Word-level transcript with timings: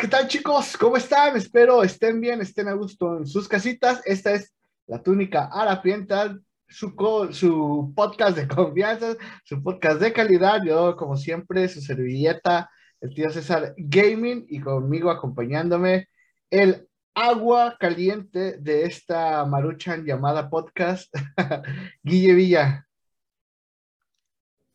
¿qué 0.00 0.08
tal 0.08 0.28
chicos? 0.28 0.78
¿Cómo 0.78 0.96
están? 0.96 1.36
Espero 1.36 1.82
estén 1.82 2.22
bien, 2.22 2.40
estén 2.40 2.68
a 2.68 2.72
gusto 2.72 3.18
en 3.18 3.26
sus 3.26 3.46
casitas. 3.46 4.00
Esta 4.06 4.32
es 4.32 4.54
La 4.86 5.02
Túnica 5.02 5.50
Harapienta, 5.52 6.38
su, 6.66 6.94
su 7.32 7.92
podcast 7.94 8.34
de 8.34 8.48
confianza, 8.48 9.14
su 9.44 9.62
podcast 9.62 10.00
de 10.00 10.14
calidad. 10.14 10.62
Yo, 10.64 10.96
como 10.96 11.18
siempre, 11.18 11.68
su 11.68 11.82
servilleta, 11.82 12.70
el 13.02 13.14
tío 13.14 13.28
César 13.28 13.74
Gaming 13.76 14.46
y 14.48 14.60
conmigo 14.60 15.10
acompañándome 15.10 16.08
el 16.48 16.88
agua 17.14 17.76
caliente 17.78 18.56
de 18.56 18.84
esta 18.84 19.44
maruchan 19.44 20.06
llamada 20.06 20.48
podcast, 20.48 21.14
Guille 22.02 22.32
Villa. 22.32 22.86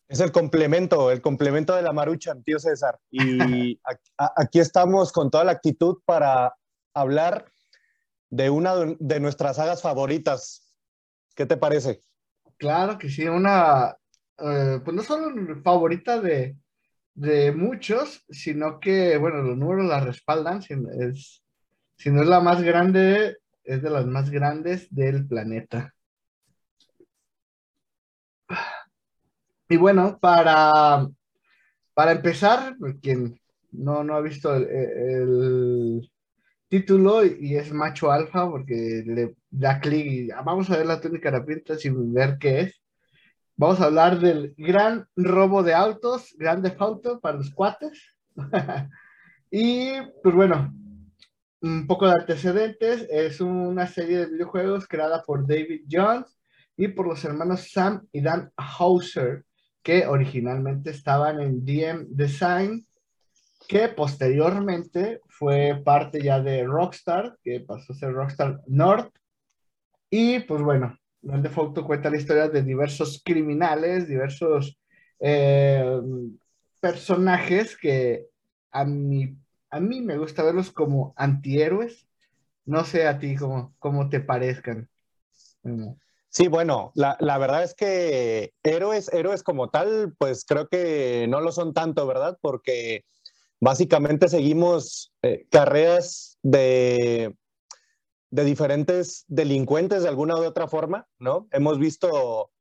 Es 0.08 0.20
el 0.20 0.32
complemento, 0.32 1.12
el 1.12 1.22
complemento 1.22 1.76
de 1.76 1.82
la 1.82 1.94
marucha, 1.94 2.36
tío 2.44 2.60
César. 2.60 3.00
Y 3.10 3.80
aquí 4.18 4.60
estamos 4.60 5.12
con 5.12 5.32
toda 5.32 5.44
la 5.44 5.54
actitud 5.54 5.98
para 6.06 6.54
hablar 6.94 7.46
de 8.30 8.50
una 8.50 8.76
de 9.00 9.20
nuestras 9.20 9.56
sagas 9.56 9.82
favoritas. 9.82 10.78
¿Qué 11.36 11.46
te 11.46 11.58
parece? 11.58 12.02
Claro 12.58 12.98
que 12.98 13.10
sí, 13.10 13.28
una, 13.28 13.98
eh, 14.38 14.80
pues 14.84 14.96
no 14.96 15.04
solo 15.04 15.62
favorita 15.64 16.22
de, 16.22 16.56
de, 17.14 17.52
muchos, 17.52 18.24
sino 18.30 18.80
que, 18.80 19.18
bueno, 19.18 19.42
los 19.42 19.58
números 19.58 19.86
la 19.86 20.00
respaldan, 20.00 20.62
si, 20.62 20.76
es, 21.00 21.44
si 21.98 22.12
no 22.12 22.22
es 22.22 22.28
la 22.28 22.40
más 22.40 22.62
grande, 22.62 23.38
es 23.64 23.82
de 23.82 23.90
las 23.90 24.06
más 24.06 24.30
grandes 24.30 24.88
del 24.94 25.28
planeta. 25.28 25.95
Y 29.70 29.78
bueno, 29.78 30.20
para, 30.20 31.08
para 31.94 32.12
empezar, 32.12 32.76
quien 33.02 33.40
no, 33.72 34.04
no 34.04 34.16
ha 34.16 34.22
visto 34.22 34.56
el, 34.56 36.10
título 36.68 37.24
y 37.24 37.56
es 37.56 37.72
macho 37.72 38.12
alfa 38.12 38.50
porque 38.50 39.04
le 39.06 39.36
da 39.52 39.80
clic 39.80 40.06
y 40.06 40.32
ah, 40.32 40.42
vamos 40.42 40.70
a 40.70 40.78
ver 40.78 40.88
la 40.88 41.00
túnica 41.00 41.46
pinta 41.46 41.78
sin 41.78 42.14
ver 42.14 42.38
qué 42.40 42.62
es. 42.62 42.82
Vamos 43.56 43.80
a 43.80 43.86
hablar 43.86 44.20
del 44.20 44.54
gran 44.58 45.08
robo 45.16 45.64
de 45.64 45.74
autos, 45.74 46.36
grande 46.38 46.76
auto 46.78 47.20
para 47.20 47.38
los 47.38 47.52
cuates. 47.52 48.16
y 49.52 49.92
pues 50.22 50.36
bueno, 50.36 50.74
un 51.62 51.88
poco 51.88 52.08
de 52.08 52.14
antecedentes. 52.20 53.08
Es 53.10 53.40
una 53.42 53.88
serie 53.88 54.18
de 54.20 54.32
videojuegos 54.32 54.88
creada 54.88 55.24
por 55.24 55.48
David 55.48 55.86
Jones 55.90 56.38
y 56.76 56.90
por 56.90 57.08
los 57.08 57.24
hermanos 57.24 57.72
Sam 57.72 58.06
y 58.12 58.22
Dan 58.22 58.52
Hauser 58.58 59.45
que 59.86 60.08
originalmente 60.08 60.90
estaban 60.90 61.40
en 61.40 61.64
DM 61.64 62.08
Design, 62.10 62.88
que 63.68 63.88
posteriormente 63.88 65.22
fue 65.28 65.80
parte 65.86 66.24
ya 66.24 66.40
de 66.42 66.64
Rockstar, 66.64 67.38
que 67.44 67.60
pasó 67.60 67.94
a 67.94 67.96
ser 67.96 68.12
Rockstar 68.14 68.62
North. 68.66 69.14
Y 70.10 70.40
pues 70.40 70.64
bueno, 70.64 70.98
Grande 71.22 71.52
Auto 71.56 71.86
cuenta 71.86 72.10
la 72.10 72.18
historia 72.18 72.50
de 72.50 72.64
diversos 72.64 73.22
criminales, 73.24 74.08
diversos 74.08 74.76
eh, 75.20 76.02
personajes 76.82 77.78
que 77.78 78.26
a 78.72 78.86
mí, 78.86 79.38
a 79.70 79.80
mí 79.80 80.02
me 80.02 80.18
gusta 80.18 80.42
verlos 80.42 80.72
como 80.72 81.14
antihéroes. 81.16 82.08
No 82.66 82.86
sé 82.86 83.08
a 83.08 83.20
ti 83.20 83.36
cómo, 83.36 83.76
cómo 83.78 84.10
te 84.10 84.20
parezcan. 84.20 84.90
Sí, 86.36 86.50
bueno, 86.50 86.92
la, 86.96 87.38
verdad 87.38 87.64
es 87.64 87.74
que 87.76 88.52
héroes, 88.62 89.08
héroes 89.14 89.42
como 89.42 89.70
tal, 89.70 90.14
pues 90.18 90.44
creo 90.44 90.68
que 90.68 91.28
no 91.30 91.40
lo 91.40 91.54
son 91.54 91.74
tanto, 91.74 92.06
¿verdad? 92.06 92.38
Porque 92.42 93.06
básicamente 93.62 94.28
seguimos 94.28 95.14
eh, 95.22 95.48
carreras 95.50 96.38
de, 96.44 97.38
de 98.32 98.44
diferentes 98.44 99.24
delincuentes 99.30 100.04
de 100.04 100.10
alguna 100.10 100.36
u 100.36 100.44
otra 100.44 100.68
forma, 100.68 101.08
¿no? 101.20 101.48
Hemos 101.52 101.80
visto 101.80 102.52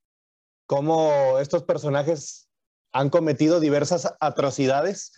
cómo 0.67 1.41
estos 1.41 1.65
personajes 1.65 2.49
han 2.93 3.11
cometido 3.11 3.59
diversas 3.59 4.15
atrocidades, 4.21 5.11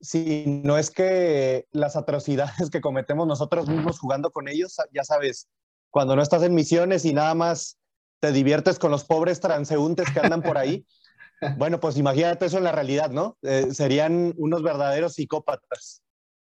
si 0.00 0.62
no 0.64 0.78
es 0.78 0.90
que 0.90 1.68
las 1.70 1.94
atrocidades 1.94 2.70
que 2.72 2.80
cometemos 2.80 3.28
nosotros 3.28 3.68
mismos 3.68 4.00
jugando 4.00 4.32
con 4.32 4.48
ellos, 4.48 4.78
ya 4.92 5.04
sabes, 5.04 5.46
cuando 5.92 6.16
no 6.16 6.22
estás 6.22 6.42
en 6.42 6.56
misiones 6.56 7.04
y 7.04 7.12
nada 7.12 7.36
más 7.36 7.78
te 8.24 8.32
diviertes 8.32 8.78
con 8.78 8.90
los 8.90 9.04
pobres 9.04 9.38
transeúntes 9.38 10.10
que 10.10 10.20
andan 10.20 10.40
por 10.40 10.56
ahí. 10.56 10.86
Bueno, 11.58 11.78
pues 11.78 11.98
imagínate 11.98 12.46
eso 12.46 12.56
en 12.56 12.64
la 12.64 12.72
realidad, 12.72 13.10
¿no? 13.10 13.36
Eh, 13.42 13.66
serían 13.72 14.32
unos 14.38 14.62
verdaderos 14.62 15.14
psicópatas. 15.14 16.02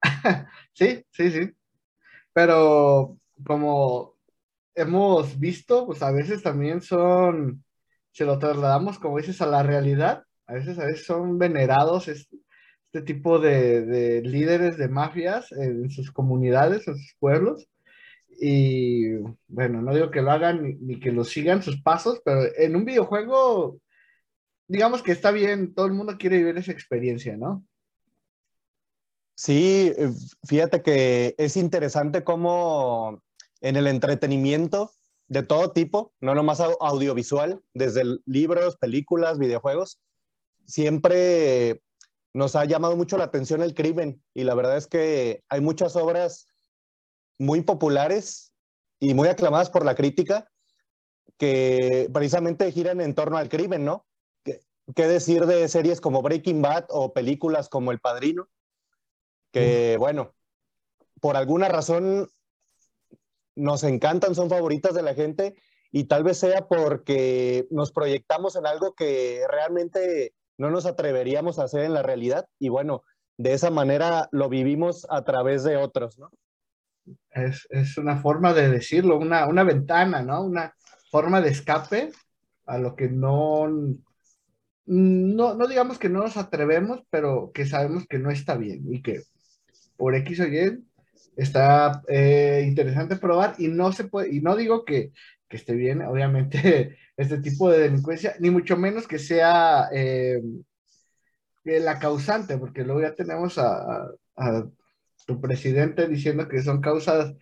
Sí, 0.74 1.06
sí, 1.12 1.32
sí. 1.32 1.52
Pero 2.34 3.18
como 3.46 4.18
hemos 4.76 5.40
visto, 5.40 5.86
pues 5.86 6.02
a 6.02 6.12
veces 6.12 6.44
también 6.44 6.82
son, 6.82 7.64
se 8.12 8.26
lo 8.26 8.38
trasladamos, 8.38 9.00
como 9.00 9.18
dices, 9.18 9.42
a 9.42 9.46
la 9.46 9.64
realidad. 9.64 10.26
A 10.48 10.56
veces, 10.56 10.78
a 10.78 10.86
veces 10.86 11.06
son 11.06 11.38
venerados 11.38 12.09
este, 12.09 13.02
tipo 13.06 13.40
de, 13.40 13.86
de, 13.86 14.22
líderes 14.24 14.76
de 14.76 14.90
mafias 14.90 15.53
en 15.53 15.90
sus 15.90 16.12
comunidades, 16.12 16.86
en 16.90 16.98
sus 16.98 17.16
pueblos. 17.18 17.70
Y 18.44 19.18
bueno, 19.47 19.84
no 19.84 19.94
digo 19.94 20.09
que 20.09 20.24
lo 20.24 20.31
hagan 20.31 20.75
ni, 20.81 21.00
que 21.00 21.12
lo 21.12 21.24
sigan 21.24 21.62
sus 21.62 21.79
pasos, 21.79 22.24
pero 22.25 22.41
en 22.57 22.75
un 22.75 22.85
videojuego, 22.85 23.79
digamos 24.68 25.03
que 25.03 25.12
está 25.12 25.29
bien, 25.29 25.75
todo 25.75 25.85
el 25.85 25.94
mundo 25.94 26.18
quiere 26.18 26.40
vivir 26.40 26.57
esa 26.57 26.72
experiencia, 26.72 27.38
¿no? 27.38 27.63
Sí, 29.35 29.94
eh, 29.96 30.09
fíjate 30.47 30.81
que 30.81 31.35
es 31.38 31.56
interesante 31.56 32.24
cómo 32.24 33.22
en 33.62 33.75
el 33.75 33.85
entretenimiento 33.85 34.90
de 35.28 35.44
todo 35.44 35.72
tipo, 35.72 36.12
no 36.19 36.34
nomás 36.34 36.62
audiovisual, 36.62 37.62
desde 37.75 38.02
libros, 38.25 38.75
películas, 38.78 39.38
videojuegos, 39.38 40.02
siempre 40.66 41.84
nos 42.34 42.56
ha 42.56 42.66
llamado 42.66 42.97
mucho 42.97 43.19
la 43.19 43.25
atención 43.25 43.62
el 43.62 43.75
crimen 43.75 44.19
y 44.34 44.46
la 44.46 44.56
verdad 44.56 44.78
es 44.78 44.88
que 44.88 45.44
hay 45.47 45.62
muchas 45.62 45.96
obras 45.96 46.47
muy 47.38 47.62
populares 47.62 48.53
y 49.00 49.14
muy 49.14 49.28
aclamadas 49.28 49.69
por 49.69 49.86
la 49.86 49.96
crítica 49.96 50.50
que 51.38 52.08
precisamente 52.14 52.72
giran 52.72 53.02
en 53.02 53.16
torno 53.16 53.38
al 53.38 53.50
crimen, 53.50 53.84
¿no? 53.84 54.06
¿Qué, 54.44 55.08
decir 55.08 55.46
de 55.47 55.68
series 55.68 56.00
como 56.00 56.22
Breaking 56.22 56.62
Bad 56.62 56.86
o 56.90 57.14
películas 57.14 57.68
como 57.68 57.91
El 57.91 58.00
Padrino? 58.00 58.47
Que, 59.52 59.97
bueno, 59.97 60.34
por 61.20 61.38
alguna 61.38 61.68
razón 61.68 62.30
nos 63.56 63.84
encantan, 63.84 64.36
son 64.36 64.50
favoritas 64.50 64.94
de 64.94 65.02
la 65.02 65.16
gente 65.16 65.56
y 65.91 66.06
tal 66.06 66.24
vez 66.24 66.38
sea 66.38 66.68
porque 66.68 67.68
nos 67.72 67.91
proyectamos 67.91 68.56
en 68.56 68.66
algo 68.66 68.94
que 68.94 69.44
realmente 69.50 70.36
no 70.58 70.70
nos 70.70 70.86
atreveríamos 70.86 71.58
a 71.58 71.64
hacer 71.64 71.86
en 71.86 71.94
la 71.94 72.03
realidad 72.03 72.47
y 72.59 72.70
bueno, 72.70 73.03
de 73.38 73.53
esa 73.53 73.72
manera 73.72 74.30
lo 74.31 74.47
vivimos 74.47 75.08
a 75.09 75.24
través 75.24 75.64
de 75.64 75.78
otros, 75.78 76.20
¿no? 76.20 76.30
Es, 77.31 77.97
una 77.97 78.17
forma 78.17 78.53
de 78.53 78.69
decirlo, 78.69 79.17
una, 79.17 79.47
una 79.47 79.64
ventana, 79.64 80.22
¿no? 80.22 80.43
Una 80.43 80.76
forma 81.09 81.41
de 81.41 81.49
escape 81.49 82.11
a 82.66 82.78
lo 82.78 82.96
que 82.96 83.09
no, 83.09 83.67
no, 84.85 85.53
no 85.55 85.67
digamos 85.67 85.99
que 85.99 86.09
no 86.09 86.22
nos 86.22 86.37
atrevemos, 86.37 87.03
pero 87.09 87.52
que 87.53 87.66
sabemos 87.66 88.05
que 88.08 88.20
no 88.20 88.31
está 88.31 88.55
bien 88.55 88.84
y 88.93 89.02
que 89.02 89.22
por 89.97 90.16
X 90.16 90.40
o 90.40 90.47
Y 90.47 90.84
está 91.35 92.02
eh, 92.08 92.64
interesante 92.67 93.16
probar 93.16 93.55
y 93.58 93.67
no 93.67 93.91
se 93.91 94.05
puede, 94.05 94.34
y 94.34 94.41
no 94.41 94.55
digo 94.55 94.85
que, 94.85 95.11
que, 95.47 95.58
esté 95.58 95.73
bien, 95.73 96.02
obviamente, 96.02 96.97
este 97.17 97.40
tipo 97.40 97.70
de 97.70 97.79
delincuencia, 97.79 98.35
ni 98.40 98.49
mucho 98.49 98.78
menos 98.78 99.08
que 99.08 99.20
sea 99.20 99.90
eh, 99.93 100.41
la 101.64 101.99
causante, 101.99 102.58
porque 102.58 102.84
luego 102.84 103.02
ya 103.02 103.16
tenemos 103.16 103.58
a 103.58 104.08
tu 105.26 105.40
presidente 105.40 106.08
diciendo 106.08 106.47
que 106.47 106.62
son 106.62 106.82
causas 106.82 107.34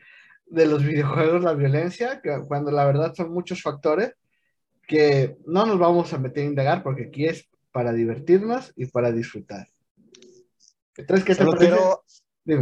de 0.46 0.66
los 0.66 0.84
videojuegos 0.84 1.44
la 1.44 1.54
violencia, 1.54 2.22
cuando 2.48 2.72
la 2.72 2.86
verdad 2.86 3.14
son 3.14 3.32
muchos 3.32 3.62
factores 3.62 4.14
que 4.88 5.38
no 5.46 5.66
nos 5.66 5.78
vamos 5.78 6.12
a 6.14 6.18
meter 6.18 6.44
a 6.44 6.48
indagar 6.48 6.84
porque 6.84 7.06
aquí 7.06 7.26
es 7.26 7.48
para 7.72 7.94
divertirnos 7.94 8.74
y 8.76 8.88
para 8.88 9.12
disfrutar. 9.12 9.68
Entonces, 10.98 11.26
¿qué 11.26 11.36
te 11.36 11.44
solo 11.44 11.58
Quiero, 11.58 12.04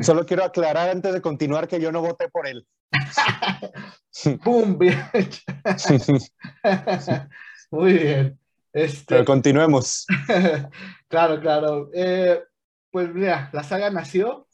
Solo 0.03 0.25
quiero 0.25 0.43
aclarar 0.43 0.89
antes 0.89 1.13
de 1.13 1.21
continuar 1.21 1.67
que 1.67 1.79
yo 1.79 1.91
no 1.91 2.01
voté 2.01 2.29
por 2.29 2.47
él. 2.47 2.67
¡Pum! 4.43 4.77
Muy 7.71 7.93
bien. 7.93 8.39
Este... 8.73 9.05
Pero 9.07 9.25
continuemos. 9.25 10.05
claro, 11.07 11.39
claro. 11.39 11.89
Eh, 11.93 12.43
pues 12.91 13.13
mira, 13.13 13.49
la 13.53 13.63
saga 13.63 13.89
nació 13.89 14.46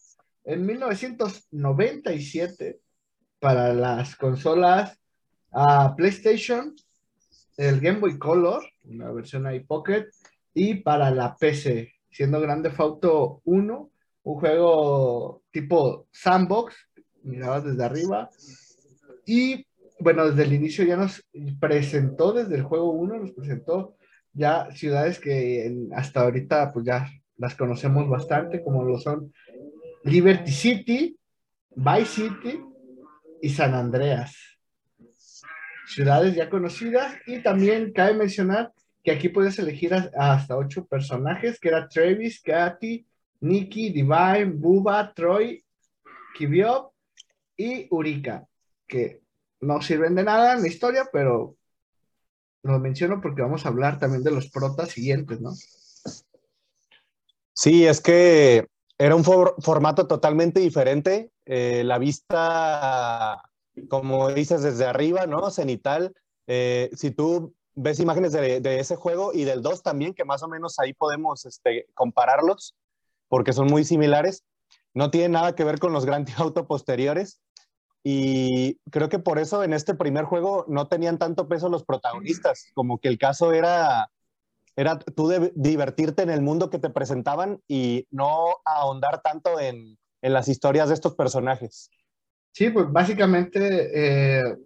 en 0.46 0.66
1997 0.66 2.80
para 3.40 3.74
las 3.74 4.16
consolas 4.16 5.00
a 5.52 5.96
PlayStation, 5.96 6.76
el 7.58 7.80
Game 7.80 8.00
Boy 8.00 8.18
Color, 8.18 8.64
una 8.86 9.12
versión 9.12 9.46
ahí 9.46 9.60
Pocket, 9.62 10.08
y 10.54 10.76
para 10.76 11.12
la 11.12 11.36
PC, 11.36 11.94
siendo 12.10 12.40
Grande 12.42 12.72
Auto 12.78 13.42
1 13.46 13.90
un 14.26 14.40
juego 14.40 15.44
tipo 15.52 16.08
sandbox, 16.12 16.74
mirabas 17.24 17.66
desde 17.66 17.84
arriba. 17.84 18.30
Y 19.26 19.66
bueno, 20.00 20.30
desde 20.30 20.44
el 20.44 20.54
inicio 20.54 20.86
ya 20.86 20.96
nos 20.96 21.26
presentó, 21.60 22.32
desde 22.34 22.56
el 22.56 22.64
juego 22.64 22.92
1, 22.92 23.20
nos 23.20 23.32
presentó 23.32 23.98
ya 24.34 24.72
ciudades 24.72 25.20
que 25.20 25.90
hasta 25.94 26.22
ahorita 26.22 26.72
pues 26.72 26.86
ya 26.86 27.10
las 27.38 27.56
conocemos 27.56 28.08
bastante, 28.10 28.64
como 28.64 28.84
lo 28.84 28.98
son 28.98 29.34
Liberty 30.04 30.52
City, 30.52 31.18
Vice 31.76 32.06
City 32.06 32.62
y 33.42 33.50
San 33.50 33.74
Andreas. 33.74 34.36
Ciudades 35.88 36.36
ya 36.36 36.50
conocidas 36.50 37.16
y 37.26 37.40
también 37.40 37.92
cabe 37.94 38.14
mencionar 38.14 38.74
que 39.04 39.12
aquí 39.12 39.30
puedes 39.30 39.60
elegir 39.60 39.94
hasta 39.94 40.58
ocho 40.58 40.86
personajes, 40.86 41.60
que 41.60 41.70
era 41.70 41.88
Travis, 41.88 42.42
Katy, 42.42 43.06
Nikki, 43.42 43.90
Divine, 43.90 44.46
Buba, 44.56 45.14
Troy, 45.14 45.64
Kibiop 46.38 46.94
y 47.58 47.88
Urika, 47.92 48.48
que 48.88 49.22
no 49.60 49.82
sirven 49.82 50.16
de 50.16 50.24
nada 50.24 50.54
en 50.54 50.62
la 50.62 50.68
historia, 50.68 51.08
pero 51.12 51.56
lo 52.64 52.80
menciono 52.80 53.20
porque 53.22 53.42
vamos 53.42 53.66
a 53.66 53.70
hablar 53.70 54.00
también 54.00 54.24
de 54.24 54.32
los 54.32 54.50
protas 54.50 54.90
siguientes, 54.90 55.42
¿no? 55.42 55.52
Sí, 57.54 57.86
es 57.86 58.02
que 58.02 58.68
era 59.04 59.18
un 59.18 59.26
formato 59.26 60.08
totalmente 60.08 60.62
diferente. 60.62 61.30
Eh, 61.46 61.84
la 61.84 61.98
vista, 61.98 63.44
como 63.90 64.30
dices, 64.30 64.64
desde 64.64 64.86
arriba, 64.86 65.28
¿no? 65.28 65.52
Cenital. 65.52 66.16
Eh, 66.48 66.90
si 66.94 67.12
tú 67.12 67.54
ves 67.76 68.00
imágenes 68.00 68.32
de, 68.32 68.80
ese 68.80 68.96
juego 68.96 69.32
y 69.34 69.44
del 69.44 69.62
2 69.62 69.84
también, 69.84 70.14
que 70.14 70.24
más 70.24 70.42
o 70.42 70.48
menos 70.48 70.80
ahí 70.80 70.94
podemos 70.94 71.46
este, 71.46 71.86
compararlos, 71.94 72.78
porque 73.28 73.52
son 73.52 73.68
muy 73.68 73.84
similares. 73.84 74.46
No 74.94 75.12
tiene 75.12 75.28
nada 75.28 75.54
que 75.54 75.66
ver 75.66 75.80
con 75.80 75.92
los 75.92 76.06
Grand 76.06 76.26
Theft 76.26 76.40
Auto 76.40 76.66
posteriores. 76.66 77.42
Y 78.06 78.78
creo 78.90 79.10
que 79.10 79.20
por 79.20 79.38
eso 79.38 79.66
en 79.66 79.74
este 79.74 79.96
primer 79.96 80.24
juego 80.24 80.64
no 80.70 80.88
tenían 80.88 81.18
tanto 81.18 81.50
peso 81.50 81.68
los 81.68 81.84
protagonistas, 81.84 82.72
como 82.74 83.00
que 83.00 83.10
el 83.10 83.18
caso 83.18 83.52
era 83.52 84.13
era 84.76 84.98
tú 85.00 85.28
de 85.28 85.52
divertirte 85.56 86.24
en 86.24 86.30
el 86.30 86.42
mundo 86.42 86.70
que 86.70 86.80
te 86.80 86.90
presentaban 86.90 87.62
y 87.68 88.08
no 88.12 88.58
ahondar 88.66 89.22
tanto 89.22 89.60
en, 89.60 89.98
en 90.22 90.34
las 90.34 90.48
historias 90.48 90.90
de 90.90 90.96
estos 90.96 91.16
personajes. 91.16 91.90
Sí, 92.52 92.70
pues 92.70 92.92
básicamente 92.92 94.40
eh, 94.40 94.58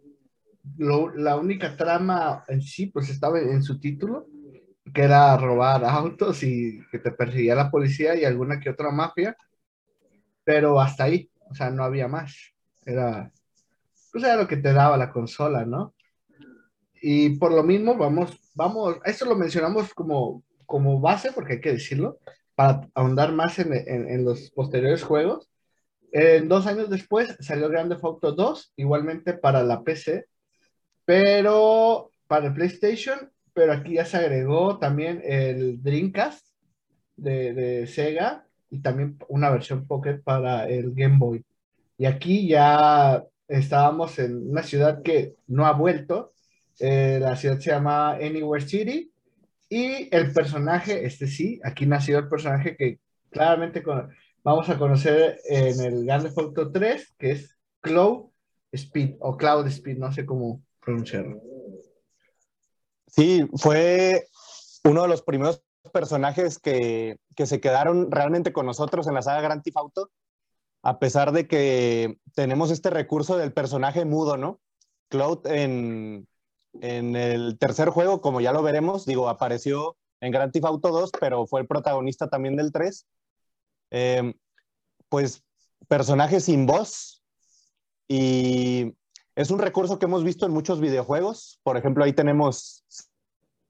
la 0.77 1.35
única 1.37 1.75
trama 1.75 2.43
en 2.47 2.61
sí, 2.61 2.87
pues 2.87 3.09
estaba 3.09 3.39
en 3.39 3.63
su 3.63 3.79
título, 3.79 4.27
que 4.93 5.03
era 5.03 5.35
robar 5.37 5.83
autos 5.85 6.43
y 6.43 6.79
que 6.91 6.99
te 6.99 7.11
perseguía 7.11 7.55
la 7.55 7.71
policía 7.71 8.15
y 8.15 8.25
alguna 8.25 8.59
que 8.59 8.69
otra 8.69 8.91
mafia, 8.91 9.35
pero 10.43 10.79
hasta 10.79 11.05
ahí, 11.05 11.29
o 11.49 11.55
sea, 11.55 11.69
no 11.69 11.83
había 11.83 12.07
más. 12.07 12.35
Era, 12.85 13.31
pues 14.11 14.23
era 14.23 14.35
lo 14.35 14.47
que 14.47 14.57
te 14.57 14.73
daba 14.73 14.97
la 14.97 15.11
consola, 15.11 15.65
¿no? 15.65 15.93
Y 17.01 17.37
por 17.37 17.51
lo 17.51 17.63
mismo, 17.63 17.95
vamos, 17.97 18.39
vamos, 18.55 18.97
esto 19.05 19.25
lo 19.25 19.35
mencionamos 19.35 19.93
como, 19.93 20.43
como 20.65 20.99
base, 20.99 21.31
porque 21.31 21.53
hay 21.53 21.61
que 21.61 21.73
decirlo, 21.73 22.19
para 22.55 22.87
ahondar 22.93 23.31
más 23.33 23.59
en, 23.59 23.73
en, 23.73 24.25
los 24.25 24.51
posteriores 24.51 25.03
juegos. 25.03 25.49
dos 26.45 26.67
años 26.67 26.89
después 26.89 27.37
salió 27.39 27.69
Grand 27.69 27.91
Theft 27.91 28.03
Auto 28.03 28.31
2, 28.31 28.73
igualmente 28.77 29.33
para 29.33 29.63
la 29.63 29.83
PC, 29.83 30.25
pero 31.05 32.11
para 32.27 32.47
el 32.47 32.53
PlayStation, 32.53 33.31
pero 33.53 33.73
aquí 33.73 33.93
ya 33.93 34.05
se 34.05 34.17
agregó 34.17 34.77
también 34.79 35.21
el 35.23 35.81
Dreamcast 35.81 36.47
de, 37.15 37.53
de 37.53 37.87
Sega 37.87 38.47
y 38.69 38.81
también 38.81 39.17
una 39.29 39.49
versión 39.49 39.87
Pocket 39.87 40.21
para 40.23 40.67
el 40.67 40.93
Game 40.93 41.17
Boy. 41.17 41.45
Y 41.97 42.05
aquí 42.05 42.47
ya 42.47 43.23
estábamos 43.47 44.19
en 44.19 44.49
una 44.49 44.63
ciudad 44.63 45.01
que 45.01 45.35
no 45.47 45.65
ha 45.65 45.73
vuelto, 45.73 46.33
eh, 46.79 47.19
la 47.21 47.35
ciudad 47.35 47.59
se 47.59 47.71
llama 47.71 48.11
Anywhere 48.13 48.65
City. 48.65 49.11
Y 49.69 50.13
el 50.15 50.31
personaje, 50.31 51.05
este 51.05 51.27
sí, 51.27 51.59
aquí 51.63 51.85
nació 51.85 52.19
el 52.19 52.29
personaje 52.29 52.75
que 52.77 52.99
claramente 53.29 53.83
vamos 54.43 54.69
a 54.69 54.77
conocer 54.77 55.39
en 55.45 55.79
el 55.81 56.05
Grand 56.05 56.23
Theft 56.23 56.37
Auto 56.37 56.71
3, 56.71 57.15
que 57.17 57.31
es 57.31 57.57
Cloud 57.81 58.29
Speed 58.71 59.15
o 59.19 59.35
Cloud 59.35 59.67
Speed, 59.67 59.97
no 59.97 60.11
sé 60.13 60.25
cómo 60.25 60.61
pronunciarlo. 60.79 61.41
Sí, 63.07 63.45
fue 63.55 64.27
uno 64.85 65.01
de 65.01 65.07
los 65.09 65.21
primeros 65.21 65.61
personajes 65.91 66.59
que, 66.59 67.17
que, 67.35 67.45
se 67.45 67.59
quedaron 67.59 68.11
realmente 68.11 68.53
con 68.53 68.65
nosotros 68.65 69.07
en 69.07 69.15
la 69.15 69.21
saga 69.21 69.41
Grand 69.41 69.63
Theft 69.63 69.77
Auto, 69.77 70.11
a 70.81 70.99
pesar 70.99 71.33
de 71.33 71.47
que 71.47 72.19
tenemos 72.35 72.71
este 72.71 72.89
recurso 72.89 73.37
del 73.37 73.51
personaje 73.51 74.05
mudo, 74.05 74.37
¿no? 74.37 74.59
Cloud 75.09 75.45
en, 75.47 76.27
en 76.81 77.15
el 77.15 77.57
tercer 77.57 77.89
juego, 77.89 78.21
como 78.21 78.41
ya 78.41 78.51
lo 78.51 78.63
veremos, 78.63 79.05
digo, 79.05 79.29
apareció 79.29 79.97
en 80.21 80.31
Grand 80.31 80.51
Theft 80.51 80.65
Auto 80.65 80.89
2, 80.89 81.11
pero 81.19 81.45
fue 81.47 81.61
el 81.61 81.67
protagonista 81.67 82.29
también 82.29 82.55
del 82.55 82.71
3. 82.71 83.05
Eh, 83.91 84.33
pues 85.09 85.43
personaje 85.87 86.39
sin 86.41 86.65
voz 86.65 87.23
y 88.07 88.95
es 89.35 89.51
un 89.51 89.59
recurso 89.59 89.99
que 89.99 90.05
hemos 90.05 90.23
visto 90.23 90.45
en 90.45 90.51
muchos 90.51 90.81
videojuegos. 90.81 91.59
Por 91.63 91.77
ejemplo, 91.77 92.03
ahí 92.03 92.13
tenemos 92.13 92.83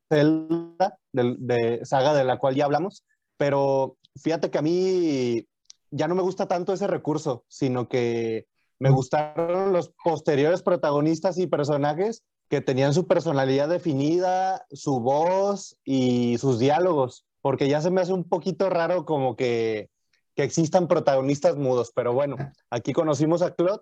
Zelda, 0.09 0.98
de, 1.12 1.81
saga 1.83 2.13
de 2.13 2.24
la 2.24 2.38
cual 2.38 2.56
ya 2.56 2.65
hablamos, 2.65 3.04
pero 3.36 3.98
fíjate 4.15 4.50
que 4.50 4.57
a 4.57 4.62
mí 4.62 5.45
ya 5.92 6.07
no 6.07 6.15
me 6.15 6.21
gusta 6.21 6.48
tanto 6.48 6.74
ese 6.74 6.88
recurso, 6.88 7.44
sino 7.48 7.88
que 7.89 8.48
me 8.80 8.89
gustaron 8.89 9.74
los 9.74 9.92
posteriores 10.04 10.62
protagonistas 10.62 11.38
y 11.38 11.48
personajes 11.48 12.23
que 12.49 12.61
tenían 12.61 12.94
su 12.94 13.07
personalidad 13.07 13.69
definida, 13.69 14.66
su 14.71 14.99
voz 14.99 15.77
y 15.83 16.37
sus 16.37 16.59
diálogos, 16.59 17.25
porque 17.42 17.68
ya 17.68 17.81
se 17.81 17.92
me 17.92 18.01
hace 18.01 18.13
un 18.13 18.23
poquito 18.23 18.69
raro 18.69 19.06
como 19.06 19.35
que, 19.35 19.89
que 20.35 20.44
existan 20.44 20.87
protagonistas 20.87 21.57
mudos, 21.57 21.92
pero 21.94 22.13
bueno, 22.13 22.37
aquí 22.69 22.94
conocimos 22.94 23.42
a 23.42 23.54
Claude 23.54 23.81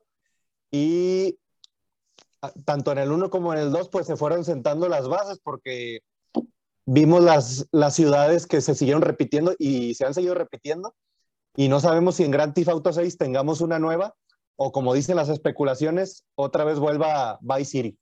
y 0.72 1.38
ah, 2.42 2.52
tanto 2.66 2.92
en 2.92 2.98
el 2.98 3.12
1 3.12 3.30
como 3.30 3.54
en 3.54 3.60
el 3.60 3.72
2 3.72 3.90
pues 3.90 4.08
se 4.08 4.16
fueron 4.16 4.44
sentando 4.44 4.90
las 4.90 5.08
bases 5.08 5.40
porque 5.44 6.00
vimos 6.86 7.24
las, 7.24 7.68
las 7.72 7.96
ciudades 7.96 8.48
que 8.48 8.62
se 8.62 8.74
siguieron 8.74 9.04
repitiendo 9.04 9.54
y 9.60 9.94
se 9.94 10.06
han 10.06 10.14
seguido 10.14 10.34
repitiendo 10.34 10.96
y 11.56 11.68
no 11.70 11.80
sabemos 11.80 12.16
si 12.16 12.24
en 12.24 12.32
Grand 12.32 12.54
Theft 12.54 12.70
Auto 12.70 12.92
6 12.92 13.18
tengamos 13.18 13.62
una 13.62 13.78
nueva 13.78 14.16
o 14.58 14.72
como 14.72 14.94
dicen 14.94 15.18
las 15.18 15.30
especulaciones, 15.30 16.24
otra 16.36 16.64
vez 16.64 16.80
vuelva 16.80 17.32
a 17.32 17.40
Vice 17.42 17.72
City 17.72 18.00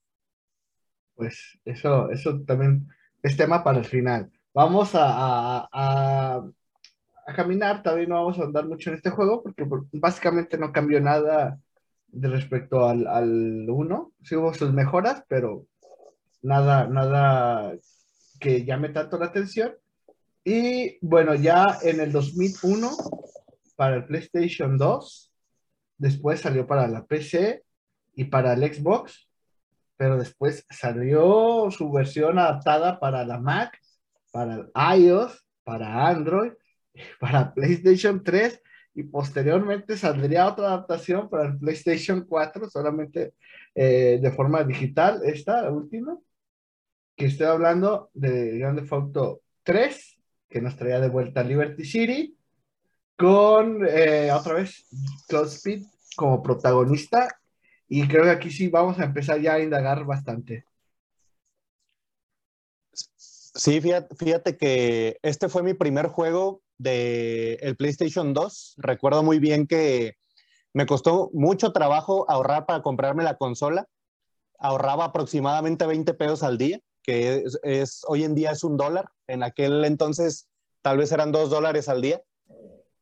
pues 1.14 1.58
eso, 1.64 2.10
eso 2.10 2.40
también 2.42 2.88
es 3.22 3.36
tema 3.36 3.62
para 3.64 3.78
el 3.78 3.84
final. 3.84 4.30
Vamos 4.52 4.90
a, 4.94 6.42
caminar, 7.34 7.82
también 7.82 8.10
no 8.10 8.16
vamos 8.16 8.38
a 8.38 8.44
andar 8.44 8.66
mucho 8.66 8.90
en 8.90 8.96
este 8.96 9.10
juego 9.10 9.42
porque 9.42 9.64
básicamente 9.92 10.58
no 10.58 10.72
cambió 10.72 11.00
nada 11.00 11.58
de 12.08 12.28
respecto 12.28 12.86
al, 12.86 13.06
al 13.06 13.68
1. 13.68 14.12
Sí 14.22 14.36
hubo 14.36 14.52
sus 14.54 14.72
mejoras, 14.72 15.24
pero 15.28 15.66
nada, 16.42 16.86
nada 16.86 17.74
que 18.38 18.64
llame 18.64 18.90
tanto 18.90 19.18
la 19.18 19.26
atención. 19.26 19.74
Y 20.44 20.98
bueno, 21.00 21.34
ya 21.34 21.78
en 21.82 22.00
el 22.00 22.12
2001 22.12 22.90
para 23.76 23.96
el 23.96 24.04
PlayStation 24.04 24.76
2, 24.76 25.32
después 25.96 26.40
salió 26.40 26.66
para 26.66 26.86
la 26.86 27.06
PC 27.06 27.64
y 28.14 28.24
para 28.24 28.52
el 28.52 28.74
Xbox 28.74 29.23
pero 29.96 30.18
después 30.18 30.66
salió 30.70 31.70
su 31.70 31.90
versión 31.92 32.38
adaptada 32.38 32.98
para 32.98 33.24
la 33.24 33.38
Mac, 33.38 33.78
para 34.32 34.68
iOS, 34.96 35.44
para 35.62 36.08
Android, 36.08 36.52
para 37.20 37.54
PlayStation 37.54 38.22
3 38.22 38.60
y 38.94 39.02
posteriormente 39.04 39.96
saldría 39.96 40.48
otra 40.48 40.68
adaptación 40.68 41.28
para 41.28 41.46
el 41.46 41.58
PlayStation 41.58 42.24
4, 42.28 42.70
solamente 42.70 43.34
eh, 43.74 44.18
de 44.22 44.30
forma 44.30 44.62
digital, 44.62 45.20
esta 45.24 45.68
última, 45.70 46.16
que 47.16 47.26
estoy 47.26 47.46
hablando 47.46 48.10
de 48.14 48.58
Grand 48.58 48.78
Theft 48.78 48.92
Auto 48.92 49.42
3, 49.64 50.16
que 50.48 50.60
nos 50.60 50.76
traía 50.76 51.00
de 51.00 51.08
vuelta 51.08 51.42
Liberty 51.42 51.84
City, 51.84 52.36
con 53.16 53.86
eh, 53.88 54.30
otra 54.32 54.54
vez 54.54 54.86
Cloud 55.28 55.48
como 56.16 56.42
protagonista 56.42 57.28
y 57.88 58.08
creo 58.08 58.24
que 58.24 58.30
aquí 58.30 58.50
sí 58.50 58.68
vamos 58.68 58.98
a 58.98 59.04
empezar 59.04 59.40
ya 59.40 59.54
a 59.54 59.60
indagar 59.60 60.04
bastante. 60.04 60.64
Sí, 62.92 63.80
fíjate, 63.80 64.56
que 64.56 65.18
este 65.22 65.48
fue 65.48 65.62
mi 65.62 65.74
primer 65.74 66.08
juego 66.08 66.62
de 66.78 67.54
el 67.62 67.76
PlayStation 67.76 68.34
2. 68.34 68.74
Recuerdo 68.78 69.22
muy 69.22 69.38
bien 69.38 69.66
que 69.66 70.16
me 70.72 70.86
costó 70.86 71.30
mucho 71.32 71.72
trabajo 71.72 72.28
ahorrar 72.28 72.66
para 72.66 72.82
comprarme 72.82 73.22
la 73.22 73.36
consola. 73.36 73.86
Ahorraba 74.58 75.06
aproximadamente 75.06 75.86
20 75.86 76.14
pesos 76.14 76.42
al 76.42 76.58
día, 76.58 76.80
que 77.02 77.44
es, 77.62 78.02
hoy 78.08 78.24
en 78.24 78.34
día 78.34 78.50
es 78.50 78.64
un 78.64 78.76
dólar. 78.76 79.08
En 79.28 79.44
aquel 79.44 79.84
entonces 79.84 80.48
tal 80.82 80.98
vez 80.98 81.12
eran 81.12 81.30
dos 81.30 81.48
dólares 81.50 81.88
al 81.88 82.02
día. 82.02 82.22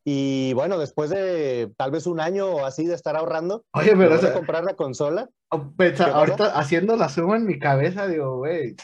Y 0.05 0.53
bueno, 0.55 0.79
después 0.79 1.11
de 1.11 1.73
tal 1.77 1.93
vez 1.93 2.07
un 2.07 2.19
año 2.21 2.47
o 2.49 2.67
así 2.67 2.87
de 2.87 2.95
estar 2.95 3.17
ahorrando, 3.17 3.65
Oye, 3.73 3.95
pero 3.97 4.33
comprar 4.33 4.65
la 4.65 4.75
consola. 4.75 5.29
ahorita 5.51 6.59
haciendo 6.59 6.97
la 6.97 7.09
suma 7.09 7.37
en 7.37 7.47
mi 7.47 7.59
cabeza, 7.59 8.09
digo, 8.09 8.39
güey, 8.39 8.75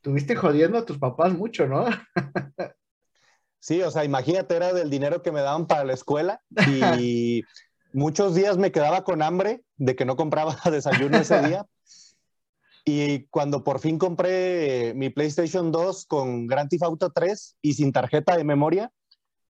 tuviste 0.00 0.34
jodiendo 0.34 0.78
a 0.78 0.84
tus 0.84 0.98
papás 0.98 1.32
mucho, 1.32 1.66
¿no? 1.66 1.86
Sí, 3.60 3.82
o 3.82 3.90
sea, 3.90 4.04
imagínate, 4.04 4.54
era 4.54 4.72
del 4.72 4.88
dinero 4.88 5.20
que 5.20 5.32
me 5.32 5.40
daban 5.40 5.66
para 5.66 5.84
la 5.84 5.92
escuela 5.92 6.40
y 6.96 7.42
muchos 7.92 8.34
días 8.34 8.56
me 8.56 8.72
quedaba 8.72 9.02
con 9.02 9.20
hambre 9.20 9.62
de 9.76 9.96
que 9.96 10.04
no 10.04 10.16
compraba 10.16 10.56
desayuno 10.70 11.18
ese 11.18 11.42
día. 11.42 11.66
Y 12.84 13.26
cuando 13.26 13.64
por 13.64 13.80
fin 13.80 13.98
compré 13.98 14.94
mi 14.94 15.10
PlayStation 15.10 15.72
2 15.72 16.06
con 16.06 16.46
Grand 16.46 16.70
Theft 16.70 16.84
Auto 16.84 17.10
3 17.10 17.58
y 17.60 17.74
sin 17.74 17.92
tarjeta 17.92 18.36
de 18.36 18.44
memoria, 18.44 18.90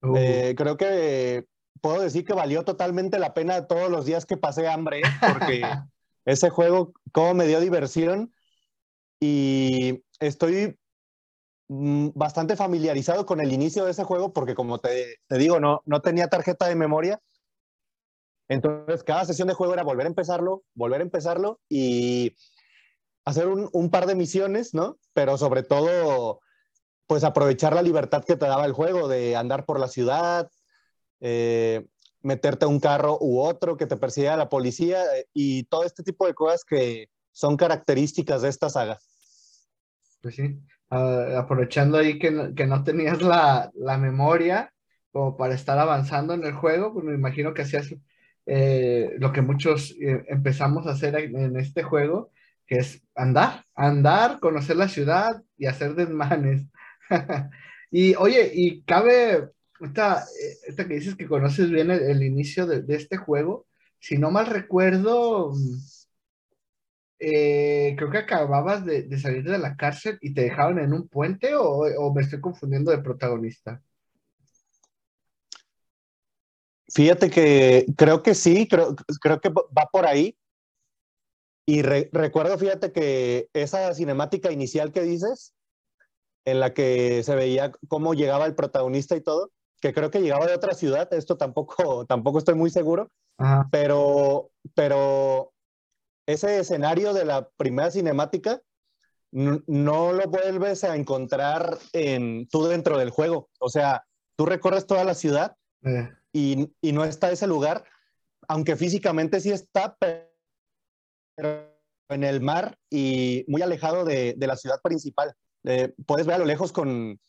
uh. 0.02 0.16
eh, 0.16 0.56
creo 0.58 0.78
que 0.78 1.46
puedo 1.82 2.02
decir 2.02 2.24
que 2.26 2.34
valió 2.34 2.64
totalmente 2.64 3.20
la 3.20 3.34
pena 3.34 3.68
todos 3.68 3.90
los 3.90 4.06
días 4.06 4.26
que 4.26 4.38
pasé 4.38 4.68
hambre, 4.68 5.02
porque 5.20 5.62
ese 6.26 6.50
juego, 6.50 6.94
como 7.12 7.34
me 7.34 7.48
dio 7.48 7.60
diversión 7.60 8.34
y 9.20 10.04
estoy 10.20 10.78
mm, 11.68 12.10
bastante 12.14 12.56
familiarizado 12.56 13.26
con 13.26 13.42
el 13.42 13.52
inicio 13.52 13.86
de 13.86 13.92
ese 13.92 14.04
juego 14.04 14.34
porque 14.34 14.56
como 14.56 14.80
te, 14.80 15.18
te, 15.28 15.38
digo, 15.38 15.60
no, 15.60 15.82
no 15.86 16.02
tenía 16.02 16.28
tarjeta 16.28 16.68
de 16.68 16.76
memoria. 16.76 17.22
Entonces 18.48 19.04
cada 19.04 19.26
sesión 19.26 19.48
de 19.48 19.54
juego 19.54 19.74
era 19.74 19.84
volver 19.84 20.06
a 20.06 20.10
empezarlo, 20.10 20.64
volver 20.74 21.00
a 21.02 21.04
empezarlo 21.04 21.60
y 21.70 22.36
hacer 23.26 23.48
un, 23.48 23.70
un 23.72 23.90
par 23.90 24.06
de 24.08 24.16
misiones, 24.16 24.74
¿no? 24.74 24.98
Pero 25.14 25.38
sobre 25.38 25.64
todo, 25.64 26.42
pues 27.12 27.26
aprovechar 27.26 27.74
la 27.74 27.82
libertad 27.82 28.24
que 28.24 28.38
te 28.38 28.46
daba 28.46 28.64
el 28.64 28.72
juego 28.72 29.10
de 29.10 29.36
andar 29.36 29.66
por 29.66 29.82
la 29.82 29.90
ciudad, 29.90 30.50
eh, 31.20 31.86
meterte 32.22 32.64
a 32.64 32.70
un 32.70 32.80
carro 32.80 33.18
u 33.20 33.42
otro 33.42 33.76
que 33.76 33.86
te 33.86 33.98
persiga 33.98 34.38
la 34.38 34.48
policía 34.48 35.04
eh, 35.18 35.26
y 35.34 35.66
todo 35.66 35.84
este 35.84 36.04
tipo 36.04 36.26
de 36.26 36.34
cosas 36.34 36.64
que 36.64 37.10
son 37.34 37.58
características 37.58 38.44
de 38.44 38.48
esta 38.48 38.70
saga. 38.70 38.98
Pues 40.22 40.36
sí, 40.36 40.58
aprovechando 40.88 41.98
ahí 41.98 42.18
que, 42.18 42.54
que 42.56 42.66
no 42.66 42.82
tenías 42.86 43.22
la, 43.22 43.70
la, 43.76 43.98
memoria 43.98 44.74
como 45.12 45.36
para 45.36 45.54
estar 45.54 45.78
avanzando 45.78 46.34
en 46.34 46.46
el 46.46 46.54
juego, 46.54 46.94
pues 46.94 47.04
me 47.04 47.14
imagino 47.14 47.54
que 47.54 47.64
hacías 47.64 47.94
eh, 48.46 49.16
lo 49.18 49.34
que 49.34 49.42
muchos 49.42 49.94
empezamos 50.00 50.88
a 50.88 50.92
hacer 50.92 51.14
en, 51.16 51.60
este 51.60 51.84
juego, 51.84 52.32
que 52.66 52.78
es 52.78 53.04
andar, 53.16 53.66
andar, 53.76 54.40
conocer 54.40 54.78
la 54.78 54.88
ciudad 54.88 55.44
y 55.58 55.66
hacer 55.66 55.94
desmanes. 55.96 56.72
y 57.92 58.16
oye, 58.16 58.52
y 58.54 58.82
cabe, 58.84 59.50
esta, 59.80 60.24
esta, 60.68 60.88
que 60.88 60.96
dices 60.96 61.16
que 61.16 61.28
conoces 61.28 61.70
bien 61.70 61.92
el, 61.92 62.24
inicio 62.24 62.66
de, 62.66 62.84
este 62.96 63.18
juego, 63.18 63.68
si 64.00 64.18
no 64.18 64.32
mal 64.32 64.48
recuerdo, 64.48 65.54
eh, 67.20 67.96
creo 67.98 68.10
que 68.10 68.18
acababas 68.18 68.86
de, 68.86 69.18
salir 69.20 69.44
de 69.44 69.58
la 69.58 69.76
cárcel 69.76 70.18
y 70.22 70.34
te 70.34 70.42
dejaban 70.42 70.80
en 70.80 70.94
un 70.94 71.08
puente 71.08 71.54
o, 71.56 72.14
me 72.14 72.22
estoy 72.22 72.42
confundiendo 72.42 72.92
de 72.92 73.00
protagonista. 73.00 73.82
Fíjate 76.94 77.30
que 77.30 77.86
creo 77.96 78.22
que 78.22 78.36
sí, 78.36 78.68
creo, 78.68 78.96
creo 79.22 79.40
que 79.40 79.50
va 79.50 79.88
por 79.92 80.06
ahí. 80.06 80.38
Y 81.66 81.84
recuerdo, 81.84 82.58
fíjate 82.58 82.92
que 82.92 83.48
esa 83.54 83.94
cinemática 83.94 84.52
inicial 84.52 84.92
que 84.92 85.04
dices, 85.04 85.54
en 86.46 86.60
la 86.60 86.74
que 86.74 87.24
se 87.24 87.36
veía 87.36 87.72
cómo 87.88 88.14
llegaba 88.14 88.46
el 88.46 88.56
protagonista 88.56 89.16
y 89.16 89.22
todo, 89.22 89.52
que 89.82 89.94
creo 89.94 90.12
que 90.12 90.22
llegaba 90.22 90.48
de 90.48 90.56
otra 90.56 90.74
ciudad, 90.74 91.12
esto 91.14 91.38
tampoco, 91.38 91.76
tampoco 92.08 92.40
estoy 92.40 92.56
muy 92.56 92.70
seguro, 92.70 93.10
pero, 93.72 94.52
pero 94.76 95.52
ese 96.28 96.60
escenario 96.60 97.14
de 97.14 97.26
la 97.26 97.50
primera 97.58 97.90
cinemática 97.90 98.62
no, 99.32 100.12
lo 100.14 100.28
vuelves 100.28 100.84
a 100.84 100.96
encontrar 100.96 101.78
en, 101.94 102.48
tú 102.50 102.66
dentro 102.66 102.98
del 102.98 103.10
juego. 103.10 103.50
O 103.60 103.70
sea, 103.70 104.06
tú 104.36 104.46
recorres 104.46 104.86
toda 104.86 105.04
la 105.04 105.16
ciudad 105.16 105.56
eh. 105.84 106.10
y, 106.34 106.74
no 106.92 107.06
está 107.06 107.32
ese 107.32 107.48
lugar, 107.48 107.86
aunque 108.48 108.76
físicamente 108.76 109.40
sí 109.40 109.52
está, 109.52 109.96
pero 110.00 111.72
en 112.10 112.24
el 112.24 112.42
mar 112.42 112.78
y 112.90 113.46
muy 113.48 113.62
alejado 113.62 114.04
de, 114.04 114.36
la 114.38 114.58
ciudad 114.58 114.82
principal. 114.84 115.34
Eh, 115.64 115.94
puedes 116.06 116.26
ver 116.26 116.36
a 116.36 116.40
lo 116.40 116.46
lejos 116.46 116.72
con, 116.72 117.20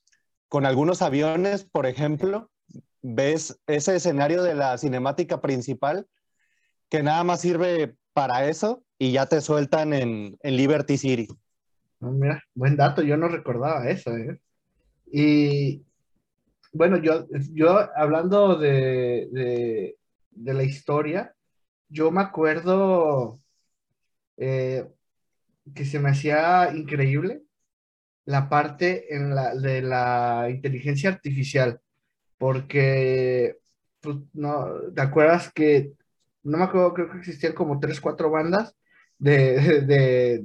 con 0.49 0.67
algunos 0.67 1.03
aviones, 1.03 1.65
por 1.65 1.87
ejemplo, 1.87 2.51
ves 3.03 3.61
ese 3.67 3.97
escenario 3.97 4.43
de 4.43 4.55
la 4.55 4.79
cinemática 4.79 5.41
principal 5.41 6.07
que 6.89 7.03
nada 7.03 7.25
más 7.25 7.41
sirve 7.41 7.97
para 8.13 8.49
eso 8.49 8.85
y 8.99 9.13
ya 9.13 9.27
te 9.27 9.41
sueltan 9.41 9.93
en, 9.93 10.39
Liberty 10.43 10.97
City. 10.99 11.29
mira, 12.01 12.43
buen 12.55 12.77
dato, 12.77 13.03
yo 13.03 13.17
no 13.17 13.29
recordaba 13.29 13.89
eso. 13.89 14.15
¿eh? 14.17 14.39
Y 15.11 15.83
bueno, 16.73 16.99
yo, 16.99 17.27
yo 17.53 17.89
hablando 17.97 18.57
de, 18.57 19.97
la 20.37 20.63
historia, 20.63 21.35
yo 21.89 22.11
me 22.11 22.21
acuerdo 22.21 23.39
eh, 24.37 24.87
que 25.75 25.85
se 25.85 25.99
me 25.99 26.11
hacía 26.11 26.73
increíble 26.75 27.43
la 28.25 28.49
parte 28.49 29.15
en 29.15 29.35
la, 29.35 29.55
de 29.55 29.83
la 29.83 30.49
inteligencia 30.51 31.11
artificial, 31.11 31.81
porque 32.39 33.59
pues, 34.01 34.17
no, 34.33 34.67
¿te 34.95 35.03
acuerdas 35.03 35.53
que 35.53 35.93
no 36.45 36.59
me 36.59 36.65
acuerdo, 36.65 36.95
creo 36.95 37.11
que 37.11 37.19
existían 37.19 37.53
como 37.55 37.81
tres, 37.81 38.01
cuatro 38.01 38.31
bandas 38.31 38.77
de, 39.19 40.45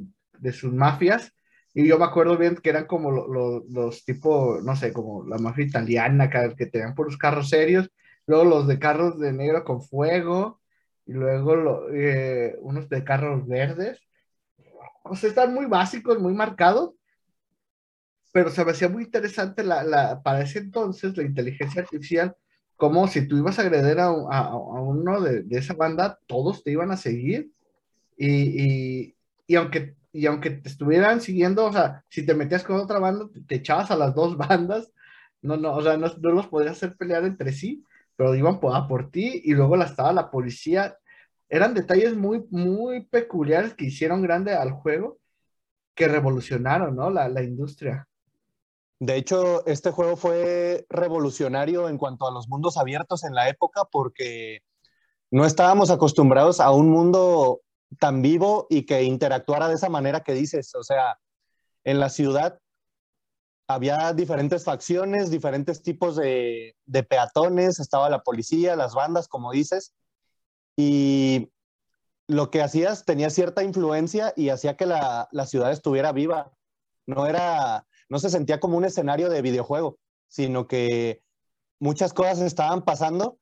sus 0.52 0.74
mafias. 0.74 1.34
Y 1.74 1.88
yo 1.88 2.00
me 2.00 2.06
acuerdo 2.06 2.38
bien 2.38 2.56
que 2.56 2.70
eran 2.70 2.86
como 2.86 3.12
los 3.12 4.06
tipos, 4.06 4.64
no 4.64 4.76
sé, 4.76 4.94
como 4.94 5.26
la 5.28 5.38
mafia 5.38 5.66
italiana, 5.66 6.30
que, 6.30 6.56
que 6.56 6.66
tenían 6.68 6.96
los 6.98 7.18
carros 7.18 7.50
serios, 7.50 7.90
luego 8.26 8.46
los 8.46 8.68
de 8.68 8.80
carros 8.80 9.20
de 9.20 9.32
negro 9.34 9.64
con 9.64 9.82
fuego, 9.82 10.62
y 11.06 11.14
luego 11.14 11.90
eh, 11.94 12.56
unos 12.62 12.90
de 12.90 13.04
carros 13.04 13.48
verdes. 13.48 14.00
O 15.04 15.16
sea, 15.16 15.30
están 15.30 15.54
muy 15.54 15.66
básicos, 15.66 16.20
muy 16.20 16.34
marcados, 16.34 16.94
pero 18.38 18.52
se 18.52 18.64
me 18.64 18.70
hacía 18.70 18.88
muy 18.88 19.02
interesante 19.02 19.64
la, 19.64 20.22
para 20.24 20.42
ese 20.44 20.60
entonces 20.60 21.18
la 21.18 21.24
inteligencia 21.24 21.82
artificial 21.82 22.36
como 22.76 23.08
si 23.08 23.28
tú 23.28 23.36
ibas 23.36 23.58
a 23.58 23.64
agredir 23.64 24.00
a, 24.00 24.12
uno 24.12 25.22
de, 25.22 25.44
esa 25.50 25.74
banda, 25.74 26.20
todos 26.28 26.64
te 26.64 26.70
iban 26.70 26.92
a 26.92 26.98
seguir. 26.98 27.52
Y, 28.16 29.16
aunque, 29.56 29.96
y 30.12 30.28
aunque 30.28 30.52
te 30.52 30.70
estuvieran 30.70 31.20
siguiendo, 31.20 31.66
o 31.66 31.74
sea, 31.74 32.06
si 32.10 32.28
te 32.28 32.36
metías 32.36 32.64
con 32.64 32.76
otra 32.76 33.00
banda, 33.00 33.28
te, 33.48 33.56
echabas 33.56 33.90
a 33.90 33.96
las 33.96 34.14
dos 34.14 34.38
bandas. 34.48 34.92
No, 35.42 35.58
no, 35.58 35.74
o 35.74 35.82
sea, 35.82 35.98
no, 35.98 36.08
los 36.08 36.46
podías 36.46 36.74
hacer 36.74 36.96
pelear 36.96 37.26
entre 37.26 37.52
sí, 37.54 37.84
pero 38.16 38.36
iban 38.36 38.60
por, 38.60 38.76
a 38.76 38.88
por 38.88 39.10
ti 39.10 39.42
y 39.46 39.56
luego 39.56 39.76
la 39.78 39.86
estaba 39.86 40.14
la 40.14 40.30
policía. 40.30 40.96
Eran 41.50 41.74
detalles 41.74 42.16
muy, 42.16 42.46
muy 42.52 43.04
peculiares 43.06 43.74
que 43.74 43.86
hicieron 43.86 44.22
grande 44.22 44.54
al 44.54 44.74
juego, 44.74 45.18
que 45.96 46.08
revolucionaron, 46.08 46.96
¿no? 46.96 47.10
La, 47.10 47.28
la 47.30 47.42
industria. 47.42 48.07
De 49.00 49.16
hecho, 49.16 49.66
este 49.68 49.92
juego 49.92 50.16
fue 50.16 50.86
revolucionario 50.90 51.88
en 51.88 51.98
cuanto 51.98 52.28
a 52.28 52.32
los 52.32 52.48
mundos 52.48 52.78
abiertos 52.78 53.24
en 53.24 53.36
la 53.36 53.48
época 53.48 53.86
porque 53.92 54.62
no 55.30 55.46
estábamos 55.46 55.92
acostumbrados 55.92 56.60
a 56.60 56.72
un 56.72 56.90
mundo 56.90 57.62
tan 58.00 58.22
vivo 58.22 58.66
y 58.70 58.86
que 58.86 59.04
interactuara 59.04 59.68
de 59.68 59.76
esa 59.76 59.90
manera 59.90 60.24
que 60.24 60.34
dices. 60.34 60.74
O 60.76 60.84
sea, 60.84 61.20
en 61.84 62.00
la 62.00 62.10
ciudad 62.10 62.60
había 63.68 64.14
diferentes 64.14 64.64
facciones, 64.64 65.30
diferentes 65.30 65.84
tipos 65.84 66.16
de, 66.16 66.76
peatones, 67.10 67.80
estaba 67.80 68.10
la 68.10 68.24
policía, 68.24 68.76
las 68.76 68.94
bandas, 68.96 69.28
como 69.28 69.52
dices, 69.52 69.94
y 70.76 71.52
lo 72.28 72.50
que 72.50 72.62
hacías 72.62 73.06
tenía 73.06 73.30
cierta 73.30 73.64
influencia 73.64 74.34
y 74.36 74.50
hacía 74.50 74.76
que 74.76 74.86
la, 74.86 75.28
la 75.32 75.46
ciudad 75.46 75.72
estuviera 75.72 76.12
viva. 76.14 76.52
No 77.06 77.26
era 77.26 77.86
no 78.10 78.20
se 78.20 78.30
sentía 78.30 78.60
como 78.60 78.78
un 78.78 78.86
escenario 78.86 79.30
de 79.30 79.42
videojuego, 79.42 79.98
sino 80.28 80.68
que 80.68 81.22
muchas 81.80 82.14
cosas 82.14 82.42
estaban 82.42 82.84
pasando 82.84 83.38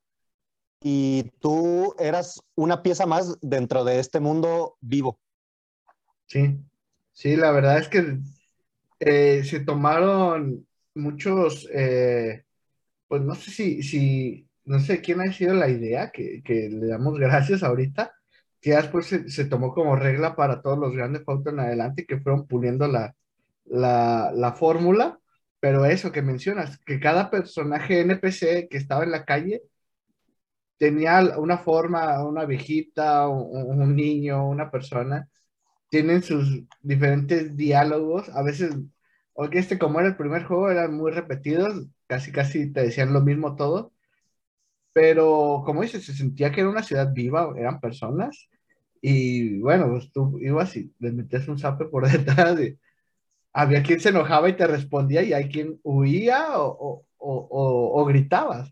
y 0.81 1.31
tú 1.39 1.95
eras 1.97 2.41
una 2.55 2.83
pieza 2.83 3.05
más 3.05 3.37
dentro 3.41 3.83
de 3.83 3.99
este 3.99 4.19
mundo 4.19 4.77
vivo. 4.81 5.19
Sí, 6.27 6.59
sí, 7.11 7.35
la 7.35 7.51
verdad 7.51 7.79
es 7.79 7.87
que 7.87 8.19
eh, 8.99 9.43
se 9.43 9.59
tomaron 9.61 10.67
muchos, 10.95 11.67
eh, 11.73 12.43
pues 13.07 13.21
no 13.21 13.35
sé 13.35 13.51
si, 13.51 13.83
si, 13.83 14.47
no 14.63 14.79
sé 14.79 15.01
quién 15.01 15.21
ha 15.21 15.31
sido 15.31 15.53
la 15.53 15.69
idea, 15.69 16.11
que, 16.11 16.41
le 16.45 16.87
damos 16.87 17.19
gracias 17.19 17.63
ahorita, 17.63 18.13
que 18.61 18.75
después 18.75 19.07
se, 19.07 19.45
tomó 19.45 19.73
como 19.73 19.95
regla 19.95 20.35
para 20.35 20.61
todos 20.61 20.79
los 20.79 20.93
grandes 20.93 21.23
fotos 21.23 21.53
en 21.53 21.59
adelante 21.59 22.05
que 22.05 22.19
fueron 22.19 22.47
puliendo 22.47 22.87
la, 22.87 23.15
la, 23.65 24.53
fórmula, 24.57 25.19
pero 25.59 25.85
eso 25.85 26.11
que 26.11 26.21
mencionas, 26.21 26.77
que 26.85 26.99
cada 26.99 27.29
personaje 27.31 28.01
NPC 28.01 28.67
que 28.69 28.77
estaba 28.77 29.03
en 29.03 29.11
la 29.11 29.25
calle 29.25 29.63
tenía 30.77 31.19
una 31.37 31.57
forma, 31.57 32.23
una 32.25 32.45
viejita, 32.45 33.27
un, 33.29 33.95
niño, 33.95 34.47
una 34.47 34.69
persona, 34.71 35.29
tienen 35.89 36.23
sus 36.23 36.63
diferentes 36.81 37.55
diálogos, 37.57 38.29
a 38.29 38.43
veces, 38.43 38.75
que 39.51 39.59
este 39.59 39.79
como 39.79 39.99
era 39.99 40.09
el 40.09 40.17
primer 40.17 40.43
juego, 40.45 40.69
eran 40.71 40.95
muy 40.95 41.11
repetidos, 41.11 41.87
casi 42.07 42.31
casi 42.31 42.71
te 42.73 42.83
decían 42.83 43.13
lo 43.13 43.21
mismo 43.21 43.55
todo, 43.55 43.93
pero 44.93 45.63
como 45.65 45.81
dices, 45.81 46.05
se 46.05 46.13
sentía 46.13 46.51
que 46.51 46.61
era 46.61 46.69
una 46.69 46.83
ciudad 46.83 47.11
viva, 47.13 47.53
eran 47.57 47.79
personas, 47.81 48.49
y 49.01 49.59
bueno, 49.59 49.89
pues 49.89 50.11
tú 50.11 50.39
ibas 50.39 50.75
y 50.77 50.93
le 50.99 51.11
metías 51.11 51.47
un 51.47 51.59
zape 51.59 51.85
por 51.85 52.09
detrás, 52.11 52.59
y 52.59 52.77
había 53.57 53.83
quien 53.83 54.01
se 54.01 54.09
enojaba 54.09 54.49
y 54.49 54.57
te 54.57 54.67
respondía, 54.67 55.23
y 55.23 55.31
hay 55.31 55.47
quien 55.47 55.79
huía 55.81 56.59
o, 56.59 57.05
o, 57.17 57.47
o, 58.01 58.05
gritabas. 58.05 58.69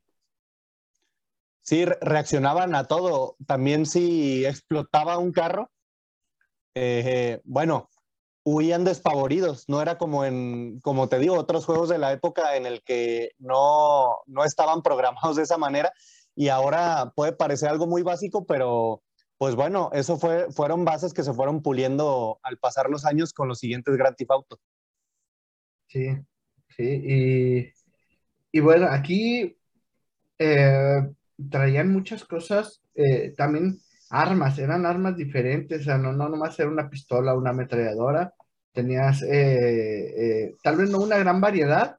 Sí, 1.61 1.85
reaccionaban 1.85 2.75
a 2.75 2.83
todo. 2.83 3.37
También 3.47 3.85
si 3.85 4.45
explotaba 4.45 5.17
un 5.19 5.31
carro, 5.31 5.71
eh, 6.75 7.39
bueno, 7.45 7.89
huían 8.43 8.83
despavoridos. 8.83 9.69
No 9.69 9.81
era 9.81 9.97
como 9.97 10.25
en, 10.25 10.81
como 10.81 11.07
te 11.07 11.17
digo, 11.17 11.35
otros 11.37 11.65
juegos 11.65 11.87
de 11.87 11.97
la 11.97 12.11
época 12.11 12.57
en 12.57 12.65
el 12.65 12.83
que 12.83 13.31
no, 13.39 14.17
no 14.25 14.43
estaban 14.43 14.81
programados 14.81 15.37
de 15.37 15.43
esa 15.43 15.57
manera. 15.57 15.93
Y 16.35 16.49
ahora 16.49 17.13
puede 17.15 17.31
parecer 17.31 17.69
algo 17.69 17.87
muy 17.87 18.01
básico, 18.03 18.45
pero 18.45 19.01
pues 19.37 19.55
bueno, 19.55 19.91
eso 19.93 20.17
fue, 20.17 20.51
fueron 20.51 20.83
bases 20.83 21.13
que 21.13 21.23
se 21.23 21.33
fueron 21.33 21.61
puliendo 21.61 22.39
al 22.43 22.57
pasar 22.57 22.89
los 22.89 23.05
años 23.05 23.31
con 23.31 23.47
los 23.47 23.59
siguientes 23.59 23.95
Grand 23.95 24.17
Theft 24.17 24.31
Auto. 24.31 24.59
Sí, 25.93 26.07
sí, 26.75 26.83
y, 27.05 27.73
y 28.57 28.61
bueno, 28.61 28.87
aquí 28.89 29.57
eh, 30.39 31.01
traían 31.51 31.91
muchas 31.93 32.25
cosas, 32.25 32.81
eh, 32.95 33.33
también 33.37 33.79
armas, 34.11 34.59
eran 34.59 34.85
armas 34.85 35.17
diferentes, 35.17 35.81
o 35.81 35.85
sea, 35.85 35.97
no, 35.99 36.13
no 36.13 36.29
nomás 36.29 36.59
era 36.59 36.69
una 36.69 36.89
pistola, 36.89 37.35
una 37.35 37.51
ametralladora, 37.51 38.33
tenías 38.73 39.23
eh, 39.23 40.55
tal 40.63 40.77
vez 40.77 40.89
no 40.91 40.99
una 40.99 41.17
gran 41.19 41.41
variedad, 41.41 41.97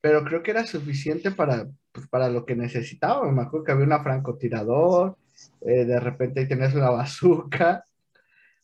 pero 0.00 0.24
creo 0.24 0.42
que 0.42 0.52
era 0.52 0.66
suficiente 0.66 1.32
para, 1.32 1.68
pues, 1.92 2.08
para 2.08 2.28
lo 2.30 2.46
que 2.46 2.56
necesitaba. 2.56 3.30
Me 3.32 3.42
acuerdo 3.42 3.64
que 3.66 3.72
había 3.72 3.86
una 3.86 4.02
francotirador, 4.04 5.18
eh, 5.62 5.84
de 5.86 6.00
repente 6.00 6.40
ahí 6.40 6.48
tenías 6.48 6.74
una 6.74 6.90
bazooka, 6.92 7.84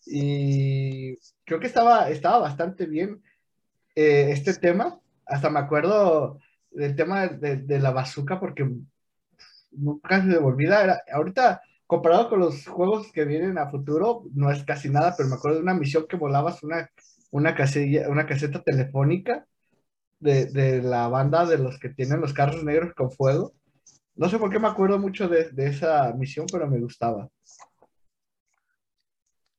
y 0.06 1.16
creo 1.44 1.60
que 1.60 1.66
estaba, 1.66 2.08
estaba 2.10 2.38
bastante 2.38 2.86
bien 2.86 3.22
eh, 3.96 4.30
este 4.30 4.54
tema. 4.54 5.00
Hasta 5.24 5.50
me 5.50 5.58
acuerdo 5.58 6.38
del 6.70 6.94
tema 6.94 7.26
de, 7.26 7.56
de, 7.56 7.78
la 7.80 7.90
bazooka 7.90 8.38
porque 8.38 8.70
nunca 9.72 10.20
se 10.20 10.26
me 10.26 10.36
olvida. 10.36 10.84
Era, 10.84 11.02
ahorita, 11.12 11.62
comparado 11.86 12.28
con 12.28 12.40
los 12.40 12.66
juegos 12.66 13.10
que 13.12 13.24
vienen 13.24 13.58
a 13.58 13.70
futuro, 13.70 14.24
no 14.34 14.52
es 14.52 14.62
casi 14.64 14.90
nada, 14.90 15.14
pero 15.16 15.28
me 15.28 15.36
acuerdo 15.36 15.56
de 15.56 15.62
una 15.62 15.74
misión 15.74 16.06
que 16.08 16.16
volabas 16.16 16.62
una, 16.62 16.90
una, 17.30 17.54
casilla, 17.54 18.08
una 18.08 18.26
caseta 18.26 18.62
telefónica 18.62 19.46
de, 20.20 20.46
de, 20.46 20.82
la 20.82 21.08
banda 21.08 21.46
de 21.46 21.58
los 21.58 21.78
que 21.78 21.88
tienen 21.88 22.20
los 22.20 22.34
carros 22.34 22.62
negros 22.62 22.94
con 22.94 23.10
fuego. 23.10 23.52
No 24.14 24.28
sé 24.28 24.38
por 24.38 24.50
qué 24.50 24.58
me 24.58 24.68
acuerdo 24.68 24.98
mucho 24.98 25.28
de, 25.28 25.50
de 25.50 25.68
esa 25.68 26.12
misión, 26.12 26.46
pero 26.50 26.68
me 26.68 26.80
gustaba. 26.80 27.28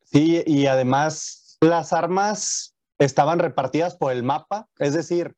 Sí, 0.03 0.41
y 0.45 0.67
además 0.67 1.57
las 1.61 1.91
armas 1.91 2.76
estaban 2.99 3.39
repartidas 3.39 3.95
por 3.95 4.11
el 4.11 4.23
mapa, 4.23 4.67
es 4.79 4.93
decir, 4.93 5.35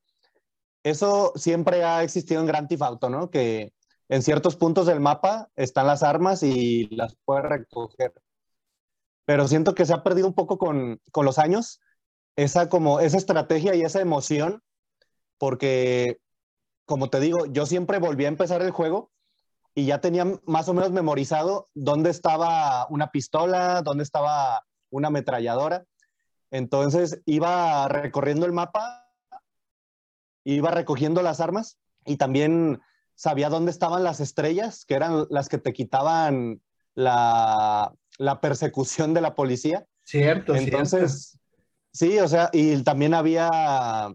eso 0.83 1.33
siempre 1.35 1.83
ha 1.83 2.03
existido 2.03 2.41
en 2.41 2.47
Grand 2.47 2.67
Theft 2.67 2.81
Auto, 2.81 3.09
¿no? 3.09 3.29
Que 3.29 3.73
en 4.07 4.23
ciertos 4.23 4.55
puntos 4.55 4.87
del 4.87 4.99
mapa 4.99 5.49
están 5.55 5.87
las 5.87 6.03
armas 6.03 6.41
y 6.41 6.87
las 6.95 7.15
puedes 7.25 7.45
recoger. 7.45 8.13
Pero 9.25 9.47
siento 9.47 9.75
que 9.75 9.85
se 9.85 9.93
ha 9.93 10.03
perdido 10.03 10.27
un 10.27 10.33
poco 10.33 10.57
con, 10.57 11.01
con 11.11 11.25
los 11.25 11.37
años 11.37 11.79
esa 12.35 12.69
como 12.69 12.99
esa 13.01 13.17
estrategia 13.17 13.75
y 13.75 13.81
esa 13.81 14.01
emoción 14.01 14.63
porque, 15.37 16.19
como 16.85 17.09
te 17.09 17.19
digo, 17.19 17.45
yo 17.47 17.65
siempre 17.65 17.99
volví 17.99 18.25
a 18.25 18.29
empezar 18.29 18.61
el 18.61 18.71
juego 18.71 19.11
y 19.73 19.85
ya 19.85 20.01
tenía 20.01 20.25
más 20.45 20.67
o 20.67 20.73
menos 20.73 20.91
memorizado 20.91 21.69
dónde 21.73 22.09
estaba 22.09 22.85
una 22.89 23.11
pistola, 23.11 23.81
dónde 23.81 24.03
estaba 24.03 24.65
una 24.89 25.07
ametralladora. 25.07 25.85
Entonces 26.51 27.21
iba 27.25 27.87
recorriendo 27.87 28.45
el 28.45 28.53
mapa, 28.53 29.07
iba 30.43 30.71
recogiendo 30.71 31.21
las 31.21 31.39
armas 31.39 31.77
y 32.05 32.17
también 32.17 32.81
sabía 33.15 33.49
dónde 33.49 33.71
estaban 33.71 34.03
las 34.03 34.19
estrellas, 34.19 34.85
que 34.85 34.95
eran 34.95 35.27
las 35.29 35.49
que 35.49 35.57
te 35.57 35.73
quitaban 35.73 36.61
la, 36.95 37.93
la 38.17 38.41
persecución 38.41 39.13
de 39.13 39.21
la 39.21 39.35
policía. 39.35 39.85
Cierto, 40.03 40.55
Entonces, 40.55 41.39
sí, 41.91 42.17
o 42.19 42.27
sea, 42.27 42.49
y 42.51 42.81
también 42.83 43.13
había 43.13 44.11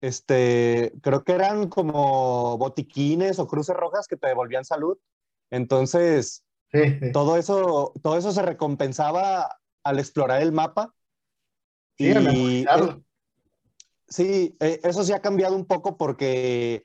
este, 0.00 0.92
creo 1.02 1.24
que 1.24 1.32
eran 1.32 1.68
como 1.68 2.56
botiquines 2.56 3.38
o 3.38 3.46
cruces 3.46 3.76
rojas 3.76 4.06
que 4.06 4.16
te 4.16 4.28
devolvían 4.28 4.64
salud. 4.64 4.96
Entonces, 5.50 6.44
Todo, 7.12 7.36
eso, 7.36 7.92
todo 8.02 8.16
eso 8.16 8.32
se 8.32 8.42
recompensaba 8.42 9.58
al 9.82 9.98
explorar 9.98 10.42
el 10.42 10.52
mapa. 10.52 10.94
Sí, 11.98 12.10
y, 12.10 12.64
sí, 14.08 14.56
e, 14.60 14.80
eso 14.82 15.04
sí 15.04 15.12
ha 15.12 15.20
cambiado 15.20 15.54
un 15.54 15.66
poco 15.66 15.96
porque 15.96 16.82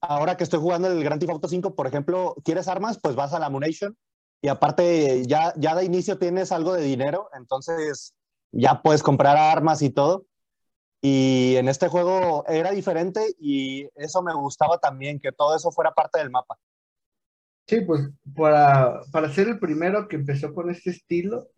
ahora 0.00 0.36
que 0.36 0.44
estoy 0.44 0.60
jugando 0.60 0.88
el 0.88 1.02
Grand 1.02 1.20
Theft 1.20 1.32
Auto 1.32 1.48
5, 1.48 1.74
por 1.74 1.86
ejemplo, 1.86 2.34
¿quieres 2.44 2.68
armas? 2.68 2.98
Pues 3.00 3.14
vas 3.14 3.32
a 3.32 3.38
la 3.38 3.46
Ammunition 3.46 3.96
y 4.40 4.48
aparte 4.48 5.24
ya, 5.26 5.52
ya 5.56 5.74
de 5.74 5.84
inicio 5.84 6.18
tienes 6.18 6.50
algo 6.52 6.74
de 6.74 6.82
dinero, 6.82 7.28
entonces 7.36 8.14
ya 8.50 8.82
puedes 8.82 9.02
comprar 9.02 9.36
armas 9.36 9.82
y 9.82 9.90
todo. 9.90 10.26
Y 11.00 11.56
en 11.56 11.68
este 11.68 11.88
juego 11.88 12.44
era 12.46 12.70
diferente 12.70 13.34
y 13.40 13.88
eso 13.96 14.22
me 14.22 14.34
gustaba 14.34 14.78
también, 14.78 15.18
que 15.18 15.32
todo 15.32 15.56
eso 15.56 15.72
fuera 15.72 15.92
parte 15.92 16.18
del 16.18 16.30
mapa. 16.30 16.56
Sí, 17.66 17.80
pues 17.80 18.10
para, 18.36 19.00
para 19.10 19.32
ser 19.32 19.48
el 19.48 19.58
primero 19.58 20.06
que 20.06 20.16
empezó 20.16 20.52
con 20.54 20.70
este 20.70 20.90
estilo, 20.90 21.48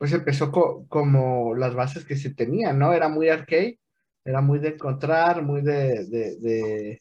pues 0.00 0.12
empezó 0.12 0.50
como 0.50 1.54
las 1.54 1.74
bases 1.74 2.06
que 2.06 2.16
se 2.16 2.34
tenían, 2.34 2.78
¿no? 2.78 2.92
Era 2.94 3.08
muy 3.08 3.28
arcade, 3.28 3.78
era 4.24 4.40
muy 4.40 4.58
de 4.58 4.70
encontrar, 4.70 5.42
muy 5.42 5.60
de, 5.62 6.06
de, 6.06 7.00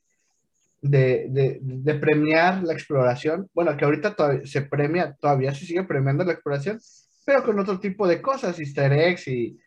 de, 0.82 1.60
de, 1.62 1.96
premiar 1.96 2.64
la 2.64 2.74
exploración. 2.74 3.50
Bueno, 3.54 3.76
que 3.78 3.86
ahorita 3.86 4.16
se 4.44 4.64
premia, 4.64 5.16
todavía 5.20 5.54
se 5.56 5.66
sigue 5.66 5.84
premiando 5.86 6.26
la 6.26 6.34
exploración, 6.34 6.80
pero 7.26 7.44
con 7.44 7.60
otro 7.60 7.80
tipo 7.80 8.08
de 8.08 8.22
cosas, 8.22 8.60
easter 8.60 8.92
eggs 8.94 9.28
y 9.30 9.58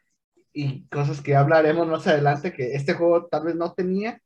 y 0.52 0.86
cosas 0.88 1.20
que 1.20 1.34
hablaremos 1.34 1.88
más 1.88 2.06
adelante 2.06 2.52
que 2.52 2.74
este 2.74 2.94
juego 2.94 3.26
tal 3.26 3.44
vez 3.44 3.56
no 3.56 3.72
tenía 3.72 4.20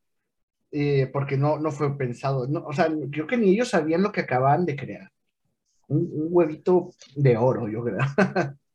eh, 0.73 1.09
porque 1.12 1.37
no, 1.37 1.59
no 1.59 1.71
fue 1.71 1.97
pensado. 1.97 2.47
No, 2.49 2.64
o 2.66 2.73
sea, 2.73 2.88
creo 3.11 3.27
que 3.27 3.37
ni 3.37 3.51
ellos 3.51 3.69
sabían 3.69 4.03
lo 4.03 4.12
que 4.12 4.23
acababan 4.23 4.66
de 4.66 4.77
crear. 4.77 5.11
Un, 5.88 6.09
huevito 6.31 6.90
de 7.14 7.37
oro, 7.37 7.69
yo 7.69 7.85
creo. 7.85 7.99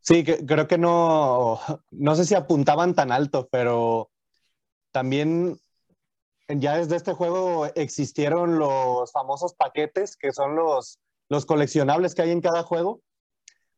Sí, 0.00 0.24
que, 0.24 0.44
creo 0.44 0.66
que 0.66 0.78
no, 0.78 1.60
no 1.90 2.14
sé 2.14 2.24
si 2.24 2.34
apuntaban 2.34 2.94
tan 2.94 3.12
alto, 3.12 3.48
pero 3.50 4.10
también 4.92 5.58
ya 6.48 6.76
desde 6.76 6.96
este 6.96 7.12
juego 7.12 7.66
existieron 7.74 8.58
los 8.58 9.12
famosos 9.12 9.54
paquetes, 9.54 10.16
que 10.16 10.32
son 10.32 10.56
los, 10.56 10.98
los 11.28 11.46
coleccionables 11.46 12.14
que 12.14 12.22
hay 12.22 12.30
en 12.30 12.40
cada 12.40 12.62
juego, 12.62 13.00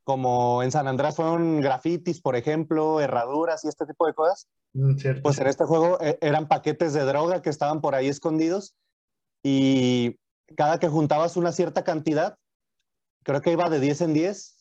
como 0.05 0.63
en 0.63 0.73
San 0.73 0.89
Andrés 0.89 1.17
fueron 1.17 1.61
grafitis, 1.61 2.21
por 2.21 2.35
ejemplo, 2.35 3.01
herraduras 3.01 3.65
y 3.65 3.69
este 3.69 3.87
tipo 3.87 4.07
de 4.07 4.15
cosas. 4.15 4.49
Mm, 4.73 4.95
pues 5.23 5.39
en 5.39 5.47
este 5.47 5.65
juego 5.65 6.01
eh, 6.01 6.19
eran 6.21 6.49
paquetes 6.49 6.95
de 6.95 7.05
droga 7.05 7.43
que 7.43 7.51
estaban 7.51 7.81
por 7.81 7.95
ahí 7.95 8.09
escondidos 8.09 8.75
y 9.43 10.19
cada 10.57 10.79
que 10.79 10.89
juntabas 10.89 11.37
una 11.37 11.53
cierta 11.53 11.85
cantidad, 11.85 12.39
creo 13.23 13.43
que 13.43 13.53
iba 13.53 13.69
de 13.69 13.81
10 13.81 14.01
en 14.03 14.15
10, 14.15 14.57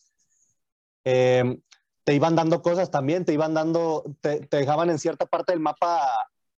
em, 1.03 1.61
te 2.03 2.13
iban 2.13 2.35
dando 2.35 2.61
cosas 2.61 2.91
también, 2.91 3.25
te 3.25 3.33
iban 3.33 3.53
dando, 3.53 4.03
te, 4.21 4.47
dejaban 4.51 4.89
en 4.89 4.99
cierta 4.99 5.25
parte 5.25 5.53
del 5.53 5.61
mapa 5.61 6.01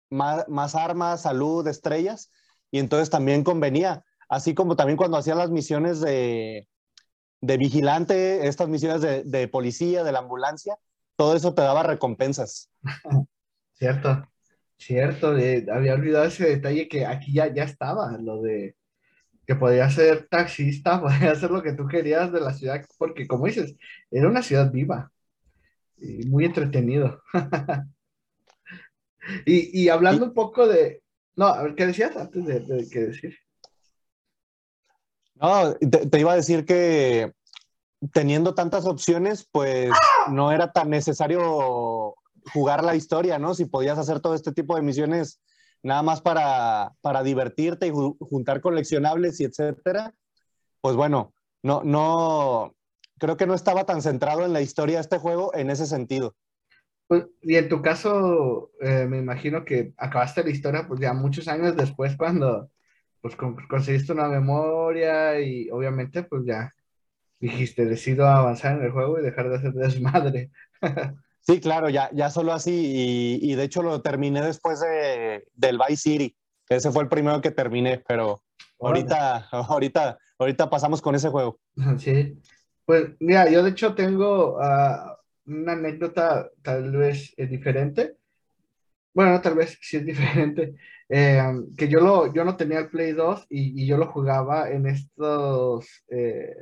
más, 0.10 0.75
armas, 0.75 1.21
salud, 1.21 1.67
estrellas, 1.67 2.32
y 2.69 2.80
entonces 2.80 3.10
también 3.10 3.43
convenía, 3.43 4.04
así 4.30 4.54
como 4.54 4.75
también 4.75 4.97
cuando 4.97 5.17
hacían 5.17 5.38
las 5.38 5.49
misiones 5.49 6.01
de, 6.01 6.67
de 7.41 7.58
vigilante, 7.58 8.47
estas 8.47 8.67
misiones 8.67 9.01
de, 9.01 9.47
policía, 9.47 10.04
de 10.04 10.12
la 10.12 10.19
ambulancia, 10.19 10.77
todo 11.15 11.36
eso 11.36 11.54
te 11.54 11.62
daba 11.62 11.84
recompensas. 11.84 12.69
Cierto, 13.73 14.32
cierto, 14.77 15.30
había 15.30 15.95
olvidado 15.95 16.25
ese 16.25 16.45
detalle 16.45 16.88
que 16.88 17.08
aquí 17.08 17.34
ya, 17.34 17.51
ya 17.51 17.63
estaba, 17.63 18.15
lo 18.19 18.39
de 18.43 18.75
que 19.52 19.58
podía 19.58 19.90
ser 19.90 20.28
taxista, 20.30 21.02
podía 21.02 21.32
hacer 21.32 21.52
lo 21.52 21.62
que 21.62 21.74
tú 21.74 21.86
querías 21.86 22.32
de 22.32 22.40
la 22.40 22.54
ciudad, 22.54 22.86
porque 22.98 23.28
como 23.28 23.48
dices, 23.48 23.76
era 24.10 24.30
una 24.30 24.42
ciudad 24.42 24.72
viva 24.72 25.12
y 25.98 26.26
muy 26.28 26.46
entretenido. 26.46 27.22
y, 29.46 29.90
hablando 29.90 30.26
un 30.26 30.34
poco 30.34 30.68
de... 30.68 31.04
No, 31.36 31.48
a 31.48 31.64
ver, 31.64 31.76
¿qué 31.76 31.88
decías 31.88 32.16
antes 32.16 32.46
de 32.46 32.88
qué 32.90 33.00
decir? 33.00 33.38
No, 35.36 35.74
te, 35.76 36.20
iba 36.20 36.32
a 36.32 36.36
decir 36.36 36.66
que 36.66 37.34
teniendo 38.14 38.54
tantas 38.56 38.86
opciones, 38.86 39.48
pues 39.52 39.92
no 40.30 40.52
era 40.52 40.72
tan 40.72 40.90
necesario 40.90 42.16
jugar 42.54 42.84
la 42.84 42.96
historia, 42.96 43.38
¿no? 43.38 43.54
Si 43.54 43.66
podías 43.66 43.98
hacer 43.98 44.22
todo 44.22 44.34
este 44.34 44.52
tipo 44.52 44.76
de 44.76 44.82
misiones 44.82 45.42
nada 45.84 46.02
más 46.04 46.22
para, 46.22 46.94
para 47.02 47.24
divertirte 47.24 47.88
y 47.88 47.91
juntar 47.91 48.62
coleccionables 48.62 49.39
y 49.39 49.46
etcétera, 49.46 50.13
pues 50.82 50.96
bueno, 50.96 51.34
no, 51.63 51.84
no, 51.84 52.76
creo 53.17 53.38
que 53.38 53.48
no 53.48 53.54
estaba 53.54 53.86
tan 53.86 54.02
centrado 54.02 54.46
en 54.46 54.54
la 54.54 54.62
historia 54.62 54.98
de 54.98 55.02
este 55.02 55.17
juego 55.17 55.54
en 55.56 55.70
ese 55.70 55.86
sentido. 55.86 56.36
Pues, 57.08 57.26
y 57.41 57.56
en 57.56 57.70
tu 57.70 57.82
caso, 57.82 58.72
eh, 58.80 59.06
me 59.08 59.17
imagino 59.17 59.65
que 59.65 59.94
acabaste 59.98 60.44
la 60.44 60.50
historia 60.50 60.88
pues 60.88 61.00
ya 61.00 61.13
muchos 61.13 61.48
años 61.48 61.76
después 61.76 62.15
cuando 62.15 62.70
pues 63.22 63.36
conseguiste 63.36 64.13
una 64.13 64.28
memoria 64.28 65.39
y 65.39 65.70
obviamente 65.70 66.24
pues 66.24 66.44
ya 66.46 66.74
dijiste, 67.39 67.86
decido 67.86 68.28
avanzar 68.28 68.78
en 68.78 68.86
el 68.86 68.91
juego 68.91 69.20
y 69.20 69.24
dejar 69.24 69.50
de 69.50 69.56
hacer 69.58 69.74
desmadre. 69.74 70.52
Sí, 71.41 71.60
claro, 71.60 71.89
ya, 71.89 72.10
ya 72.13 72.30
solo 72.30 72.54
así 72.54 73.39
y, 73.41 73.56
de 73.56 73.63
hecho 73.63 73.82
lo 73.82 74.01
terminé 74.01 74.41
después 74.41 74.80
de, 74.80 75.43
del 75.54 75.77
Vice 75.77 76.01
City. 76.01 76.36
Ese 76.69 76.91
fue 76.91 77.04
el 77.04 77.10
primero 77.10 77.41
que 77.41 77.51
terminé, 77.51 78.01
pero 78.08 78.41
ahorita, 78.80 79.47
ahorita, 79.51 80.17
ahorita 80.38 80.69
pasamos 80.69 81.01
con 81.01 81.15
ese 81.15 81.30
juego. 81.30 81.60
Sí, 81.97 82.39
pues 82.86 83.12
mira, 83.19 83.49
yo 83.49 83.63
de 83.63 83.71
hecho 83.71 83.95
tengo 83.95 84.58
ah, 84.62 85.17
una 85.45 85.73
anécdota 85.73 86.49
tal 86.62 86.91
vez 86.91 87.34
eh, 87.38 87.47
diferente. 87.47 88.17
Bueno, 89.13 89.41
tal 89.41 89.56
vez 89.56 89.77
sí 89.82 89.97
es 89.97 90.06
diferente. 90.06 90.75
Eh, 91.13 91.43
que 91.77 91.89
yo, 91.89 91.99
lo, 91.99 92.34
yo 92.34 92.45
no 92.45 92.56
tenía 92.56 92.80
el 92.80 92.89
Play 92.89 93.12
2 93.12 93.47
y, 93.49 93.86
yo 93.86 93.97
lo 93.97 94.08
jugaba 94.08 94.69
en 94.69 94.88
estos 94.88 96.06
eh, 96.08 96.56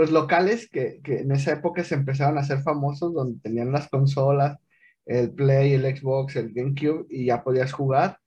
pues 0.00 0.12
locales 0.12 0.68
que, 0.70 1.00
que, 1.04 1.20
en 1.20 1.32
esa 1.32 1.52
época 1.52 1.84
se 1.84 1.94
empezaron 1.94 2.38
a 2.38 2.40
hacer 2.40 2.62
famosos, 2.62 3.12
donde 3.12 3.40
tenían 3.40 3.70
las 3.72 3.88
consolas, 3.88 4.58
el 5.06 5.30
Play, 5.32 5.74
el 5.74 5.96
Xbox, 5.96 6.36
el 6.36 6.52
GameCube, 6.54 7.06
y 7.10 7.26
ya 7.26 7.42
podías 7.44 7.72
jugar 7.72 8.18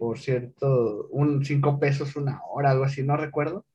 por 0.00 0.18
cierto, 0.18 1.08
un 1.10 1.44
5 1.44 1.78
pesos 1.78 2.16
una 2.16 2.40
hora, 2.50 2.70
algo 2.70 2.84
así, 2.84 3.02
no 3.02 3.18
recuerdo. 3.18 3.66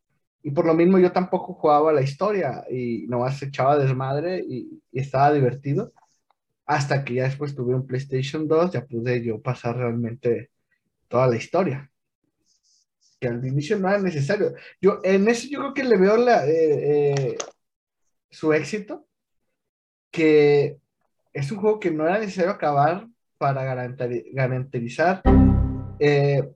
Y 0.42 0.52
por 0.52 0.66
lo 0.66 0.74
mismo 0.74 0.98
yo 0.98 1.12
tampoco 1.12 1.54
jugaba 1.54 1.94
la 1.94 2.02
historia 2.02 2.64
y 2.68 3.06
nomás 3.08 3.44
echaba 3.44 3.78
desmadre 3.78 4.40
y, 4.40 4.82
y 4.92 5.00
estaba 5.00 5.32
divertido. 5.32 5.94
Hasta 6.66 7.06
que 7.06 7.16
ya 7.16 7.26
después 7.26 7.56
tuve 7.56 7.76
un 7.76 7.86
PlayStation 7.86 8.48
2, 8.48 8.72
ya 8.72 8.86
pude 8.88 9.24
yo 9.24 9.40
pasar 9.40 9.78
realmente 9.78 10.50
toda 11.08 11.28
la 11.28 11.36
historia. 11.36 11.92
Que 13.26 13.32
al 13.32 13.44
inicio 13.44 13.80
no 13.80 13.90
era 13.90 13.98
necesario. 13.98 14.54
Yo 14.80 15.00
en 15.04 15.28
eso 15.28 15.48
yo 15.50 15.58
creo 15.60 15.74
que 15.74 15.84
le 15.84 15.98
veo 15.98 16.16
la, 16.16 16.46
eh, 16.46 17.10
eh, 17.10 17.38
su 18.30 18.54
éxito, 18.54 19.08
que 20.12 20.78
es 21.34 21.52
un 21.52 21.58
juego 21.58 21.80
que 21.80 21.90
no 21.90 22.06
era 22.08 22.20
necesario 22.20 22.52
acabar 22.52 23.08
para 23.40 23.64
garantizar 23.64 25.24
eh, 25.98 26.52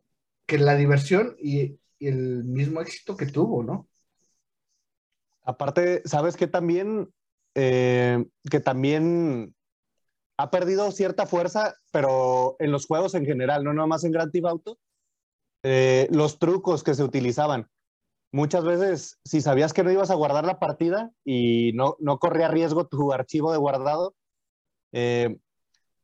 que 0.45 0.57
la 0.59 0.75
diversión 0.75 1.35
y, 1.39 1.79
el 1.99 2.45
mismo 2.45 2.79
éxito 2.79 3.17
que 3.17 3.25
tuvo, 3.25 3.63
¿no? 3.63 3.89
Aparte, 5.41 6.01
¿sabes 6.05 6.37
qué 6.37 6.47
también? 6.47 7.09
que 7.53 8.59
también 8.63 9.53
ha 10.37 10.49
perdido 10.49 10.91
cierta 10.91 11.25
fuerza, 11.25 11.73
pero 11.91 12.55
en 12.59 12.71
los 12.71 12.85
juegos 12.85 13.15
en 13.15 13.25
general, 13.25 13.65
no 13.65 13.73
nomás 13.73 14.05
en 14.05 14.13
Grand 14.13 14.31
Theft 14.31 14.45
Auto, 14.45 14.79
eh, 15.63 16.07
los 16.11 16.39
trucos 16.39 16.83
que 16.83 16.93
se 16.93 17.03
utilizaban. 17.03 17.69
Muchas 18.31 18.63
veces, 18.63 19.19
si 19.25 19.41
sabías 19.41 19.73
que 19.73 19.83
no 19.83 19.91
ibas 19.91 20.11
a 20.11 20.15
guardar 20.15 20.45
la 20.45 20.59
partida 20.59 21.11
y 21.25 21.71
no, 21.73 21.95
no 21.99 22.19
corría 22.19 22.47
riesgo 22.47 22.87
tu 22.87 23.11
archivo 23.11 23.51
de 23.51 23.57
guardado, 23.57 24.15
eh, 24.91 25.37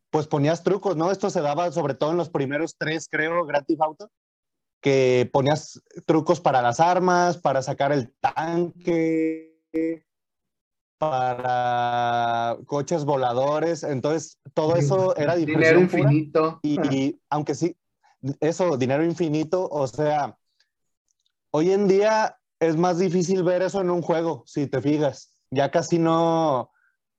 pues 0.10 0.28
ponías 0.28 0.64
trucos, 0.64 0.96
¿no? 0.96 1.12
Esto 1.12 1.30
se 1.30 1.42
daba 1.42 1.72
sobre 1.72 1.94
todo 1.94 2.12
en 2.12 2.18
los 2.18 2.30
primeros 2.30 2.78
tres, 2.78 3.08
creo, 3.12 3.46
Grand 3.46 3.66
Theft 3.66 3.82
Auto, 3.82 4.12
que 4.82 5.30
ponías 5.32 5.82
trucos 6.06 6.42
para 6.42 6.62
las 6.62 6.80
armas, 6.80 7.38
para 7.38 7.62
sacar 7.62 7.92
el 7.92 8.14
tanque, 8.20 9.56
para 10.98 12.58
coches 12.66 13.04
voladores, 13.06 13.84
entonces 13.84 14.40
todo 14.54 14.76
eso 14.76 15.16
era 15.18 15.36
dinero 15.36 15.80
infinito. 15.80 16.60
Y, 16.64 17.20
aunque 17.30 17.56
sí, 17.56 17.76
eso, 18.40 18.78
dinero 18.78 19.04
infinito, 19.04 19.68
o 19.70 19.88
sea, 19.88 20.38
hoy 21.52 21.72
en 21.72 21.88
día 21.88 22.38
es 22.60 22.76
más 22.78 23.00
difícil 23.00 23.44
ver 23.44 23.62
eso 23.62 23.82
en 23.82 23.90
un 23.90 24.02
juego, 24.02 24.44
si 24.46 24.68
te 24.68 24.82
fijas. 24.82 25.32
Ya 25.52 25.72
casi 25.72 26.00
no, 26.00 26.72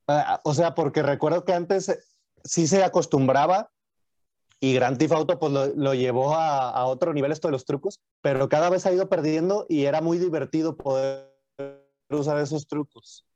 eh, 0.08 0.22
o 0.44 0.54
sea, 0.54 0.74
porque 0.74 1.02
recuerdo 1.02 1.44
que 1.44 1.52
antes 1.52 2.18
sí 2.44 2.66
se 2.66 2.82
acostumbraba 2.82 3.70
y 4.60 4.74
Grand 4.74 4.98
Theft 4.98 5.12
Auto 5.12 5.38
pues 5.38 5.52
lo, 5.52 5.94
llevó 5.94 6.34
a, 6.34 6.70
a, 6.70 6.86
otro 6.86 7.12
nivel 7.12 7.32
esto 7.32 7.48
de 7.48 7.52
los 7.52 7.66
trucos, 7.66 8.00
pero 8.22 8.48
cada 8.48 8.70
vez 8.70 8.86
ha 8.86 8.92
ido 8.92 9.08
perdiendo 9.08 9.66
y 9.68 9.84
era 9.84 10.00
muy 10.00 10.18
divertido 10.18 10.76
poder 10.76 11.30
usar 12.10 12.38
esos 12.38 12.66
trucos. 12.66 13.26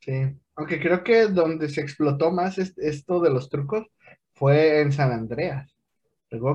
Sí, 0.00 0.36
aunque 0.56 0.80
creo 0.80 1.02
que 1.02 1.28
donde 1.28 1.68
se 1.68 1.80
explotó 1.80 2.30
más 2.30 2.58
esto 2.58 3.20
de 3.20 3.30
los 3.30 3.48
trucos 3.48 3.86
fue 4.34 4.80
en 4.80 4.92
San 4.92 5.12
Andreas. 5.12 5.73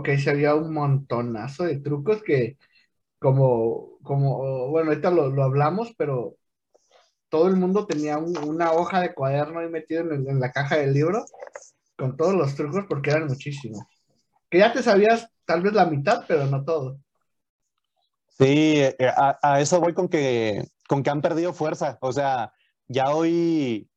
Que 0.03 0.11
ahí 0.11 0.19
se 0.19 0.29
había 0.29 0.55
un 0.55 0.73
montonazo 0.73 1.63
de 1.65 1.79
trucos 1.79 2.21
que, 2.23 2.57
como, 3.19 3.99
como 4.03 4.69
bueno, 4.69 4.89
ahorita 4.91 5.11
lo, 5.11 5.43
hablamos, 5.43 5.93
pero 5.97 6.35
todo 7.29 7.47
el 7.47 7.55
mundo 7.55 7.85
tenía 7.85 8.17
una 8.17 8.71
hoja 8.71 9.01
de 9.01 9.13
cuaderno 9.13 9.59
ahí 9.59 9.69
metido 9.69 10.11
en, 10.11 10.39
la 10.39 10.51
caja 10.51 10.77
del 10.77 10.93
libro 10.93 11.25
con 11.95 12.17
todos 12.17 12.33
los 12.33 12.55
trucos 12.55 12.85
porque 12.87 13.11
eran 13.11 13.27
muchísimos. 13.27 13.83
Que 14.49 14.59
ya 14.59 14.73
te 14.73 14.81
sabías 14.81 15.29
tal 15.45 15.61
vez 15.61 15.73
la 15.73 15.85
mitad, 15.85 16.23
pero 16.27 16.45
no 16.45 16.63
todo. 16.63 16.99
Sí, 18.37 18.79
eh, 18.79 18.95
a, 19.15 19.37
a 19.41 19.61
eso 19.61 19.79
voy 19.79 19.93
con 19.93 20.07
que, 20.07 20.65
con 20.87 21.03
que 21.03 21.09
han 21.09 21.21
perdido 21.21 21.53
fuerza. 21.53 21.97
O 22.01 22.11
sea, 22.11 22.53
ya 22.87 23.13
hoy, 23.13 23.89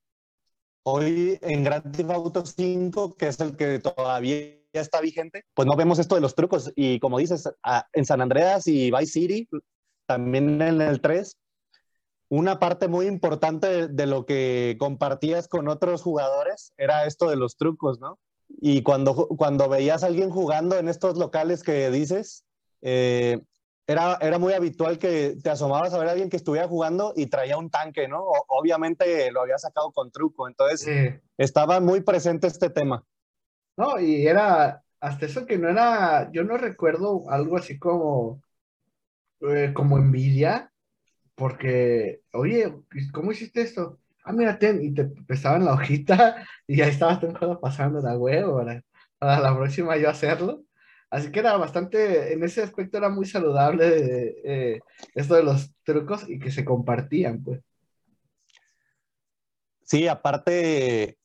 hoy 0.82 1.38
en 1.40 1.64
Grand 1.64 1.96
Theft 1.96 2.10
Auto 2.10 2.44
5, 2.44 3.16
que 3.16 3.28
es 3.28 3.40
el 3.40 3.56
que 3.56 3.78
todavía 3.78 4.61
está 4.80 5.00
vigente, 5.00 5.44
pues 5.54 5.66
no 5.66 5.76
vemos 5.76 5.98
esto 5.98 6.14
de 6.14 6.20
los 6.20 6.34
trucos. 6.34 6.72
Y 6.74 6.98
como 7.00 7.18
dices, 7.18 7.48
en 7.92 8.04
San 8.04 8.20
Andreas 8.20 8.66
y 8.66 8.90
Vice 8.90 9.12
City, 9.12 9.48
también 10.06 10.60
en 10.62 10.80
el 10.80 11.00
3, 11.00 11.36
una 12.28 12.58
parte 12.58 12.88
muy 12.88 13.06
importante 13.06 13.88
de, 13.88 14.06
lo 14.06 14.24
que 14.24 14.76
compartías 14.78 15.48
con 15.48 15.68
otros 15.68 16.00
jugadores 16.00 16.72
era 16.78 17.04
esto 17.04 17.28
de 17.28 17.36
los 17.36 17.56
trucos, 17.56 18.00
¿no? 18.00 18.18
Y 18.48 18.82
cuando, 18.82 19.28
cuando 19.28 19.68
veías 19.68 20.02
a 20.02 20.06
alguien 20.06 20.30
jugando 20.30 20.78
en 20.78 20.88
estos 20.88 21.18
locales 21.18 21.62
que 21.62 21.90
dices, 21.90 22.44
eh, 22.80 23.42
era, 23.86 24.16
era 24.20 24.38
muy 24.38 24.54
habitual 24.54 24.98
que 24.98 25.36
te 25.42 25.50
asomabas 25.50 25.92
a 25.92 25.98
ver 25.98 26.08
a 26.08 26.12
alguien 26.12 26.30
que 26.30 26.36
estuviera 26.38 26.66
jugando 26.68 27.12
y 27.16 27.26
traía 27.26 27.58
un 27.58 27.68
tanque, 27.68 28.08
¿no? 28.08 28.24
obviamente 28.48 29.30
lo 29.30 29.42
había 29.42 29.58
sacado 29.58 29.90
con 29.92 30.10
truco, 30.10 30.48
entonces 30.48 31.20
estaba 31.36 31.80
muy 31.80 32.00
presente 32.00 32.46
este 32.46 32.70
tema. 32.70 33.04
No, 33.76 33.98
y 34.00 34.26
era 34.26 34.82
hasta 35.00 35.26
eso 35.26 35.46
que 35.46 35.58
no 35.58 35.68
era, 35.68 36.30
yo 36.32 36.44
no 36.44 36.56
recuerdo 36.58 37.28
algo 37.30 37.56
así 37.56 37.78
como, 37.78 38.42
eh, 39.40 39.72
como 39.74 39.98
envidia, 39.98 40.72
porque, 41.34 42.22
oye, 42.32 42.72
¿cómo 43.12 43.32
hiciste 43.32 43.62
esto? 43.62 44.00
Ah, 44.24 44.32
mira, 44.32 44.58
y 44.60 44.94
te 44.94 45.02
en 45.02 45.64
la 45.64 45.74
hojita 45.74 46.46
y 46.66 46.80
ahí 46.82 46.90
estabas 46.90 47.20
pasando 47.60 48.00
la 48.00 48.18
huevo 48.18 48.58
para, 48.58 48.82
para 49.18 49.40
la 49.40 49.56
próxima 49.56 49.96
yo 49.96 50.10
hacerlo. 50.10 50.64
Así 51.10 51.30
que 51.32 51.40
era 51.40 51.56
bastante, 51.56 52.32
en 52.32 52.42
ese 52.44 52.62
aspecto 52.62 52.98
era 52.98 53.10
muy 53.10 53.26
saludable 53.26 54.36
eh, 54.44 54.80
esto 55.14 55.34
de 55.34 55.42
los 55.44 55.74
trucos 55.84 56.28
y 56.28 56.38
que 56.38 56.50
se 56.50 56.64
compartían, 56.64 57.42
pues. 57.42 57.60
Sí, 59.84 60.08
aparte, 60.08 61.18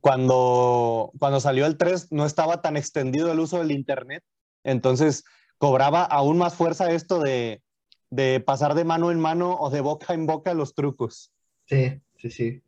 cuando, 0.00 1.12
cuando 1.18 1.40
salió 1.40 1.66
el 1.66 1.76
3 1.76 2.12
no 2.12 2.26
estaba 2.26 2.60
tan 2.62 2.76
extendido 2.76 3.30
el 3.32 3.40
uso 3.40 3.58
del 3.58 3.70
Internet, 3.70 4.22
entonces 4.62 5.24
cobraba 5.58 6.04
aún 6.04 6.38
más 6.38 6.54
fuerza 6.54 6.90
esto 6.90 7.20
de, 7.20 7.62
de 8.10 8.40
pasar 8.40 8.74
de 8.74 8.84
mano 8.84 9.10
en 9.10 9.20
mano 9.20 9.54
o 9.54 9.70
de 9.70 9.80
boca 9.80 10.14
en 10.14 10.26
boca 10.26 10.54
los 10.54 10.74
trucos. 10.74 11.32
Sí, 11.66 12.00
sí, 12.16 12.30
sí. 12.30 12.62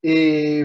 Y, 0.00 0.62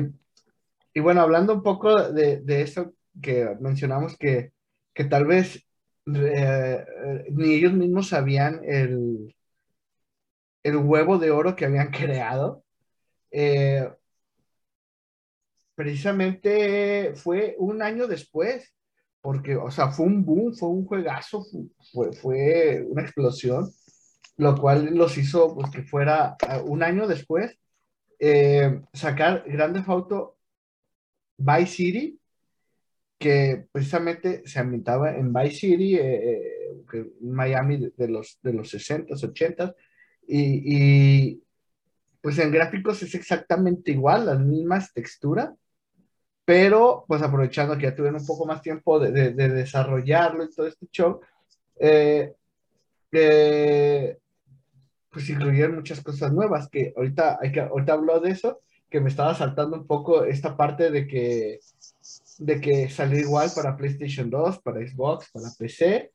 y 0.94 1.00
bueno, 1.00 1.22
hablando 1.22 1.54
un 1.54 1.64
poco 1.64 2.12
de, 2.12 2.42
de 2.42 2.62
eso 2.62 2.94
que 3.22 3.58
mencionamos 3.60 4.18
que 4.18 4.52
que 5.00 5.06
tal 5.06 5.26
vez 5.26 5.66
eh, 6.14 6.86
ni 7.32 7.54
ellos 7.54 7.72
mismos 7.72 8.10
sabían 8.10 8.60
el, 8.66 9.34
el 10.62 10.76
huevo 10.76 11.18
de 11.18 11.32
oro 11.32 11.56
que 11.56 11.64
habían 11.64 11.90
creado. 11.92 12.66
Eh, 13.32 13.90
precisamente 15.80 17.14
fue 17.16 17.56
un 17.58 17.82
año 17.82 18.06
después, 18.06 18.76
porque, 19.22 19.56
o 19.56 19.72
sea, 19.72 19.92
fue 19.92 20.08
un 20.08 20.26
boom, 20.26 20.54
fue 20.54 20.68
un 20.68 20.86
juegazo, 20.86 21.46
fue, 21.94 22.12
fue 22.12 22.86
una 22.86 23.04
explosión. 23.04 23.72
lo 24.36 24.58
cual 24.58 24.94
los 24.94 25.18
hizo 25.18 25.56
pues, 25.56 25.72
que 25.72 25.84
fuera 25.84 26.36
uh, 26.46 26.70
un 26.70 26.84
año 26.84 27.08
después 27.08 27.58
eh, 28.20 28.82
sacar 28.92 29.46
Grande 29.48 29.82
Auto 29.88 30.38
Vice 31.38 31.68
City, 31.68 32.20
que 33.18 33.66
precisamente 33.72 34.44
se 34.46 34.60
ambientaba 34.60 35.16
en 35.16 35.32
Vice 35.32 35.56
City, 35.56 35.96
eh, 35.96 36.34
eh, 36.94 37.06
Miami 37.22 37.90
de, 37.96 38.08
los, 38.10 38.38
de 38.44 38.52
los 38.52 38.74
60s, 38.74 39.08
80s, 39.08 39.74
y, 40.28 41.30
y, 41.32 41.44
pues 42.20 42.38
en 42.40 42.52
gráficos 42.52 43.02
es 43.02 43.16
exactamente 43.16 43.92
igual, 43.92 44.26
las 44.26 44.42
mismas 44.42 44.92
texturas, 44.94 45.52
pero 46.50 47.06
pues 47.08 47.22
aprovechando 47.22 47.78
que 47.78 47.84
ya 47.84 47.94
tuvieron 47.94 48.20
un 48.20 48.26
poco 48.26 48.44
más 48.48 48.64
tiempo 48.64 49.00
de, 49.00 49.12
de, 49.12 49.34
de 49.34 49.50
desarrollarlo 49.50 50.44
y 50.44 50.50
todo 50.50 50.66
este 50.66 50.88
show, 50.88 51.22
eh, 51.80 52.34
eh, 53.12 54.18
pues 55.12 55.30
incluyeron 55.30 55.76
muchas 55.76 56.02
cosas 56.02 56.34
nuevas, 56.34 56.68
que 56.68 56.92
ahorita, 56.98 57.38
hay 57.40 57.52
que, 57.52 57.60
ahorita 57.60 57.94
hablo 57.94 58.20
de 58.20 58.32
eso, 58.32 58.62
que 58.90 59.00
me 59.00 59.10
estaba 59.10 59.36
saltando 59.36 59.78
un 59.78 59.86
poco 59.86 60.24
esta 60.24 60.58
parte 60.58 60.90
de 60.90 61.06
que, 61.06 61.60
de 62.40 62.60
que 62.60 62.90
salió 62.90 63.20
igual 63.20 63.52
para 63.56 63.78
PlayStation 63.78 64.32
2, 64.32 64.58
para 64.64 64.80
Xbox, 64.80 65.30
para 65.32 65.50
PC, 65.56 66.12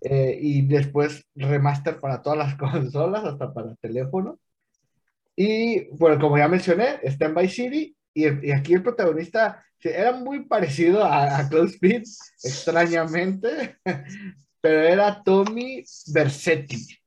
eh, 0.00 0.38
y 0.40 0.64
después 0.64 1.26
remaster 1.34 1.98
para 1.98 2.22
todas 2.22 2.38
las 2.38 2.54
consolas, 2.56 3.24
hasta 3.24 3.52
para 3.52 3.74
teléfono. 3.74 4.38
Y 5.34 5.88
bueno, 5.88 6.20
como 6.20 6.38
ya 6.38 6.46
mencioné, 6.46 7.00
está 7.02 7.26
en 7.26 7.48
City, 7.48 7.96
y, 8.14 8.48
y 8.48 8.52
aquí 8.52 8.74
el 8.74 8.82
protagonista 8.82 9.64
era 9.90 10.12
muy 10.12 10.44
parecido 10.44 11.04
a, 11.04 11.38
a 11.38 11.48
Close 11.48 11.74
Speed, 11.74 12.02
extrañamente, 12.42 13.78
pero 14.60 14.80
era 14.80 15.22
Tommy 15.22 15.84
Versetti. 16.12 16.98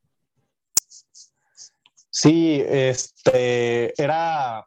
Sí, 2.10 2.64
este 2.66 4.02
era, 4.02 4.66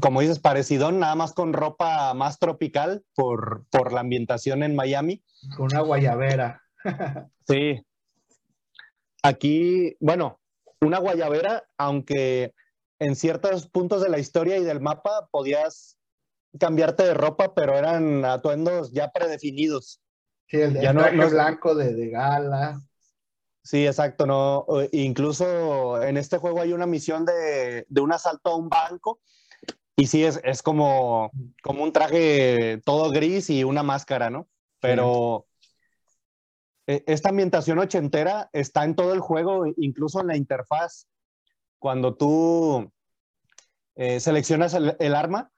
como 0.00 0.20
dices, 0.20 0.40
parecido, 0.40 0.90
nada 0.90 1.14
más 1.14 1.32
con 1.32 1.52
ropa 1.52 2.12
más 2.14 2.38
tropical 2.38 3.04
por, 3.14 3.64
por 3.70 3.92
la 3.92 4.00
ambientación 4.00 4.62
en 4.62 4.74
Miami. 4.74 5.22
Con 5.56 5.66
una 5.66 5.80
guayabera. 5.80 6.62
sí. 7.46 7.84
Aquí, 9.22 9.96
bueno, 10.00 10.40
una 10.80 10.98
guayabera, 10.98 11.64
aunque 11.78 12.52
en 13.02 13.16
ciertos 13.16 13.66
puntos 13.66 14.02
de 14.02 14.08
la 14.08 14.18
historia 14.18 14.56
y 14.58 14.64
del 14.64 14.80
mapa 14.80 15.28
podías 15.30 15.98
cambiarte 16.58 17.02
de 17.02 17.14
ropa, 17.14 17.54
pero 17.54 17.76
eran 17.76 18.24
atuendos 18.24 18.92
ya 18.92 19.10
predefinidos. 19.10 20.00
Sí, 20.46 20.58
el, 20.60 20.74
ya 20.80 20.92
traje 20.92 21.16
no, 21.16 21.30
blanco 21.30 21.74
de, 21.74 21.94
de 21.94 22.10
gala. 22.10 22.80
Sí, 23.64 23.86
exacto, 23.86 24.26
no. 24.26 24.66
Incluso 24.92 26.02
en 26.02 26.16
este 26.16 26.38
juego 26.38 26.60
hay 26.60 26.72
una 26.72 26.86
misión 26.86 27.24
de, 27.24 27.86
de 27.88 28.00
un 28.00 28.12
asalto 28.12 28.50
a 28.50 28.56
un 28.56 28.68
banco 28.68 29.20
y 29.96 30.06
sí 30.06 30.24
es, 30.24 30.40
es 30.44 30.62
como, 30.62 31.30
como 31.62 31.82
un 31.82 31.92
traje 31.92 32.80
todo 32.84 33.10
gris 33.10 33.50
y 33.50 33.64
una 33.64 33.82
máscara, 33.82 34.30
¿no? 34.30 34.48
Pero 34.80 35.46
sí. 36.86 37.02
esta 37.06 37.30
ambientación 37.30 37.78
ochentera 37.78 38.50
está 38.52 38.84
en 38.84 38.94
todo 38.94 39.12
el 39.12 39.20
juego, 39.20 39.64
incluso 39.76 40.20
en 40.20 40.26
la 40.28 40.36
interfaz. 40.36 41.06
Cuando 41.82 42.14
tú 42.14 42.92
eh, 43.96 44.20
seleccionas 44.20 44.72
el, 44.74 44.94
el, 45.00 45.16
arma, 45.16 45.50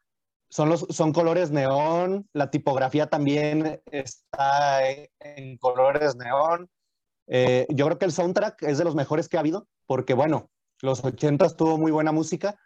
son, 0.49 0.71
los, 0.71 0.87
son 0.89 1.13
colores 1.13 1.51
neón, 1.51 2.27
la 2.33 2.51
tipografía 2.51 3.09
también 3.09 3.83
está 3.93 4.89
en, 4.91 5.11
en 5.21 5.59
colores 5.59 6.17
neón. 6.17 6.71
Eh, 7.27 7.67
yo 7.69 7.85
creo 7.85 7.99
que 7.99 8.07
el 8.07 8.13
soundtrack 8.13 8.63
es 8.63 8.79
de 8.79 8.85
los 8.85 8.95
mejores 8.95 9.29
que 9.29 9.37
ha 9.37 9.41
habido, 9.41 9.69
porque 9.85 10.15
bueno, 10.15 10.51
los 10.81 11.05
80 11.05 11.47
tuvo 11.59 11.77
muy 11.77 11.93
buena 11.93 12.11
música 12.11 12.59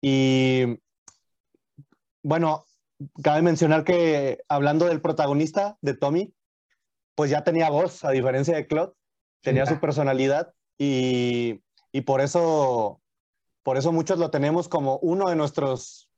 y 0.00 0.80
bueno, 2.24 2.64
cabe 3.22 3.42
mencionar 3.42 3.84
que 3.84 4.40
hablando 4.48 4.86
del 4.86 5.00
protagonista, 5.00 5.78
de 5.82 5.94
Tommy, 5.94 6.34
pues 7.14 7.30
ya 7.30 7.44
tenía 7.44 7.70
voz, 7.70 8.04
a 8.04 8.10
diferencia 8.10 8.56
de 8.56 8.66
Claude, 8.66 8.94
tenía 9.40 9.66
sí. 9.66 9.74
su 9.74 9.80
personalidad 9.80 10.52
y, 10.78 11.62
y, 11.92 12.00
por 12.00 12.20
eso 12.20 13.00
por 13.64 13.76
eso 13.76 13.90
muchos 13.90 14.18
lo 14.20 14.30
tenemos 14.30 14.68
como 14.68 14.98
uno 14.98 15.28
de 15.28 15.34
nuestros 15.34 16.08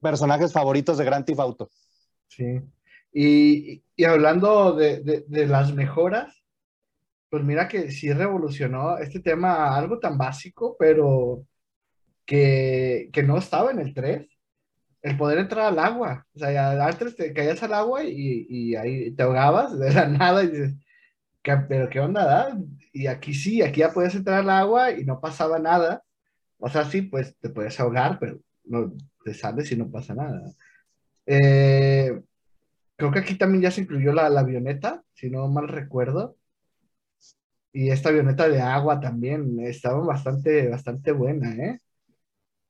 personajes 0.00 0.52
favoritos 0.52 0.96
de 0.98 1.04
Grand 1.04 1.24
Theft 1.24 1.40
Auto. 1.40 1.70
Sí. 2.28 2.60
Y, 3.12 3.82
y 3.96 4.04
hablando 4.04 4.74
de, 4.74 5.00
de, 5.00 5.24
de 5.26 5.46
las 5.46 5.74
mejoras, 5.74 6.44
pues 7.28 7.42
mira 7.42 7.66
que 7.66 7.90
sí 7.90 8.12
revolucionó 8.12 8.98
este 8.98 9.20
tema, 9.20 9.76
algo 9.76 9.98
tan 9.98 10.16
básico, 10.16 10.76
pero 10.78 11.44
que, 12.26 13.10
que 13.12 13.22
no 13.22 13.38
estaba 13.38 13.70
en 13.70 13.80
el 13.80 13.94
3, 13.94 14.28
el 15.02 15.16
poder 15.16 15.38
entrar 15.38 15.66
al 15.66 15.78
agua. 15.78 16.26
O 16.34 16.38
sea, 16.38 16.52
ya 16.52 16.86
antes 16.86 17.16
te 17.16 17.32
caías 17.32 17.62
al 17.62 17.74
agua 17.74 18.04
y, 18.04 18.46
y 18.48 18.76
ahí 18.76 19.12
te 19.12 19.22
ahogabas 19.22 19.78
de 19.78 19.92
la 19.92 20.06
nada 20.08 20.44
y 20.44 20.48
dices, 20.48 20.74
¿qué, 21.42 21.56
pero 21.68 21.88
qué 21.88 22.00
onda, 22.00 22.24
da? 22.24 22.58
Y 22.92 23.06
aquí 23.06 23.32
sí, 23.32 23.62
aquí 23.62 23.80
ya 23.80 23.92
puedes 23.92 24.14
entrar 24.14 24.40
al 24.40 24.50
agua 24.50 24.92
y 24.92 25.04
no 25.04 25.20
pasaba 25.20 25.58
nada. 25.58 26.02
O 26.60 26.68
sea, 26.68 26.84
sí, 26.84 27.02
pues 27.02 27.36
te 27.38 27.50
puedes 27.50 27.78
ahogar, 27.80 28.18
pero 28.18 28.38
no 28.64 28.92
te 29.24 29.34
sales 29.34 29.70
y 29.72 29.76
no 29.76 29.90
pasa 29.90 30.14
nada. 30.14 30.42
Eh, 31.26 32.20
creo 32.96 33.12
que 33.12 33.18
aquí 33.20 33.36
también 33.36 33.62
ya 33.62 33.70
se 33.70 33.82
incluyó 33.82 34.12
la, 34.12 34.28
la 34.28 34.40
avioneta, 34.40 35.02
si 35.14 35.30
no 35.30 35.48
mal 35.48 35.68
recuerdo 35.68 36.36
y 37.72 37.90
esta 37.90 38.08
avioneta 38.08 38.48
de 38.48 38.60
agua 38.60 39.00
también 39.00 39.60
estaba 39.60 40.00
bastante, 40.00 40.68
bastante 40.68 41.12
buena, 41.12 41.54
¿eh? 41.54 41.78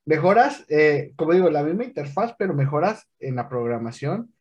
Mejoras, 0.05 0.65
eh, 0.69 1.13
como 1.17 1.33
digo, 1.33 1.51
la 1.51 1.63
misma 1.63 1.85
interfaz, 1.85 2.35
pero 2.39 2.55
mejoras 2.55 3.07
en 3.19 3.37
la 3.37 3.49
programación 3.49 4.35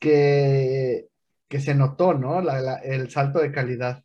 que, 0.00 1.08
que 1.48 1.60
se 1.60 1.74
notó, 1.74 2.14
¿no? 2.14 2.40
La, 2.40 2.76
el 2.76 3.10
salto 3.10 3.40
de 3.40 3.52
calidad. 3.52 4.02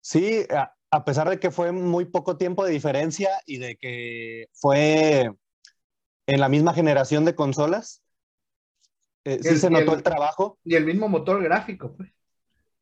Sí, 0.00 0.46
a, 0.92 1.04
pesar 1.04 1.28
de 1.28 1.40
que 1.40 1.50
fue 1.50 1.72
muy 1.72 2.04
poco 2.04 2.36
tiempo 2.36 2.64
de 2.64 2.72
diferencia 2.72 3.30
y 3.46 3.58
de 3.58 3.76
que 3.76 4.48
fue 4.52 5.32
en 6.26 6.40
la 6.40 6.48
misma 6.48 6.74
generación 6.74 7.24
de 7.24 7.34
consolas, 7.34 8.02
eh, 9.24 9.38
sí 9.42 9.56
se 9.56 9.70
notó 9.70 9.92
el, 9.92 9.98
el 9.98 10.02
trabajo. 10.02 10.58
Y 10.64 10.74
el 10.74 10.84
mismo 10.84 11.08
motor 11.08 11.42
gráfico, 11.42 11.94
pues. 11.96 12.10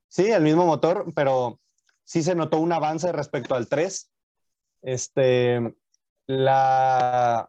Sí, 0.09 0.31
el 0.31 0.43
mismo 0.43 0.67
motor, 0.67 1.07
pero 1.15 1.61
sí 2.05 2.23
se 2.23 2.35
notó 2.35 2.59
un 2.59 2.73
avance 2.73 3.13
respecto 3.13 3.55
al 3.55 3.69
3. 3.69 4.11
Este, 4.83 5.75
la, 6.27 7.49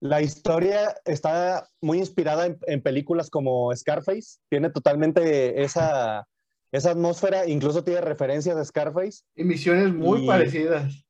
la 0.00 0.22
historia 0.22 0.94
está 1.04 1.68
muy 1.80 1.98
inspirada 1.98 2.46
en, 2.46 2.58
en, 2.66 2.82
películas 2.82 3.30
como 3.30 3.74
Scarface. 3.74 4.38
Tiene 4.50 4.68
totalmente 4.70 5.62
esa, 5.62 6.28
esa 6.72 6.90
atmósfera, 6.90 7.46
incluso 7.46 7.82
tiene 7.82 8.00
referencias 8.00 8.56
de 8.56 8.64
Scarface. 8.64 9.22
Y 9.34 9.44
misiones 9.44 9.92
muy 9.92 10.24
y, 10.24 10.26
parecidas. 10.26 11.04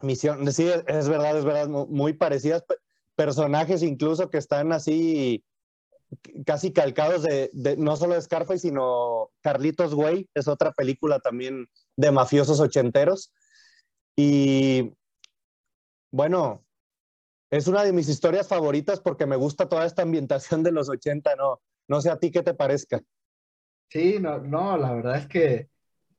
Misión, 0.00 0.52
sí, 0.52 0.68
es 0.86 1.08
verdad, 1.08 1.38
es 1.38 1.44
verdad, 1.44 1.68
muy 1.68 2.12
parecidas. 2.12 2.64
Personajes 3.14 3.82
incluso 3.82 4.30
que 4.30 4.38
están 4.38 4.72
así 4.72 5.44
casi 6.44 6.72
calcados 6.72 7.22
de, 7.22 7.50
de, 7.52 7.76
no 7.76 7.96
solo 7.96 8.14
de 8.14 8.22
Scarface, 8.22 8.60
sino 8.60 9.30
Carlitos 9.40 9.94
Way, 9.94 10.28
es 10.34 10.48
otra 10.48 10.72
película 10.72 11.20
también 11.20 11.66
de 11.96 12.10
mafiosos 12.10 12.60
ochenteros. 12.60 13.32
Y 14.16 14.92
bueno, 16.10 16.64
es 17.50 17.66
una 17.66 17.84
de 17.84 17.92
mis 17.92 18.08
historias 18.08 18.48
favoritas 18.48 19.00
porque 19.00 19.26
me 19.26 19.36
gusta 19.36 19.68
toda 19.68 19.86
esta 19.86 20.02
ambientación 20.02 20.62
de 20.62 20.72
los 20.72 20.88
80, 20.88 21.36
no, 21.36 21.60
no 21.88 22.00
sé 22.00 22.10
a 22.10 22.18
ti 22.18 22.30
qué 22.30 22.42
te 22.42 22.54
parezca. 22.54 23.02
Sí, 23.88 24.18
no, 24.20 24.38
no, 24.40 24.76
la 24.78 24.92
verdad 24.94 25.18
es 25.18 25.26
que, 25.26 25.68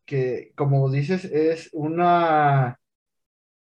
que 0.06 0.54
como 0.56 0.90
dices, 0.92 1.26
es 1.26 1.70
una, 1.74 2.80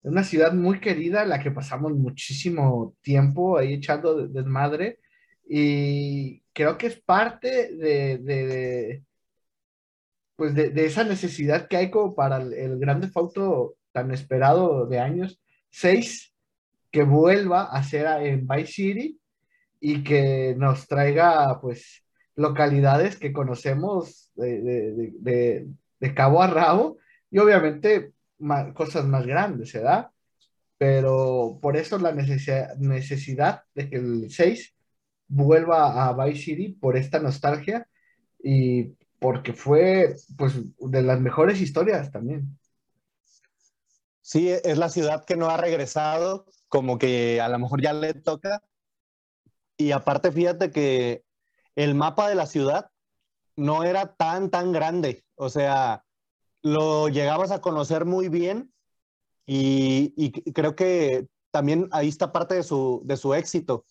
una 0.02 0.24
ciudad 0.24 0.52
muy 0.54 0.80
querida 0.80 1.22
en 1.22 1.30
la 1.30 1.40
que 1.40 1.50
pasamos 1.52 1.92
muchísimo 1.94 2.96
tiempo 3.02 3.58
ahí 3.58 3.74
echando 3.74 4.26
desmadre 4.28 5.00
y 5.48 6.42
creo 6.52 6.78
que 6.78 6.88
es 6.88 7.00
parte 7.02 7.74
de, 7.76 8.18
de, 8.18 9.04
pues 10.36 10.54
de, 10.54 10.70
de, 10.70 10.86
esa 10.86 11.04
necesidad 11.04 11.68
que 11.68 11.76
hay 11.76 11.90
como 11.90 12.14
para 12.14 12.38
el, 12.38 12.52
el 12.54 12.78
grande 12.78 13.08
Fauto 13.08 13.76
tan 13.92 14.10
esperado 14.12 14.86
de 14.86 14.98
años, 15.00 15.40
6, 15.70 16.34
que 16.90 17.02
vuelva 17.04 17.64
a 17.64 17.82
ser 17.84 18.06
en 18.26 18.46
Vice 18.46 18.72
City 18.72 19.20
y 19.80 20.02
que 20.04 20.54
nos 20.58 20.86
traiga 20.88 21.60
pues 21.60 22.04
localidades 22.40 23.16
que 23.16 23.32
conocemos 23.32 24.30
de, 24.34 24.60
de, 24.62 25.68
de, 26.00 26.14
cabo 26.14 26.42
a 26.42 26.46
rabo 26.46 26.96
y 27.30 27.38
obviamente 27.38 28.12
cosas 28.74 29.04
más 29.04 29.26
grandes, 29.26 29.72
¿verdad? 29.74 30.08
Pero 30.78 31.58
por 31.60 31.76
eso 31.76 31.98
la 31.98 32.12
necesidad, 32.12 32.74
necesidad 32.76 33.64
de 33.74 33.90
que 33.90 33.96
el 33.96 34.30
6 34.30 34.74
vuelva 35.28 36.08
a 36.08 36.24
Vice 36.24 36.42
City 36.42 36.68
por 36.70 36.96
esta 36.96 37.18
nostalgia 37.18 37.86
y 38.42 38.94
porque 39.18 39.52
fue 39.52 40.16
pues 40.38 40.54
de 40.78 41.02
las 41.02 41.20
mejores 41.20 41.60
historias 41.60 42.10
también. 42.10 42.58
Sí, 44.22 44.48
es 44.48 44.78
la 44.78 44.88
ciudad 44.88 45.26
que 45.26 45.36
no 45.36 45.50
ha 45.50 45.58
regresado, 45.58 46.46
como 46.68 46.96
que 46.96 47.40
a 47.40 47.48
lo 47.50 47.58
mejor 47.58 47.82
ya 47.82 47.92
le 47.92 48.14
toca. 48.14 48.62
Y 49.76 49.92
aparte, 49.92 50.32
fíjate 50.32 50.70
que 50.70 51.24
el 51.76 51.94
mapa 51.94 52.28
de 52.28 52.34
la 52.34 52.46
ciudad 52.46 52.90
no 53.56 53.84
era 53.84 54.14
tan, 54.14 54.50
tan 54.50 54.72
grande. 54.72 55.24
O 55.34 55.48
sea, 55.48 56.04
lo 56.62 57.08
llegabas 57.08 57.50
a 57.50 57.60
conocer 57.60 58.04
muy 58.04 58.28
bien 58.28 58.72
y, 59.46 60.32
creo 60.52 60.76
que 60.76 61.26
también 61.50 61.88
ahí 61.90 62.08
está 62.08 62.32
parte 62.32 62.54
de 62.54 62.62
su, 62.62 63.02
de 63.04 63.16
su 63.16 63.34
éxito, 63.34 63.84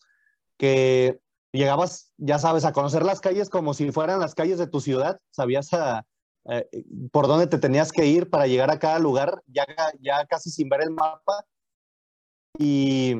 que 0.57 1.19
llegabas, 1.51 2.13
ya 2.17 2.39
sabes, 2.39 2.63
a 2.63 2.71
conocer 2.73 3.03
las 3.03 3.19
calles 3.19 3.49
como 3.49 3.73
si 3.73 3.91
fueran 3.91 4.19
las 4.19 4.35
calles 4.35 4.57
de 4.57 4.67
tu 4.67 4.79
ciudad, 4.79 5.19
sabías 5.31 5.73
a, 5.73 6.05
eh, 6.45 6.69
por 7.11 7.27
dónde 7.27 7.47
te 7.47 7.57
tenías 7.57 7.91
que 7.91 8.05
ir 8.05 8.29
para 8.29 8.47
llegar 8.47 8.71
a 8.71 8.79
cada 8.79 8.99
lugar, 8.99 9.41
ya, 9.47 9.65
ya 9.99 10.25
casi 10.25 10.49
sin 10.49 10.69
ver 10.69 10.81
el 10.81 10.91
mapa. 10.91 11.45
Y 12.57 13.15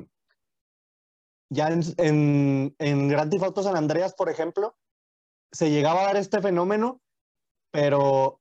ya 1.49 1.67
en, 1.69 1.81
en, 1.97 2.75
en 2.79 3.09
Grand 3.09 3.31
Theft 3.31 3.43
Auto 3.43 3.63
San 3.63 3.75
Andreas, 3.75 4.13
por 4.13 4.29
ejemplo, 4.29 4.75
se 5.51 5.71
llegaba 5.71 6.01
a 6.01 6.05
dar 6.05 6.17
este 6.17 6.41
fenómeno, 6.41 7.01
pero 7.71 8.39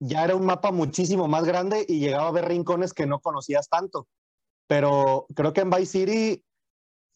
ya 0.00 0.24
era 0.24 0.36
un 0.36 0.46
mapa 0.46 0.70
muchísimo 0.70 1.28
más 1.28 1.44
grande 1.44 1.84
y 1.88 2.00
llegaba 2.00 2.28
a 2.28 2.32
ver 2.32 2.46
rincones 2.46 2.94
que 2.94 3.06
no 3.06 3.20
conocías 3.20 3.68
tanto. 3.68 4.08
Pero 4.66 5.26
creo 5.34 5.52
que 5.52 5.62
en 5.62 5.70
Vice 5.70 5.86
City 5.86 6.44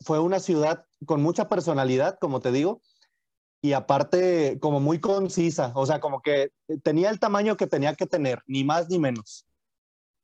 fue 0.01 0.19
una 0.19 0.41
ciudad 0.41 0.87
con 1.07 1.23
mucha 1.23 1.49
personalidad, 1.49 2.19
como 2.19 2.41
te 2.41 2.51
digo, 2.51 2.81
y 3.63 3.75
aparte 3.75 4.59
como 4.61 4.81
muy 4.81 5.01
concisa, 5.01 5.73
o 5.75 5.87
sea, 5.87 6.01
como 6.01 6.21
que 6.21 6.51
tenía 6.83 7.11
el 7.11 7.21
tamaño 7.21 7.57
que 7.57 7.67
tenía 7.69 7.95
que 7.95 8.07
tener, 8.07 8.43
ni 8.47 8.65
más 8.65 8.89
ni 8.89 8.99
menos. 8.99 9.47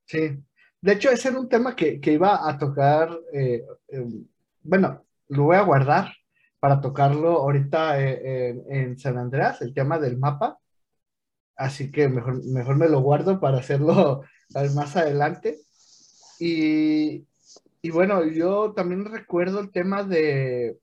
Sí, 0.06 0.42
de 0.80 0.92
hecho 0.92 1.10
ese 1.10 1.28
era 1.28 1.38
un 1.38 1.48
tema 1.48 1.76
que, 1.76 2.00
iba 2.02 2.48
a 2.48 2.58
tocar, 2.58 3.16
eh, 3.32 3.64
em, 3.88 4.26
bueno, 4.68 5.06
lo 5.28 5.44
voy 5.44 5.56
a 5.56 5.62
guardar 5.62 6.12
para 6.60 6.80
tocarlo 6.80 7.38
ahorita 7.38 8.02
eh, 8.02 8.62
en 8.68 8.98
San 8.98 9.16
Andreas, 9.16 9.62
el 9.62 9.72
tema 9.72 9.98
del 9.98 10.18
mapa, 10.18 10.58
así 11.56 11.90
que 11.90 12.08
mejor, 12.08 12.44
mejor 12.44 12.76
me 12.76 12.88
lo 12.88 13.00
guardo 13.00 13.40
para 13.40 13.58
hacerlo 13.58 14.24
más 14.74 14.96
adelante. 14.96 15.58
Y, 16.38 17.26
y 17.80 17.90
bueno, 17.90 18.24
yo 18.26 18.74
también 18.74 19.06
recuerdo 19.06 19.60
el 19.60 19.72
tema 19.72 20.04
de, 20.04 20.78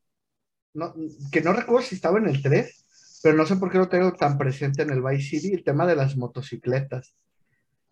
que 1.32 1.42
no 1.42 1.54
recuerdo 1.54 1.86
si 1.86 1.96
estaba 1.96 2.18
en 2.18 2.28
el 2.28 2.42
3, 2.42 3.20
pero 3.22 3.38
no 3.38 3.46
sé 3.46 3.56
por 3.58 3.72
qué 3.72 3.78
lo 3.78 3.88
tengo 3.88 4.14
tan 4.14 4.40
presente 4.40 4.82
en 4.82 4.90
el 4.90 5.04
Vice 5.04 5.40
City, 5.40 5.54
el 5.54 5.64
tema 5.64 5.86
de 5.86 5.96
las 5.96 6.18
motocicletas. 6.18 7.16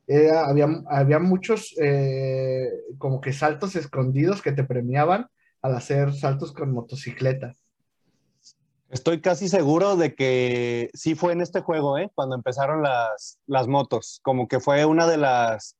había, 0.08 0.68
había 0.90 1.20
muchos 1.20 1.76
eh, 1.80 2.68
como 2.98 3.22
que 3.22 3.32
saltos 3.32 3.76
escondidos 3.76 4.42
que 4.42 4.54
te 4.54 4.64
premiaban 4.64 5.28
al 5.64 5.76
hacer 5.76 6.14
saltos 6.14 6.52
con 6.52 6.72
motocicleta. 6.72 7.56
Estoy 8.90 9.22
casi 9.22 9.50
seguro 9.50 9.96
de 9.96 10.14
que 10.14 10.92
sí 10.94 11.16
fue 11.16 11.34
en 11.34 11.42
este 11.42 11.62
juego, 11.62 11.98
¿eh? 11.98 12.12
cuando 12.14 12.36
empezaron 12.36 12.84
las, 12.84 13.40
las 13.48 13.68
motos, 13.68 14.20
como 14.22 14.48
que 14.48 14.60
fue 14.60 14.86
una 14.86 15.08
de 15.08 15.18
las, 15.18 15.76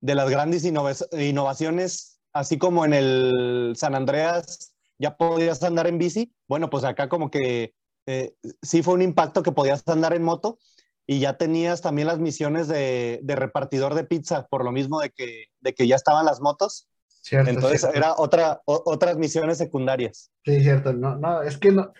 de 0.00 0.14
las 0.14 0.30
grandes 0.30 0.64
innovaciones, 0.64 2.18
así 2.32 2.56
como 2.56 2.86
en 2.86 2.94
el 2.94 3.74
San 3.76 3.94
Andreas 3.94 4.72
ya 4.98 5.18
podías 5.18 5.62
andar 5.62 5.86
en 5.86 5.98
bici, 5.98 6.34
bueno, 6.48 6.70
pues 6.70 6.84
acá 6.84 7.10
como 7.10 7.30
que 7.30 7.74
eh, 8.06 8.34
sí 8.62 8.82
fue 8.82 8.94
un 8.94 9.02
impacto 9.02 9.42
que 9.42 9.52
podías 9.52 9.86
andar 9.88 10.14
en 10.14 10.22
moto 10.22 10.58
y 11.06 11.18
ya 11.18 11.36
tenías 11.36 11.82
también 11.82 12.08
las 12.08 12.20
misiones 12.20 12.68
de, 12.68 13.20
repartidor 13.26 13.94
de 13.94 14.04
pizza, 14.04 14.46
por 14.46 14.64
lo 14.64 14.72
mismo 14.72 15.00
de 15.00 15.10
que, 15.10 15.46
de 15.60 15.74
que 15.74 15.86
ya 15.86 15.96
estaban 15.96 16.24
las 16.24 16.40
motos. 16.40 16.88
Entonces 17.30 17.84
era 17.94 18.14
otra, 18.16 18.60
otras 18.64 19.16
misiones 19.16 19.58
secundarias. 19.58 20.30
Sí, 20.44 20.60
cierto. 20.62 20.92
No, 20.92 21.16
no, 21.16 21.42
es 21.42 21.58
que 21.58 21.72
no, 21.72 21.92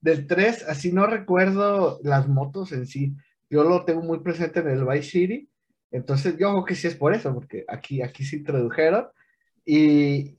del 0.00 0.26
3, 0.26 0.64
así 0.68 0.92
no 0.92 1.06
recuerdo 1.06 1.98
las 2.02 2.28
motos 2.28 2.72
en 2.72 2.86
sí. 2.86 3.16
Yo 3.50 3.64
lo 3.64 3.84
tengo 3.84 4.02
muy 4.02 4.20
presente 4.20 4.60
en 4.60 4.68
el 4.68 4.84
Vice 4.84 5.10
City. 5.10 5.50
Entonces 5.90 6.36
yo 6.38 6.50
creo 6.50 6.64
que 6.64 6.74
sí 6.74 6.86
es 6.86 6.94
por 6.94 7.14
eso, 7.14 7.32
porque 7.34 7.64
aquí, 7.68 8.02
aquí 8.02 8.24
se 8.24 8.36
introdujeron. 8.36 9.08
Y, 9.64 10.38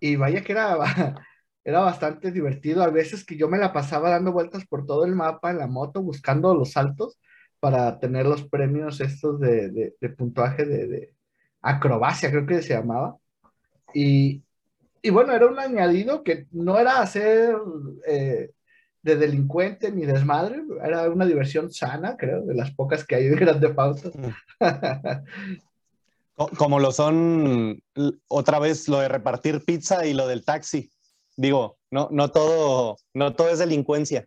y 0.00 0.16
vaya 0.16 0.42
que 0.42 0.52
era, 0.52 0.76
era 1.64 1.80
bastante 1.80 2.32
divertido. 2.32 2.82
A 2.82 2.90
veces 2.90 3.24
que 3.24 3.36
yo 3.36 3.48
me 3.48 3.58
la 3.58 3.72
pasaba 3.72 4.10
dando 4.10 4.32
vueltas 4.32 4.64
por 4.66 4.86
todo 4.86 5.04
el 5.04 5.14
mapa 5.14 5.50
en 5.50 5.58
la 5.58 5.66
moto, 5.66 6.02
buscando 6.02 6.54
los 6.54 6.72
saltos 6.72 7.18
para 7.60 7.98
tener 7.98 8.26
los 8.26 8.44
premios 8.48 9.00
estos 9.00 9.40
de, 9.40 9.94
de, 10.00 10.08
puntuaje 10.10 10.64
de, 10.64 11.14
acrobacia, 11.62 12.30
creo 12.30 12.46
que 12.46 12.62
se 12.62 12.74
llamaba. 12.74 13.16
Y, 13.96 14.42
y, 15.02 15.10
bueno, 15.10 15.32
era 15.32 15.46
un 15.46 15.58
añadido 15.58 16.22
que 16.22 16.46
no 16.50 16.78
era 16.78 17.00
hacer 17.00 17.56
eh, 18.06 18.50
de 19.02 19.16
delincuente 19.16 19.92
ni 19.92 20.04
desmadre, 20.04 20.62
era 20.84 21.08
una 21.08 21.24
diversión 21.24 21.72
sana, 21.72 22.16
creo, 22.16 22.42
de 22.42 22.54
las 22.54 22.72
pocas 22.72 23.04
que 23.04 23.14
hay 23.14 23.28
de 23.28 23.36
Grande 23.36 23.68
Pauta. 23.70 24.10
Como 26.58 26.78
lo 26.78 26.92
son 26.92 27.82
otra 28.28 28.58
vez 28.58 28.88
lo 28.88 29.00
de 29.00 29.08
repartir 29.08 29.64
pizza 29.64 30.04
y 30.04 30.12
lo 30.12 30.26
del 30.28 30.44
taxi 30.44 30.90
digo, 31.36 31.78
no, 31.90 32.08
no, 32.10 32.30
todo, 32.30 32.96
no 33.14 33.34
todo 33.34 33.50
es 33.50 33.58
delincuencia. 33.58 34.26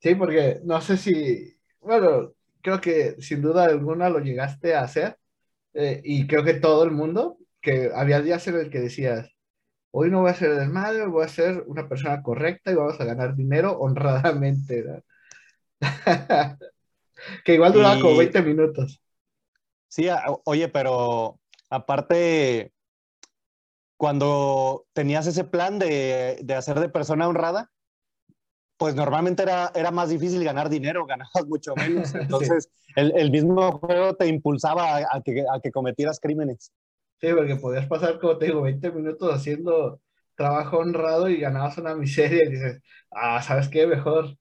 Sí, 0.00 0.14
porque 0.14 0.60
no 0.64 0.80
sé 0.80 0.96
si, 0.96 1.56
bueno, 1.80 2.32
creo 2.60 2.80
que 2.80 3.16
sin 3.20 3.42
duda 3.42 3.64
alguna 3.64 4.08
lo 4.08 4.20
llegaste 4.20 4.74
a 4.74 4.82
hacer 4.82 5.16
eh, 5.74 6.00
y 6.04 6.26
creo 6.26 6.44
que 6.44 6.54
todo 6.54 6.84
el 6.84 6.90
mundo, 6.90 7.38
que 7.62 7.90
había 7.94 8.20
días 8.20 8.46
en 8.48 8.56
el 8.56 8.70
que 8.70 8.80
decías, 8.80 9.30
hoy 9.92 10.10
no 10.10 10.22
voy 10.22 10.30
a 10.30 10.34
ser 10.34 10.54
desmadre, 10.56 11.06
voy 11.06 11.24
a 11.24 11.28
ser 11.28 11.64
una 11.66 11.88
persona 11.88 12.22
correcta 12.22 12.70
y 12.72 12.74
vamos 12.74 13.00
a 13.00 13.04
ganar 13.04 13.34
dinero 13.36 13.78
honradamente. 13.78 14.84
que 17.44 17.54
igual 17.54 17.72
duraba 17.72 18.00
como 18.00 18.16
20 18.16 18.42
minutos. 18.42 19.00
Sí, 19.88 20.08
oye, 20.44 20.68
pero 20.68 21.38
aparte, 21.70 22.72
cuando 23.96 24.86
tenías 24.92 25.26
ese 25.26 25.44
plan 25.44 25.78
de, 25.78 26.38
de, 26.42 26.54
hacer 26.54 26.80
de 26.80 26.88
persona 26.88 27.28
honrada, 27.28 27.70
pues 28.78 28.94
normalmente 28.94 29.42
era, 29.44 29.70
era 29.74 29.90
más 29.90 30.08
difícil 30.08 30.42
ganar 30.42 30.68
dinero, 30.68 31.06
ganabas 31.06 31.46
mucho 31.46 31.74
menos. 31.76 32.14
Entonces, 32.14 32.68
el, 32.96 33.12
el, 33.16 33.30
mismo 33.30 33.78
juego 33.78 34.14
te 34.14 34.26
impulsaba 34.26 34.96
a, 34.96 35.20
que, 35.24 35.42
a, 35.42 35.60
que, 35.60 35.70
cometieras 35.70 36.18
crímenes. 36.18 36.72
Sí, 37.22 37.28
porque 37.32 37.54
podías 37.54 37.86
pasar, 37.86 38.18
como 38.18 38.36
te 38.36 38.46
digo, 38.46 38.62
20 38.62 38.90
minutos 38.90 39.32
haciendo 39.32 40.00
trabajo 40.34 40.78
honrado 40.78 41.28
y 41.28 41.38
ganabas 41.38 41.78
una 41.78 41.94
miseria 41.94 42.42
y 42.44 42.50
dices, 42.50 42.82
ah, 43.12 43.40
¿sabes 43.40 43.68
qué? 43.68 43.86
Mejor, 43.86 44.36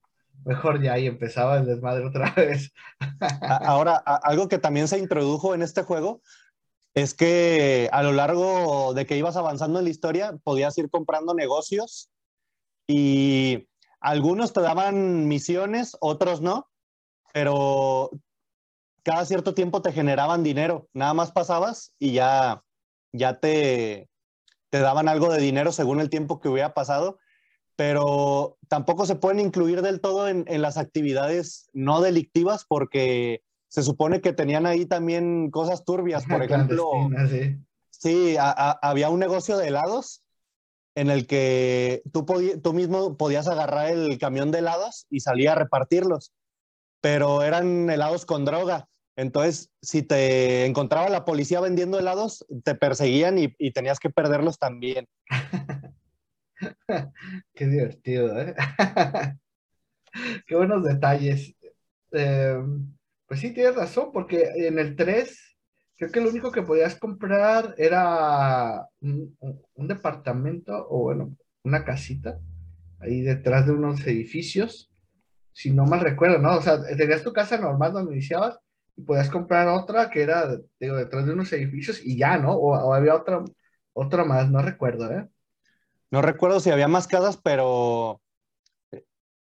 mejor 0.45 0.81
ya, 0.81 0.97
y 0.97 1.05
empezaba 1.05 1.57
el 1.57 1.67
desmadre 1.67 2.07
otra 2.07 2.31
vez. 2.35 2.73
Ahora, 3.39 3.97
algo 3.97 4.47
que 4.47 4.57
también 4.57 4.87
se 4.87 4.97
introdujo 4.97 5.53
en 5.53 5.61
este 5.61 5.83
juego 5.83 6.23
es 6.95 7.13
que 7.13 7.87
a 7.91 8.01
lo 8.01 8.13
largo 8.13 8.95
de 8.95 9.05
que 9.05 9.15
ibas 9.15 9.37
avanzando 9.37 9.77
en 9.77 9.85
la 9.85 9.91
historia, 9.91 10.35
podías 10.43 10.75
ir 10.79 10.89
comprando 10.89 11.35
negocios 11.35 12.09
y 12.87 13.67
algunos 13.99 14.53
te 14.53 14.61
daban 14.61 15.27
misiones, 15.27 15.95
otros 15.99 16.41
no, 16.41 16.67
pero 17.31 18.09
cada 19.03 19.23
cierto 19.25 19.53
tiempo 19.53 19.83
te 19.83 19.91
generaban 19.91 20.43
dinero. 20.43 20.87
Nada 20.93 21.13
más 21.13 21.31
pasabas 21.31 21.93
y 21.99 22.13
ya, 22.13 22.63
ya 23.11 23.39
te, 23.39 24.09
te 24.69 24.79
daban 24.79 25.07
algo 25.07 25.31
de 25.31 25.41
dinero 25.41 25.71
según 25.71 25.99
el 25.99 26.09
tiempo 26.09 26.39
que 26.39 26.49
hubiera 26.49 26.73
pasado, 26.73 27.19
pero 27.75 28.57
tampoco 28.67 29.05
se 29.05 29.15
pueden 29.15 29.39
incluir 29.39 29.81
del 29.81 30.01
todo 30.01 30.27
en, 30.27 30.45
en 30.47 30.61
las 30.61 30.77
actividades 30.77 31.69
no 31.73 32.01
delictivas 32.01 32.65
porque 32.67 33.43
se 33.71 33.83
supone 33.83 34.19
que 34.19 34.33
tenían 34.33 34.65
ahí 34.65 34.85
también 34.85 35.49
cosas 35.49 35.85
turbias, 35.85 36.25
por 36.25 36.43
ejemplo. 36.43 36.91
Sí, 37.89 38.35
había 38.37 39.09
un 39.09 39.19
negocio 39.19 39.57
de 39.57 39.67
helados 39.67 40.23
en 40.95 41.09
el 41.09 41.25
que 41.25 42.01
tú, 42.11 42.25
tú 42.61 42.73
mismo 42.73 43.15
podías 43.15 43.47
agarrar 43.47 43.89
el 43.91 44.17
camión 44.17 44.51
de 44.51 44.59
helados 44.59 45.05
y 45.09 45.21
salir 45.21 45.49
a 45.49 45.55
repartirlos, 45.55 46.33
pero 46.99 47.43
eran 47.43 47.89
helados 47.89 48.25
con 48.25 48.43
droga. 48.43 48.89
Entonces, 49.21 49.71
si 49.83 50.01
te 50.01 50.65
encontraba 50.65 51.07
la 51.07 51.25
policía 51.25 51.61
vendiendo 51.61 51.99
helados, 51.99 52.43
te 52.63 52.73
perseguían 52.73 53.37
y, 53.37 53.71
tenías 53.71 53.99
que 53.99 54.09
perderlos 54.09 54.57
también. 54.57 55.07
Qué 57.53 57.67
divertido, 57.67 58.41
¿eh? 58.41 58.55
Qué 60.47 60.55
buenos 60.55 60.83
detalles. 60.83 61.55
Eh, 62.13 62.57
pues 63.27 63.39
sí, 63.39 63.53
tienes 63.53 63.75
razón, 63.75 64.09
porque 64.11 64.53
en 64.55 64.79
el 64.79 64.95
3 64.95 65.55
creo 65.97 66.11
que 66.11 66.21
lo 66.21 66.31
único 66.31 66.51
que 66.51 66.63
podías 66.63 66.95
comprar 66.95 67.75
era 67.77 68.87
un, 69.01 69.37
departamento 69.75 70.87
o 70.89 71.03
bueno, 71.03 71.37
una 71.63 71.85
casita 71.85 72.39
ahí 72.99 73.21
detrás 73.21 73.67
de 73.67 73.73
unos 73.73 74.01
edificios 74.07 74.91
si 75.53 75.69
no 75.69 75.85
mal 75.85 75.99
recuerdo, 75.99 76.39
¿no? 76.39 76.57
O 76.57 76.61
sea, 76.61 76.81
tenías 76.95 77.23
tu 77.23 77.33
casa 77.33 77.59
normal 77.59 77.93
donde 77.93 78.13
iniciabas 78.13 78.59
y 78.95 79.03
podías 79.03 79.29
comprar 79.29 79.67
otra 79.67 80.09
que 80.09 80.21
era, 80.21 80.57
digo, 80.79 80.95
detrás 80.95 81.25
de 81.25 81.33
unos 81.33 81.51
edificios 81.53 82.01
y 82.03 82.17
ya, 82.17 82.37
¿no? 82.37 82.53
O, 82.53 82.93
había 82.93 83.15
otra, 83.15 83.43
otra 83.93 84.23
más, 84.23 84.49
no 84.49 84.61
recuerdo, 84.61 85.11
¿eh? 85.11 85.27
No 86.09 86.21
recuerdo 86.21 86.59
si 86.59 86.71
había 86.71 86.87
más 86.87 87.07
casas, 87.07 87.37
pero 87.37 88.21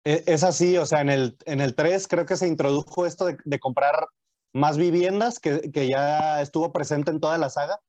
e, 0.05 0.23
es 0.27 0.45
así, 0.45 0.77
o 0.77 0.87
sea, 0.87 1.01
en 1.01 1.09
el, 1.09 1.37
en 1.47 1.61
el 1.61 1.75
3 1.75 2.07
creo 2.09 2.27
que 2.27 2.37
se 2.37 2.47
introdujo 2.47 3.07
esto 3.07 3.27
de, 3.27 3.59
comprar 3.59 4.07
más 4.53 4.77
viviendas, 4.77 5.39
que, 5.39 5.71
que, 5.71 5.89
ya 5.89 6.43
estuvo 6.43 6.73
presente 6.73 7.11
en 7.11 7.21
toda 7.21 7.39
la 7.39 7.49
saga, 7.49 7.81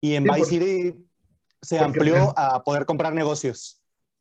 y 0.00 0.14
en 0.14 0.24
Vice 0.24 0.44
City 0.44 1.06
se 1.60 1.78
amplió 1.78 2.32
a 2.38 2.62
poder 2.64 2.86
comprar 2.86 3.12
negocios. 3.12 3.80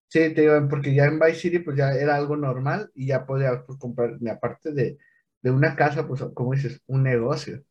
Sí, 0.09 0.33
te 0.33 0.41
digo, 0.41 0.67
porque 0.69 0.93
ya 0.93 1.05
en 1.05 1.19
Vice 1.19 1.35
City 1.35 1.59
pues 1.59 1.77
ya 1.77 1.91
era 1.93 2.15
algo 2.15 2.35
normal 2.35 2.91
y 2.95 3.07
ya 3.07 3.25
podía 3.25 3.63
pues, 3.65 3.77
comprar, 3.77 4.17
aparte 4.29 4.71
de, 4.71 4.97
de, 5.41 5.51
una 5.51 5.75
casa, 5.75 6.07
pues 6.07 6.23
como 6.33 6.53
dices, 6.53 6.81
un 6.87 7.03
negocio. 7.03 7.63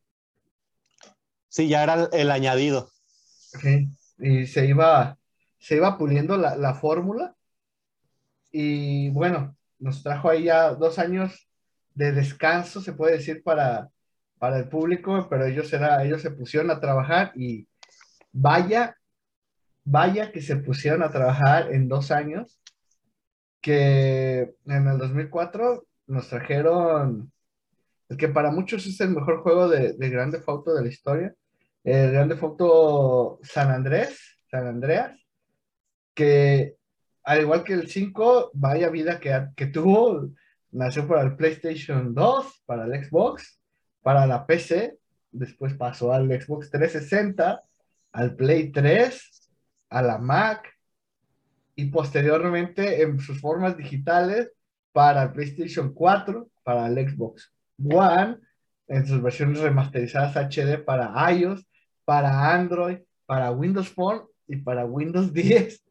Sí, 1.49 1.69
ya 1.69 1.83
era 1.83 2.09
el, 2.13 2.31
añadido. 2.31 2.91
Sí, 3.13 3.89
y 4.19 4.47
se 4.47 4.67
iba, 4.67 5.19
se 5.59 5.77
iba 5.77 5.97
puliendo 5.97 6.37
la, 6.37 6.57
la 6.57 6.75
fórmula 6.75 7.35
y 8.51 9.11
bueno, 9.11 9.57
nos 9.79 10.03
trajo 10.03 10.31
ahí 10.31 10.45
ya 10.45 10.75
dos 10.75 10.99
años 10.99 11.49
de 11.95 12.13
descanso, 12.13 12.81
se 12.81 12.93
puede 12.93 13.17
decir, 13.17 13.43
para, 13.43 13.91
para 14.39 14.59
el 14.59 14.69
público, 14.69 15.27
pero 15.29 15.47
ellos, 15.47 15.73
era, 15.73 16.05
ellos 16.05 16.23
se 16.23 16.31
pusieron 16.31 16.71
a 16.71 16.81
trabajar 16.81 17.33
y 17.35 17.67
vaya 18.33 18.99
vaya 19.91 20.33
que 20.33 20.43
se 20.43 20.57
pusieron 20.57 21.03
a 21.03 21.11
trabajar 21.11 21.73
en 21.73 21.89
dos 21.89 22.11
años, 22.11 22.61
que 23.61 24.55
en 24.67 24.87
el 24.87 24.99
2004 24.99 25.87
nos 26.07 26.29
trajeron 26.29 27.33
el 28.09 28.17
que 28.17 28.29
para 28.29 28.51
muchos 28.51 28.87
es 28.87 29.01
el 29.01 29.11
mejor 29.11 29.43
juego 29.43 29.69
de, 29.69 29.93
de 29.93 30.11
Grande 30.11 30.41
Foto 30.41 30.75
de 30.75 30.83
la 30.83 30.89
historia, 30.89 31.35
el 31.85 32.13
Grande 32.13 32.37
Foto 32.37 33.39
San 33.43 33.71
Andrés, 33.71 34.39
San 34.51 34.67
Andreas, 34.67 35.19
que 36.15 36.77
al 37.25 37.43
igual 37.43 37.65
que 37.65 37.75
el 37.75 37.89
5, 37.89 38.53
vaya 38.55 38.89
vida 38.89 39.21
que, 39.21 39.49
que 39.55 39.67
tuvo, 39.67 40.31
nació 40.71 41.07
para 41.07 41.23
el 41.23 41.37
PlayStation 41.37 42.15
2, 42.15 42.63
para 42.65 42.87
el 42.87 43.05
Xbox, 43.05 43.61
para 44.03 44.27
la 44.27 44.47
PC, 44.47 44.99
después 45.31 45.75
pasó 45.75 46.13
al 46.13 46.29
Xbox 46.29 46.71
360, 46.71 47.63
al 48.13 48.37
Play 48.37 48.73
3, 48.73 49.51
a 49.91 50.03
la 50.03 50.19
Mac 50.19 50.67
y 51.75 51.87
posteriormente 51.87 53.03
en 53.03 53.21
sus 53.21 53.41
formas 53.41 53.77
digitales 53.77 54.51
para 54.93 55.25
el 55.25 55.33
PlayStation 55.33 55.93
4, 55.93 56.49
para 56.65 56.87
el 56.87 57.09
Xbox 57.09 57.53
One, 57.83 58.39
en 58.87 59.07
sus 59.07 59.23
versiones 59.23 59.61
remasterizadas 59.61 60.37
HD 60.37 60.85
para 60.85 61.13
iOS, 61.33 61.67
para 62.05 62.55
Android, 62.55 62.99
para 63.27 63.51
Windows 63.51 63.91
Phone 63.91 64.23
y 64.47 64.57
para 64.57 64.85
Windows 64.85 65.33
10. 65.35 65.85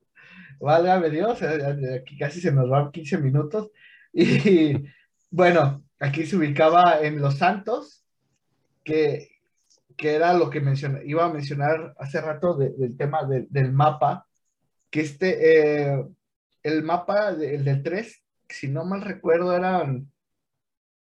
Válgame 0.59 1.09
Dios, 1.09 1.41
eh, 1.41 2.01
aquí 2.01 2.17
casi 2.17 2.41
se 2.41 2.51
nos 2.51 2.69
van 2.69 2.91
15 2.91 3.17
minutos. 3.19 3.69
Y 4.11 4.73
bueno, 5.29 5.83
aquí 5.99 6.25
se 6.25 6.37
ubicaba 6.37 7.01
en 7.01 7.21
Los 7.21 7.37
Santos, 7.37 8.03
que 8.83 9.37
que 9.97 10.13
era 10.13 10.33
lo 10.33 10.49
que 10.49 10.61
menciona, 10.61 10.99
iba 11.03 11.25
a 11.25 11.33
mencionar 11.33 11.95
hace 11.97 12.21
rato 12.21 12.55
del 12.55 12.95
tema 12.95 13.27
del 13.27 13.73
mapa, 13.73 14.27
que 14.91 15.01
este, 15.01 15.89
eh, 15.91 16.05
el 16.61 16.83
mapa, 16.83 17.29
el 17.29 17.65
del 17.65 17.81
3, 17.81 18.23
si 18.47 18.67
no 18.67 18.85
mal 18.85 19.01
recuerdo, 19.01 19.53
eran 19.53 20.09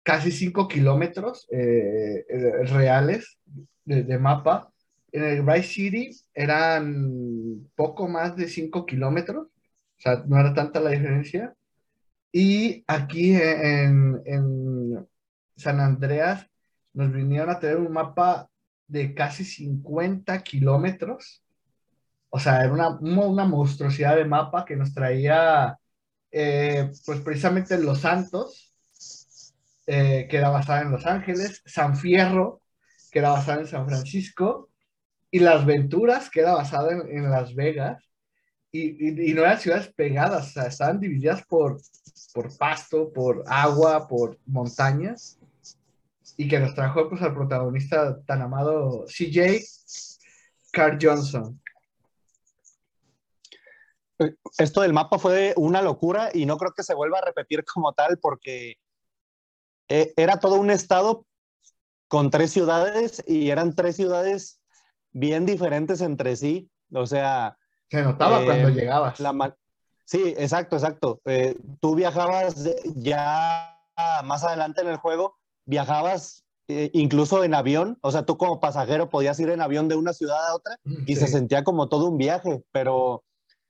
casi 0.02 0.32
5 0.32 0.68
kilómetros 0.68 1.46
eh, 1.50 2.24
eh, 2.28 2.64
reales 2.64 3.38
de, 3.84 4.18
mapa. 4.18 4.70
En 5.12 5.24
el 5.24 5.42
Vice 5.42 5.62
City 5.62 6.10
eran 6.34 7.68
poco 7.74 8.08
más 8.08 8.36
de 8.36 8.48
5 8.48 8.86
kilómetros, 8.86 9.46
o 9.46 10.00
sea, 10.00 10.24
no 10.26 10.40
era 10.40 10.54
tanta 10.54 10.80
la 10.80 10.90
diferencia. 10.90 11.54
Y 12.32 12.84
aquí 12.86 13.34
en, 13.36 15.06
San 15.56 15.80
Andreas 15.80 16.46
nos 16.94 17.12
vinieron 17.12 17.50
a 17.50 17.60
tener 17.60 17.76
un 17.76 17.92
mapa 17.92 18.48
de 18.86 19.14
casi 19.14 19.44
50 19.44 20.42
kilómetros. 20.42 21.42
O 22.30 22.38
sea, 22.38 22.64
era 22.64 22.72
una, 22.72 22.88
una 22.98 23.44
monstruosidad 23.44 24.16
de 24.16 24.24
mapa 24.24 24.64
que 24.64 24.76
nos 24.76 24.94
traía, 24.94 25.78
eh, 26.30 26.90
pues 27.04 27.20
precisamente 27.20 27.78
Los 27.78 28.00
Santos, 28.00 28.71
eh, 29.86 30.26
que 30.30 30.36
era 30.36 30.50
basada 30.50 30.82
en 30.82 30.90
Los 30.90 31.06
Ángeles, 31.06 31.62
San 31.66 31.96
Fierro, 31.96 32.60
que 33.10 33.18
era 33.18 33.30
basada 33.30 33.60
en 33.60 33.66
San 33.66 33.86
Francisco, 33.86 34.70
y 35.30 35.40
Las 35.40 35.64
Venturas, 35.64 36.30
que 36.30 36.40
era 36.40 36.54
basada 36.54 36.92
en, 36.92 37.30
Las 37.30 37.54
Vegas. 37.54 38.02
Y, 38.70 39.30
y, 39.30 39.34
no 39.34 39.42
eran 39.42 39.58
ciudades 39.58 39.92
pegadas, 39.92 40.48
o 40.48 40.52
sea, 40.52 40.66
estaban 40.66 40.98
divididas 40.98 41.44
por, 41.46 41.78
por 42.32 42.56
pasto, 42.56 43.12
por 43.12 43.44
agua, 43.46 44.08
por 44.08 44.38
montañas 44.46 45.38
y 46.36 46.48
que 46.48 46.58
nos 46.58 46.74
trajo 46.74 47.08
pues, 47.08 47.22
al 47.22 47.34
protagonista 47.34 48.20
tan 48.22 48.42
amado 48.42 49.04
CJ 49.06 49.60
Carl 50.72 50.98
Johnson. 51.00 51.60
Esto 54.58 54.82
del 54.82 54.92
mapa 54.92 55.18
fue 55.18 55.52
una 55.56 55.82
locura 55.82 56.30
y 56.32 56.46
no 56.46 56.56
creo 56.56 56.72
que 56.72 56.84
se 56.84 56.94
vuelva 56.94 57.18
a 57.18 57.24
repetir 57.24 57.64
como 57.64 57.92
tal 57.92 58.18
porque 58.18 58.76
eh, 59.92 60.14
era 60.16 60.38
todo 60.38 60.54
un 60.54 60.70
estado 60.70 61.26
con 62.08 62.30
tres 62.30 62.50
ciudades 62.50 63.22
y 63.26 63.50
eran 63.50 63.74
tres 63.74 63.96
ciudades 63.96 64.60
bien 65.12 65.44
diferentes 65.44 66.00
entre 66.00 66.36
sí. 66.36 66.70
O 66.94 67.06
sea... 67.06 67.58
Se 67.90 68.02
notaba 68.02 68.42
cuando 68.44 68.68
eh, 68.68 68.72
llegabas. 68.72 69.18
sí, 70.04 70.34
exacto, 70.38 70.76
exacto. 70.76 71.20
Eh, 71.26 71.58
tú 71.80 71.94
viajabas 71.94 72.54
ya 72.96 73.78
más 74.24 74.42
adelante 74.44 74.80
en 74.80 74.88
el 74.88 74.96
juego 74.96 75.36
viajabas 75.66 76.42
eh, 76.68 76.90
incluso 76.94 77.44
en 77.44 77.54
avión, 77.54 77.98
o 78.00 78.10
sea, 78.10 78.24
tú 78.24 78.38
como 78.38 78.60
pasajero 78.60 79.10
podías 79.10 79.38
ir 79.40 79.50
en 79.50 79.60
avión 79.60 79.88
de 79.88 79.96
una 79.96 80.12
ciudad 80.12 80.38
a 80.48 80.54
otra 80.54 80.78
mm, 80.84 81.04
y 81.06 81.16
se 81.16 81.26
sentía 81.26 81.64
como 81.64 81.88
todo 81.88 82.08
un 82.08 82.16
viaje, 82.16 82.62
pero, 82.72 83.24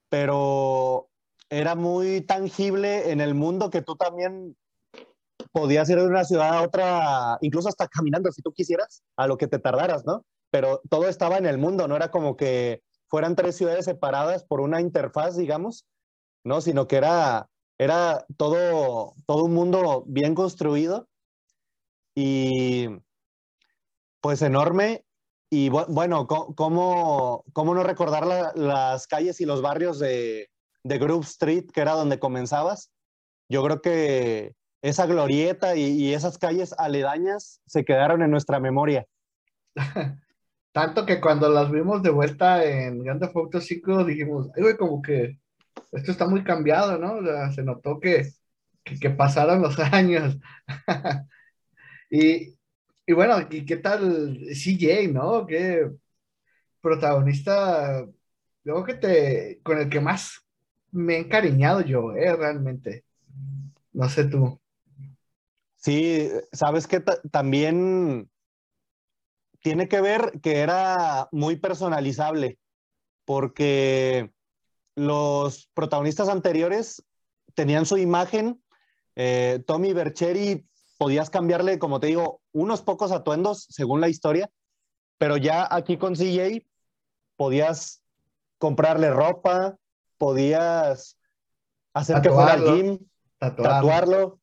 pero 0.09 1.09
era 1.51 1.75
muy 1.75 2.20
tangible 2.20 3.11
en 3.11 3.20
el 3.20 3.35
mundo 3.35 3.70
que 3.70 3.83
tú 3.83 3.97
también 3.97 4.57
podías 5.53 5.88
ir 5.90 5.98
de 5.98 6.07
una 6.07 6.24
ciudad 6.24 6.55
a 6.57 6.62
otra, 6.62 7.38
incluso 7.42 7.68
hasta 7.68 7.86
caminando 7.88 8.32
si 8.32 8.42
tú 8.42 8.53
quisieras, 8.53 9.03
a 9.16 9.26
lo 9.26 9.36
que 9.36 9.46
te 9.46 9.59
tardaras, 9.59 10.05
¿no? 10.05 10.24
Pero 10.50 10.80
todo 10.90 11.09
estaba 11.09 11.38
en 11.38 11.46
el 11.46 11.59
mundo, 11.59 11.86
no 11.86 11.96
era 11.96 12.11
como 12.11 12.36
que 12.36 12.82
fueran 13.09 13.36
tres 13.36 13.57
ciudades 13.57 13.84
separadas 13.84 14.44
por 14.44 14.61
una 14.61 14.80
interfaz, 14.80 15.36
digamos, 15.36 15.86
¿no? 16.44 16.61
Sino 16.61 16.88
que 16.88 16.96
era, 16.96 17.48
era 17.78 18.26
todo, 18.36 19.14
todo 19.26 19.44
un 19.44 19.55
mundo 19.55 20.05
bien 20.07 20.34
construido 20.34 21.09
y 22.14 22.88
pues 24.20 24.40
enorme. 24.42 25.05
Y 25.50 25.68
bueno, 25.68 26.26
¿cómo, 26.26 27.44
cómo 27.53 27.74
no 27.74 27.82
recordar 27.82 28.57
las 28.57 29.07
calles 29.07 29.38
y 29.42 29.44
los 29.44 29.61
barrios 29.61 29.98
de, 29.98 30.48
de 30.82 30.98
Grove 30.98 31.26
Street, 31.26 31.66
que 31.70 31.82
era 31.82 31.92
donde 31.92 32.18
comenzabas? 32.18 32.90
Yo 33.50 33.62
creo 33.62 33.82
que 33.82 34.55
esa 34.83 35.07
glorieta 35.07 35.76
y, 35.76 36.12
esas 36.12 36.39
calles 36.39 36.74
aledañas 36.76 37.61
se 37.66 37.85
quedaron 37.85 38.22
en 38.22 38.30
nuestra 38.30 38.61
memoria. 38.61 39.07
Tanto 40.72 41.07
que 41.07 41.20
cuando 41.20 41.49
las 41.49 41.70
vimos 41.70 42.03
de 42.03 42.11
vuelta 42.11 42.64
en 42.64 43.03
Grand 43.03 43.20
Theft 43.20 43.37
Auto 43.37 43.61
5 43.61 44.05
dijimos, 44.05 44.51
ay, 44.57 44.62
güey, 44.62 44.76
como 44.76 45.01
que 45.03 45.39
esto 45.93 46.11
está 46.12 46.26
muy 46.26 46.43
cambiado, 46.45 46.99
¿no? 46.99 47.20
se 47.53 47.62
notó 47.62 48.01
que, 48.01 48.30
que, 48.83 48.99
que 48.99 49.11
pasaron 49.11 49.62
los 49.62 49.78
años. 49.93 50.39
Y, 52.14 52.59
y 53.07 53.12
bueno, 53.14 53.49
¿y 53.51 53.64
qué 53.64 53.78
tal 53.78 54.39
CJ, 54.53 55.09
no? 55.14 55.47
¿Qué 55.47 55.91
protagonista, 56.83 58.07
luego 58.64 58.85
que 58.85 58.95
te, 58.95 59.61
con 59.62 59.78
el 59.78 59.89
que 59.89 60.01
más 60.01 60.45
me 60.91 61.14
he 61.14 61.18
encariñado 61.20 61.80
yo, 61.80 62.14
eh, 62.14 62.37
realmente. 62.37 63.05
No 63.93 64.09
sé 64.09 64.24
tú. 64.24 64.62
Sí, 65.83 66.30
sabes 66.53 66.87
que 66.87 67.01
también 67.33 68.30
tiene 69.61 69.89
que 69.89 70.01
ver 70.01 70.41
que 70.41 70.61
era 70.61 71.28
muy 71.33 71.57
personalizable, 71.57 72.61
porque 73.24 74.33
los 74.95 75.68
protagonistas 75.74 76.28
anteriores 76.28 77.03
tenían 77.55 77.85
su 77.85 77.97
imagen. 77.97 78.62
Eh, 79.16 79.64
Tommy 79.66 79.93
Bercheri 79.93 80.64
podías 80.99 81.30
cambiarle, 81.30 81.80
como 81.80 81.99
te 81.99 82.07
digo, 82.07 82.41
unos 82.53 82.83
pocos 82.83 83.11
atuendos 83.11 83.66
según 83.68 84.01
la 84.01 84.09
historia, 84.09 84.49
pero 85.18 85.37
ya 85.37 85.66
aquí 85.68 85.97
con 85.97 86.14
CJ 86.14 86.64
podías 87.35 88.05
comprarle 88.59 89.11
ropa, 89.11 89.76
podías 90.16 91.18
hacer 91.93 92.22
que 92.22 92.30
fuera 92.30 92.53
al 92.53 92.64
gym, 92.64 92.99
tatuarlo. 93.39 94.41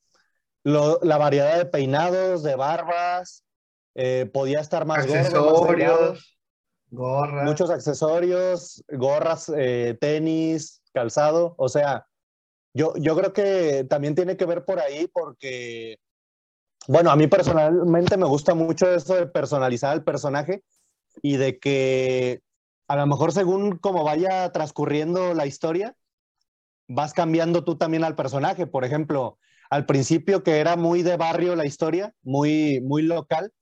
La 0.64 1.18
variedad 1.18 1.58
de 1.58 1.66
peinados, 1.66 2.44
de 2.44 2.56
barbas, 2.56 3.46
eh, 3.96 4.30
podía 4.32 4.60
estar 4.60 4.86
más 4.86 5.00
accesorios, 5.00 6.38
gorras. 6.90 7.46
Muchos 7.46 7.70
accesorios, 7.70 8.84
gorras, 8.90 9.52
eh, 9.56 9.98
tenis, 10.00 10.82
calzado. 10.94 11.56
O 11.58 11.70
sea, 11.70 12.08
yo, 12.74 12.94
yo 12.98 13.16
creo 13.16 13.34
que 13.34 13.86
también 13.90 14.16
tiene 14.16 14.38
que 14.38 14.46
ver 14.46 14.66
por 14.66 14.80
ahí 14.80 15.08
porque, 15.08 16.00
bueno, 16.88 17.12
a 17.12 17.16
mí 17.16 17.28
personalmente 17.28 18.18
me 18.18 18.28
gusta 18.28 18.54
mucho 18.54 18.90
eso 18.90 19.16
de 19.16 19.28
personalizar 19.28 19.96
el 19.96 20.04
personaje 20.04 20.64
y 21.22 21.38
de 21.38 21.60
que 21.60 22.42
a 22.88 22.96
lo 22.96 23.06
mejor 23.06 23.32
según 23.32 23.78
como 23.78 24.04
vaya 24.04 24.52
transcurriendo 24.52 25.34
la 25.34 25.46
historia, 25.46 25.96
vas 26.88 27.14
cambiando 27.14 27.64
tú 27.64 27.78
también 27.78 28.04
al 28.04 28.16
personaje. 28.16 28.66
Por 28.66 28.84
ejemplo, 28.84 29.38
al 29.70 29.86
principio 29.86 30.44
que 30.44 30.60
era 30.60 30.76
muy 30.76 31.04
de 31.04 31.18
barrio 31.18 31.56
la 31.56 31.66
historia, 31.66 32.14
muy, 32.24 32.82
muy 32.82 33.04
local, 33.04 33.54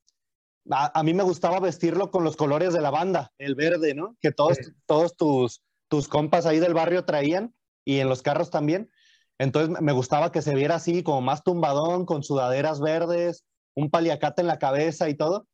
a, 0.69 1.03
mí 1.03 1.13
me 1.13 1.23
gustaba 1.23 1.59
vestirlo 1.59 2.11
con 2.11 2.23
los 2.23 2.35
colores 2.35 2.73
de 2.73 2.81
la 2.81 2.89
banda, 2.89 3.31
el 3.37 3.55
verde, 3.55 3.93
¿no? 3.93 4.17
Que 4.21 4.31
todos, 4.31 4.57
todos 4.85 5.15
tus, 5.15 5.63
tus 5.87 6.07
compas 6.07 6.45
ahí 6.45 6.59
del 6.59 6.73
barrio 6.73 7.05
traían 7.05 7.55
y 7.85 7.99
en 7.99 8.09
los 8.09 8.21
carros 8.21 8.49
también. 8.49 8.91
Entonces 9.39 9.79
me 9.81 9.91
gustaba 9.91 10.31
que 10.31 10.41
se 10.41 10.55
viera 10.55 10.75
así, 10.75 11.03
como 11.03 11.21
más 11.21 11.43
tumbadón, 11.43 12.05
con 12.05 12.23
sudaderas 12.23 12.81
verdes, 12.81 13.45
un 13.75 13.89
paliacate 13.89 14.41
en 14.41 14.47
la 14.47 14.59
cabeza 14.59 15.09
y 15.09 15.15
todo. 15.15 15.47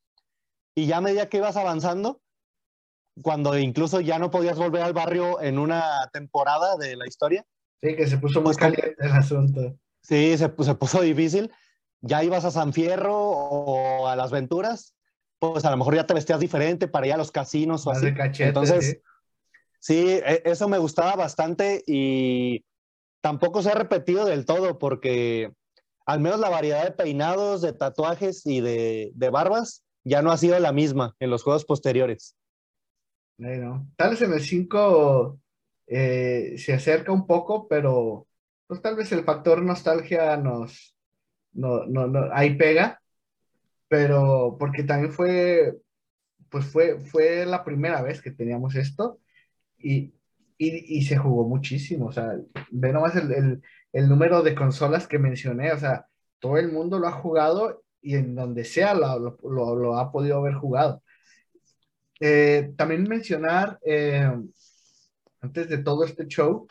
Y 0.75 0.87
ya 0.87 0.97
a 0.97 1.01
medida 1.01 1.29
que 1.29 1.37
ibas 1.37 1.57
avanzando, 1.57 2.21
cuando 3.21 3.57
incluso 3.57 4.01
ya 4.01 4.17
no 4.17 4.31
podías 4.31 4.57
volver 4.57 4.81
al 4.81 4.93
barrio 4.93 5.41
en 5.41 5.59
una 5.59 6.09
temporada 6.11 6.77
de 6.77 6.95
la 6.95 7.07
historia. 7.07 7.45
Sí, 7.81 7.95
que 7.95 8.07
se 8.07 8.17
puso 8.17 8.39
muy 8.39 8.55
pues 8.55 8.57
caliente 8.57 8.95
el 8.97 9.11
asunto. 9.11 9.77
Sí, 10.03 10.37
se, 10.37 10.53
se 10.63 10.75
puso 10.75 11.01
difícil. 11.01 11.51
Ya 12.01 12.23
ibas 12.23 12.45
a 12.45 12.51
San 12.51 12.73
Fierro 12.73 13.17
o 13.17 14.07
a 14.07 14.15
Las 14.15 14.31
Venturas 14.31 14.93
pues 15.51 15.65
a 15.65 15.71
lo 15.71 15.77
mejor 15.77 15.95
ya 15.95 16.05
te 16.05 16.13
vestías 16.13 16.39
diferente 16.39 16.87
para 16.87 17.07
ir 17.07 17.13
a 17.13 17.17
los 17.17 17.31
casinos 17.31 17.85
o 17.85 17.91
así. 17.91 18.07
Entonces, 18.39 19.01
sí. 19.79 20.07
E, 20.09 20.41
eso 20.45 20.69
me 20.69 20.77
gustaba 20.77 21.15
bastante 21.15 21.83
y 21.85 22.63
tampoco 23.19 23.61
se 23.61 23.71
ha 23.71 23.75
repetido 23.75 24.25
del 24.25 24.45
todo 24.45 24.79
porque 24.79 25.51
al 26.05 26.21
menos 26.21 26.39
la 26.39 26.49
variedad 26.49 26.85
de 26.85 26.91
peinados, 26.91 27.61
de 27.61 27.73
tatuajes 27.73 28.45
y 28.45 28.61
de, 28.61 29.11
barbas 29.31 29.83
ya 30.05 30.21
no 30.21 30.31
ha 30.31 30.37
sido 30.37 30.57
la 30.59 30.71
misma 30.71 31.15
en 31.19 31.29
los 31.29 31.43
juegos 31.43 31.65
posteriores. 31.65 32.37
Bueno, 33.37 33.87
tal 33.97 34.11
vez 34.11 34.21
en 34.21 34.33
el 34.33 34.41
5 34.41 35.39
eh, 35.87 36.55
se 36.57 36.73
acerca 36.73 37.11
un 37.11 37.27
poco, 37.27 37.67
pero 37.67 38.27
pues 38.67 38.81
tal 38.81 38.95
vez 38.95 39.11
el 39.11 39.23
factor 39.23 39.61
nostalgia 39.61 40.37
nos, 40.37 40.95
no, 41.53 41.85
no, 41.85 42.07
no, 42.07 42.29
ahí 42.33 42.55
pega 42.55 42.99
pero 43.93 44.57
porque 44.59 44.81
también 44.81 45.11
fue, 45.11 45.77
pues 46.49 46.65
fue, 46.65 46.99
fue 46.99 47.45
la 47.45 47.63
primera 47.63 48.01
vez 48.01 48.23
que 48.23 48.31
teníamos 48.31 48.73
esto 48.73 49.19
y, 49.77 50.15
y, 50.57 50.97
y 50.97 51.03
se 51.03 51.15
jugó 51.15 51.47
muchísimo, 51.47 52.07
o 52.07 52.11
sea, 52.11 52.35
ve 52.71 52.91
nomás 52.91 53.15
el, 53.17 53.31
el, 53.31 53.61
el, 53.91 54.09
número 54.09 54.41
de 54.41 54.55
consolas 54.55 55.05
que 55.05 55.19
mencioné, 55.19 55.71
o 55.73 55.77
sea, 55.77 56.07
todo 56.39 56.57
el 56.57 56.71
mundo 56.71 56.97
lo 56.97 57.07
ha 57.07 57.11
jugado 57.11 57.83
y 58.01 58.15
en 58.15 58.33
donde 58.33 58.65
sea 58.65 58.95
lo, 58.95 59.37
lo, 59.43 59.95
ha 59.99 60.11
podido 60.11 60.37
haber 60.39 60.55
jugado. 60.55 61.03
Eh, 62.19 62.73
también 62.75 63.03
mencionar, 63.03 63.77
eh, 63.85 64.27
antes 65.39 65.69
de 65.69 65.77
todo 65.77 66.03
este 66.03 66.25
show, 66.25 66.67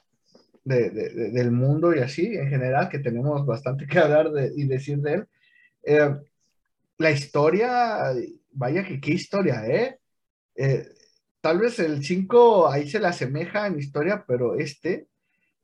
de, 0.64 0.90
de, 0.90 1.30
del 1.30 1.50
mundo 1.50 1.94
y 1.94 2.00
así, 2.00 2.36
en 2.36 2.48
general, 2.48 2.88
que 2.88 2.98
tenemos 2.98 3.44
bastante 3.46 3.86
que 3.86 3.98
hablar 3.98 4.30
de, 4.30 4.52
y 4.56 4.66
decir 4.66 4.98
de 4.98 5.14
él, 5.14 5.26
eh, 5.84 6.14
la 6.98 7.10
historia, 7.10 8.12
vaya 8.52 8.84
que 8.84 9.00
qué 9.00 9.12
historia, 9.12 9.66
¿eh? 9.66 9.98
¿eh? 10.54 10.88
tal 11.40 11.58
vez 11.58 11.78
el 11.78 12.04
5 12.04 12.68
ahí 12.70 12.88
se 12.88 13.00
le 13.00 13.08
asemeja 13.08 13.66
en 13.66 13.78
historia, 13.78 14.24
pero 14.26 14.56
este, 14.56 15.08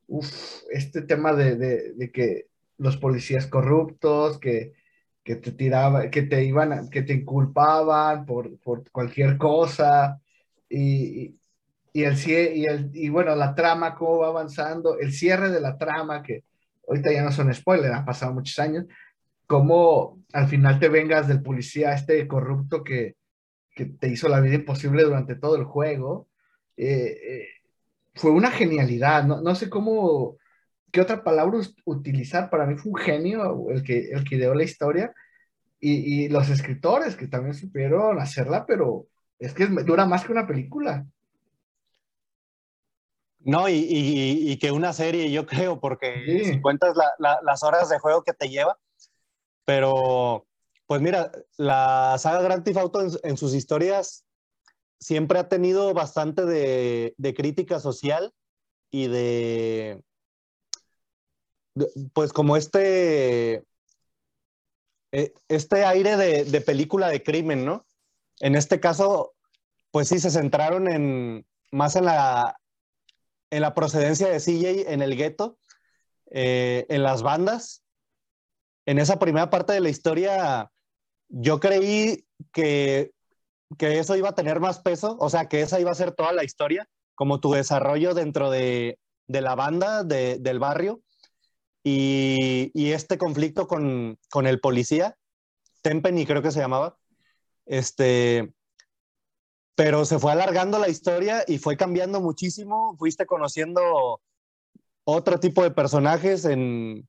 uff, 0.09 0.63
este 0.73 1.03
tema 1.03 1.35
de, 1.35 2.11
que 2.13 2.47
los 2.79 2.97
policías 2.97 3.47
corruptos, 3.47 4.39
que, 4.39 4.75
te 5.23 5.53
tiraban, 5.53 6.11
que 6.11 6.23
te 6.23 6.43
iban, 6.43 6.89
que 6.91 7.03
te 7.03 7.13
inculpaban 7.13 8.25
por, 8.27 8.59
cualquier 8.91 9.37
cosa, 9.39 10.21
y, 10.69 11.38
y, 11.99 12.05
el, 12.05 12.17
y, 12.57 12.65
el, 12.65 12.91
y 12.95 13.09
bueno, 13.09 13.35
la 13.35 13.55
trama, 13.55 13.95
cómo 13.95 14.19
va 14.19 14.29
avanzando, 14.29 14.99
el 14.99 15.13
cierre 15.13 15.51
de 15.51 15.61
la 15.61 15.77
trama, 15.77 16.23
que 16.23 16.45
ahorita 16.87 17.13
ya 17.13 17.23
no 17.23 17.33
son 17.33 17.53
spoilers, 17.53 17.95
han 17.95 18.05
pasado 18.05 18.33
muchos 18.33 18.59
años, 18.59 18.87
cómo 19.47 20.23
al 20.33 20.47
final 20.47 20.79
te 20.79 20.89
vengas 20.89 21.27
del 21.27 21.43
policía 21.43 21.95
este 21.95 22.27
corrupto 22.29 22.85
que, 22.85 23.17
te 24.01 24.09
hizo 24.09 24.29
la 24.29 24.41
vida 24.41 24.57
imposible 24.57 25.05
durante 25.05 25.37
todo 25.37 25.55
el 25.55 25.63
juego. 25.63 26.27
Eh, 26.77 27.17
eh, 27.23 27.49
fue 28.13 28.33
una 28.33 28.51
genialidad, 28.51 29.25
no, 29.25 29.55
sé 29.55 29.71
cómo, 29.71 30.37
qué 30.91 31.01
otra 31.01 31.23
palabra 31.23 31.61
utilizar, 31.85 32.51
para 32.51 32.67
mí 32.67 32.77
fue 32.77 32.91
un 32.91 32.99
genio 32.99 33.71
el 33.71 33.85
que, 33.85 34.11
el 34.11 34.25
que 34.25 34.35
ideó 34.35 34.53
la 34.55 34.65
historia 34.65 35.13
y, 35.81 36.29
los 36.29 36.49
escritores 36.51 37.15
que 37.15 37.29
también 37.29 37.55
supieron 37.55 38.19
hacerla, 38.19 38.67
pero 38.67 39.07
es 39.39 39.55
que 39.55 39.67
dura 39.67 40.07
más 40.07 40.25
que 40.25 40.33
una 40.33 40.47
película. 40.47 41.07
No, 43.49 43.67
y, 43.67 44.59
que 44.59 44.73
una 44.73 44.93
serie, 44.93 45.31
yo 45.31 45.47
creo, 45.47 45.81
porque 45.81 46.43
si 46.45 46.61
cuentas 46.61 46.95
las 47.19 47.63
horas 47.63 47.89
de 47.89 47.99
juego 47.99 48.23
que 48.23 48.35
te 48.35 48.51
lleva, 48.51 48.79
pero, 49.65 50.47
pues 50.87 51.01
mira, 51.01 51.33
la 51.57 52.17
saga 52.19 52.43
Grand 52.43 52.63
Theft 52.63 52.77
Auto 52.77 53.01
en, 53.23 53.37
sus 53.39 53.55
historias 53.55 54.27
siempre 55.01 55.39
ha 55.39 55.49
tenido 55.49 55.95
bastante 55.95 56.45
de, 56.45 57.35
crítica 57.35 57.81
social 57.81 58.35
y 58.91 59.07
de, 59.07 60.03
pues 62.13 62.35
como 62.35 62.59
este, 62.59 63.65
e, 65.11 65.33
este 65.49 65.87
aire 65.87 66.19
de, 66.19 66.61
película 66.61 67.09
de 67.09 67.23
crimen, 67.23 67.65
¿no? 67.65 67.87
En 68.41 68.57
este 68.57 68.79
caso, 68.79 69.33
pues 69.91 70.09
sí, 70.09 70.19
se 70.19 70.31
centraron 70.31 70.87
en, 70.87 71.47
más 71.71 71.97
en 71.97 72.05
la, 72.05 72.55
en 73.51 73.63
la 73.63 73.75
procedencia 73.75 74.29
de 74.29 74.41
CJ 74.41 74.93
en 74.93 75.03
el 75.03 75.17
gueto, 75.17 75.59
eh, 76.31 76.87
en 76.89 77.03
las 77.03 77.23
bandas 77.23 77.83
en 78.89 78.99
esa 78.99 79.19
primera 79.19 79.51
parte 79.51 79.75
de 79.75 79.81
la 79.81 79.91
historia, 79.91 80.73
yo 81.29 81.61
creí 81.61 82.25
que, 82.55 83.13
que 83.77 83.99
eso 83.99 84.17
iba 84.17 84.31
a 84.31 84.35
tener 84.35 84.61
más 84.61 84.79
peso, 84.79 85.19
o 85.21 85.29
sea, 85.29 85.47
que 85.47 85.61
esa 85.61 85.79
iba 85.79 85.91
a 85.91 85.95
ser 85.95 86.13
toda 86.13 86.33
la 86.33 86.43
historia, 86.43 86.89
como 87.15 87.39
tu 87.39 87.53
desarrollo 87.53 88.15
dentro 88.15 88.51
de, 88.51 88.99
de 89.27 89.41
la 89.43 89.55
banda, 89.55 90.05
de, 90.05 90.39
del 90.39 90.59
barrio, 90.59 91.03
y, 91.85 92.71
y 92.73 92.93
este 92.93 93.19
conflicto 93.19 93.69
con, 93.69 94.19
con, 94.31 94.47
el 94.47 94.59
policía, 94.59 95.19
Tempenny 95.83 96.25
creo 96.25 96.41
que 96.41 96.51
se 96.51 96.61
llamaba, 96.61 96.97
este, 97.67 98.55
pero 99.79 100.05
se 100.05 100.19
fue 100.19 100.33
alargando 100.33 100.81
la 100.81 100.89
historia 100.89 101.45
y 101.47 101.59
fue 101.59 101.77
cambiando 101.77 102.21
muchísimo, 102.21 102.97
fuiste 102.99 103.27
conociendo 103.27 104.21
otro 105.05 105.39
tipo 105.39 105.63
de 105.63 105.71
personajes 105.71 106.45
en, 106.47 107.09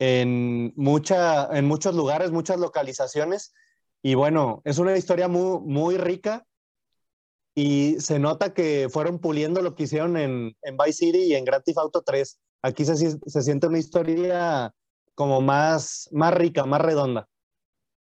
en, 0.00 0.72
mucha, 0.74 1.56
en 1.56 1.64
muchos 1.64 1.94
lugares, 1.94 2.32
muchas 2.32 2.58
localizaciones. 2.58 3.54
Y 4.02 4.14
bueno, 4.14 4.62
es 4.64 4.78
una 4.78 4.96
historia 4.96 5.28
muy, 5.28 5.60
muy 5.60 5.96
rica 5.96 6.44
y 7.54 7.94
se 8.00 8.18
nota 8.18 8.52
que 8.52 8.88
fueron 8.90 9.20
puliendo 9.20 9.62
lo 9.62 9.76
que 9.76 9.84
hicieron 9.84 10.16
en, 10.16 10.56
en 10.62 10.76
Vice 10.76 11.04
City 11.04 11.18
y 11.18 11.34
en 11.36 11.44
Grand 11.44 11.62
Theft 11.62 11.78
Auto 11.78 12.02
3. 12.02 12.40
Aquí 12.62 12.84
se, 12.84 12.96
se 12.96 13.42
siente 13.42 13.68
una 13.68 13.78
historia 13.78 14.74
como 15.14 15.40
más, 15.40 16.08
más 16.10 16.34
rica, 16.34 16.66
más 16.66 16.80
redonda. 16.80 17.28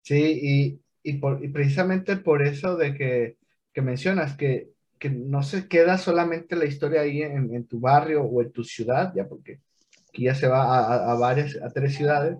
Sí, 0.03 0.39
y, 0.43 0.83
y, 1.03 1.15
por, 1.15 1.43
y 1.43 1.49
precisamente 1.49 2.19
por 2.19 2.43
eso 2.43 2.77
de 2.77 2.95
que, 2.95 3.39
que 3.77 3.83
mencionas 3.83 4.35
que, 4.39 4.71
que, 4.99 5.11
no 5.11 5.43
se 5.43 5.69
queda 5.69 5.99
solamente 5.99 6.57
la 6.57 6.65
historia 6.65 7.03
ahí 7.03 7.21
en, 7.21 7.55
en, 7.55 7.67
tu 7.67 7.79
barrio 7.79 8.23
o 8.23 8.41
en 8.41 8.51
tu 8.51 8.65
ciudad, 8.65 9.13
ya 9.15 9.29
porque 9.29 9.61
que 10.15 10.23
ya 10.23 10.35
se 10.35 10.49
va 10.49 10.63
a, 10.79 11.13
a, 11.13 11.15
varias, 11.17 11.59
a 11.63 11.69
tres 11.69 11.95
ciudades. 11.95 12.39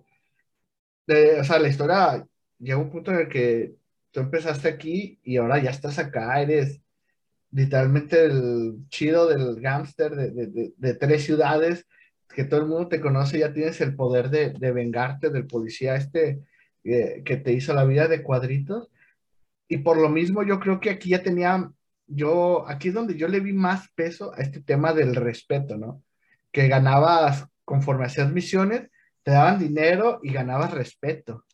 o 1.07 1.45
sea, 1.45 1.59
la 1.59 1.69
historia 1.69 2.27
llega 2.59 2.79
un 2.79 2.89
punto 2.89 3.11
en 3.11 3.19
el 3.19 3.29
que 3.29 3.75
tú 4.11 4.21
empezaste 4.21 4.67
aquí 4.67 5.21
y 5.23 5.37
ahora 5.37 5.63
ya 5.63 5.69
estás 5.69 5.99
acá, 5.99 6.41
eres 6.41 6.81
literalmente 7.51 8.25
el 8.25 8.89
chido 8.89 9.29
del 9.29 9.61
gángster 9.61 10.17
de, 10.17 10.31
de, 10.31 10.73
de, 10.75 10.95
tres 10.95 11.25
ciudades, 11.25 11.87
que 12.35 12.45
todo 12.45 12.61
el 12.61 12.67
mundo 12.67 12.89
te 12.89 13.03
conoce, 13.03 13.41
ya 13.41 13.53
tienes 13.53 13.79
el 13.83 13.95
poder 13.95 14.31
de, 14.31 14.55
de 14.55 14.73
vengarte 14.73 15.29
del 15.29 15.47
policía 15.47 15.97
este 15.97 16.41
eh, 16.83 17.23
que 17.27 17.37
te 17.37 17.53
hizo 17.53 17.75
la 17.75 17.85
vida 17.85 18.09
de 18.09 18.23
cuadritos. 18.23 18.91
Y 19.69 19.79
por 19.79 19.97
lo 19.97 20.09
mismo 20.09 20.43
yo 20.43 20.61
creo 20.61 20.81
que 20.81 20.91
aquí 20.91 21.11
ya 21.11 21.23
tenía, 21.23 21.71
yo, 22.07 22.69
aquí 22.69 22.89
es 22.89 22.95
donde 22.95 23.17
yo 23.17 23.29
le 23.29 23.41
vi 23.41 23.53
más 23.53 23.89
peso 23.95 24.33
a 24.35 24.43
este 24.43 24.61
tema 24.61 24.93
del 24.93 25.15
respeto, 25.15 25.77
¿no? 25.77 26.03
Que 26.53 26.69
ganabas 26.69 27.47
conforme 27.65 28.07
hacías 28.07 28.31
misiones, 28.33 28.89
te 29.23 29.33
daban 29.33 29.59
dinero 29.59 30.21
y 30.23 30.33
ganabas 30.33 30.71
respeto. 30.73 31.45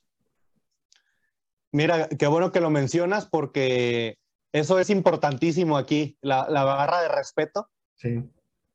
Mira, 1.72 2.08
qué 2.08 2.26
bueno 2.26 2.52
que 2.52 2.60
lo 2.60 2.68
mencionas 2.68 3.26
porque 3.26 4.18
eso 4.52 4.78
es 4.78 4.90
importantísimo 4.90 5.78
aquí, 5.78 6.18
la, 6.20 6.44
barra 6.44 7.00
de 7.00 7.08
respeto. 7.08 7.68
Sí. 7.96 8.20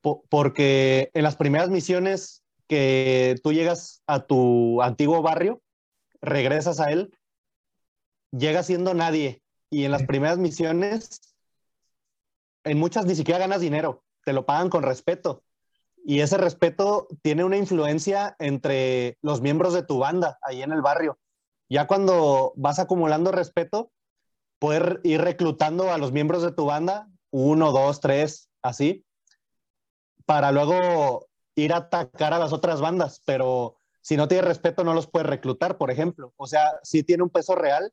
porque 0.01 1.11
en 1.13 1.23
las 1.23 1.35
primeras 1.35 1.69
misiones 1.69 2.41
que 2.67 3.35
tú 3.43 3.51
llegas 3.51 4.01
a 4.07 4.25
tu 4.25 4.81
antiguo 4.81 5.21
barrio, 5.21 5.61
regresas 6.21 6.79
a 6.79 6.91
él, 6.91 7.11
llegas 8.31 8.67
siendo 8.67 8.93
nadie. 8.93 9.41
Y 9.69 9.85
en 9.85 9.91
las 9.91 10.03
primeras 10.03 10.37
misiones, 10.37 11.35
en 12.63 12.77
muchas 12.77 13.05
ni 13.05 13.15
siquiera 13.15 13.39
ganas 13.39 13.61
dinero, 13.61 14.03
te 14.23 14.33
lo 14.33 14.45
pagan 14.45 14.69
con 14.69 14.83
respeto. 14.83 15.43
Y 16.05 16.21
ese 16.21 16.37
respeto 16.37 17.07
tiene 17.21 17.43
una 17.43 17.57
influencia 17.57 18.35
entre 18.39 19.17
los 19.21 19.41
miembros 19.41 19.73
de 19.73 19.83
tu 19.83 19.99
banda 19.99 20.39
ahí 20.41 20.61
en 20.61 20.71
el 20.71 20.81
barrio. 20.81 21.19
Ya 21.69 21.85
cuando 21.85 22.53
vas 22.55 22.79
acumulando 22.79 23.31
respeto, 23.31 23.91
poder 24.57 25.01
ir 25.03 25.21
reclutando 25.21 25.91
a 25.91 25.97
los 25.97 26.13
miembros 26.13 26.43
de 26.43 26.53
tu 26.53 26.65
banda, 26.65 27.09
uno, 27.29 27.73
dos, 27.73 27.99
tres, 27.99 28.49
así, 28.61 29.05
para 30.25 30.51
luego 30.51 31.27
ir 31.55 31.73
a 31.73 31.77
atacar 31.77 32.33
a 32.33 32.39
las 32.39 32.53
otras 32.53 32.79
bandas, 32.79 33.21
pero 33.25 33.77
si 34.01 34.15
no 34.15 34.27
tienes 34.27 34.45
respeto 34.45 34.83
no 34.83 34.93
los 34.93 35.07
puedes 35.07 35.27
reclutar, 35.27 35.77
por 35.77 35.91
ejemplo. 35.91 36.33
O 36.37 36.47
sea, 36.47 36.79
sí 36.83 37.03
tiene 37.03 37.23
un 37.23 37.29
peso 37.29 37.55
real 37.55 37.91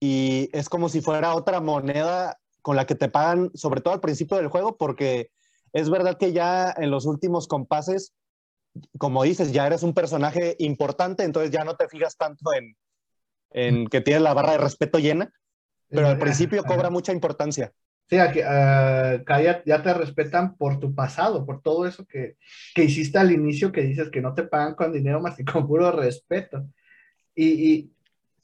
y 0.00 0.48
es 0.52 0.70
como 0.70 0.88
si 0.88 1.02
fuera 1.02 1.34
otra 1.34 1.60
moneda 1.60 2.38
con 2.62 2.74
la 2.74 2.86
que 2.86 2.94
te 2.94 3.08
pagan, 3.08 3.50
sobre 3.54 3.82
todo 3.82 3.94
al 3.94 4.00
principio 4.00 4.38
del 4.38 4.48
juego, 4.48 4.76
porque 4.76 5.30
es 5.72 5.90
verdad 5.90 6.16
que 6.18 6.32
ya 6.32 6.74
en 6.76 6.90
los 6.90 7.04
últimos 7.04 7.46
compases, 7.46 8.14
como 8.98 9.22
dices, 9.22 9.52
ya 9.52 9.66
eres 9.66 9.82
un 9.82 9.94
personaje 9.94 10.56
importante, 10.58 11.24
entonces 11.24 11.50
ya 11.50 11.64
no 11.64 11.76
te 11.76 11.88
fijas 11.88 12.16
tanto 12.16 12.52
en, 12.54 12.76
en 13.50 13.86
que 13.88 14.00
tienes 14.00 14.22
la 14.22 14.34
barra 14.34 14.52
de 14.52 14.58
respeto 14.58 14.98
llena, 14.98 15.32
pero 15.88 16.08
al 16.08 16.18
principio 16.18 16.64
cobra 16.64 16.88
mucha 16.88 17.12
importancia. 17.12 17.72
Sí, 18.08 18.18
aquí, 18.18 18.40
uh, 18.40 19.22
ya, 19.64 19.82
te 19.82 19.94
respetan 19.94 20.56
por 20.56 20.80
tu 20.80 20.94
pasado, 20.94 21.46
por 21.46 21.62
todo 21.62 21.86
eso 21.86 22.04
que, 22.06 22.36
que, 22.74 22.84
hiciste 22.84 23.18
al 23.18 23.30
inicio, 23.30 23.70
que 23.70 23.82
dices 23.82 24.10
que 24.10 24.20
no 24.20 24.34
te 24.34 24.42
pagan 24.42 24.74
con 24.74 24.92
dinero 24.92 25.20
más 25.20 25.36
que 25.36 25.44
con 25.44 25.66
puro 25.66 25.92
respeto. 25.92 26.66
Y, 27.34 27.72
y, 27.72 27.92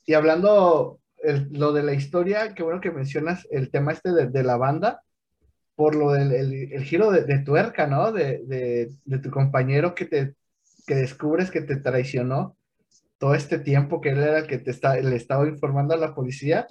y 0.04 0.14
hablando 0.14 1.00
lo 1.50 1.72
de 1.72 1.82
la 1.82 1.94
historia, 1.94 2.54
qué 2.54 2.62
bueno 2.62 2.80
que 2.80 2.90
mencionas 2.90 3.46
el 3.50 3.70
tema 3.70 3.92
este 3.92 4.12
de, 4.12 4.26
de 4.28 4.42
la 4.42 4.56
banda, 4.56 5.02
por 5.74 5.94
lo 5.94 6.12
del 6.12 6.32
el, 6.32 6.84
giro 6.84 7.10
de, 7.10 7.38
tuerca, 7.40 7.86
¿no? 7.86 8.10
De, 8.12 8.42
de, 8.46 9.18
tu 9.18 9.30
compañero 9.30 9.94
que 9.94 10.06
te 10.06 10.34
que 10.86 10.94
descubres 10.94 11.50
que 11.50 11.60
te 11.60 11.76
traicionó 11.76 12.56
todo 13.18 13.34
este 13.34 13.58
tiempo 13.58 14.00
que 14.00 14.10
él 14.10 14.18
era 14.18 14.38
el 14.38 14.46
que 14.46 14.58
te 14.58 14.70
está, 14.70 14.96
le 14.96 15.16
estaba 15.16 15.46
informando 15.48 15.94
a 15.94 15.98
la 15.98 16.14
policía. 16.14 16.66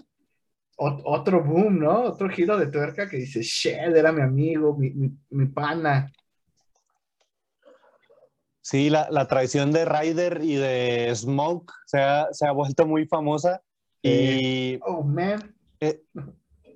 otro 0.78 1.44
boom, 1.44 1.80
¿no? 1.80 2.04
Otro 2.04 2.30
giro 2.30 2.58
de 2.58 2.68
tuerca 2.68 3.10
que 3.10 3.18
dice, 3.18 3.42
shit, 3.42 3.74
era 3.74 4.12
mi 4.12 4.22
amigo, 4.22 4.76
mi, 4.78 4.94
mi, 5.30 5.46
pana. 5.48 6.12
Sí, 8.62 8.90
la, 8.90 9.08
la, 9.12 9.28
traición 9.28 9.72
de 9.72 9.86
Ryder 9.86 10.42
y 10.44 10.56
de 10.56 11.12
Smoke 11.16 11.72
se 11.86 12.00
ha, 12.00 12.28
se 12.32 12.48
ha 12.48 12.52
vuelto 12.52 12.86
muy 12.86 13.06
famosa. 13.06 13.62
Y, 14.06 14.80
oh, 14.86 15.04
man. 15.04 15.56
Eh, 15.80 16.04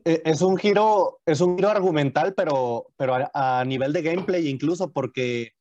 eh, 0.06 0.22
es 0.26 0.42
un 0.42 0.58
giro, 0.58 1.20
es 1.26 1.42
un 1.42 1.56
giro 1.58 1.70
argumental, 1.70 2.34
pero, 2.34 2.88
pero 2.98 3.18
a, 3.34 3.64
nivel 3.66 3.94
de 3.94 4.02
gameplay 4.02 4.48
incluso, 4.48 4.92
porque 4.92 5.52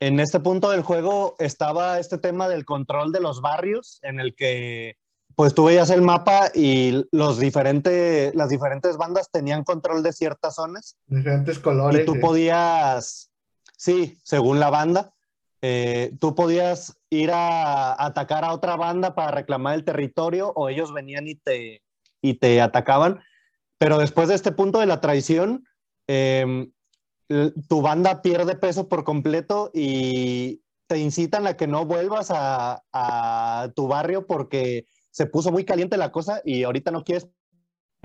en 0.00 0.20
este 0.20 0.40
punto 0.40 0.70
del 0.70 0.82
juego 0.82 1.34
estaba 1.38 1.98
este 1.98 2.18
tema 2.18 2.48
del 2.48 2.64
control 2.64 3.12
de 3.12 3.20
los 3.20 3.40
barrios, 3.40 4.00
en 4.02 4.20
el 4.20 4.34
que 4.34 4.96
pues 5.34 5.54
tú 5.54 5.64
veías 5.64 5.88
el 5.88 6.02
mapa 6.02 6.50
y 6.54 7.06
los 7.10 7.38
diferentes, 7.38 8.34
las 8.34 8.50
diferentes 8.50 8.98
bandas 8.98 9.30
tenían 9.30 9.64
control 9.64 10.02
de 10.02 10.12
ciertas 10.12 10.56
zonas. 10.56 10.98
Diferentes 11.06 11.58
colores. 11.58 12.02
Y 12.02 12.04
tú 12.04 12.20
podías, 12.20 13.30
sí, 13.78 14.18
según 14.22 14.60
la 14.60 14.68
banda, 14.68 15.14
eh, 15.62 16.12
tú 16.20 16.34
podías 16.34 16.98
ir 17.12 17.30
a, 17.30 18.02
atacar 18.02 18.44
a 18.44 18.52
otra 18.52 18.76
banda 18.76 19.14
para 19.14 19.30
reclamar 19.30 19.74
el 19.74 19.84
territorio 19.84 20.52
o 20.56 20.68
ellos 20.68 20.92
venían 20.94 21.28
y 21.28 21.34
te, 21.34 21.82
y 22.22 22.34
te 22.34 22.60
atacaban. 22.60 23.20
Pero 23.76 23.98
después 23.98 24.28
de 24.28 24.34
este 24.34 24.52
punto 24.52 24.80
de 24.80 24.86
la 24.86 25.00
traición, 25.00 25.64
em, 26.06 26.72
tu 27.68 27.82
banda 27.82 28.22
pierde 28.22 28.56
peso 28.56 28.88
por 28.88 29.04
completo 29.04 29.70
y 29.74 30.62
te 30.86 30.98
incitan 30.98 31.46
a 31.46 31.56
que 31.56 31.66
no 31.66 31.84
vuelvas 31.84 32.28
a, 32.30 33.72
tu 33.74 33.88
barrio 33.88 34.26
porque 34.26 34.86
se 35.10 35.26
puso 35.26 35.52
muy 35.52 35.64
caliente 35.64 35.96
la 35.96 36.12
cosa 36.12 36.40
y 36.44 36.64
ahorita 36.64 36.90
no 36.90 37.04
quieres 37.04 37.28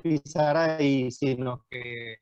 pisar 0.01 0.57
ahí, 0.57 1.11
sino 1.11 1.65
que 1.69 2.17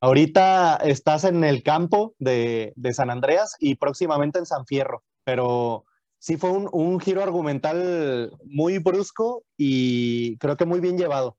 ahorita 0.00 0.76
estás 0.76 1.24
en 1.24 1.42
el 1.44 1.62
campo 1.62 2.14
de, 2.18 2.74
San 2.92 3.10
Andreas 3.10 3.56
y 3.58 3.76
próximamente 3.76 4.38
en 4.38 4.46
San 4.46 4.66
Fierro, 4.66 5.04
pero 5.26 5.84
sí 6.18 6.36
fue 6.36 6.50
un, 6.50 6.68
un, 6.72 7.00
giro 7.00 7.20
argumental 7.20 8.30
muy 8.44 8.78
brusco 8.78 9.44
y 9.56 10.38
creo 10.38 10.56
que 10.56 10.64
muy 10.64 10.78
bien 10.78 10.96
llevado. 10.96 11.36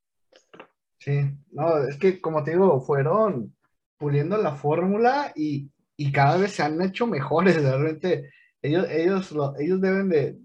Sí, 0.99 1.21
no, 1.51 1.77
es 1.87 1.97
que 1.97 2.19
como 2.19 2.43
te 2.43 2.51
digo, 2.51 2.81
fueron 2.81 3.55
puliendo 3.97 4.37
la 4.37 4.55
fórmula 4.55 5.31
y, 5.35 5.71
cada 6.13 6.37
vez 6.37 6.51
se 6.51 6.63
han 6.63 6.79
hecho 6.81 7.07
mejores, 7.07 7.61
realmente. 7.63 8.29
Ellos, 8.61 8.87
ellos, 8.89 9.33
ellos 9.57 9.81
deben 9.81 10.09
de, 10.09 10.37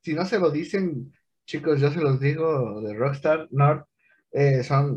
si 0.00 0.14
no 0.14 0.24
se 0.24 0.38
lo 0.38 0.50
dicen, 0.50 1.12
chicos, 1.44 1.80
yo 1.80 1.90
se 1.90 2.00
los 2.00 2.18
digo 2.18 2.80
de 2.80 2.94
Rockstar 2.94 3.46
North, 3.50 3.86
eh, 4.32 4.64
son, 4.64 4.96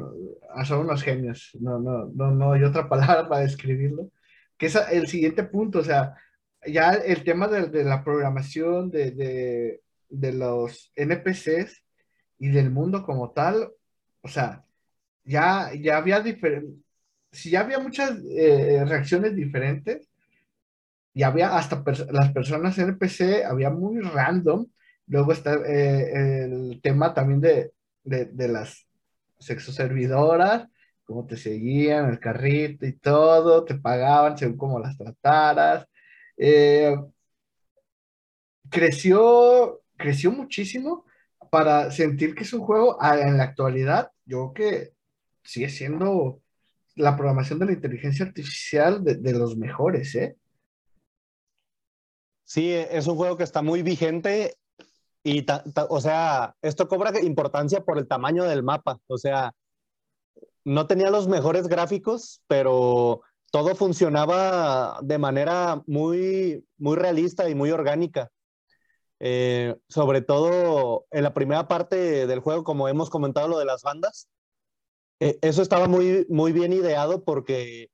son 0.66 0.80
unos 0.80 1.04
genios, 1.04 1.52
no, 1.60 1.80
no, 1.80 2.06
no, 2.16 2.32
no 2.32 2.54
hay 2.54 2.64
otra 2.64 2.88
palabra 2.90 3.28
para 3.28 3.42
describirlo, 3.42 4.10
que 4.58 4.68
es 4.68 4.76
el 4.92 5.08
siguiente 5.08 5.44
punto, 5.44 5.80
o 5.80 5.84
sea, 5.84 6.16
ya 6.68 6.94
el 6.94 7.24
tema 7.24 7.48
de, 7.48 7.84
la 7.84 8.04
programación 8.04 8.90
de, 8.92 9.12
de, 9.12 9.82
de 10.10 10.34
los 10.34 10.92
NPCs 10.96 11.84
y 12.40 12.50
del 12.50 12.72
mundo 12.72 13.04
como 13.04 13.32
tal, 13.32 13.70
o 14.22 14.28
sea, 14.28 14.66
ya, 15.24 15.72
ya 15.74 15.98
había 15.98 16.20
diferentes, 16.20 16.84
si 17.32 17.50
ya 17.50 17.62
había 17.62 17.80
muchas 17.80 18.20
eh, 18.30 18.84
reacciones 18.86 19.36
diferentes, 19.36 20.08
y 21.14 21.24
había 21.24 21.56
hasta 21.56 21.84
las 22.12 22.32
personas 22.32 22.78
NPC, 22.78 23.46
había 23.46 23.70
muy 23.70 24.00
random. 24.02 24.66
Luego 25.08 25.32
está 25.32 25.56
eh, 25.66 26.44
el 26.46 26.80
tema 26.82 27.14
también 27.14 27.40
de, 27.40 27.72
de, 28.04 28.48
las 28.48 28.88
sexoservidoras, 29.38 30.68
cómo 31.04 31.26
te 31.28 31.38
seguían, 31.38 32.10
el 32.10 32.20
carrito 32.20 32.86
y 32.86 32.94
todo, 32.94 33.64
te 33.64 33.76
pagaban 33.76 34.38
según 34.38 34.58
cómo 34.58 34.80
las 34.80 34.98
trataras. 34.98 35.88
Eh, 36.38 36.96
creció, 38.70 39.82
creció 39.98 40.32
muchísimo 40.32 41.06
para 41.50 41.92
sentir 41.92 42.34
que 42.34 42.44
es 42.44 42.54
un 42.54 42.62
juego 42.62 42.98
en 43.02 43.38
la 43.38 43.44
actualidad. 43.44 44.12
Yo 44.26 44.54
creo 44.54 44.54
que 44.54 44.94
sigue 45.44 45.70
siendo 45.70 46.42
la 46.96 47.16
programación 47.16 47.60
de 47.60 47.66
la 47.68 47.74
inteligencia 47.74 48.26
artificial 48.26 49.04
de, 49.04 49.34
los 49.34 49.58
mejores, 49.58 50.16
¿eh? 50.16 50.38
Sí, 52.44 52.72
es 52.72 53.08
un 53.08 53.16
juego 53.16 53.38
que 53.38 53.44
está 53.44 53.62
muy 53.62 53.82
vigente 53.82 54.58
y, 55.24 55.46
o 55.90 56.02
sea, 56.02 56.56
esto 56.62 56.88
cobra 56.88 57.20
importancia 57.22 57.82
por 57.82 57.98
el 57.98 58.08
tamaño 58.08 58.44
del 58.44 58.64
mapa. 58.64 59.00
O 59.08 59.18
sea, 59.18 59.54
no 60.66 60.86
tenía 60.88 61.10
los 61.10 61.28
mejores 61.28 61.68
gráficos, 61.68 62.42
pero 62.48 63.22
todo 63.54 63.76
funcionaba 63.76 64.98
de 65.04 65.20
manera 65.20 65.84
muy, 65.86 66.66
muy 66.78 66.98
realista 66.98 67.48
y 67.48 67.54
muy 67.54 67.70
orgánica. 67.70 68.32
Eh, 69.20 69.76
sobre 69.88 70.22
todo 70.22 71.06
en 71.12 71.22
la 71.22 71.36
primera 71.36 71.68
parte 71.68 72.26
del 72.26 72.40
juego, 72.40 72.64
como 72.64 72.88
hemos 72.88 73.12
comentado, 73.12 73.48
lo 73.48 73.60
de 73.60 73.66
las 73.66 73.84
bandas, 73.84 74.28
eh, 75.20 75.38
eso 75.44 75.62
estaba 75.62 75.88
muy, 75.88 76.26
muy 76.30 76.52
bien 76.52 76.74
ideado 76.74 77.24
porque 77.24 77.92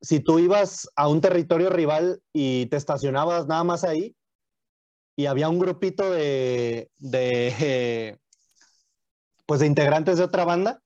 si 0.00 0.20
tú 0.20 0.38
ibas 0.38 0.88
a 0.96 1.06
un 1.06 1.20
territorio 1.20 1.68
rival 1.68 2.22
y 2.32 2.64
te 2.66 2.78
estacionabas 2.78 3.46
nada 3.46 3.64
más 3.64 3.84
ahí 3.84 4.16
y 5.16 5.26
había 5.26 5.50
un 5.50 5.58
grupito 5.58 6.10
de, 6.10 6.90
de 6.96 8.18
pues 9.44 9.60
de 9.60 9.66
integrantes 9.66 10.16
de 10.16 10.24
otra 10.24 10.46
banda, 10.46 10.81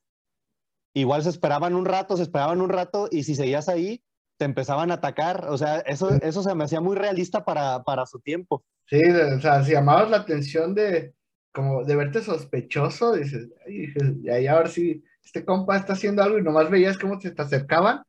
igual 1.01 1.23
se 1.23 1.29
esperaban 1.31 1.75
un 1.75 1.85
rato, 1.85 2.17
se 2.17 2.23
esperaban 2.23 2.61
un 2.61 2.71
rato 2.71 3.09
y 3.11 3.25
si 3.25 3.35
seguías 3.35 3.69
ahí, 3.69 4.03
te 4.39 4.47
empezaban 4.47 4.91
a 4.91 4.95
atacar. 4.95 5.47
O 5.49 5.59
sea, 5.59 5.81
eso, 5.81 6.11
eso 6.23 6.43
se 6.43 6.55
me 6.55 6.65
hacía 6.65 6.81
muy 6.81 6.97
realista 6.97 7.45
para, 7.45 7.83
para 7.83 8.07
su 8.07 8.19
tiempo. 8.21 8.65
Sí, 8.87 9.01
o 9.03 9.41
sea, 9.41 9.63
si 9.63 9.73
llamabas 9.73 10.11
la 10.11 10.19
atención 10.19 10.75
de 10.75 11.15
como 11.53 11.85
de 11.85 11.97
verte 11.97 12.23
sospechoso, 12.23 13.13
dices, 13.15 13.49
y 13.67 14.29
ahí 14.29 14.47
a 14.47 14.59
ver 14.59 14.69
si 14.69 15.03
este 15.25 15.45
compa 15.45 15.77
está 15.77 15.95
haciendo 15.95 16.23
algo 16.23 16.39
y 16.39 16.43
nomás 16.43 16.71
veías 16.71 16.99
cómo 16.99 17.21
se 17.21 17.31
te 17.31 17.43
acercaban 17.43 18.03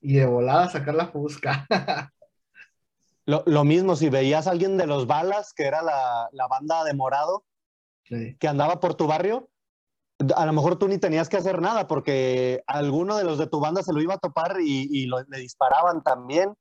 y 0.00 0.14
de 0.14 0.26
volada 0.26 0.68
sacar 0.68 0.94
la 0.94 1.08
fusca. 1.08 1.66
Lo, 3.24 3.64
mismo, 3.64 3.96
si 3.96 4.08
veías 4.08 4.46
a 4.46 4.52
alguien 4.52 4.76
de 4.76 4.86
los 4.86 5.08
balas, 5.08 5.52
que 5.52 5.64
era 5.64 5.82
la, 5.82 6.28
la 6.30 6.46
banda 6.46 6.84
de 6.84 6.94
morado, 6.94 7.44
que 8.04 8.48
andaba 8.48 8.78
por 8.78 8.94
tu 8.94 9.08
barrio, 9.08 9.50
a 10.34 10.46
lo 10.46 10.52
mejor 10.52 10.78
tú 10.78 10.88
ni 10.88 10.98
tenías 10.98 11.28
que 11.28 11.36
hacer 11.36 11.60
nada 11.60 11.86
porque 11.86 12.62
alguno 12.66 13.16
de 13.16 13.24
los 13.24 13.38
de 13.38 13.46
tu 13.46 13.60
banda 13.60 13.82
se 13.82 13.92
lo 13.92 14.00
iba 14.00 14.14
a 14.14 14.18
topar 14.18 14.56
y, 14.60 15.06
le 15.06 15.38
disparaban 15.38 16.02
también. 16.02 16.54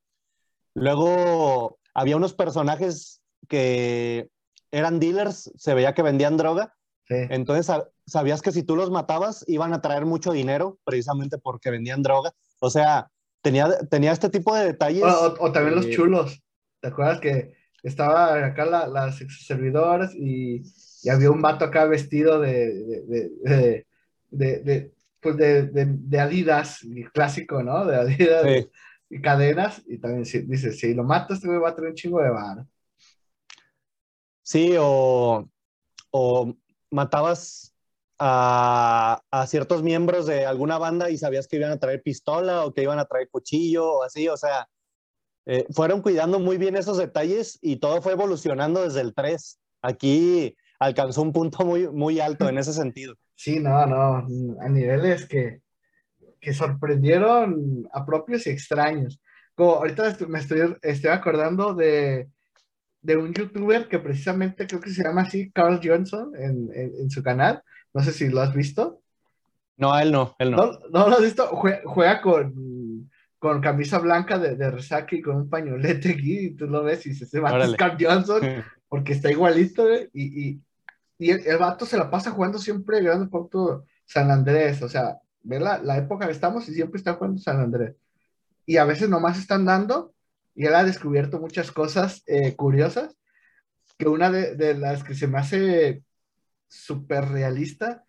Luego 0.73 1.79
había 1.93 2.17
unos 2.17 2.33
personajes 2.33 3.21
que 3.47 4.29
eran 4.71 4.99
dealers, 4.99 5.51
se 5.55 5.73
veía 5.73 5.93
que 5.93 6.01
vendían 6.01 6.37
droga. 6.37 6.73
Entonces 7.07 7.71
sabías 8.07 8.41
que 8.41 8.51
si 8.51 8.63
tú 8.63 8.75
los 8.75 8.89
matabas 8.89 9.45
iban 9.47 9.73
a 9.73 9.81
traer 9.81 10.05
mucho 10.05 10.31
dinero 10.31 10.79
precisamente 10.83 11.37
porque 11.37 11.69
vendían 11.69 12.01
droga. 12.01 12.33
O 12.59 12.69
sea, 12.69 13.11
tenía, 13.41 13.77
tenía 13.89 14.11
este 14.11 14.29
tipo 14.29 14.55
de 14.55 14.65
detalles. 14.65 15.03
O, 15.03 15.51
también 15.51 15.75
los 15.75 15.89
chulos. 15.91 16.41
¿Te 16.81 16.89
acuerdas 16.89 17.19
que 17.19 17.53
estaba 17.83 18.43
acá 18.43 18.65
las 18.65 19.17
servidoras 19.45 20.13
y 20.15 20.63
y 21.05 21.09
había 21.09 21.29
un 21.29 21.39
vato 21.39 21.65
acá 21.65 21.85
vestido 21.85 22.39
de, 22.39 22.83
de, 23.05 23.85
de, 24.31 24.91
pues 25.19 25.37
de, 25.37 26.19
Adidas, 26.19 26.79
clásico, 27.13 27.61
¿no? 27.61 27.85
De 27.85 27.95
Adidas 27.95 28.67
y 29.07 29.21
cadenas, 29.21 29.83
y 29.85 29.99
también 29.99 30.23
dice, 30.23 30.71
si 30.71 30.95
lo 30.95 31.03
matas, 31.03 31.41
te 31.41 31.47
va 31.47 31.69
a 31.69 31.75
tener 31.75 31.91
un 31.91 31.95
chingo 31.95 32.19
de 32.23 32.31
bar. 32.31 32.65
Sí, 34.41 34.75
o, 34.79 35.47
o 36.09 36.55
matabas 36.89 37.75
a, 38.17 39.21
a, 39.29 39.45
ciertos 39.45 39.83
miembros 39.83 40.25
de 40.25 40.47
alguna 40.47 40.79
banda 40.79 41.11
y 41.11 41.19
sabías 41.19 41.47
que 41.47 41.57
iban 41.57 41.71
a 41.71 41.79
traer 41.79 42.01
pistola 42.01 42.65
o 42.65 42.73
que 42.73 42.81
iban 42.81 42.97
a 42.97 43.05
traer 43.05 43.29
cuchillo 43.29 43.91
o 43.91 44.03
así, 44.03 44.27
o 44.27 44.37
sea, 44.37 44.67
eh, 45.45 45.67
fueron 45.69 46.01
cuidando 46.01 46.39
muy 46.39 46.57
bien 46.57 46.75
esos 46.75 46.97
detalles 46.97 47.59
y 47.61 47.75
todo 47.75 48.01
fue 48.01 48.13
evolucionando 48.13 48.81
desde 48.81 49.01
el 49.01 49.13
3. 49.13 49.59
Aquí 49.83 50.55
alcanzó 50.85 51.21
un 51.21 51.33
punto 51.33 51.65
muy, 51.65 51.87
muy 51.87 52.19
alto 52.19 52.47
en 52.47 52.57
ese 52.57 52.73
sentido. 52.73 53.15
Sí, 53.35 53.59
no, 53.59 53.85
no, 53.85 54.27
a 54.61 54.69
niveles 54.69 55.25
que, 55.27 55.61
que 56.39 56.53
sorprendieron 56.53 57.87
a 57.91 58.05
propios 58.05 58.45
y 58.47 58.51
extraños. 58.51 59.19
Como 59.55 59.71
ahorita 59.75 60.15
me 60.27 60.39
estoy, 60.39 60.75
estoy 60.81 61.09
acordando 61.09 61.73
de, 61.73 62.29
de 63.01 63.17
un 63.17 63.33
youtuber 63.33 63.87
que 63.87 63.99
precisamente 63.99 64.67
creo 64.67 64.81
que 64.81 64.89
se 64.89 65.03
llama 65.03 65.21
así, 65.21 65.51
Carl 65.51 65.79
Johnson, 65.83 66.31
en, 66.37 66.69
en, 66.73 67.09
su 67.09 67.23
canal. 67.23 67.61
No 67.93 68.03
sé 68.03 68.11
si 68.11 68.29
lo 68.29 68.41
has 68.41 68.53
visto. 68.53 69.01
No, 69.77 69.97
él 69.97 70.11
no, 70.11 70.35
él 70.39 70.51
no. 70.51 70.57
¿No, 70.57 70.79
no 70.91 71.09
lo 71.09 71.15
has 71.15 71.21
visto? 71.21 71.47
Juega, 71.47 72.21
con, 72.21 73.09
con 73.39 73.61
camisa 73.61 73.99
blanca 73.99 74.37
de, 74.37 74.55
de 74.55 75.05
y 75.11 75.21
con 75.21 75.35
un 75.35 75.49
pañolete 75.49 76.11
aquí, 76.11 76.39
y 76.39 76.55
tú 76.55 76.67
lo 76.67 76.83
ves 76.83 77.05
y 77.05 77.13
se 77.13 77.39
va 77.39 77.49
a 77.49 77.75
Carl 77.75 77.97
Johnson, 77.99 78.41
porque 78.89 79.13
está 79.13 79.31
igualito, 79.31 79.87
y, 80.13 80.49
y, 80.49 80.61
y 81.17 81.31
el, 81.31 81.57
vato 81.57 81.85
se 81.85 81.97
la 81.97 82.09
pasa 82.09 82.31
jugando 82.31 82.57
siempre 82.57 83.01
Grande 83.01 83.29
Auto 83.31 83.85
San 84.05 84.31
Andrés, 84.31 84.81
o 84.81 84.89
sea, 84.89 85.19
ve 85.43 85.59
la, 85.59 85.77
la, 85.77 85.97
época 85.97 86.25
que 86.25 86.33
estamos 86.33 86.67
y 86.67 86.73
siempre 86.73 86.97
está 86.97 87.13
jugando 87.13 87.39
San 87.39 87.59
Andrés. 87.59 87.95
Y 88.65 88.77
a 88.77 88.85
veces 88.85 89.09
nomás 89.09 89.39
están 89.39 89.65
dando, 89.65 90.13
y 90.55 90.65
él 90.65 90.75
ha 90.75 90.83
descubierto 90.83 91.39
muchas 91.39 91.71
cosas 91.71 92.23
eh, 92.27 92.55
curiosas, 92.55 93.15
que 93.97 94.07
una 94.07 94.29
de, 94.29 94.55
de, 94.55 94.73
las 94.73 95.03
que 95.03 95.15
se 95.15 95.27
me 95.27 95.39
hace 95.39 96.03
súper 96.67 97.29
realista, 97.29 98.03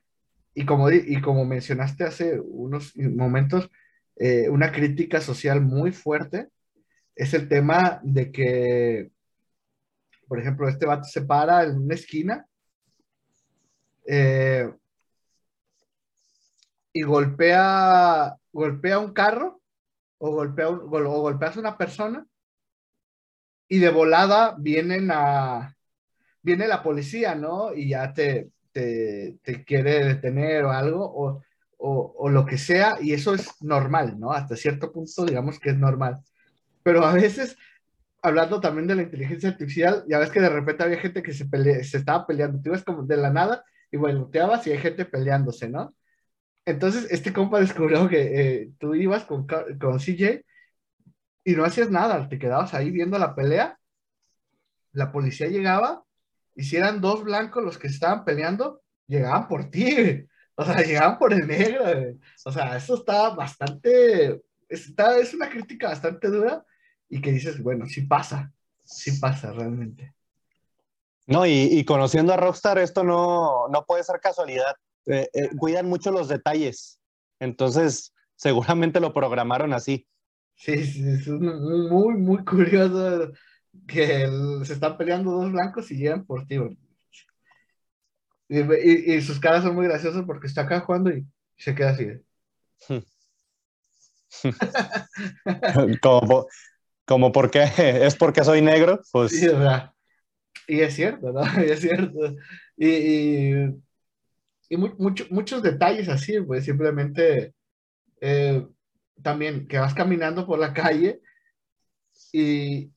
y 0.54 0.64
como, 0.64 0.90
y 0.90 1.20
como 1.20 1.44
mencionaste 1.44 2.04
hace 2.04 2.40
unos 2.40 2.96
momentos, 2.96 3.70
eh, 4.16 4.48
una 4.48 4.72
crítica 4.72 5.20
social 5.20 5.60
muy 5.60 5.92
fuerte, 5.92 6.48
es 7.14 7.34
el 7.34 7.48
tema 7.48 8.00
de 8.02 8.32
que, 8.32 9.10
por 10.26 10.40
ejemplo, 10.40 10.68
este 10.68 10.86
vato 10.86 11.04
se 11.04 11.22
para 11.22 11.64
en 11.64 11.76
una 11.76 11.94
esquina 11.94 12.46
eh, 14.06 14.70
y 16.92 17.02
golpea, 17.02 18.36
golpea 18.52 18.98
un 18.98 19.12
carro 19.12 19.60
o, 20.18 20.30
golpea 20.30 20.68
o 20.68 21.20
golpeas 21.20 21.56
a 21.56 21.60
una 21.60 21.76
persona 21.76 22.26
y 23.68 23.78
de 23.78 23.90
volada 23.90 24.54
vienen 24.58 25.10
a, 25.12 25.76
viene 26.42 26.68
la 26.68 26.82
policía, 26.82 27.34
¿no? 27.34 27.74
Y 27.74 27.90
ya 27.90 28.12
te, 28.14 28.50
te, 28.72 29.64
quiere 29.66 30.04
detener 30.04 30.64
o 30.64 30.70
algo, 30.70 31.04
o, 31.04 31.42
o, 31.78 32.14
o, 32.18 32.28
lo 32.30 32.46
que 32.46 32.58
sea, 32.58 32.98
y 33.00 33.12
eso 33.12 33.34
es 33.34 33.60
normal, 33.62 34.18
¿no? 34.18 34.32
Hasta 34.32 34.56
cierto 34.56 34.92
punto, 34.92 35.24
digamos 35.24 35.58
que 35.58 35.70
es 35.70 35.76
normal. 35.76 36.20
Pero 36.82 37.04
a 37.04 37.12
veces, 37.12 37.56
hablando 38.22 38.60
también 38.60 38.86
de 38.86 38.94
la 38.94 39.02
inteligencia 39.02 39.48
artificial, 39.48 40.04
ya 40.08 40.18
ves 40.20 40.30
que 40.30 40.40
de 40.40 40.48
repente 40.48 40.84
había 40.84 40.98
gente 40.98 41.22
que 41.22 41.32
se, 41.32 41.48
se 41.84 41.98
estaba 41.98 42.26
peleando, 42.26 42.60
tú 42.62 42.70
ves 42.70 42.84
como 42.84 43.02
de 43.02 43.16
la 43.16 43.30
nada, 43.30 43.64
y 43.96 43.98
bueno, 43.98 44.28
te 44.30 44.38
y 44.38 44.72
hay 44.72 44.78
gente 44.78 45.06
peleándose, 45.06 45.70
¿no? 45.70 45.94
Entonces, 46.66 47.06
este 47.10 47.32
compa 47.32 47.60
descubrió 47.60 48.08
que 48.08 48.20
eh, 48.40 48.72
tú 48.78 48.94
ibas 48.94 49.24
con, 49.24 49.46
con 49.46 49.98
CJ 49.98 50.44
y 51.44 51.52
no 51.54 51.64
hacías 51.64 51.90
nada, 51.90 52.28
te 52.28 52.38
quedabas 52.38 52.74
ahí 52.74 52.90
viendo 52.90 53.18
la 53.18 53.34
pelea, 53.34 53.78
la 54.92 55.12
policía 55.12 55.46
llegaba, 55.46 56.04
y 56.54 56.64
si 56.64 56.76
eran 56.76 57.00
dos 57.00 57.24
blancos 57.24 57.64
los 57.64 57.78
que 57.78 57.86
estaban 57.86 58.24
peleando, 58.24 58.82
llegaban 59.06 59.48
por 59.48 59.70
ti, 59.70 60.26
o 60.56 60.64
sea, 60.64 60.82
llegaban 60.82 61.18
por 61.18 61.32
el 61.32 61.46
negro, 61.46 61.84
o 62.44 62.52
sea, 62.52 62.76
eso 62.76 62.96
está 62.96 63.30
bastante, 63.30 64.42
está, 64.68 65.18
es 65.18 65.32
una 65.32 65.48
crítica 65.48 65.88
bastante 65.88 66.28
dura 66.28 66.64
y 67.08 67.20
que 67.22 67.32
dices, 67.32 67.62
bueno, 67.62 67.86
sí 67.86 68.02
pasa, 68.02 68.52
sí 68.84 69.12
pasa 69.20 69.52
realmente. 69.52 70.15
No, 71.26 71.44
y, 71.44 71.84
conociendo 71.84 72.32
a 72.32 72.36
Rockstar, 72.36 72.78
esto 72.78 73.02
no, 73.02 73.66
no 73.68 73.84
puede 73.84 74.04
ser 74.04 74.20
casualidad. 74.20 74.76
Eh, 75.06 75.28
eh, 75.32 75.50
cuidan 75.58 75.88
mucho 75.88 76.12
los 76.12 76.28
detalles. 76.28 77.00
Entonces, 77.40 78.14
seguramente 78.36 79.00
lo 79.00 79.12
programaron 79.12 79.72
así. 79.72 80.06
Sí, 80.54 80.86
sí 80.86 81.08
es 81.08 81.26
muy, 81.28 82.14
muy 82.14 82.44
curioso 82.44 83.32
que 83.86 84.28
se 84.64 84.72
están 84.72 84.96
peleando 84.96 85.32
dos 85.32 85.52
blancos 85.52 85.90
y 85.90 85.96
llegan 85.96 86.24
por 86.24 86.46
ti. 86.46 86.58
Y, 88.48 89.14
y, 89.14 89.20
sus 89.20 89.40
caras 89.40 89.64
son 89.64 89.74
muy 89.74 89.86
graciosas 89.86 90.22
porque 90.24 90.46
está 90.46 90.62
acá 90.62 90.80
jugando 90.80 91.10
y 91.10 91.26
se 91.56 91.74
queda 91.74 91.90
así. 91.90 92.06
como, 96.00 96.46
como 97.04 97.32
porque 97.32 97.64
es 97.76 98.14
porque 98.14 98.44
soy 98.44 98.62
negro, 98.62 99.00
pues. 99.10 99.32
Sí, 99.32 99.48
verdad. 99.48 99.95
Y 100.66 100.80
es 100.80 100.94
cierto, 100.94 101.32
¿no? 101.32 101.42
Y 101.64 101.70
es 101.70 101.80
cierto. 101.80 102.36
Y, 102.76 103.52
y, 104.68 104.76
muchos 104.76 105.62
detalles 105.62 106.08
así, 106.08 106.40
pues 106.40 106.64
simplemente 106.64 107.54
eh, 108.20 108.66
también 109.22 109.68
que 109.68 109.78
vas 109.78 109.94
caminando 109.94 110.46
por 110.46 110.58
la 110.58 110.74
calle 110.74 111.20
y, 112.32 112.90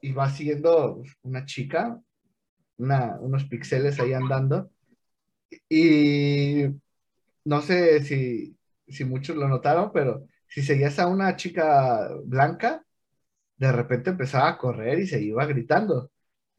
y 0.00 0.12
vas 0.12 0.36
siguiendo 0.36 1.02
una 1.22 1.44
chica, 1.46 2.00
una, 2.78 3.16
unos 3.20 3.44
píxeles 3.44 4.00
ahí 4.00 4.12
andando. 4.12 4.70
Y 5.68 6.64
no 7.44 7.60
sé 7.62 8.02
si, 8.02 8.56
si 8.88 9.04
muchos 9.04 9.36
lo 9.36 9.48
notaron, 9.48 9.92
pero 9.92 10.26
si 10.48 10.62
seguías 10.62 10.98
a 10.98 11.06
una 11.06 11.36
chica 11.36 12.08
blanca, 12.24 12.84
de 13.56 13.72
repente 13.72 14.10
empezaba 14.10 14.48
a 14.48 14.58
correr 14.58 14.98
y 14.98 15.06
se 15.06 15.22
iba 15.22 15.46
gritando. 15.46 16.10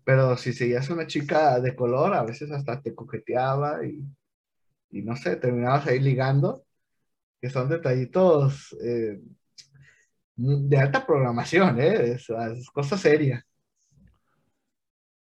Pero 0.06 0.38
si 0.38 0.54
seguías 0.54 0.90
una 0.92 1.08
chica 1.08 1.60
de 1.60 1.76
color, 1.76 2.14
a 2.14 2.24
veces 2.24 2.52
hasta 2.52 2.80
te 2.80 2.94
coqueteaba 2.94 3.84
y, 3.84 4.06
y 4.92 5.02
no 5.02 5.16
sé, 5.16 5.36
terminabas 5.36 5.88
ahí 5.88 6.00
ligando, 6.00 6.64
que 7.42 7.50
son 7.50 7.68
detallitos 7.68 8.78
eh, 8.84 9.20
de 10.36 10.78
alta 10.78 11.08
programación, 11.08 11.82
¿eh? 11.82 12.14
Es, 12.14 12.28
cosa 12.72 12.98
seria. 13.00 13.44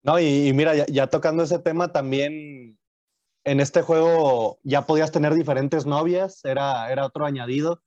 No, 0.03 0.19
y, 0.19 0.51
mira, 0.53 0.85
ya, 0.87 1.07
tocando 1.07 1.43
ese 1.43 1.59
tema 1.59 1.93
también, 1.93 2.77
en 3.45 3.59
este 3.61 3.81
juego 3.81 4.59
ya 4.63 4.85
podías 4.85 5.13
tener 5.13 5.33
diferentes 5.33 5.85
novias, 5.85 6.43
era, 6.43 6.91
era 6.91 7.05
otro 7.05 7.25
añadido. 7.25 7.81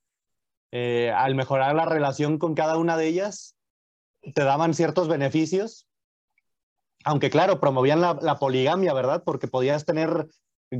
Eh, 0.72 1.10
al 1.10 1.34
mejorar 1.34 1.74
la 1.74 1.84
relación 1.84 2.38
con 2.38 2.54
cada 2.54 2.78
una 2.78 2.96
de 2.96 3.06
ellas, 3.06 3.56
te 4.34 4.44
daban 4.44 4.72
ciertos 4.72 5.08
beneficios 5.08 5.89
aunque 7.04 7.30
claro, 7.30 7.60
promovían 7.60 8.00
la, 8.00 8.36
poligamia, 8.38 8.92
¿verdad? 8.92 9.22
Porque 9.24 9.48
podías 9.48 9.84
tener, 9.84 10.28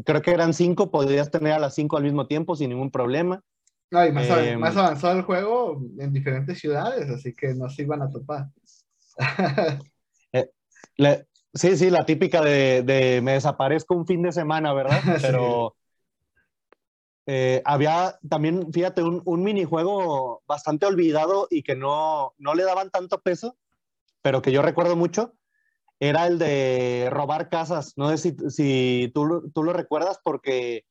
creo 0.04 0.22
que 0.22 0.32
eran 0.32 0.54
cinco, 0.54 0.90
podías 0.90 1.30
tener 1.30 1.52
a 1.52 1.58
las 1.58 1.74
cinco 1.74 1.96
al 1.96 2.04
mismo 2.04 2.26
tiempo 2.26 2.56
sin 2.56 2.70
ningún 2.70 2.90
problema. 2.90 3.42
No, 3.90 4.06
y 4.06 4.12
más, 4.12 4.28
em, 4.28 4.62
avanzado 4.62 5.16
el 5.16 5.22
juego 5.22 5.82
en 5.98 6.12
diferentes 6.12 6.58
ciudades, 6.58 7.10
así 7.10 7.34
que 7.34 7.54
no 7.54 7.68
se 7.68 7.82
iban 7.82 8.02
a 8.02 8.10
topar. 8.10 8.48
Eh, 11.02 11.24
sí, 11.54 11.78
sí, 11.78 11.88
la 11.88 12.04
típica 12.04 12.42
de, 12.42 13.20
me 13.22 13.32
desaparezco 13.32 13.94
un 13.94 14.06
fin 14.06 14.22
de 14.22 14.32
semana, 14.32 14.74
¿verdad? 14.74 15.00
Pero 15.22 15.74
eh, 17.26 17.62
había 17.64 18.18
también, 18.28 18.70
fíjate, 18.70 19.02
un, 19.02 19.22
un, 19.24 19.42
minijuego 19.42 20.42
bastante 20.46 20.84
olvidado 20.84 21.48
y 21.50 21.62
que 21.62 21.74
no, 21.74 22.34
no 22.36 22.54
le 22.54 22.64
daban 22.64 22.90
tanto 22.90 23.20
peso, 23.22 23.56
pero 24.20 24.42
que 24.42 24.52
yo 24.52 24.60
recuerdo 24.62 24.94
mucho, 24.94 25.34
era 26.00 26.26
el 26.26 26.38
de 26.38 27.08
robar 27.10 27.48
casas. 27.50 27.92
No 27.96 28.16
sé 28.16 28.34
si, 28.50 29.10
tú, 29.14 29.50
tú, 29.54 29.62
lo 29.62 29.72
recuerdas 29.72 30.18
porque 30.24 30.84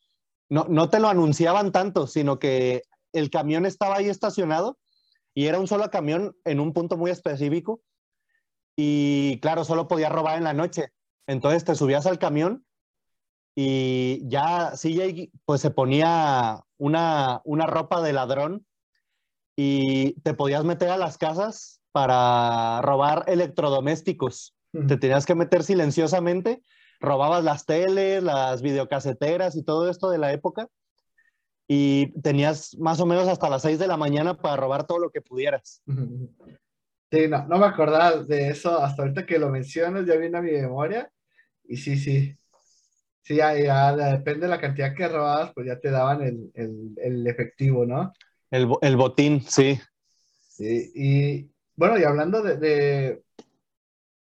no, 0.47 0.65
no 0.69 0.89
te 0.89 0.99
lo 0.99 1.09
anunciaban 1.09 1.71
tanto, 1.71 2.07
sino 2.07 2.39
que 2.39 2.83
el 3.11 3.29
camión 3.29 3.65
estaba 3.65 3.97
ahí 3.97 4.07
estacionado 4.07 4.77
y 5.33 5.47
era 5.47 5.59
un 5.59 5.67
solo 5.67 5.89
camión 5.89 6.35
en 6.45 6.59
un 6.59 6.73
punto 6.73 6.95
muy 6.95 7.11
específico 7.11 7.81
y 8.75 9.39
claro, 9.41 9.65
solo 9.65 9.87
podía 9.87 10.09
robar 10.09 10.37
en 10.37 10.45
la 10.45 10.53
noche. 10.53 10.93
Entonces 11.27 11.65
te 11.65 11.75
subías 11.75 12.05
al 12.05 12.19
camión 12.19 12.65
y 13.55 14.21
ya 14.29 14.71
CJ 14.75 15.31
pues 15.43 15.59
se 15.59 15.71
ponía 15.71 16.63
una, 16.77 17.41
una 17.43 17.65
ropa 17.65 18.01
de 18.01 18.13
ladrón 18.13 18.65
y 19.57 20.13
te 20.21 20.33
podías 20.33 20.63
meter 20.63 20.89
a 20.89 20.97
las 20.97 21.17
casas 21.17 21.81
para 21.91 22.81
robar 22.83 23.25
electrodomésticos. 23.27 24.55
Te 24.71 24.97
tenías 24.97 25.25
que 25.25 25.35
meter 25.35 25.63
silenciosamente, 25.63 26.61
robabas 26.99 27.43
las 27.43 27.65
teles, 27.65 28.21
las 28.21 28.61
videocaseteras 28.61 29.55
y 29.55 29.63
todo 29.63 29.89
esto 29.89 30.09
de 30.09 30.19
la 30.19 30.31
época 30.31 30.67
y 31.67 32.19
tenías 32.21 32.75
más 32.77 32.99
o 32.99 33.05
menos 33.05 33.27
hasta 33.27 33.49
las 33.49 33.61
6 33.61 33.79
de 33.79 33.87
la 33.87 33.97
mañana 33.97 34.35
para 34.35 34.57
robar 34.57 34.85
todo 34.85 34.99
lo 34.99 35.09
que 35.11 35.21
pudieras. 35.21 35.81
Sí, 37.11 37.27
no, 37.27 37.47
no 37.47 37.57
me 37.57 37.65
acordaba 37.65 38.23
de 38.23 38.49
eso 38.49 38.79
hasta 38.79 39.03
ahorita 39.03 39.25
que 39.25 39.39
lo 39.39 39.49
mencionas, 39.49 40.05
ya 40.05 40.15
viene 40.15 40.37
a 40.37 40.41
mi 40.41 40.51
memoria 40.51 41.11
y 41.63 41.77
sí, 41.77 41.97
sí, 41.97 42.35
Sí, 43.29 43.35
ya, 43.35 43.55
ya, 43.55 43.95
depende 43.95 44.47
de 44.47 44.47
la 44.47 44.59
cantidad 44.59 44.95
que 44.95 45.07
robabas, 45.07 45.53
pues 45.53 45.67
ya 45.67 45.79
te 45.79 45.91
daban 45.91 46.23
el, 46.23 46.51
el, 46.55 46.95
el 46.97 47.27
efectivo, 47.27 47.85
¿no? 47.85 48.11
El, 48.49 48.67
el, 48.81 48.97
botín, 48.97 49.41
sí. 49.41 49.79
Sí, 50.47 50.91
y 50.95 51.51
bueno, 51.75 51.99
y 51.99 52.05
hablando 52.05 52.41
de, 52.41 52.57
de, 52.57 53.21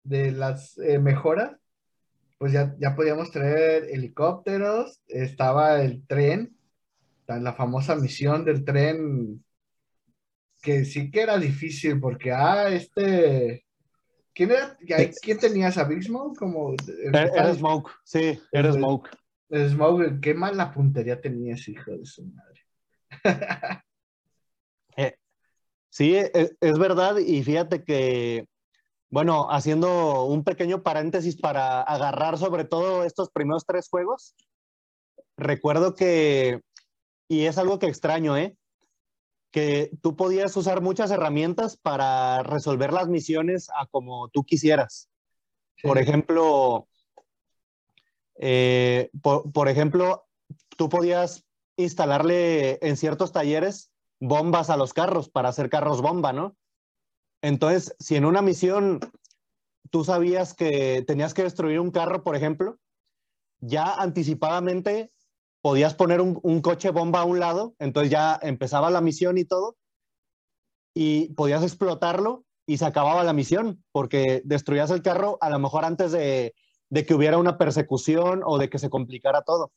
de 0.09 0.33
las 0.33 0.79
eh, 0.79 0.99
mejoras, 0.99 1.57
pues 2.39 2.53
ya, 2.53 2.75
ya 2.79 2.95
podíamos 2.95 3.31
traer 3.31 3.85
helicópteros, 3.91 5.01
estaba 5.09 5.83
el 5.83 6.07
tren, 6.07 6.57
la 7.27 7.55
famosa 7.55 7.97
misión 7.97 8.45
del 8.45 8.65
tren, 8.65 9.43
que 10.63 10.85
sí 10.85 11.11
que 11.11 11.23
era 11.23 11.39
difícil, 11.39 11.99
porque, 12.01 12.33
ah, 12.33 12.69
este, 12.69 13.67
¿Quién 14.37 14.51
era? 14.51 14.77
¿Quién 15.23 15.39
tenías 15.39 15.79
a 15.79 15.85
Big 15.85 16.03
Smoke? 16.03 16.39
Como, 16.39 16.75
era 17.11 17.55
Smoke, 17.55 17.91
sí, 18.05 18.39
era 18.53 18.71
Smoke. 18.71 19.09
Smoke, 19.51 20.21
qué 20.21 20.35
mala 20.35 20.75
puntería 20.75 21.19
tenía 21.19 21.55
ese 21.55 21.71
hijo 21.71 21.93
de 21.93 22.05
su 22.05 22.25
madre. 22.27 22.61
Eh, 24.99 25.15
sí, 25.91 26.17
es, 26.17 26.57
es, 26.59 26.79
verdad, 26.79 27.19
y 27.19 27.43
fíjate 27.43 27.85
que, 27.85 28.47
bueno, 29.17 29.51
haciendo 29.51 30.25
un 30.25 30.45
pequeño 30.45 30.83
paréntesis 30.83 31.41
para 31.41 31.81
agarrar 31.81 32.37
sobre 32.37 32.67
todo 32.67 33.03
estos 33.03 33.31
primeros 33.31 33.65
tres 33.65 33.89
juegos, 33.89 34.37
recuerdo 35.39 35.95
que, 35.95 36.61
y 37.27 37.47
es 37.47 37.57
algo 37.57 37.79
que 37.79 37.87
extraño, 37.87 38.37
¿eh? 38.37 38.59
que 39.51 39.91
tú 40.03 40.17
podías 40.17 40.55
usar 40.59 40.83
muchas 40.83 41.11
herramientas 41.11 41.79
para 41.79 42.43
resolver 42.43 42.93
las 42.93 43.09
misiones 43.09 43.71
a 43.75 43.87
como 43.87 44.29
tú 44.29 44.45
quisieras. 44.45 45.09
Por 45.83 45.97
ejemplo, 45.97 46.87
eh, 48.39 49.09
por, 49.23 49.71
ejemplo, 49.71 50.27
tú 50.77 50.91
podías 50.91 51.47
instalarle 51.79 52.79
en 52.87 52.99
ciertos 52.99 53.33
talleres 53.33 53.91
bombas 54.21 54.69
a 54.69 54.77
los 54.77 54.93
carros 54.93 55.31
para 55.31 55.49
hacer 55.49 55.71
carros 55.71 56.03
bomba, 56.03 56.35
¿no? 56.35 56.55
Entonces, 57.43 57.95
si 57.99 58.17
en 58.17 58.25
una 58.25 58.43
misión 58.43 59.01
tú 59.91 60.05
sabías 60.05 60.55
que 60.55 61.05
tenías 61.07 61.35
que 61.35 61.43
destruir 61.43 61.81
un 61.81 61.91
carro, 61.91 62.23
por 62.23 62.37
ejemplo, 62.37 62.79
ya 63.61 63.95
anticipadamente 63.95 65.13
podías 65.61 65.95
poner 65.95 66.21
un, 66.21 66.61
coche 66.61 66.91
bomba 66.91 67.21
a 67.21 67.25
un 67.25 67.41
lado, 67.41 67.75
entonces 67.79 68.11
ya 68.11 68.39
empezaba 68.41 68.91
la 68.91 69.01
misión 69.01 69.39
y 69.39 69.45
todo, 69.45 69.77
y 70.95 71.33
podías 71.35 71.63
explotarlo 71.63 72.45
y 72.67 72.79
se 72.79 72.87
acababa 72.87 73.25
la 73.25 73.33
misión, 73.33 73.85
porque 73.93 74.43
destruías 74.45 74.91
el 74.91 75.03
carro 75.03 75.39
a 75.41 75.51
lo 75.51 75.59
mejor 75.59 75.85
antes 75.85 76.13
de, 76.13 76.55
que 76.91 77.15
hubiera 77.15 77.39
una 77.39 77.59
persecución 77.59 78.43
o 78.45 78.59
de 78.59 78.71
que 78.71 78.79
se 78.79 78.91
complicara 78.91 79.43
todo. 79.43 79.73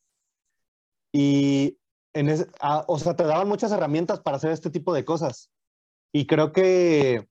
Y, 1.12 1.80
en 2.14 2.45
o 2.88 2.99
sea, 2.99 3.16
te 3.16 3.24
daban 3.24 3.47
muchas 3.47 3.72
herramientas 3.72 4.20
para 4.20 4.38
hacer 4.38 4.51
este 4.51 4.70
tipo 4.70 4.93
de 4.93 5.05
cosas. 5.05 5.49
Y 6.12 6.28
creo 6.28 6.51
que, 6.51 7.28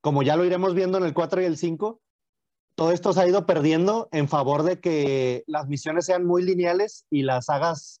como 0.00 0.22
ya 0.22 0.36
lo 0.36 0.44
iremos 0.44 0.74
viendo 0.74 0.98
en 0.98 1.04
el 1.04 1.14
4 1.14 1.42
y 1.42 1.44
el 1.44 1.56
5, 1.56 2.00
todo 2.74 2.92
esto 2.92 3.12
se 3.12 3.20
ha 3.20 3.28
ido 3.28 3.46
perdiendo 3.46 4.08
en 4.12 4.28
favor 4.28 4.62
de 4.62 4.80
que 4.80 5.44
las 5.46 5.68
misiones 5.68 6.06
sean 6.06 6.24
muy 6.24 6.42
lineales 6.42 7.06
y 7.10 7.22
las 7.22 7.50
hagas 7.50 8.00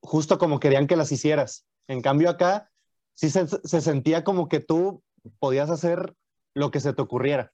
justo 0.00 0.38
como 0.38 0.60
querían 0.60 0.86
que 0.86 0.96
las 0.96 1.10
hicieras. 1.10 1.66
En 1.88 2.00
cambio 2.00 2.30
acá 2.30 2.70
sí 3.14 3.30
se, 3.30 3.46
sentía 3.46 4.22
como 4.22 4.48
que 4.48 4.60
tú 4.60 5.02
podías 5.38 5.70
hacer 5.70 6.14
lo 6.54 6.70
que 6.70 6.80
se 6.80 6.92
te 6.92 7.02
ocurriera. 7.02 7.52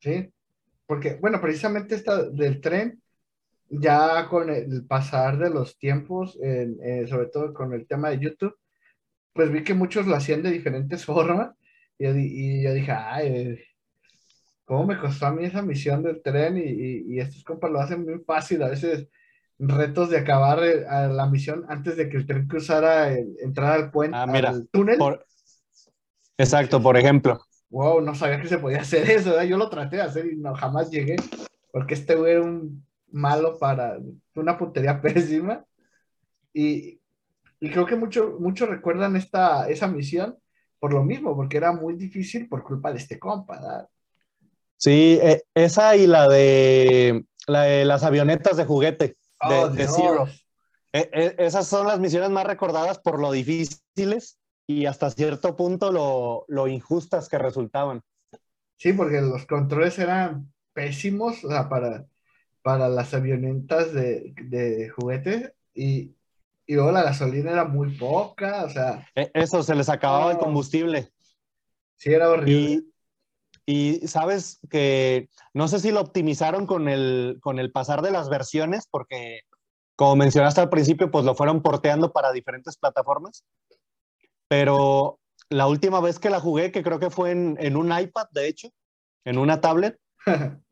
Sí, 0.00 0.32
porque 0.86 1.16
bueno, 1.20 1.40
precisamente 1.40 1.94
esta 1.94 2.22
del 2.22 2.60
tren, 2.60 3.02
ya 3.68 4.28
con 4.28 4.50
el 4.50 4.86
pasar 4.86 5.38
de 5.38 5.50
los 5.50 5.78
tiempos, 5.78 6.38
eh, 6.42 7.06
sobre 7.08 7.26
todo 7.26 7.52
con 7.52 7.72
el 7.72 7.86
tema 7.86 8.10
de 8.10 8.20
YouTube, 8.20 8.56
pues 9.32 9.50
vi 9.50 9.64
que 9.64 9.74
muchos 9.74 10.06
lo 10.06 10.14
hacían 10.14 10.42
de 10.42 10.50
diferentes 10.50 11.04
formas 11.04 11.54
y, 11.98 12.06
y 12.06 12.62
yo 12.62 12.74
dije, 12.74 12.92
ay, 12.92 13.58
¿cómo 14.64 14.86
me 14.86 14.98
costó 14.98 15.26
a 15.26 15.32
mí 15.32 15.44
esa 15.44 15.62
misión 15.62 16.02
del 16.02 16.22
tren? 16.22 16.56
Y, 16.58 17.14
y, 17.14 17.20
estos 17.20 17.44
compas 17.44 17.70
lo 17.70 17.80
hacen 17.80 18.04
muy 18.04 18.18
fácil, 18.20 18.62
a 18.62 18.68
veces 18.68 19.08
retos 19.58 20.10
de 20.10 20.18
acabar 20.18 20.62
eh, 20.64 20.84
la 21.10 21.26
misión 21.26 21.64
antes 21.68 21.96
de 21.96 22.08
que 22.08 22.16
el 22.16 22.26
tren 22.26 22.48
cruzara, 22.48 23.12
entrar 23.12 23.72
al 23.72 23.90
puente, 23.90 24.16
ah, 24.16 24.24
al 24.24 24.68
túnel. 24.68 24.98
Exacto, 26.36 26.82
por 26.82 26.96
ejemplo. 26.96 27.40
Wow, 27.70 28.00
no 28.00 28.14
sabía 28.14 28.40
que 28.40 28.48
se 28.48 28.58
podía 28.58 28.80
hacer 28.80 29.08
eso, 29.10 29.40
yo 29.42 29.56
lo 29.56 29.68
traté 29.68 29.96
de 29.96 30.02
hacer 30.02 30.26
y 30.26 30.36
no, 30.36 30.54
jamás 30.54 30.90
llegué, 30.90 31.16
porque 31.70 31.94
este 31.94 32.14
güey 32.14 32.32
era 32.32 32.42
un 32.42 32.84
malo 33.10 33.58
para 33.58 33.98
una 34.34 34.58
puntería 34.58 35.00
pésima. 35.02 35.64
Y, 36.52 37.00
y 37.58 37.70
creo 37.70 37.86
que 37.86 37.96
muchos 37.96 38.38
mucho 38.38 38.66
recuerdan 38.66 39.16
esta, 39.16 39.68
esa 39.68 39.88
misión 39.88 40.36
por 40.84 40.92
lo 40.92 41.02
mismo, 41.02 41.34
porque 41.34 41.56
era 41.56 41.72
muy 41.72 41.94
difícil 41.94 42.46
por 42.46 42.62
culpa 42.62 42.92
de 42.92 42.98
este 42.98 43.18
compa. 43.18 43.56
¿verdad? 43.56 43.88
Sí, 44.76 45.18
eh, 45.22 45.42
esa 45.54 45.96
y 45.96 46.06
la 46.06 46.28
de, 46.28 47.24
las 47.46 48.02
avionetas 48.02 48.58
de 48.58 48.66
juguete 48.66 49.16
de, 49.48 49.56
oh, 49.58 49.72
Zero. 49.74 50.28
E, 50.92 51.08
e, 51.10 51.36
esas 51.38 51.66
son 51.66 51.86
las 51.86 51.98
misiones 52.00 52.28
más 52.28 52.46
recordadas 52.46 52.98
por 52.98 53.18
lo 53.18 53.32
difíciles 53.32 54.38
y 54.66 54.84
hasta 54.84 55.08
cierto 55.08 55.56
punto 55.56 55.90
lo, 55.90 56.44
lo 56.48 56.68
injustas 56.68 57.30
que 57.30 57.38
resultaban. 57.38 58.02
Sí, 58.76 58.92
porque 58.92 59.22
los 59.22 59.46
controles 59.46 59.98
eran 59.98 60.52
pésimos 60.74 61.40
para, 61.70 62.04
para 62.60 62.90
las 62.90 63.14
avionetas 63.14 63.94
de, 63.94 64.34
de 64.36 64.90
juguete 64.90 65.54
y, 65.74 66.14
y, 66.66 66.74
luego 66.74 66.92
la 66.92 67.02
gasolina 67.02 67.52
era 67.52 67.64
muy 67.64 67.96
poca, 67.96 68.64
o 68.64 68.70
sea... 68.70 69.06
E, 69.14 69.30
eso, 69.34 69.62
se 69.62 69.74
les 69.74 69.88
acababa 69.88 70.32
el 70.32 70.38
combustible. 70.38 71.12
Sí, 71.96 72.12
era 72.12 72.30
horrible. 72.30 72.84
Y 73.66 74.06
sabes 74.06 74.60
que 74.68 75.28
no 75.54 75.68
sé 75.68 75.78
si 75.80 75.90
lo 75.90 76.00
optimizaron 76.00 76.66
con 76.66 76.88
el, 76.88 77.38
con 77.40 77.58
el 77.58 77.72
pasar 77.72 78.02
de 78.02 78.10
las 78.10 78.28
versiones, 78.28 78.86
porque 78.90 79.40
como 79.96 80.16
mencionaste 80.16 80.60
al 80.60 80.70
principio, 80.70 81.10
pues 81.10 81.24
lo 81.24 81.34
fueron 81.34 81.62
porteando 81.62 82.12
para 82.12 82.32
diferentes 82.32 82.76
plataformas. 82.76 83.44
Pero 84.48 85.18
la 85.48 85.66
última 85.66 86.00
vez 86.00 86.18
que 86.18 86.30
la 86.30 86.40
jugué, 86.40 86.72
que 86.72 86.82
creo 86.82 86.98
que 86.98 87.10
fue 87.10 87.30
en, 87.30 87.56
en 87.60 87.76
un 87.76 87.96
iPad, 87.96 88.26
de 88.32 88.48
hecho, 88.48 88.68
en 89.24 89.38
una 89.38 89.60
tablet, 89.60 89.98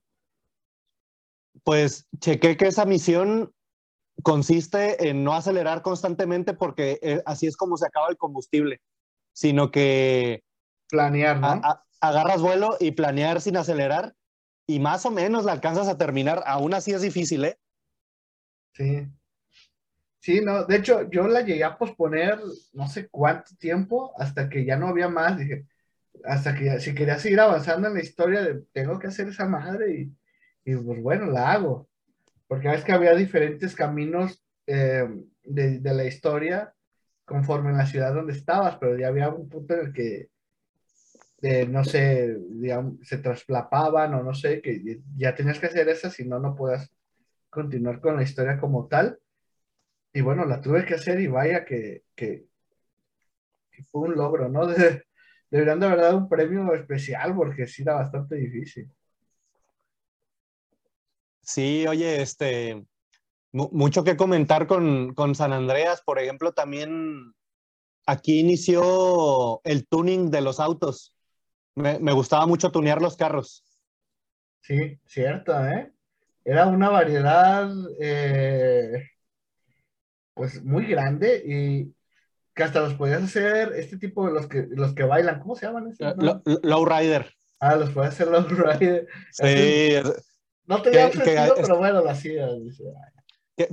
pues 1.65 2.09
chequé 2.19 2.57
que 2.57 2.67
esa 2.67 2.85
misión 2.85 3.53
consiste 4.23 5.09
en 5.09 5.25
no 5.25 5.35
acelerar 5.35 5.83
constantemente 5.83 6.55
porque 6.55 6.99
eh, 7.03 7.23
así 7.27 7.47
es 7.47 7.57
como 7.57 7.77
se 7.77 7.87
acaba 7.87 8.09
el 8.09 8.17
combustible, 8.17 8.81
sino 9.33 9.71
que... 9.71 10.43
Planear, 10.89 11.41
¿no? 11.41 11.61
agarras 12.03 12.43
vuelo 12.43 12.77
y 12.81 12.91
planear 12.91 13.41
sin 13.41 13.57
acelerar 13.57 14.15
y 14.67 14.81
más 14.81 15.07
o 15.07 15.11
menos 15.11 15.45
la 15.45 15.53
alcanzas 15.53 15.89
a 15.89 15.97
terminar. 15.97 16.43
Aún 16.47 16.75
así 16.75 16.93
es 16.93 17.01
difícil, 17.01 17.45
¿eh? 17.45 17.59
Sí. 18.75 19.07
Sí, 20.19 20.41
no, 20.41 20.65
de 20.65 20.77
hecho 20.77 21.11
yo 21.11 21.27
la 21.27 21.41
llegué 21.41 21.65
a 21.65 21.79
posponer 21.79 22.39
no 22.73 22.87
sé 22.89 23.09
cuánto 23.09 23.57
tiempo 23.57 24.13
hasta 24.19 24.49
que 24.49 24.65
ya 24.65 24.77
no 24.77 24.89
había 24.89 25.09
más. 25.09 25.39
Dije, 25.39 25.67
hasta 26.25 26.55
que 26.55 26.81
si 26.81 26.95
quería 26.95 27.19
seguir 27.19 27.41
avanzando 27.41 27.89
en 27.89 27.95
la 27.95 28.03
historia, 28.03 28.43
de, 28.43 28.63
tengo 28.73 28.99
que 28.99 29.09
hacer 29.09 29.29
esa 29.29 29.47
madre 29.47 29.93
y, 29.93 30.17
y 30.65 30.77
pues 30.77 31.03
bueno, 31.03 31.27
la 31.27 31.53
hago. 31.53 31.89
Porque 32.53 32.69
es 32.69 32.85
que 32.85 32.93
había 32.93 33.15
diferentes 33.15 33.75
caminos 33.75 34.45
eh, 34.67 35.09
de, 35.43 35.79
de, 35.79 35.95
la 35.95 36.05
historia 36.05 36.75
conforme 37.25 37.71
en 37.71 37.79
la 37.79 37.87
ciudad 37.87 38.13
donde 38.13 38.35
estabas, 38.35 38.77
pero 38.77 38.95
ya 38.99 39.09
había 39.09 39.31
un 39.31 39.49
punto 39.49 39.73
en 39.73 39.87
el 39.87 39.93
que 39.95 40.29
eh, 41.41 41.67
no 41.67 41.83
sé, 41.83 42.37
digamos, 42.51 42.97
se 43.09 43.17
trasplapaban 43.17 44.13
o 44.13 44.23
no 44.23 44.35
sé, 44.35 44.61
que 44.61 45.01
ya 45.17 45.35
tenías 45.35 45.59
que 45.59 45.65
hacer 45.65 45.89
esa, 45.89 46.11
si 46.11 46.29
no, 46.29 46.39
no 46.39 46.55
puedas 46.55 46.93
continuar 47.49 48.03
con 48.03 48.17
la 48.17 48.23
historia 48.23 48.61
como 48.61 48.87
tal. 48.87 49.19
Y 50.13 50.21
bueno, 50.21 50.45
la 50.45 50.61
tuve 50.61 50.85
que 50.85 50.93
hacer 50.93 51.21
y 51.21 51.29
vaya 51.29 51.65
que, 51.65 52.05
que, 52.15 52.49
fue 53.91 54.11
un 54.11 54.15
logro, 54.15 54.51
¿no? 54.51 54.67
deberían 55.51 55.81
de 55.81 55.87
haber 55.87 56.01
dado 56.01 56.19
un 56.19 56.29
premio 56.29 56.75
especial 56.75 57.35
porque 57.35 57.67
sí 57.67 57.81
era 57.81 57.95
bastante 57.95 58.35
difícil. 58.35 58.93
Sí, 61.43 61.87
oye, 61.87 62.23
este, 62.23 62.85
mucho 63.53 64.05
que 64.05 64.17
comentar 64.17 64.67
con, 64.67 65.15
con, 65.15 65.35
San 65.35 65.53
Andreas, 65.53 66.03
por 66.03 66.19
ejemplo, 66.19 66.53
también 66.53 67.35
aquí 68.07 68.41
inició 68.41 69.61
el 69.65 69.87
tuning 69.87 70.31
de 70.31 70.41
los 70.41 70.61
autos. 70.61 71.15
Me, 71.75 71.99
me 71.99 72.13
gustaba 72.13 72.47
mucho 72.47 72.71
tunear 72.71 73.03
los 73.03 73.17
carros. 73.17 73.65
Sí, 74.61 75.01
cierto, 75.05 75.53
¿eh? 75.67 75.93
Era 76.45 76.67
una 76.67 76.89
variedad, 76.89 77.71
eh, 78.01 79.11
pues, 80.35 80.63
muy 80.65 80.87
grande 80.87 81.43
y 81.45 81.95
que 82.55 82.63
hasta 82.63 82.81
los 82.81 82.95
podías 82.95 83.23
hacer, 83.23 83.73
este 83.75 83.97
tipo 83.97 84.27
de 84.27 84.33
los 84.33 84.47
que, 84.47 84.67
los 84.71 84.95
que 84.95 85.05
bailan, 85.05 85.41
¿cómo 85.41 85.57
se 85.57 85.67
llaman? 85.67 85.89
Ese, 85.89 86.05
low 86.63 86.85
rider. 86.85 87.33
Ah, 87.59 87.77
los 87.77 87.91
podías 87.91 88.15
hacer 88.15 88.29
low 88.29 88.47
rider. 88.47 89.07
Sí. 89.31 89.97
No 90.67 90.83
tenía 90.83 91.11
que, 91.11 91.19
sentido, 91.19 91.55
pero 91.57 91.79
bueno, 91.79 92.03
lo 92.03 92.11
hacía. 92.11 92.49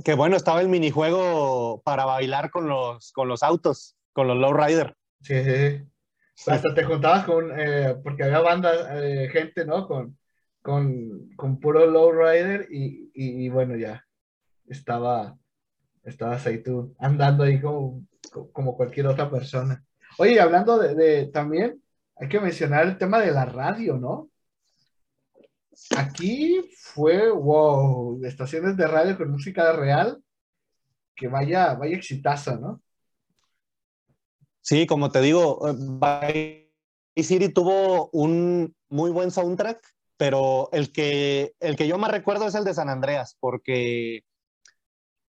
Que, 0.04 0.14
bueno, 0.14 0.36
estaba 0.36 0.60
el 0.60 0.68
minijuego 0.68 1.82
para 1.84 2.04
bailar 2.04 2.50
con 2.50 2.68
los, 2.68 3.12
con 3.12 3.28
los 3.28 3.42
autos, 3.42 3.96
con 4.12 4.28
los 4.28 4.36
low 4.36 4.52
rider. 4.52 4.94
Sí, 5.20 5.42
sí. 5.44 5.82
Hasta 6.46 6.74
te 6.74 6.84
juntabas 6.84 7.24
con, 7.24 7.50
eh, 7.58 7.96
porque 8.02 8.24
había 8.24 8.40
bandas, 8.40 8.88
eh, 8.92 9.28
gente, 9.32 9.64
¿no? 9.64 9.86
Con, 9.86 10.18
con, 10.62 11.30
con 11.36 11.60
puro 11.60 11.86
low 11.86 12.12
rider 12.12 12.68
y, 12.70 13.10
y, 13.14 13.44
y, 13.44 13.48
bueno, 13.48 13.76
ya 13.76 14.04
estaba, 14.66 15.36
estabas 16.04 16.46
ahí 16.46 16.62
tú 16.62 16.94
andando 16.98 17.44
ahí 17.44 17.60
como 17.60 18.02
como 18.52 18.76
cualquier 18.76 19.06
otra 19.06 19.30
persona. 19.30 19.84
Oye, 20.18 20.40
hablando 20.40 20.78
de, 20.78 21.26
también, 21.26 21.82
hay 22.16 22.28
que 22.28 22.40
mencionar 22.40 22.86
el 22.86 22.98
tema 22.98 23.20
de 23.20 23.32
la 23.32 23.44
radio, 23.44 23.96
¿no? 23.96 24.29
Aquí 25.96 26.60
fue, 26.76 27.30
wow, 27.30 28.24
estaciones 28.24 28.76
de 28.76 28.86
radio 28.86 29.16
con 29.16 29.30
música 29.30 29.72
real, 29.72 30.22
que 31.16 31.28
vaya, 31.28 31.74
vaya 31.74 31.98
¿no? 32.60 32.80
Sí, 34.60 34.86
como 34.86 35.10
te 35.10 35.20
digo, 35.20 35.60
Vice 35.74 36.70
City 37.16 37.48
tuvo 37.48 38.10
un 38.12 38.74
muy 38.88 39.10
buen 39.10 39.30
soundtrack, 39.30 39.80
pero 40.16 40.68
el 40.72 40.92
que, 40.92 41.54
el 41.60 41.76
que 41.76 41.88
yo 41.88 41.98
más 41.98 42.10
recuerdo 42.10 42.46
es 42.46 42.54
el 42.54 42.64
de 42.64 42.74
San 42.74 42.88
Andreas, 42.88 43.36
porque 43.40 44.22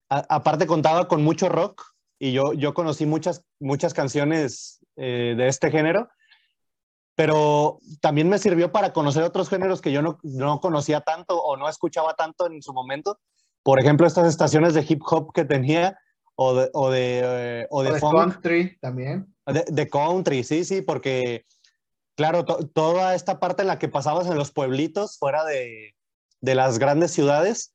aparte 0.09 0.67
contaba 0.67 1.09
con 1.09 1.23
mucho 1.23 1.49
rock, 1.49 1.83
y 2.19 2.33
yo, 2.33 2.53
yo 2.53 2.75
conocí 2.75 3.07
muchas, 3.07 3.45
muchas 3.59 3.95
canciones 3.95 4.85
eh, 4.97 5.35
de 5.37 5.49
este 5.49 5.71
género, 5.71 6.11
pero 7.21 7.81
también 8.01 8.31
me 8.31 8.39
sirvió 8.39 8.73
para 8.73 8.95
conocer 8.95 9.23
otros 9.25 9.51
géneros 9.51 9.83
que 9.83 9.93
yo 9.93 10.01
no, 10.01 10.19
no, 10.23 10.59
conocía 10.59 11.03
tanto 11.03 11.39
o 11.39 11.55
no 11.59 11.69
escuchaba 11.69 12.15
tanto 12.15 12.47
en 12.47 12.63
su 12.63 12.73
momento. 12.73 13.21
Por 13.63 13.79
ejemplo, 13.79 14.07
estas 14.07 14.27
estaciones 14.27 14.73
de 14.73 14.87
hip 14.89 15.03
hop 15.05 15.31
que 15.35 15.45
tenía 15.45 15.99
o 16.35 16.55
de, 16.55 16.71
o 16.73 16.91
de, 16.91 17.21
eh, 17.23 17.67
o 17.69 17.83
de, 17.83 18.01
country 18.01 18.79
también. 18.81 19.35
De, 19.45 19.87
country, 19.91 20.45
sí, 20.45 20.65
sí, 20.65 20.81
porque 20.81 21.45
claro, 22.17 22.47
toda 22.47 23.15
esta 23.15 23.39
parte 23.39 23.61
en 23.61 23.69
la 23.69 23.79
que 23.79 23.91
pasabas 23.91 24.27
en 24.27 24.39
los 24.39 24.51
pueblitos 24.51 25.19
fuera 25.19 25.45
de, 25.45 25.95
de 26.41 26.55
las 26.55 26.79
grandes 26.79 27.11
ciudades, 27.11 27.75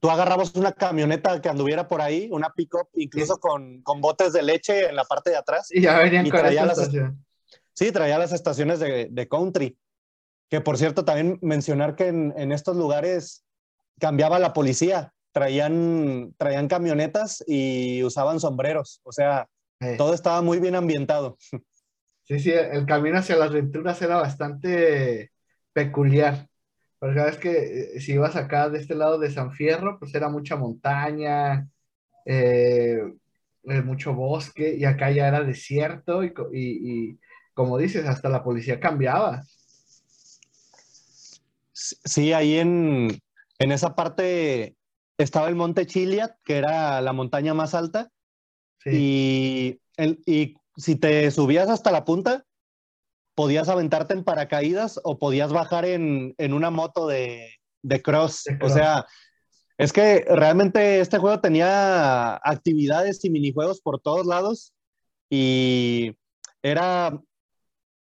tú 0.00 0.10
agarrabas 0.10 0.56
una 0.56 0.72
camioneta 0.72 1.40
que 1.40 1.48
anduviera 1.48 1.86
por 1.86 2.00
ahí, 2.00 2.28
una 2.32 2.50
pick-up, 2.50 2.88
incluso 2.94 3.38
con, 3.38 3.80
con, 3.82 4.00
botes 4.00 4.32
de 4.32 4.42
leche 4.42 4.88
en 4.88 4.96
la 4.96 5.04
parte 5.04 5.30
de 5.30 5.36
atrás. 5.36 5.68
Y 5.70 5.82
ya 5.82 6.00
venían 6.00 6.28
con 6.28 6.40
traía 6.40 6.66
las, 6.66 6.90
Sí, 7.74 7.92
traía 7.92 8.18
las 8.18 8.32
estaciones 8.32 8.80
de, 8.80 9.08
de, 9.10 9.28
country. 9.28 9.78
Que 10.48 10.60
por 10.60 10.76
cierto, 10.76 11.04
también 11.04 11.38
mencionar 11.42 11.94
que 11.94 12.08
en, 12.08 12.34
en, 12.36 12.52
estos 12.52 12.76
lugares 12.76 13.44
cambiaba 13.98 14.38
la 14.38 14.52
policía. 14.52 15.12
Traían, 15.32 16.34
traían 16.36 16.66
camionetas 16.66 17.44
y 17.46 18.02
usaban 18.02 18.40
sombreros. 18.40 19.00
O 19.04 19.12
sea, 19.12 19.48
todo 19.96 20.12
estaba 20.12 20.42
muy 20.42 20.58
bien 20.58 20.74
ambientado. 20.74 21.38
Sí, 22.24 22.38
sí, 22.38 22.52
el 22.52 22.86
camino 22.86 23.18
hacia 23.18 23.36
las 23.36 23.50
aventuras 23.50 24.00
era 24.02 24.16
bastante 24.16 25.32
peculiar. 25.72 26.46
Porque 27.00 27.18
sabes 27.18 27.38
que 27.38 27.50
eh, 27.96 28.00
si 28.00 28.12
ibas 28.12 28.36
acá 28.36 28.68
de 28.68 28.78
este 28.78 28.94
lado 28.94 29.18
de 29.18 29.30
San 29.30 29.52
Fierro, 29.52 29.98
pues 29.98 30.14
era 30.14 30.28
mucha 30.28 30.54
montaña, 30.54 31.66
eh, 32.26 33.00
eh, 33.64 33.82
mucho 33.82 34.14
bosque, 34.14 34.74
y 34.76 34.84
acá 34.84 35.10
ya 35.10 35.26
era 35.26 35.42
desierto, 35.42 36.22
y, 36.22 36.32
y, 36.52 37.18
como 37.60 37.76
dices, 37.76 38.06
hasta 38.06 38.30
la 38.30 38.42
policía 38.42 38.80
cambiaba. 38.80 39.44
Sí, 41.74 42.32
ahí 42.32 42.56
en, 42.56 43.20
en 43.58 43.72
esa 43.72 43.94
parte 43.94 44.76
estaba 45.18 45.46
el 45.50 45.56
monte 45.56 45.86
Chiliat, 45.86 46.36
que 46.42 46.56
era 46.56 47.02
la 47.02 47.12
montaña 47.12 47.52
más 47.52 47.74
alta, 47.74 48.10
y, 48.86 49.78
el, 49.98 50.22
y 50.24 50.54
si 50.78 50.96
te 50.96 51.30
subías 51.30 51.68
hasta 51.68 51.92
la 51.92 52.06
punta, 52.06 52.46
podías 53.34 53.68
aventarte 53.68 54.14
en 54.14 54.24
paracaídas 54.24 54.98
o 55.04 55.18
podías 55.18 55.52
bajar 55.52 55.84
en, 55.84 56.34
en 56.38 56.54
una 56.54 56.70
moto 56.70 57.06
de, 57.08 57.46
de, 57.82 58.00
cross. 58.00 58.44
O 58.62 58.70
sea, 58.70 59.04
es 59.76 59.92
que 59.92 60.24
realmente 60.30 61.00
este 61.00 61.18
juego 61.18 61.42
tenía 61.42 62.36
actividades 62.36 63.22
y 63.22 63.28
minijuegos 63.28 63.82
por 63.82 64.00
todos 64.00 64.24
lados 64.24 64.72
y 65.28 66.16
era 66.62 67.20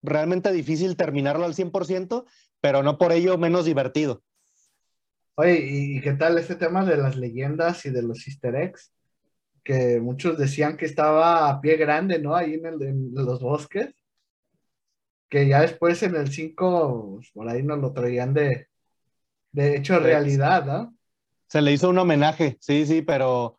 realmente 0.04 0.52
difícil 0.52 0.96
terminarlo 0.96 1.44
al 1.44 1.54
100%, 1.54 2.24
pero 2.60 2.82
no 2.82 2.98
por 2.98 3.12
ello 3.12 3.36
menos 3.38 3.64
divertido. 3.64 4.22
Oye, 5.36 5.66
¿y 5.66 6.00
qué 6.00 6.12
tal 6.12 6.38
este 6.38 6.54
tema 6.54 6.84
de 6.84 6.96
las 6.96 7.16
leyendas 7.16 7.84
y 7.86 7.90
de 7.90 8.02
los 8.02 8.26
easter 8.28 8.54
eggs? 8.54 8.92
Que 9.64 10.00
muchos 10.00 10.38
decían 10.38 10.76
que 10.76 10.86
estaba 10.86 11.48
a 11.48 11.60
pie 11.60 11.76
grande, 11.76 12.20
¿no? 12.20 12.36
Ahí 12.36 12.54
en, 12.54 12.66
el, 12.66 12.82
en 12.82 13.14
los 13.14 13.40
bosques 13.40 13.94
que 15.34 15.48
ya 15.48 15.62
después 15.62 16.00
en 16.04 16.14
el 16.14 16.30
5, 16.30 17.14
pues, 17.16 17.30
por 17.32 17.48
ahí 17.48 17.60
nos 17.64 17.80
lo 17.80 17.92
traían 17.92 18.32
de, 18.34 18.68
de 19.50 19.76
hecho 19.76 19.98
realidad, 19.98 20.64
¿no? 20.64 20.96
Se 21.48 21.60
le 21.60 21.72
hizo 21.72 21.88
un 21.88 21.98
homenaje, 21.98 22.56
sí, 22.60 22.86
sí, 22.86 23.02
pero, 23.02 23.58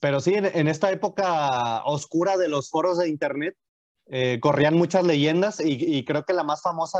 pero 0.00 0.18
sí, 0.18 0.34
en, 0.34 0.66
esta 0.66 0.90
época 0.90 1.84
oscura 1.84 2.36
de 2.36 2.48
los 2.48 2.70
foros 2.70 2.98
de 2.98 3.08
Internet, 3.08 3.56
eh, 4.10 4.38
corrían 4.40 4.74
muchas 4.74 5.04
leyendas 5.04 5.60
y, 5.64 6.04
creo 6.04 6.24
que 6.24 6.32
la 6.32 6.42
más 6.42 6.62
famosa 6.62 6.98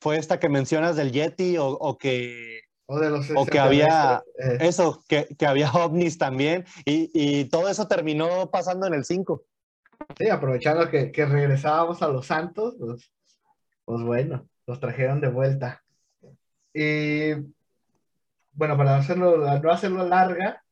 fue 0.00 0.18
esta 0.18 0.38
que 0.38 0.48
mencionas 0.48 0.96
del 0.96 1.12
Yeti 1.12 1.56
o, 1.58 1.96
que... 1.98 2.60
O, 2.86 3.00
de 3.00 3.08
los 3.08 3.30
o 3.34 3.46
que 3.46 3.58
había 3.58 4.22
eh. 4.38 4.58
eso, 4.60 5.02
que, 5.08 5.26
que, 5.38 5.46
había 5.46 5.72
ovnis 5.72 6.18
también 6.18 6.66
y, 6.84 7.10
y 7.14 7.46
todo 7.46 7.70
eso 7.70 7.88
terminó 7.88 8.50
pasando 8.50 8.86
en 8.86 8.92
el 8.92 9.06
5. 9.06 9.42
Sí, 10.18 10.28
aprovechando 10.28 10.90
que, 10.90 11.10
que 11.10 11.24
regresábamos 11.24 12.02
a 12.02 12.08
los 12.08 12.26
Santos, 12.26 12.76
pues, 12.78 13.10
pues, 13.84 14.02
bueno, 14.02 14.46
los 14.66 14.80
trajeron 14.80 15.20
de 15.20 15.28
vuelta. 15.28 15.82
Y 16.72 17.32
bueno, 18.52 18.76
para 18.76 18.96
hacerlo, 18.96 19.38
no 19.38 19.72
hacerlo 19.72 20.06
larga, 20.06 20.62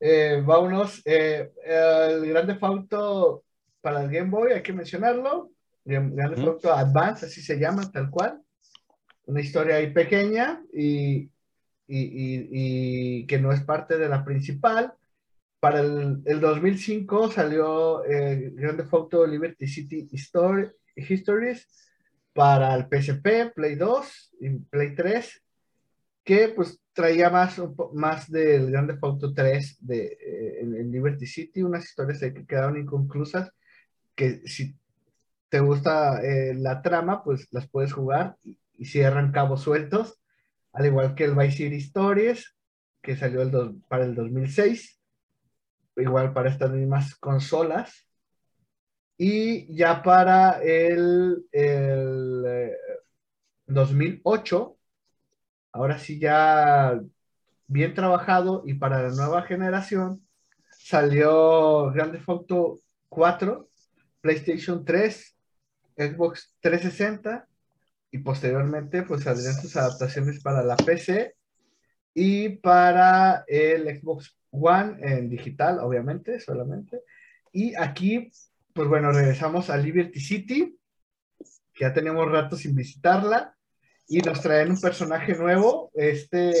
eh, 0.00 0.42
vámonos. 0.44 1.02
Eh, 1.04 1.52
el 1.64 2.26
Grande 2.26 2.56
Fauto 2.56 3.44
para 3.82 4.02
el 4.02 4.10
Game 4.10 4.30
Boy, 4.30 4.52
hay 4.52 4.62
que 4.62 4.72
mencionarlo. 4.72 5.50
Grande 5.84 6.36
Fauto 6.36 6.72
Advance, 6.72 7.26
así 7.26 7.42
se 7.42 7.58
llama, 7.58 7.90
tal 7.90 8.08
cual. 8.08 8.40
Una 9.26 9.40
historia 9.40 9.76
ahí 9.76 9.92
pequeña 9.92 10.62
y, 10.72 11.28
y, 11.86 11.98
y, 11.98 12.48
y 12.50 13.26
que 13.26 13.38
no 13.38 13.52
es 13.52 13.62
parte 13.62 13.98
de 13.98 14.08
la 14.08 14.24
principal. 14.24 14.94
Para 15.60 15.80
el, 15.80 16.22
el 16.24 16.40
2005 16.40 17.30
salió 17.30 18.04
eh, 18.04 18.52
Grand 18.54 18.78
Theft 18.78 18.94
Auto 18.94 19.26
Liberty 19.26 19.66
City 19.66 20.08
Histories 20.96 21.68
para 22.32 22.74
el 22.74 22.86
PSP, 22.86 23.54
Play 23.54 23.76
2 23.76 24.34
y 24.40 24.50
Play 24.58 24.94
3, 24.94 25.42
que 26.24 26.48
pues 26.48 26.80
traía 26.92 27.30
más, 27.30 27.60
más 27.92 28.30
del 28.30 28.70
Grand 28.70 28.88
Theft 28.88 29.04
Auto 29.04 29.32
3 29.32 29.76
de, 29.80 30.04
eh, 30.04 30.60
en, 30.62 30.90
Liberty 30.90 31.26
City, 31.26 31.62
unas 31.62 31.84
historias 31.84 32.18
que 32.18 32.46
quedaron 32.46 32.78
inconclusas, 32.78 33.50
que 34.14 34.46
si 34.46 34.76
te 35.48 35.60
gusta 35.60 36.22
eh, 36.22 36.54
la 36.54 36.82
trama, 36.82 37.22
pues 37.24 37.48
las 37.52 37.68
puedes 37.68 37.92
jugar 37.92 38.36
y, 38.42 38.58
cierran 38.84 39.30
cabos 39.30 39.62
sueltos, 39.62 40.20
al 40.72 40.86
igual 40.86 41.14
que 41.14 41.22
el 41.22 41.36
Vice 41.36 41.58
City 41.58 41.76
Stories, 41.76 42.56
que 43.00 43.16
salió 43.16 43.42
el 43.42 43.80
para 43.88 44.04
el 44.04 44.16
2006 44.16 45.02
igual 45.96 46.32
para 46.32 46.50
estas 46.50 46.70
mismas 46.70 47.14
consolas. 47.16 48.08
Y 49.18 49.72
ya 49.74 50.02
para 50.02 50.62
el 50.62 51.44
2008, 53.66 54.76
ahora 55.72 55.98
sí 55.98 56.18
ya 56.18 57.00
bien 57.66 57.94
trabajado 57.94 58.62
y 58.66 58.74
para 58.74 59.02
la 59.02 59.14
nueva 59.14 59.42
generación 59.42 60.26
salió 60.70 61.92
Grand 61.92 62.12
Theft 62.12 62.28
Auto 62.28 62.80
4, 63.08 63.68
PlayStation 64.22 64.84
3, 64.84 65.36
Xbox 65.96 66.56
360 66.60 67.46
y 68.10 68.18
posteriormente 68.18 69.02
pues 69.02 69.24
saldrían 69.24 69.54
sus 69.54 69.76
adaptaciones 69.76 70.40
para 70.42 70.62
la 70.62 70.76
PC 70.76 71.34
y 72.14 72.50
para 72.50 73.44
el 73.46 74.00
Xbox 74.00 74.36
One 74.50 74.96
en 75.00 75.28
digital, 75.28 75.78
obviamente, 75.80 76.40
solamente. 76.40 77.00
Y 77.52 77.74
aquí, 77.74 78.30
pues 78.74 78.88
bueno, 78.88 79.12
regresamos 79.12 79.70
a 79.70 79.76
Liberty 79.76 80.20
City, 80.20 80.78
que 81.72 81.84
ya 81.84 81.92
teníamos 81.92 82.30
rato 82.30 82.56
sin 82.56 82.74
visitarla, 82.74 83.56
y 84.08 84.18
nos 84.20 84.42
traen 84.42 84.70
un 84.70 84.80
personaje 84.80 85.34
nuevo, 85.34 85.90
este 85.94 86.52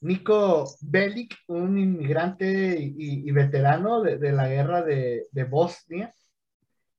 Nico 0.00 0.66
Bellic, 0.80 1.36
un 1.48 1.78
inmigrante 1.78 2.76
y, 2.78 3.30
veterano 3.32 4.02
de, 4.02 4.32
la 4.32 4.48
guerra 4.48 4.82
de, 4.82 5.44
Bosnia, 5.48 6.14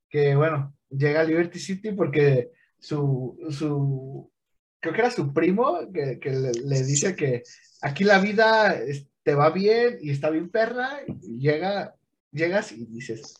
que 0.09 0.35
bueno, 0.35 0.75
llega 0.89 1.21
a 1.21 1.23
Liberty 1.23 1.59
City 1.59 1.91
porque 1.91 2.51
su, 2.79 3.37
su 3.49 4.31
creo 4.79 4.93
que 4.93 5.01
era 5.01 5.11
su 5.11 5.33
primo, 5.33 5.79
que, 5.93 6.19
que 6.19 6.31
le, 6.31 6.83
dice 6.83 7.15
que 7.15 7.43
aquí 7.81 8.03
la 8.03 8.19
vida 8.19 8.75
te 9.23 9.35
va 9.35 9.49
bien 9.49 9.97
y 10.01 10.11
está 10.11 10.29
bien 10.29 10.49
perra, 10.49 11.01
y 11.07 11.39
llega, 11.39 11.95
llegas 12.31 12.71
y 12.71 12.85
dices, 12.85 13.33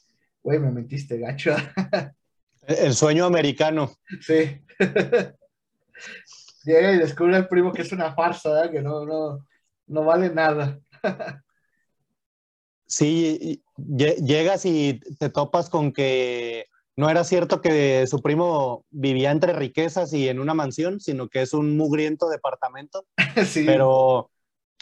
güey, 0.44 0.60
me 0.60 0.72
mentiste, 0.72 1.18
gacho. 1.18 1.56
El 2.68 2.94
sueño 2.94 3.26
americano. 3.26 3.94
Sí. 4.20 4.62
Llega 6.66 6.92
y 6.92 6.98
descubre 6.98 7.38
al 7.38 7.48
primo 7.48 7.72
que 7.72 7.84
es 7.84 7.94
una 7.94 8.14
farsa, 8.14 8.70
que 8.70 8.82
no, 8.82 9.06
no, 9.06 9.48
no 9.88 10.04
vale 10.04 10.30
nada. 10.30 10.80
Sí, 12.90 13.62
llegas 13.78 14.66
y 14.66 15.00
te 15.20 15.30
topas 15.30 15.70
con 15.70 15.92
que 15.92 16.68
no 16.96 17.10
era 17.10 17.24
cierto 17.24 17.62
que 17.62 18.08
su 18.08 18.22
primo 18.22 18.86
vivía 18.90 19.32
entre 19.32 19.54
riquezas 19.54 20.12
y 20.14 20.30
en 20.30 20.40
una 20.40 20.56
mansión, 20.56 21.00
sino 21.00 21.30
que 21.30 21.44
es 21.44 21.54
un 21.54 21.78
mugriento 21.78 22.28
departamento. 22.30 23.06
Sí. 23.46 23.64
Pero 23.68 24.32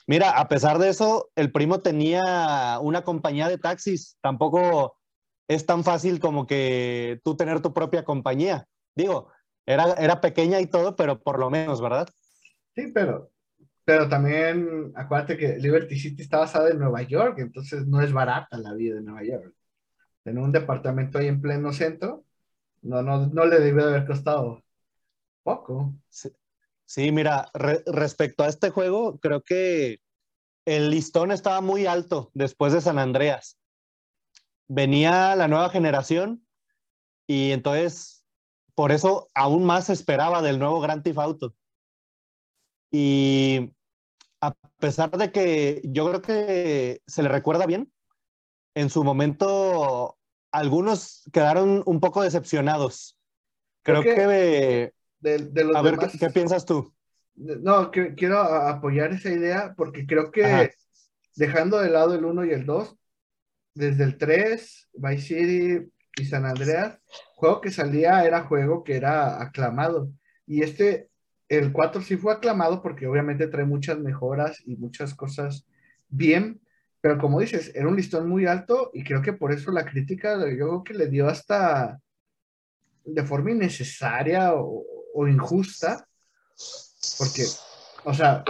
mira, 0.08 0.40
a 0.40 0.48
pesar 0.48 0.80
de 0.80 0.88
eso, 0.88 1.30
el 1.36 1.52
primo 1.52 1.82
tenía 1.82 2.80
una 2.82 3.04
compañía 3.04 3.50
de 3.50 3.58
taxis. 3.58 4.18
Tampoco 4.22 4.98
es 5.50 5.66
tan 5.66 5.84
fácil 5.84 6.22
como 6.22 6.48
que 6.48 7.20
tú 7.26 7.36
tener 7.36 7.62
tu 7.62 7.74
propia 7.74 8.06
compañía. 8.06 8.66
Digo, 8.96 9.28
era, 9.66 9.94
era 9.96 10.22
pequeña 10.22 10.62
y 10.62 10.68
todo, 10.68 10.96
pero 10.96 11.22
por 11.22 11.38
lo 11.38 11.50
menos, 11.50 11.82
¿verdad? 11.82 12.08
Sí, 12.76 12.92
pero, 12.94 13.30
pero 13.86 14.10
también 14.10 14.92
acuérdate 14.96 15.38
que 15.38 15.58
Liberty 15.58 15.98
City 15.98 16.24
está 16.24 16.40
basada 16.40 16.70
en 16.70 16.80
Nueva 16.80 17.04
York, 17.04 17.38
entonces 17.40 17.88
no 17.88 18.02
es 18.02 18.12
barata 18.12 18.58
la 18.58 18.74
vida 18.74 18.96
de 18.96 19.02
Nueva 19.02 19.24
York 19.24 19.56
en 20.26 20.40
un 20.40 20.52
departamento 20.52 21.18
ahí 21.18 21.28
en 21.28 21.42
pleno 21.42 21.72
centro, 21.72 22.26
no, 22.82 23.02
no, 23.02 23.28
no 23.28 23.46
le 23.46 23.60
debió 23.60 23.86
haber 23.86 24.06
costado 24.06 24.64
poco. 25.44 25.94
Sí, 26.86 27.12
mira, 27.12 27.50
respecto 27.54 28.44
a 28.44 28.48
este 28.48 28.72
juego, 28.72 29.20
creo 29.20 29.42
que 29.42 30.00
el 30.66 30.90
listón 30.90 31.32
estaba 31.32 31.62
muy 31.62 31.86
alto 31.86 32.32
después 32.34 32.74
de 32.74 32.82
San 32.82 32.98
Andreas. 33.00 33.58
Venía 34.68 35.36
la 35.36 35.48
nueva 35.48 35.70
generación 35.70 36.46
y 37.28 37.52
entonces 37.52 38.26
por 38.74 38.92
eso 38.92 39.28
aún 39.36 39.64
más 39.64 39.90
esperaba 39.90 40.42
del 40.42 40.60
nuevo 40.60 40.82
Grand 40.82 41.04
Theft 41.04 41.20
Auto. 41.20 41.56
Y 42.92 43.75
a 44.48 44.56
pesar 44.80 45.12
de 45.12 45.32
que 45.32 45.82
yo 45.84 46.08
creo 46.08 46.22
que 46.22 47.02
se 47.08 47.24
le 47.24 47.30
recuerda 47.30 47.66
bien, 47.66 47.92
en 48.76 48.90
su 48.90 49.04
momento 49.04 50.18
algunos 50.52 51.24
quedaron 51.32 51.84
un 51.86 52.00
poco 52.00 52.22
decepcionados. 52.22 53.18
Creo, 53.84 54.02
que... 54.02 54.92
a 55.76 55.82
ver, 55.82 55.98
¿qué, 56.20 56.30
piensas 56.30 56.66
tú? 56.66 56.94
No, 57.36 57.92
quiero 57.92 58.40
apoyar 58.40 59.12
esa 59.12 59.30
idea 59.30 59.74
porque 59.76 60.06
creo 60.06 60.32
que 60.32 60.72
dejando 61.36 61.80
de 61.80 61.90
lado 61.90 62.16
el 62.16 62.26
1 62.26 62.46
y 62.46 62.52
el 62.52 62.66
2, 62.66 62.96
desde 63.76 64.04
el 64.06 64.18
3, 64.18 64.90
Vice 64.94 65.22
City 65.22 65.92
y 66.18 66.26
San 66.26 66.46
Andreas, 66.46 66.98
juego 67.36 67.62
que 67.62 67.72
salía 67.72 68.24
era 68.24 68.44
juego 68.44 68.84
que 68.84 68.96
era 68.96 69.42
aclamado. 69.42 70.10
Y 70.48 70.64
este, 70.64 71.10
el 71.50 71.72
4 71.72 72.02
sí 72.02 72.18
fue 72.18 72.34
aclamado 72.34 72.82
porque 72.82 73.08
obviamente 73.08 73.48
trae 73.48 73.66
muchas 73.66 74.00
mejoras 74.00 74.62
y 74.66 74.76
muchas 74.76 75.14
cosas 75.14 75.66
bien, 76.10 76.62
pero 77.02 77.18
como 77.20 77.40
dices, 77.40 77.72
era 77.76 77.88
un 77.88 77.96
listón 77.96 78.28
muy 78.28 78.46
alto 78.46 78.90
y 78.94 79.04
creo 79.04 79.22
que 79.22 79.34
por 79.34 79.52
eso 79.52 79.72
la 79.72 79.86
crítica, 79.86 80.40
yo 80.40 80.56
creo 80.56 80.84
que 80.84 80.94
le 80.94 81.08
dio 81.08 81.28
hasta 81.28 82.00
de 83.04 83.24
forma 83.24 83.52
innecesaria 83.52 84.54
o, 84.56 85.28
injusta, 85.28 86.06
porque, 87.20 87.44
o 88.04 88.14
sea, 88.14 88.44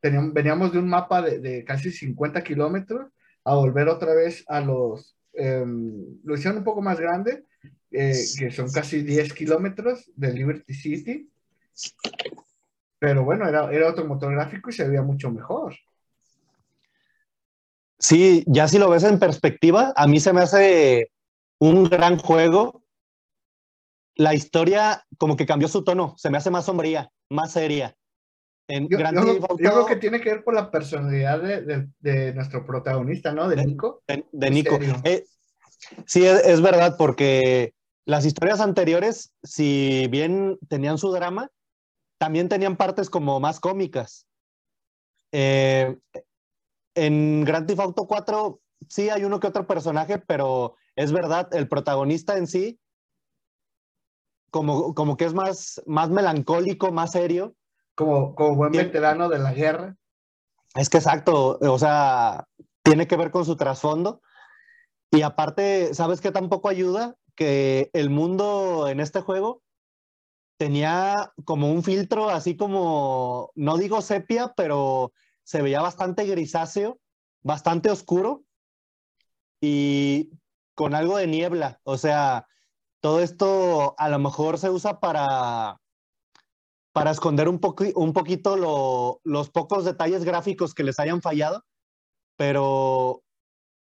teníamos, 0.00 0.32
veníamos 0.32 0.72
de 0.72 0.78
un 0.78 0.88
mapa 0.88 1.22
de, 1.22 1.64
casi 1.64 1.90
50 1.90 2.44
kilómetros 2.44 3.10
a 3.44 3.54
volver 3.54 3.88
otra 3.88 4.14
vez 4.14 4.44
a 4.46 4.60
los, 4.60 5.16
em, 5.32 6.20
lo 6.22 6.34
hicieron 6.34 6.58
un 6.58 6.64
poco 6.64 6.82
más 6.82 7.00
grande, 7.00 7.44
eh, 7.90 8.24
que 8.38 8.50
son 8.52 8.70
casi 8.70 9.02
10 9.02 9.32
kilómetros 9.32 10.10
de 10.14 10.32
Liberty 10.32 10.74
City, 10.74 11.29
pero 12.98 13.24
bueno, 13.24 13.48
era, 13.48 13.70
era 13.72 13.88
otro 13.88 14.04
motor 14.06 14.32
gráfico 14.32 14.70
y 14.70 14.72
se 14.72 14.88
veía 14.88 15.02
mucho 15.02 15.30
mejor. 15.30 15.74
Sí, 17.98 18.44
ya 18.46 18.66
si 18.66 18.78
lo 18.78 18.88
ves 18.88 19.04
en 19.04 19.18
perspectiva, 19.18 19.92
a 19.94 20.06
mí 20.06 20.20
se 20.20 20.32
me 20.32 20.40
hace 20.40 21.10
un 21.58 21.84
gran 21.84 22.18
juego. 22.18 22.82
La 24.16 24.34
historia 24.34 25.04
como 25.18 25.36
que 25.36 25.46
cambió 25.46 25.68
su 25.68 25.84
tono, 25.84 26.14
se 26.16 26.30
me 26.30 26.38
hace 26.38 26.50
más 26.50 26.64
sombría, 26.64 27.10
más 27.28 27.52
seria. 27.52 27.94
En 28.68 28.88
yo, 28.88 28.98
creo 29.56 29.86
que 29.86 29.96
tiene 29.96 30.20
que 30.20 30.30
ver 30.30 30.44
con 30.44 30.54
la 30.54 30.70
personalidad 30.70 31.40
de, 31.40 32.32
nuestro 32.34 32.64
protagonista, 32.64 33.32
¿no? 33.32 33.48
De, 33.48 33.56
Nico. 33.64 34.02
De, 34.06 34.50
Nico. 34.50 34.78
Eh, 35.04 35.24
sí, 36.06 36.24
es, 36.24 36.60
verdad, 36.60 36.94
porque 36.96 37.74
las 38.06 38.24
historias 38.24 38.60
anteriores, 38.60 39.32
si 39.42 40.06
bien 40.08 40.58
tenían 40.68 40.98
su 40.98 41.10
drama, 41.10 41.50
también 42.20 42.50
tenían 42.50 42.76
partes 42.76 43.08
como 43.08 43.40
más 43.40 43.60
cómicas. 43.60 44.26
Eh, 45.32 45.98
en 46.94 47.44
Grand 47.46 47.66
Theft 47.66 47.80
Auto 47.80 48.06
4 48.06 48.60
sí 48.88 49.08
hay 49.08 49.24
uno 49.24 49.40
que 49.40 49.46
otro 49.46 49.66
personaje, 49.66 50.18
pero 50.18 50.76
es 50.96 51.12
verdad, 51.12 51.48
el 51.54 51.66
protagonista 51.66 52.36
en 52.36 52.46
sí, 52.46 52.78
como, 54.50 54.94
como 54.94 55.16
que 55.16 55.24
es 55.24 55.32
más, 55.32 55.80
más 55.86 56.10
melancólico, 56.10 56.92
más 56.92 57.12
serio. 57.12 57.54
Como, 57.94 58.34
como 58.34 58.54
buen 58.54 58.72
veterano 58.72 59.30
de 59.30 59.38
la 59.38 59.54
guerra. 59.54 59.96
Es 60.74 60.90
que 60.90 60.98
exacto, 60.98 61.58
o 61.58 61.78
sea, 61.78 62.46
tiene 62.82 63.08
que 63.08 63.16
ver 63.16 63.30
con 63.30 63.46
su 63.46 63.56
trasfondo. 63.56 64.20
Y 65.10 65.22
aparte, 65.22 65.94
¿sabes 65.94 66.20
qué 66.20 66.32
tampoco 66.32 66.68
ayuda? 66.68 67.16
Que 67.34 67.88
el 67.94 68.10
mundo 68.10 68.88
en 68.88 69.00
este 69.00 69.22
juego 69.22 69.62
tenía 70.60 71.32
como 71.46 71.72
un 71.72 71.82
filtro 71.82 72.28
así 72.28 72.54
como, 72.54 73.50
no 73.54 73.78
digo 73.78 74.02
sepia, 74.02 74.52
pero 74.54 75.10
se 75.42 75.62
veía 75.62 75.80
bastante 75.80 76.26
grisáceo, 76.26 77.00
bastante 77.40 77.90
oscuro 77.90 78.44
y 79.58 80.28
con 80.74 80.94
algo 80.94 81.16
de 81.16 81.28
niebla. 81.28 81.80
O 81.82 81.96
sea, 81.96 82.46
todo 83.00 83.20
esto 83.22 83.94
a 83.96 84.10
lo 84.10 84.18
mejor 84.18 84.58
se 84.58 84.68
usa 84.68 85.00
para, 85.00 85.80
para 86.92 87.12
esconder 87.12 87.48
un, 87.48 87.58
un 87.94 88.12
poquito 88.12 89.18
los 89.24 89.48
pocos 89.48 89.86
detalles 89.86 90.24
gráficos 90.24 90.74
que 90.74 90.84
les 90.84 91.00
hayan 91.00 91.22
fallado, 91.22 91.64
pero 92.36 93.22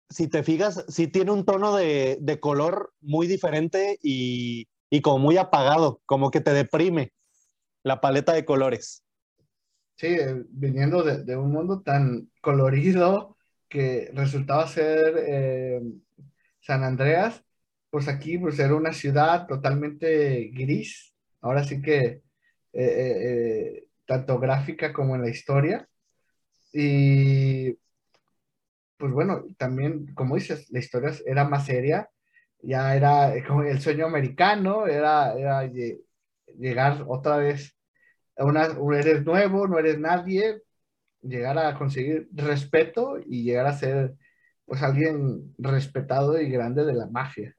si 0.10 0.28
te 0.28 0.44
fijas, 0.44 0.84
sí 0.90 1.08
tiene 1.08 1.32
un 1.32 1.46
tono 1.46 1.78
de, 1.78 2.40
color 2.42 2.94
muy 3.00 3.26
diferente 3.26 3.98
y, 4.04 4.68
y, 4.90 5.02
como 5.02 5.20
muy 5.20 5.38
apagado, 5.38 6.02
como 6.06 6.32
que 6.32 6.42
te 6.42 6.54
deprime 6.54 7.14
la 7.84 8.02
paleta 8.02 8.34
de 8.34 8.46
colores. 8.46 9.04
Sí, 9.96 10.08
eh, 10.08 10.44
viniendo 10.50 11.04
de, 11.04 11.36
un 11.36 11.52
mundo 11.52 11.82
tan 11.82 12.30
colorido 12.42 13.38
que 13.68 14.12
resultaba 14.14 14.68
ser 14.68 15.16
eh, 15.28 15.82
San 16.60 16.84
Andreas, 16.84 17.44
pues 17.90 18.08
aquí 18.08 18.38
pues 18.38 18.60
era 18.60 18.76
una 18.76 18.94
ciudad 18.94 19.48
totalmente 19.48 20.52
gris, 20.54 21.14
ahora 21.42 21.64
sí 21.64 21.82
que 21.82 22.22
eh, 22.74 23.88
tanto 24.06 24.40
gráfica 24.40 24.94
como 24.94 25.16
en 25.16 25.22
la 25.24 25.30
historia. 25.30 25.88
Y 26.72 27.78
pues 28.98 29.12
bueno, 29.12 29.46
también, 29.58 30.14
como 30.16 30.36
dices, 30.36 30.70
la 30.72 30.80
historia 30.80 31.12
era 31.26 31.48
más 31.48 31.66
seria, 31.66 32.10
ya 32.68 32.98
era 32.98 33.34
como 33.48 33.64
el 33.64 33.80
sueño 33.80 34.06
americano, 34.08 34.88
era, 34.88 35.34
era 35.36 35.72
llegar 36.60 37.06
otra 37.08 37.38
vez 37.38 37.74
una, 38.36 38.68
eres 39.00 39.24
nuevo, 39.24 39.70
no 39.70 39.80
eres 39.80 39.98
nadie, 39.98 40.62
llegar 41.22 41.58
a 41.58 41.78
conseguir 41.78 42.28
respeto 42.34 43.20
y 43.26 43.44
llegar 43.44 43.68
a 43.68 43.78
ser 43.78 44.16
pues 44.66 44.84
alguien 44.84 45.56
respetado 45.58 46.42
y 46.42 46.50
grande 46.50 46.84
de 46.84 46.94
la 46.94 47.08
mafia. 47.08 47.56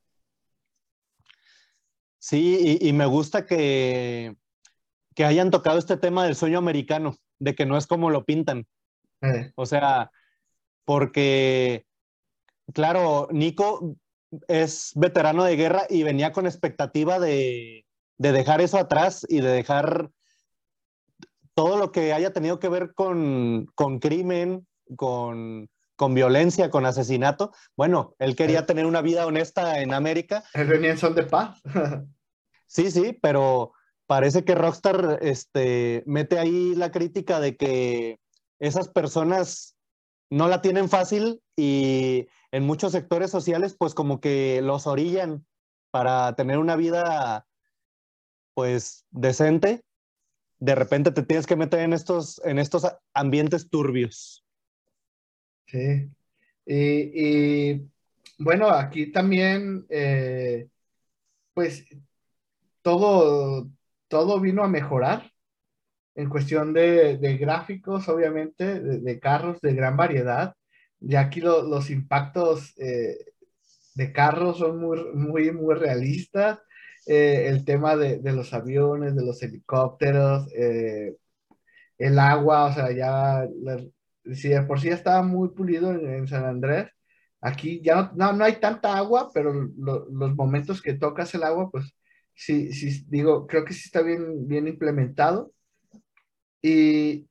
Sí, 2.18 2.78
y, 2.78 2.92
me 2.92 3.06
gusta 3.06 3.46
que, 3.46 4.36
que, 5.14 5.24
hayan 5.24 5.50
tocado 5.50 5.78
este 5.78 5.96
tema 5.96 6.26
del 6.26 6.34
sueño 6.34 6.58
americano, 6.58 7.16
de 7.38 7.54
que 7.54 7.64
no 7.64 7.78
es 7.78 7.86
como 7.86 8.10
lo 8.10 8.26
pintan. 8.26 8.66
Eh. 9.22 9.52
O 9.54 9.64
sea, 9.64 10.10
porque, 10.84 11.86
claro, 12.74 13.28
Nico 13.30 13.96
es 14.48 14.92
veterano 14.94 15.44
de 15.44 15.56
guerra 15.56 15.82
y 15.88 16.02
venía 16.02 16.32
con 16.32 16.46
expectativa 16.46 17.18
de, 17.18 17.86
de 18.18 18.32
dejar 18.32 18.60
eso 18.60 18.78
atrás 18.78 19.26
y 19.28 19.40
de 19.40 19.50
dejar 19.50 20.10
todo 21.54 21.76
lo 21.76 21.90
que 21.90 22.12
haya 22.12 22.32
tenido 22.32 22.60
que 22.60 22.68
ver 22.68 22.94
con, 22.94 23.66
con 23.74 23.98
crimen, 23.98 24.66
con, 24.96 25.68
con, 25.96 26.14
violencia, 26.14 26.70
con 26.70 26.86
asesinato. 26.86 27.52
Bueno, 27.76 28.14
él 28.18 28.36
quería 28.36 28.66
tener 28.66 28.86
una 28.86 29.02
vida 29.02 29.26
honesta 29.26 29.80
en 29.80 29.92
América. 29.92 30.44
Él 30.54 30.68
venía 30.68 30.90
en 30.90 30.98
son 30.98 31.14
de 31.14 31.24
paz. 31.24 31.60
sí, 32.66 32.90
sí, 32.90 33.18
pero 33.20 33.72
parece 34.06 34.44
que 34.44 34.54
Rockstar 34.54 35.18
este, 35.22 36.04
mete 36.06 36.38
ahí 36.38 36.74
la 36.76 36.92
crítica 36.92 37.40
de 37.40 37.56
que 37.56 38.20
esas 38.60 38.88
personas 38.88 39.76
no 40.30 40.48
la 40.48 40.60
tienen 40.62 40.88
fácil 40.88 41.42
y 41.56 42.26
en 42.52 42.64
muchos 42.64 42.92
sectores 42.92 43.30
sociales 43.30 43.76
pues 43.78 43.94
como 43.94 44.20
que 44.20 44.60
los 44.62 44.86
orillan 44.86 45.46
para 45.90 46.34
tener 46.36 46.58
una 46.58 46.76
vida 46.76 47.46
pues 48.54 49.06
decente 49.10 49.82
de 50.60 50.74
repente 50.74 51.12
te 51.12 51.22
tienes 51.22 51.46
que 51.46 51.56
meter 51.56 51.80
en 51.80 51.92
estos, 51.92 52.40
en 52.44 52.58
estos 52.58 52.86
ambientes 53.14 53.70
turbios. 53.70 54.44
Sí. 55.66 56.10
Y, 56.66 57.88
bueno, 58.38 58.68
aquí 58.68 59.10
también, 59.12 59.86
eh, 59.88 60.68
pues 61.54 61.86
todo, 62.82 63.68
todo 64.08 64.40
vino 64.40 64.64
a 64.64 64.68
mejorar 64.68 65.32
en 66.18 66.28
cuestión 66.28 66.72
de, 66.72 67.16
gráficos, 67.38 68.08
obviamente, 68.08 68.80
de, 68.80 69.20
carros 69.20 69.60
de 69.60 69.72
gran 69.72 69.96
variedad. 69.96 70.52
Y 71.00 71.14
aquí 71.14 71.40
los 71.40 71.90
impactos 71.90 72.74
eh, 72.76 73.16
de 73.94 74.12
carros 74.12 74.58
son 74.58 74.80
muy, 74.80 74.98
muy, 75.14 75.52
muy 75.52 75.76
realistas. 75.76 76.58
Eh, 77.06 77.46
el 77.46 77.64
tema 77.64 77.94
de, 77.96 78.20
los 78.32 78.52
aviones, 78.52 79.14
de 79.14 79.24
los 79.24 79.40
helicópteros, 79.44 80.48
eh, 80.56 81.14
el 81.98 82.18
agua, 82.18 82.66
o 82.66 82.72
sea, 82.74 82.90
ya, 82.90 83.46
si 84.34 84.48
de 84.48 84.62
por 84.62 84.80
sí 84.80 84.88
estaba 84.88 85.22
muy 85.22 85.50
pulido 85.50 85.92
en, 85.92 86.26
San 86.26 86.44
Andrés, 86.44 86.88
aquí 87.40 87.80
ya 87.80 88.10
no, 88.16 88.32
no, 88.32 88.44
hay 88.44 88.56
tanta 88.56 88.96
agua, 88.96 89.30
pero 89.32 89.52
los 89.52 90.34
momentos 90.34 90.82
que 90.82 90.94
tocas 90.94 91.32
el 91.34 91.44
agua, 91.44 91.70
pues 91.70 91.94
sí, 92.34 92.72
sí, 92.72 93.04
digo, 93.08 93.46
creo 93.46 93.64
que 93.64 93.72
sí 93.72 93.82
está 93.84 94.02
bien, 94.02 94.48
bien 94.48 94.66
implementado. 94.66 95.52
Y, 96.62 97.28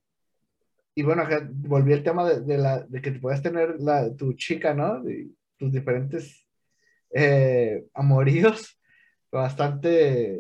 y 0.95 1.03
bueno, 1.03 1.23
volví 1.51 1.93
al 1.93 2.03
tema 2.03 2.27
de, 2.27 2.57
la, 2.57 2.79
de 2.79 3.01
que 3.01 3.11
te 3.11 3.19
puedas 3.19 3.41
tener 3.41 3.79
la, 3.79 4.15
tu 4.15 4.33
chica, 4.33 4.73
¿no? 4.73 5.03
tus 5.57 5.71
diferentes 5.71 6.47
eh, 7.11 7.85
amoríos 7.93 8.79
bastante 9.31 10.39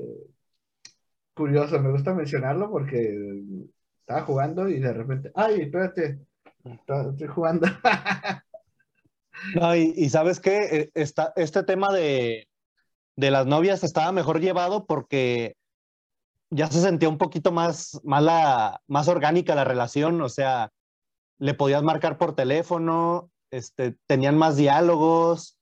curioso, 1.33 1.79
me 1.79 1.91
gusta 1.91 2.13
mencionarlo 2.13 2.71
porque 2.71 3.43
estaba 3.99 4.21
jugando 4.23 4.69
y 4.69 4.79
de 4.79 4.93
repente, 4.93 5.31
ay, 5.35 5.61
espérate, 5.61 6.19
estoy 6.63 7.27
jugando. 7.27 7.67
no, 9.55 9.75
y, 9.75 10.09
sabes 10.09 10.39
qué, 10.39 10.57
e, 10.65 10.91
Está, 10.95 11.33
este 11.35 11.63
tema 11.63 11.93
de, 11.93 12.47
de, 13.15 13.31
las 13.31 13.45
novias 13.45 13.83
estaba 13.83 14.11
mejor 14.11 14.39
llevado 14.39 14.85
porque 14.85 15.56
ya 16.49 16.67
se 16.67 16.81
sentía 16.81 17.09
un 17.09 17.17
poquito 17.17 17.51
más, 17.51 17.99
más, 18.03 18.79
más 18.87 19.07
orgánica 19.07 19.55
la 19.55 19.63
relación, 19.63 20.21
o 20.21 20.29
sea, 20.29 20.71
le 21.39 21.53
podías 21.53 21.83
marcar 21.83 22.17
por 22.17 22.35
teléfono, 22.35 23.31
este, 23.51 23.97
tenían 24.07 24.37
más 24.37 24.55
diálogos, 24.55 25.57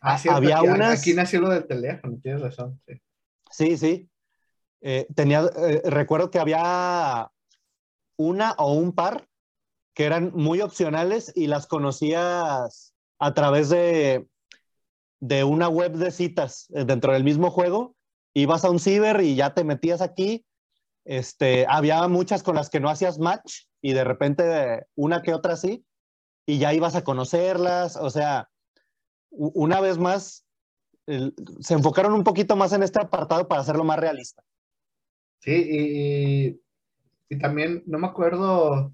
Ah, 0.00 0.18
había 0.30 0.58
aquí, 0.58 0.68
unas... 0.68 1.00
Aquí 1.00 1.14
nació 1.14 1.40
lo 1.40 1.50
del 1.50 1.66
teléfono, 1.66 2.18
tienes 2.22 2.40
razón. 2.40 2.80
Sí, 3.50 3.76
sí. 3.76 4.08
Eh, 4.80 5.06
tenía, 5.14 5.42
eh, 5.56 5.82
recuerdo 5.84 6.30
que 6.30 6.38
había 6.38 7.30
una 8.16 8.52
o 8.52 8.72
un 8.72 8.92
par 8.92 9.28
que 9.94 10.06
eran 10.06 10.32
muy 10.34 10.62
opcionales 10.62 11.32
y 11.34 11.48
las 11.48 11.66
conocías 11.66 12.94
a 13.18 13.34
través 13.34 13.68
de, 13.68 14.26
de 15.20 15.44
una 15.44 15.68
web 15.68 15.92
de 15.92 16.10
citas 16.10 16.68
eh, 16.74 16.84
dentro 16.86 17.12
del 17.12 17.24
mismo 17.24 17.50
juego. 17.50 17.94
Ibas 18.40 18.64
a 18.64 18.70
un 18.70 18.78
ciber 18.78 19.20
y 19.20 19.34
ya 19.34 19.54
te 19.54 19.64
metías 19.64 20.00
aquí. 20.00 20.46
Este, 21.04 21.66
había 21.68 22.06
muchas 22.08 22.42
con 22.42 22.56
las 22.56 22.70
que 22.70 22.80
no 22.80 22.88
hacías 22.88 23.18
match 23.18 23.64
y 23.82 23.92
de 23.92 24.04
repente 24.04 24.86
una 24.94 25.22
que 25.22 25.34
otra 25.34 25.56
sí, 25.56 25.84
y 26.46 26.58
ya 26.58 26.72
ibas 26.72 26.94
a 26.94 27.04
conocerlas. 27.04 27.96
O 27.96 28.10
sea, 28.10 28.48
una 29.30 29.80
vez 29.80 29.98
más, 29.98 30.44
se 31.06 31.74
enfocaron 31.74 32.12
un 32.12 32.24
poquito 32.24 32.56
más 32.56 32.72
en 32.72 32.82
este 32.82 33.00
apartado 33.00 33.46
para 33.48 33.60
hacerlo 33.60 33.84
más 33.84 33.98
realista. 33.98 34.42
Sí, 35.40 36.60
y, 37.28 37.38
también 37.38 37.82
no 37.86 37.98
me 37.98 38.08
acuerdo, 38.08 38.92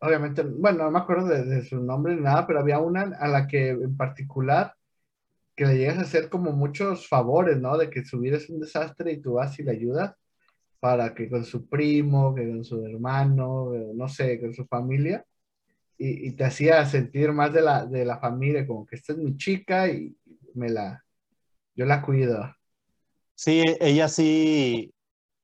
obviamente, 0.00 0.42
bueno, 0.42 0.84
no 0.84 0.90
me 0.90 0.98
acuerdo 1.00 1.26
de, 1.26 1.64
su 1.64 1.80
nombre 1.80 2.14
ni 2.14 2.22
nada, 2.22 2.46
pero 2.46 2.60
había 2.60 2.78
una 2.78 3.16
a 3.18 3.26
la 3.26 3.46
que 3.46 3.70
en 3.70 3.96
particular 3.96 4.74
que 5.60 5.66
le 5.66 5.76
llegas 5.76 5.98
a 5.98 6.02
hacer 6.02 6.30
como 6.30 6.52
muchos 6.52 7.06
favores, 7.06 7.60
¿no? 7.60 7.76
De 7.76 7.90
que 7.90 8.02
su 8.02 8.18
vida 8.18 8.38
es 8.38 8.48
un 8.48 8.60
desastre 8.60 9.12
y 9.12 9.20
tú 9.20 9.34
vas 9.34 9.58
y 9.58 9.62
le 9.62 9.72
ayudas 9.72 10.14
para 10.78 11.14
que 11.14 11.28
con 11.28 11.44
su 11.44 11.68
primo, 11.68 12.34
que 12.34 12.48
con 12.48 12.64
su 12.64 12.82
hermano, 12.82 13.70
no 13.94 14.08
sé, 14.08 14.40
con 14.40 14.54
su 14.54 14.64
familia, 14.64 15.22
y, 15.98 16.30
te 16.30 16.44
hacía 16.44 16.82
sentir 16.86 17.32
más 17.32 17.52
de 17.52 17.60
la, 17.60 17.84
de 17.84 18.06
la 18.06 18.18
familia, 18.18 18.66
como 18.66 18.86
que 18.86 18.96
esta 18.96 19.12
es 19.12 19.18
mi 19.18 19.36
chica 19.36 19.86
y 19.86 20.16
me 20.54 20.70
la, 20.70 21.04
yo 21.74 21.84
la 21.84 22.00
cuido. 22.00 22.56
Sí, 23.34 23.62
ella 23.80 24.08
sí, 24.08 24.94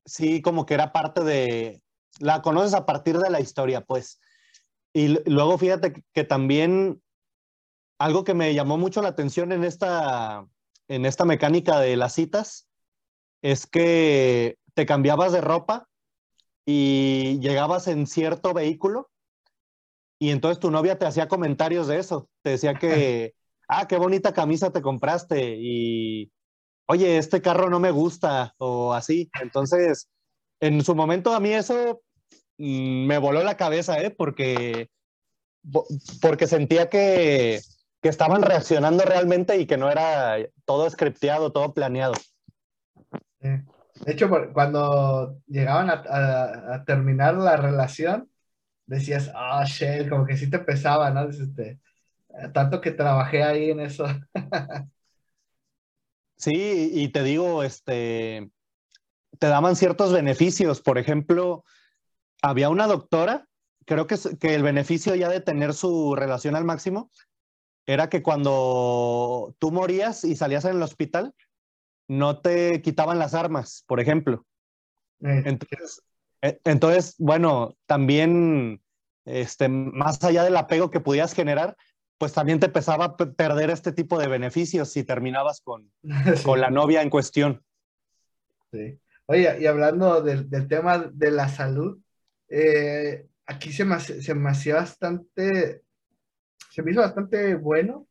sí, 0.03 0.41
como 0.41 0.65
que 0.65 0.73
era 0.73 0.91
parte 0.91 1.23
de, 1.23 1.83
la 2.19 2.41
conoces 2.41 2.73
a 2.73 2.87
partir 2.87 3.19
de 3.19 3.29
la 3.29 3.39
historia, 3.39 3.81
pues. 3.81 4.19
Y 4.93 5.09
luego 5.29 5.59
fíjate 5.59 6.03
que, 6.11 6.23
también 6.23 7.03
algo 7.99 8.23
que 8.23 8.33
me 8.33 8.53
llamó 8.53 8.77
mucho 8.77 9.01
la 9.01 9.09
atención 9.09 9.51
en 9.51 9.63
esta, 9.63 10.47
en 10.87 11.05
esta 11.05 11.25
mecánica 11.25 11.79
de 11.79 11.95
las 11.95 12.13
citas 12.13 12.67
es 13.41 13.67
que 13.67 14.57
te 14.73 14.85
cambiabas 14.85 15.31
de 15.31 15.41
ropa 15.41 15.87
y 16.65 17.39
llegabas 17.39 17.87
en 17.87 18.07
cierto 18.07 18.53
vehículo 18.53 19.09
y 20.19 20.31
entonces 20.31 20.59
tu 20.59 20.71
novia 20.71 20.97
te 20.97 21.05
hacía 21.05 21.27
comentarios 21.27 21.87
de 21.87 21.99
eso, 21.99 22.29
te 22.41 22.51
decía 22.51 22.73
que, 22.75 23.33
ah, 23.67 23.87
qué 23.87 23.97
bonita 23.97 24.33
camisa 24.33 24.71
te 24.71 24.81
compraste 24.81 25.55
y, 25.59 26.31
oye, 26.87 27.17
este 27.17 27.41
carro 27.41 27.69
no 27.69 27.79
me 27.79 27.91
gusta 27.91 28.53
o 28.57 28.93
así. 28.93 29.29
Entonces, 29.41 30.09
en 30.59 30.83
su 30.83 30.95
momento 30.95 31.33
a 31.33 31.39
mí 31.39 31.53
eso 31.53 32.01
mm, 32.57 33.05
me 33.05 33.17
voló 33.19 33.43
la 33.43 33.57
cabeza, 33.57 34.01
¿eh? 34.01 34.09
Porque, 34.09 34.89
porque 36.21 36.47
sentía 36.47 36.89
que, 36.89 37.61
que 38.01 38.09
estaban 38.09 38.41
reaccionando 38.41 39.03
realmente 39.03 39.57
y 39.57 39.65
que 39.65 39.77
no 39.77 39.89
era 39.89 40.37
todo 40.65 40.89
scripteado, 40.89 41.51
todo 41.51 41.73
planeado. 41.73 42.13
De 43.39 43.63
hecho, 44.05 44.29
cuando 44.53 45.39
llegaban 45.47 45.89
a, 45.89 46.73
a 46.75 46.83
terminar 46.85 47.35
la 47.35 47.57
relación, 47.57 48.29
decías, 48.87 49.31
ah, 49.35 49.63
shit, 49.65 50.09
como 50.09 50.25
que 50.25 50.37
sí 50.37 50.49
te 50.49 50.59
pesaba, 50.59 51.11
¿no? 51.11 51.29
Este, 51.29 51.79
tanto 52.53 52.81
que 52.81 52.91
trabajé 52.91 53.43
ahí 53.43 53.71
en 53.71 53.81
eso. 53.81 54.05
sí, 56.37 56.91
y 56.93 57.09
te 57.09 57.23
digo, 57.23 57.63
este, 57.63 58.49
te 59.37 59.47
daban 59.47 59.75
ciertos 59.75 60.13
beneficios. 60.13 60.81
Por 60.81 60.97
ejemplo, 60.97 61.63
había 62.41 62.69
una 62.69 62.87
doctora, 62.87 63.47
creo 63.85 64.07
que, 64.07 64.17
que 64.39 64.55
el 64.55 64.63
beneficio 64.63 65.15
ya 65.15 65.29
de 65.29 65.41
tener 65.41 65.73
su 65.73 66.15
relación 66.15 66.55
al 66.55 66.63
máximo 66.63 67.11
era 67.87 68.09
que 68.09 68.21
cuando 68.21 69.55
tú 69.59 69.71
morías 69.71 70.23
y 70.25 70.35
salías 70.35 70.65
en 70.65 70.75
el 70.75 70.83
hospital, 70.83 71.33
no 72.07 72.39
te 72.41 72.81
quitaban 72.81 73.17
las 73.17 73.33
armas, 73.33 73.83
por 73.87 73.99
ejemplo. 73.99 74.45
Eh, 75.21 75.43
entonces, 75.45 76.03
e, 76.41 76.59
entonces, 76.65 77.15
bueno, 77.17 77.75
también, 77.85 78.81
este, 79.25 79.69
más 79.69 80.21
allá 80.23 80.43
del 80.43 80.57
apego 80.57 80.91
que 80.91 80.99
pudieras 80.99 81.33
generar, 81.33 81.77
pues 82.17 82.33
también 82.33 82.59
te 82.59 82.69
pesaba 82.69 83.15
perder 83.15 83.69
este 83.69 83.93
tipo 83.93 84.19
de 84.19 84.27
beneficios 84.27 84.91
si 84.91 85.03
terminabas 85.03 85.61
con, 85.61 85.89
con 86.43 86.59
la 86.59 86.69
novia 86.69 87.01
en 87.01 87.09
cuestión. 87.09 87.63
Sí. 88.71 88.99
Oye, 89.27 89.61
y 89.61 89.65
hablando 89.65 90.21
del, 90.21 90.49
tema 90.67 90.99
de 90.99 91.31
la 91.31 91.47
salud, 91.47 91.99
eh, 92.49 93.27
aquí 93.45 93.71
se 93.71 93.85
me, 93.85 93.99
se 93.99 94.33
me 94.33 94.49
hacía 94.49 94.75
bastante, 94.75 95.83
se 96.77 96.83
me 96.83 96.91
hizo 96.91 97.01
bastante 97.01 97.55
bueno 97.55 98.05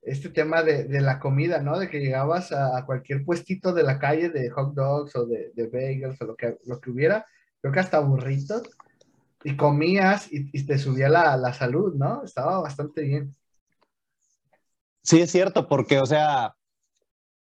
este 0.00 0.30
tema 0.30 0.62
de, 0.62 0.88
la 1.02 1.18
comida, 1.18 1.60
¿no? 1.60 1.78
De 1.78 1.90
que 1.90 2.00
llegabas 2.00 2.50
a, 2.50 2.82
cualquier 2.86 3.26
puestito 3.26 3.74
de 3.74 3.82
la 3.82 3.98
calle 3.98 4.30
de 4.30 4.48
hot 4.48 4.72
dogs 4.72 5.14
o 5.16 5.26
de, 5.26 5.52
bagels 5.70 6.18
o 6.22 6.24
lo 6.24 6.34
que, 6.34 6.56
lo 6.64 6.80
que 6.80 6.90
hubiera, 6.90 7.26
creo 7.60 7.74
que 7.74 7.80
hasta 7.80 8.00
burritos, 8.00 8.62
y 9.44 9.54
comías 9.54 10.28
y, 10.32 10.64
te 10.64 10.78
subía 10.78 11.10
la, 11.10 11.36
la, 11.36 11.52
salud, 11.52 11.94
¿no? 11.94 12.24
Estaba 12.24 12.58
bastante 12.60 13.02
bien. 13.02 13.36
Sí, 15.02 15.20
es 15.20 15.30
cierto, 15.30 15.68
porque, 15.68 15.98
o 15.98 16.06
sea, 16.06 16.54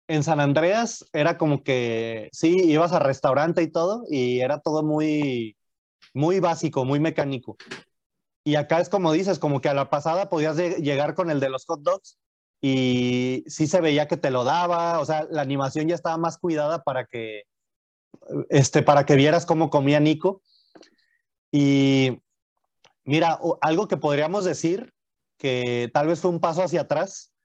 en 0.09 0.23
San 0.23 0.41
Andreas 0.41 1.05
era 1.13 1.37
como 1.37 1.63
que, 1.63 2.27
sí, 2.33 2.53
ibas 2.65 2.91
al 2.91 3.05
restaurante 3.05 3.63
y 3.63 3.71
todo, 3.71 4.03
y 4.09 4.41
era 4.41 4.59
todo 4.59 4.83
muy, 4.83 5.55
muy 6.13 6.41
básico, 6.41 6.83
muy 6.83 6.99
mecánico. 6.99 7.55
Y 8.45 8.55
acá 8.55 8.79
es 8.79 8.87
como 8.87 9.11
dices, 9.11 9.39
como 9.39 9.59
que 9.59 9.67
a 9.67 9.73
la 9.73 9.89
pasada 9.89 10.29
podías 10.29 10.55
llegar 10.55 11.15
con 11.15 11.29
el 11.29 11.41
de 11.41 11.49
los 11.49 11.65
hot 11.65 11.81
dogs 11.81 12.17
y 12.61 13.43
sí 13.47 13.67
se 13.67 13.81
veía 13.81 14.07
que 14.07 14.15
te 14.15 14.31
lo 14.31 14.45
daba, 14.45 14.99
o 14.99 15.05
sea, 15.05 15.27
la 15.29 15.41
animación 15.41 15.87
ya 15.87 15.95
estaba 15.95 16.17
más 16.17 16.37
cuidada 16.37 16.83
para 16.83 17.05
que, 17.05 17.43
este, 18.49 18.81
para 18.81 19.05
que 19.05 19.15
vieras 19.15 19.45
cómo 19.45 19.69
comía 19.69 19.99
Nico. 19.99 20.41
Y 21.51 22.21
mira, 23.03 23.37
algo 23.59 23.87
que 23.89 23.97
podríamos 23.97 24.45
decir 24.45 24.93
que 25.37 25.91
tal 25.93 26.07
vez 26.07 26.21
fue 26.21 26.31
un 26.31 26.39
paso 26.39 26.63
hacia 26.63 26.81
atrás 26.81 27.35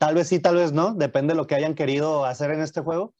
Tal 0.00 0.14
vez 0.14 0.28
sí, 0.28 0.40
tal 0.40 0.56
vez 0.56 0.72
no, 0.72 0.94
depende 0.94 1.34
de 1.34 1.36
lo 1.36 1.46
que 1.46 1.54
hayan 1.54 1.74
querido 1.74 2.24
hacer 2.24 2.50
en 2.52 2.62
este 2.62 2.80
juego. 2.80 3.14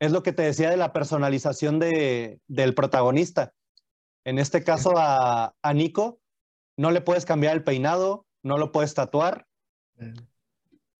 Es 0.00 0.10
lo 0.10 0.24
que 0.24 0.32
te 0.32 0.42
decía 0.42 0.68
de 0.68 0.76
la 0.76 0.92
personalización 0.92 1.78
de, 1.78 2.40
del 2.48 2.74
protagonista. 2.74 3.52
En 4.24 4.40
este 4.40 4.64
caso 4.64 4.94
a, 4.96 5.54
a, 5.62 5.72
Nico, 5.72 6.18
no 6.76 6.90
le 6.90 7.00
puedes 7.00 7.24
cambiar 7.24 7.54
el 7.54 7.64
peinado, 7.64 8.26
no 8.42 8.58
lo 8.58 8.72
puedes 8.72 8.94
tatuar, 8.94 9.46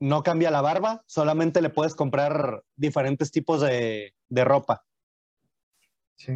no 0.00 0.22
cambia 0.22 0.50
la 0.50 0.60
barba, 0.60 1.02
solamente 1.06 1.62
le 1.62 1.70
puedes 1.70 1.94
comprar 1.94 2.62
diferentes 2.76 3.30
tipos 3.30 3.60
de, 3.60 4.14
de 4.28 4.44
ropa. 4.44 4.84
Sí, 6.16 6.32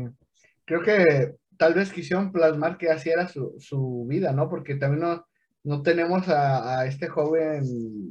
creo 0.65 0.83
que 0.83 1.37
tal 1.57 1.75
vez 1.75 1.93
quisieron 1.93 2.33
plasmar 2.33 2.79
que 2.79 2.91
así 2.91 3.11
era 3.11 3.29
su, 3.29 3.57
su 3.59 4.07
vida, 4.09 4.33
¿no? 4.33 4.49
Porque 4.49 4.77
también 4.77 5.03
no, 5.03 5.27
no 5.65 5.83
tenemos 5.83 6.29
a, 6.29 6.87
este 6.87 7.09
joven 7.09 7.63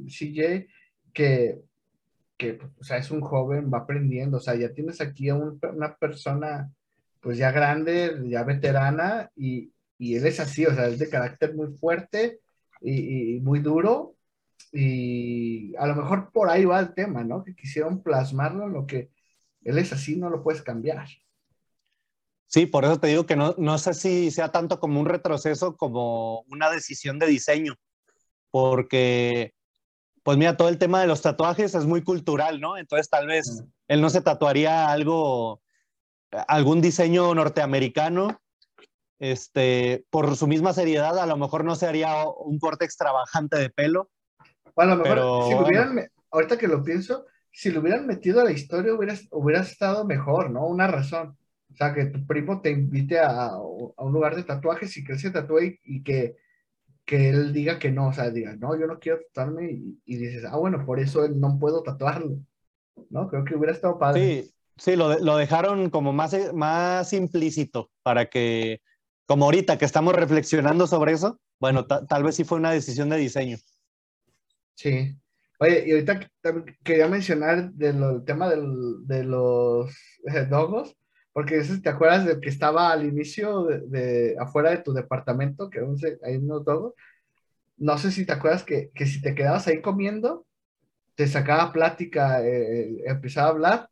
CJ 0.06 0.66
que, 1.12 1.60
que, 2.36 2.58
o 2.78 2.84
sea, 2.84 2.98
es 2.98 3.10
un 3.10 3.20
joven, 3.20 3.70
va 3.72 3.78
aprendiendo, 3.78 4.38
o 4.38 4.40
sea, 4.40 4.54
ya 4.54 4.72
tienes 4.72 5.00
aquí 5.00 5.28
a 5.28 5.34
una 5.34 5.96
persona, 5.96 6.70
pues 7.20 7.38
ya 7.38 7.50
grande, 7.50 8.16
ya 8.26 8.44
veterana, 8.44 9.30
y, 9.34 9.72
él 9.98 10.26
es 10.26 10.40
así, 10.40 10.64
o 10.64 10.74
sea, 10.74 10.86
es 10.86 10.98
de 10.98 11.08
carácter 11.08 11.54
muy 11.54 11.68
fuerte 11.76 12.40
y, 12.80 13.40
muy 13.40 13.60
duro, 13.60 14.14
y 14.72 15.74
a 15.76 15.86
lo 15.86 15.96
mejor 15.96 16.30
por 16.32 16.50
ahí 16.50 16.64
va 16.64 16.80
el 16.80 16.94
tema, 16.94 17.24
¿no? 17.24 17.42
Que 17.42 17.54
quisieron 17.54 18.02
plasmarlo 18.02 18.64
en 18.64 18.72
lo 18.72 18.86
que 18.86 19.10
él 19.62 19.78
es 19.78 19.92
así, 19.92 20.16
no 20.16 20.30
lo 20.30 20.42
puedes 20.42 20.62
cambiar. 20.62 21.06
Sí, 22.46 22.66
por 22.66 22.84
eso 22.84 22.98
te 22.98 23.08
digo 23.08 23.26
que 23.26 23.36
no, 23.36 23.54
no 23.58 23.76
sé 23.78 23.92
si 23.92 24.30
sea 24.30 24.50
tanto 24.50 24.80
como 24.80 25.00
un 25.00 25.06
retroceso 25.06 25.76
como 25.76 26.40
una 26.48 26.70
decisión 26.70 27.18
de 27.18 27.26
diseño, 27.26 27.74
porque, 28.50 29.54
pues 30.22 30.38
mira, 30.38 30.56
todo 30.56 30.68
el 30.68 30.78
tema 30.78 31.00
de 31.00 31.08
los 31.08 31.20
tatuajes 31.20 31.74
es 31.74 31.84
muy 31.84 32.02
cultural, 32.02 32.60
¿no? 32.60 32.78
Entonces 32.78 33.10
tal 33.10 33.26
vez 33.26 33.64
él 33.88 34.00
no 34.00 34.08
se 34.10 34.20
tatuaría 34.20 34.90
algo, 34.90 35.60
algún 36.30 36.80
diseño 36.80 37.34
norteamericano, 37.34 38.40
este, 39.18 40.04
por 40.10 40.36
su 40.36 40.46
misma 40.46 40.72
seriedad, 40.72 41.18
a 41.18 41.26
lo 41.26 41.36
mejor 41.36 41.64
no 41.64 41.74
se 41.74 41.86
haría 41.86 42.24
un 42.26 42.58
corte 42.58 42.84
extravagante 42.84 43.58
de 43.58 43.70
pelo. 43.70 44.10
Bueno, 44.74 44.92
a 44.92 44.96
lo 44.96 45.02
mejor, 45.02 45.44
si 45.48 45.54
lo 45.54 45.66
hubieran, 45.66 46.08
ahorita 46.30 46.56
que 46.56 46.68
lo 46.68 46.82
pienso, 46.82 47.26
si 47.50 47.70
lo 47.70 47.80
hubieran 47.80 48.06
metido 48.06 48.40
a 48.40 48.44
la 48.44 48.52
historia 48.52 48.94
hubiera, 48.94 49.14
hubiera 49.32 49.62
estado 49.62 50.04
mejor, 50.04 50.50
¿no? 50.50 50.66
Una 50.66 50.86
razón. 50.86 51.36
O 51.72 51.76
sea, 51.76 51.92
que 51.92 52.06
tu 52.06 52.24
primo 52.26 52.60
te 52.60 52.70
invite 52.70 53.18
a, 53.18 53.56
un 53.56 54.12
lugar 54.12 54.36
de 54.36 54.44
tatuajes 54.44 54.96
y 54.96 55.04
que 55.04 55.12
él 55.12 55.18
se 55.18 55.30
tatúe 55.30 55.78
y, 55.84 56.02
que, 56.02 56.36
que, 57.04 57.28
él 57.28 57.52
diga 57.52 57.78
que 57.78 57.90
no, 57.90 58.08
o 58.08 58.12
sea, 58.12 58.30
diga, 58.30 58.56
no, 58.56 58.78
yo 58.78 58.86
no 58.86 58.98
quiero 58.98 59.18
tatuarme 59.32 59.70
y, 60.04 60.16
dices, 60.16 60.44
ah, 60.44 60.56
bueno, 60.56 60.84
por 60.86 61.00
eso 61.00 61.24
él 61.24 61.38
no 61.40 61.58
puedo 61.58 61.82
tatuarlo, 61.82 62.38
¿no? 63.10 63.28
Creo 63.28 63.44
que 63.44 63.56
hubiera 63.56 63.72
estado 63.72 63.98
padre. 63.98 64.42
Sí, 64.42 64.54
sí, 64.76 64.96
lo, 64.96 65.18
lo 65.18 65.36
dejaron 65.36 65.90
como 65.90 66.12
más, 66.12 66.34
más 66.54 67.12
implícito 67.12 67.90
para 68.02 68.26
que, 68.26 68.80
como 69.28 69.44
ahorita 69.44 69.76
que 69.76 69.84
estamos 69.84 70.14
reflexionando 70.14 70.86
sobre 70.86 71.12
eso, 71.12 71.38
bueno, 71.60 71.84
tal 71.84 72.22
vez 72.24 72.34
sí 72.34 72.44
fue 72.44 72.56
una 72.56 72.70
decisión 72.70 73.10
de 73.10 73.18
diseño. 73.18 73.58
Sí. 74.74 75.14
Oye, 75.60 75.84
y 75.86 75.90
ahorita 75.90 76.30
quería 76.82 77.08
mencionar 77.08 77.70
del 77.72 78.24
tema 78.24 78.48
del, 78.48 79.06
de 79.06 79.24
los 79.24 79.90
eh, 80.24 80.46
dogos. 80.48 80.96
Porque 81.34 81.60
¿te 81.60 81.88
acuerdas 81.90 82.24
de 82.24 82.40
que 82.40 82.48
estaba 82.48 82.90
al 82.90 83.04
inicio 83.04 83.64
de, 83.64 84.34
afuera 84.40 84.70
de 84.70 84.78
tu 84.78 84.94
departamento, 84.94 85.68
que 85.68 85.80
hay 86.24 86.36
unos 86.36 86.64
dogos? 86.64 86.94
No 87.76 87.98
sé 87.98 88.10
si 88.10 88.24
te 88.24 88.32
acuerdas 88.32 88.64
que, 88.64 88.90
que, 88.94 89.04
si 89.04 89.20
te 89.20 89.34
quedabas 89.34 89.66
ahí 89.66 89.82
comiendo, 89.82 90.46
te 91.16 91.26
sacaba 91.26 91.70
plática, 91.70 92.42
eh, 92.42 93.02
empezaba 93.04 93.48
a 93.48 93.50
hablar 93.50 93.90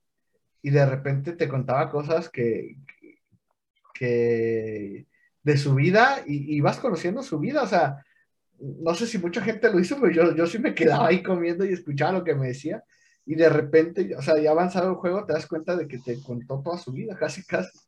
y 0.63 0.71
de 0.71 0.87
repente 0.87 1.35
te 1.35 1.47
contaba 1.47 1.91
cosas 1.91 2.31
que, 2.31 2.79
que 3.93 5.07
de 5.47 5.56
su 5.56 5.77
vida 5.77 6.24
y, 6.27 6.56
y, 6.56 6.60
vas 6.60 6.78
conociendo 6.78 7.23
su 7.23 7.39
vida. 7.39 7.62
O 7.62 7.68
sea, 7.68 8.05
no 8.59 8.94
sé 8.94 9.06
si 9.06 9.16
mucha 9.18 9.40
gente 9.40 9.70
lo 9.70 9.78
hizo, 9.78 9.97
pero 10.01 10.12
yo, 10.12 10.35
yo 10.35 10.44
sí 10.44 10.59
me 10.59 10.74
quedaba 10.74 11.06
ahí 11.06 11.23
comiendo 11.23 11.64
y 11.64 11.73
escuchaba 11.73 12.18
lo 12.18 12.24
que 12.24 12.35
me 12.35 12.48
decía 12.48 12.82
y 13.24 13.36
de 13.36 13.48
repente, 13.48 14.16
o 14.16 14.23
sea, 14.23 14.40
ya 14.40 14.51
avanzado 14.51 14.90
el 14.90 14.97
juego, 14.97 15.24
te 15.24 15.35
das 15.35 15.47
cuenta 15.47 15.77
de 15.77 15.86
que 15.86 15.98
te 15.98 16.20
contó 16.20 16.60
toda 16.64 16.78
su 16.78 16.90
vida, 16.90 17.16
casi, 17.16 17.44
casi. 17.44 17.78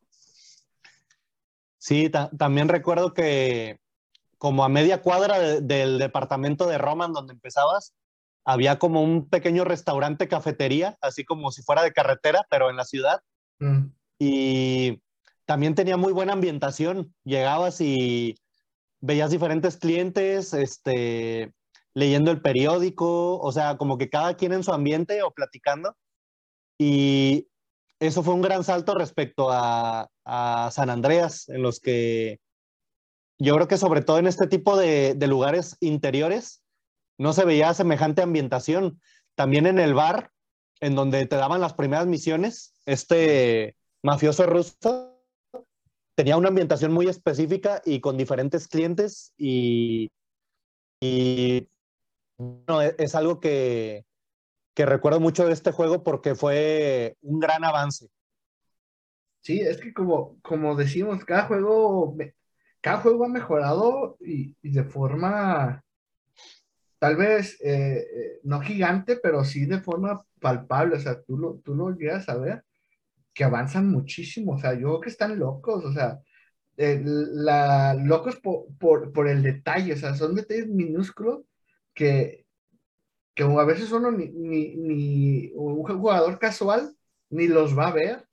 Sí, 1.77 2.09
también 2.37 2.69
recuerdo 2.69 3.13
que 3.13 3.81
como 4.37 4.63
a 4.63 4.69
media 4.69 5.01
cuadra 5.01 5.59
del 5.59 5.99
departamento 5.99 6.65
de 6.65 6.77
Roma, 6.77 7.07
en 7.07 7.13
donde 7.13 7.33
empezabas, 7.33 7.93
había 8.45 8.79
como 8.79 9.03
un 9.03 9.27
pequeño 9.27 9.65
restaurante, 9.65 10.29
cafetería, 10.29 10.97
así 11.01 11.25
como 11.25 11.51
si 11.51 11.61
fuera 11.61 11.83
de 11.83 11.91
carretera, 11.91 12.45
pero 12.49 12.69
en 12.69 12.77
la 12.77 12.85
ciudad. 12.85 13.21
Mm. 13.59 13.87
Y 14.17 15.01
también 15.49 15.73
tenía 15.73 15.97
muy 15.97 16.13
buena 16.13 16.33
ambientación. 16.33 17.11
Llegabas 17.23 17.81
y 17.81 18.35
veías 18.99 19.31
diferentes 19.31 19.77
clientes, 19.77 20.53
este, 20.53 21.55
leyendo 21.95 22.29
el 22.29 22.39
periódico, 22.39 23.39
o 23.39 23.51
sea, 23.51 23.75
como 23.75 23.97
que 23.97 24.11
cada 24.11 24.35
quien 24.35 24.53
en 24.53 24.63
su 24.63 24.71
ambiente 24.71 25.23
o 25.23 25.31
platicando. 25.31 25.97
Y 26.77 27.47
eso 27.99 28.21
fue 28.21 28.35
un 28.35 28.43
gran 28.43 28.63
salto 28.63 28.93
respecto 28.93 29.49
a, 29.49 30.07
San 30.71 30.91
Andreas, 30.91 31.49
en 31.49 31.63
los 31.63 31.79
que 31.79 32.39
yo 33.39 33.55
creo 33.55 33.67
que 33.67 33.79
sobre 33.79 34.03
todo 34.03 34.19
en 34.19 34.27
este 34.27 34.45
tipo 34.45 34.77
de, 34.77 35.17
lugares 35.27 35.77
interiores 35.79 36.61
no 37.17 37.33
se 37.33 37.45
veía 37.45 37.73
semejante 37.73 38.21
ambientación. 38.21 39.01
También 39.33 39.65
en 39.65 39.79
el 39.79 39.95
bar, 39.95 40.29
en 40.79 40.93
donde 40.93 41.25
te 41.25 41.37
daban 41.37 41.59
las 41.59 41.73
primeras 41.73 42.05
misiones, 42.05 42.75
este 42.85 43.75
mafioso 44.03 44.45
ruso 44.45 45.15
tenía 46.19 46.35
una 46.35 46.49
ambientación 46.49 46.91
muy 46.91 47.07
específica 47.07 47.81
y 47.85 48.01
con 48.01 48.17
diferentes 48.17 48.67
clientes 48.67 49.31
y, 49.37 50.11
y 50.99 51.69
no, 52.37 52.81
e, 52.81 52.93
es 52.97 53.15
algo 53.15 53.39
que, 53.39 54.03
recuerdo 54.75 55.21
mucho 55.21 55.45
de 55.45 55.53
este 55.53 55.71
juego 55.71 56.03
porque 56.03 56.35
fue 56.35 57.15
un 57.21 57.39
gran 57.39 57.63
avance. 57.63 58.09
Sí, 59.39 59.61
es 59.61 59.77
que 59.77 59.93
como, 59.93 60.37
como 60.41 60.75
decimos, 60.75 61.23
cada 61.23 61.43
juego, 61.43 62.13
cada 62.81 62.97
juego 62.97 63.23
ha 63.23 63.29
mejorado 63.29 64.17
y, 64.19 64.57
de 64.61 64.83
forma 64.83 65.81
tal 66.97 67.15
vez 67.15 67.61
eh, 67.61 67.97
eh, 67.97 68.39
no 68.43 68.59
gigante, 68.59 69.15
pero 69.23 69.45
sí 69.45 69.65
de 69.65 69.79
forma 69.79 70.25
palpable. 70.41 70.97
O 70.97 70.99
sea, 70.99 71.21
tú 71.21 71.37
lo, 71.37 71.59
tú 71.63 71.75
lo 71.75 71.91
llegas 71.91 72.27
a 72.27 72.35
ver 72.35 72.65
que 73.39 73.45
avanzan 73.45 73.89
muchísimo. 73.89 74.55
O 74.55 74.57
sea, 74.59 74.73
yo 74.73 74.79
creo 74.79 74.99
que 74.99 75.09
están 75.11 75.39
locos. 75.39 75.85
O 75.85 75.93
sea, 75.93 76.19
la, 76.75 77.93
locos 77.93 78.35
por, 78.35 79.13
por, 79.13 79.29
el 79.29 79.41
detalle. 79.41 79.93
O 79.93 79.95
sea, 79.95 80.13
son 80.13 80.35
detalles 80.35 80.67
minúsculos 80.67 81.45
que, 81.93 82.45
que 83.33 83.43
a 83.43 83.63
veces 83.63 83.93
uno 83.93 84.11
ni, 84.11 84.27
ni, 84.27 85.51
un 85.55 85.83
jugador 85.83 86.37
casual 86.37 86.93
ni 87.29 87.47
los 87.47 87.77
va 87.77 87.87
a 87.87 87.93
ver, 87.93 88.27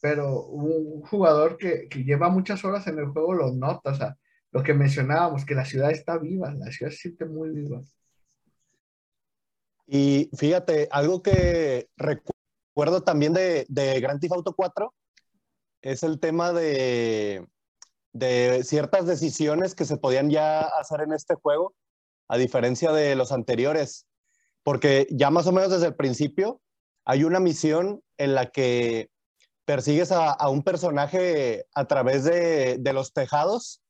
pero 0.00 0.46
un 0.46 1.02
jugador 1.02 1.56
que, 1.56 1.88
que, 1.88 2.04
lleva 2.04 2.28
muchas 2.28 2.64
horas 2.64 2.86
en 2.86 2.96
el 3.00 3.06
juego 3.06 3.34
lo 3.34 3.52
nota, 3.52 3.90
o 3.90 3.94
sea, 3.94 4.16
lo 4.52 4.62
que 4.62 4.74
mencionábamos, 4.74 5.44
que 5.44 5.56
la 5.56 5.64
ciudad 5.64 5.90
está 5.90 6.16
viva, 6.16 6.54
la 6.54 6.70
ciudad 6.70 6.92
se 6.92 6.98
siente 6.98 7.24
muy 7.24 7.50
viva. 7.50 7.82
Y 9.88 10.30
fíjate, 10.36 10.86
algo 10.92 11.22
que 11.22 11.88
recuerdo 11.96 12.39
recuerdo 12.80 13.02
también 13.02 13.34
de, 13.34 13.66
de 13.68 14.00
Grand 14.00 14.18
Theft 14.20 14.32
Auto 14.32 14.54
4 14.54 14.94
es 15.82 16.02
el 16.02 16.18
tema 16.18 16.50
de, 16.54 17.46
de 18.14 18.64
ciertas 18.64 19.04
decisiones 19.04 19.74
que 19.74 19.84
se 19.84 19.98
podían 19.98 20.30
ya 20.30 20.62
hacer 20.62 21.02
en 21.02 21.12
este 21.12 21.34
juego, 21.34 21.74
a 22.26 22.38
diferencia 22.38 22.90
de 22.92 23.16
los 23.16 23.32
anteriores, 23.32 24.06
porque 24.62 25.06
ya 25.10 25.28
más 25.28 25.46
o 25.46 25.52
menos 25.52 25.70
desde 25.70 25.88
el 25.88 25.94
principio 25.94 26.62
hay 27.04 27.24
una 27.24 27.38
misión 27.38 28.02
en 28.16 28.34
la 28.34 28.46
que 28.46 29.10
persigues 29.66 30.10
a, 30.10 30.48
un 30.48 30.62
personaje 30.62 31.66
a 31.74 31.84
través 31.84 32.24
de, 32.24 32.80
los 32.94 33.12
tejados 33.12 33.82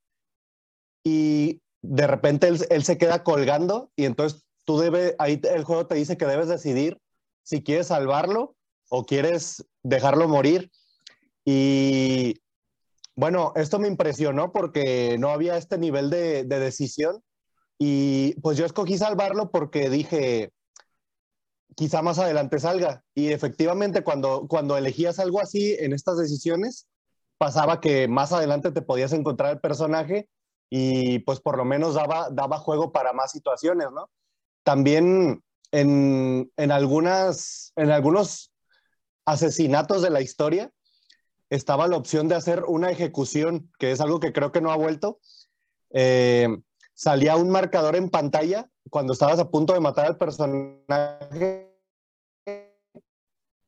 y 1.04 1.62
de 1.80 2.08
repente 2.08 2.48
él, 2.48 2.82
se 2.82 2.98
queda 2.98 3.22
colgando 3.22 3.92
y 3.94 4.06
entonces 4.06 4.42
tú 4.64 4.80
debes, 4.80 5.14
ahí 5.20 5.40
el 5.44 5.62
juego 5.62 5.86
te 5.86 5.94
dice 5.94 6.16
que 6.16 6.26
debes 6.26 6.48
decidir 6.48 7.00
si 7.44 7.62
quieres 7.62 7.86
salvarlo 7.86 8.56
o 8.90 9.06
quieres 9.06 9.64
dejarlo 9.82 10.28
morir. 10.28 10.70
Y 11.46 12.40
bueno, 13.16 13.52
esto 13.56 13.78
me 13.78 13.88
impresionó 13.88 14.52
porque 14.52 15.16
no 15.18 15.30
había 15.30 15.56
este 15.56 15.78
nivel 15.78 16.10
de, 16.10 16.44
de 16.44 16.58
decisión 16.58 17.22
y 17.78 18.34
pues 18.42 18.58
yo 18.58 18.66
escogí 18.66 18.98
salvarlo 18.98 19.50
porque 19.50 19.88
dije, 19.88 20.52
quizá 21.74 22.02
más 22.02 22.18
adelante 22.18 22.58
salga. 22.58 23.02
Y 23.14 23.32
efectivamente, 23.32 24.04
cuando, 24.04 24.46
cuando 24.48 24.76
elegías 24.76 25.18
algo 25.18 25.40
así 25.40 25.76
en 25.78 25.94
estas 25.94 26.18
decisiones, 26.18 26.86
pasaba 27.38 27.80
que 27.80 28.06
más 28.06 28.32
adelante 28.32 28.70
te 28.70 28.82
podías 28.82 29.14
encontrar 29.14 29.52
el 29.52 29.60
personaje 29.60 30.28
y 30.68 31.20
pues 31.20 31.40
por 31.40 31.56
lo 31.56 31.64
menos 31.64 31.94
daba, 31.94 32.28
daba 32.30 32.58
juego 32.58 32.92
para 32.92 33.14
más 33.14 33.32
situaciones, 33.32 33.88
¿no? 33.92 34.10
También 34.62 35.42
en, 35.72 36.52
en, 36.58 36.70
algunas, 36.70 37.72
en 37.76 37.90
algunos 37.90 38.49
asesinatos 39.30 40.02
de 40.02 40.10
la 40.10 40.20
historia 40.20 40.72
estaba 41.48 41.88
la 41.88 41.96
opción 41.96 42.28
de 42.28 42.34
hacer 42.34 42.64
una 42.66 42.90
ejecución, 42.90 43.70
que 43.78 43.92
es 43.92 44.00
algo 44.00 44.20
que 44.20 44.32
creo 44.32 44.52
que 44.52 44.60
no 44.60 44.70
ha 44.70 44.76
vuelto. 44.76 45.18
Eh, 45.90 46.48
salía 46.94 47.36
un 47.36 47.50
marcador 47.50 47.96
en 47.96 48.10
pantalla 48.10 48.70
cuando 48.88 49.12
estabas 49.12 49.38
a 49.38 49.50
punto 49.50 49.72
de 49.72 49.80
matar 49.80 50.06
al 50.06 50.18
personaje. 50.18 51.68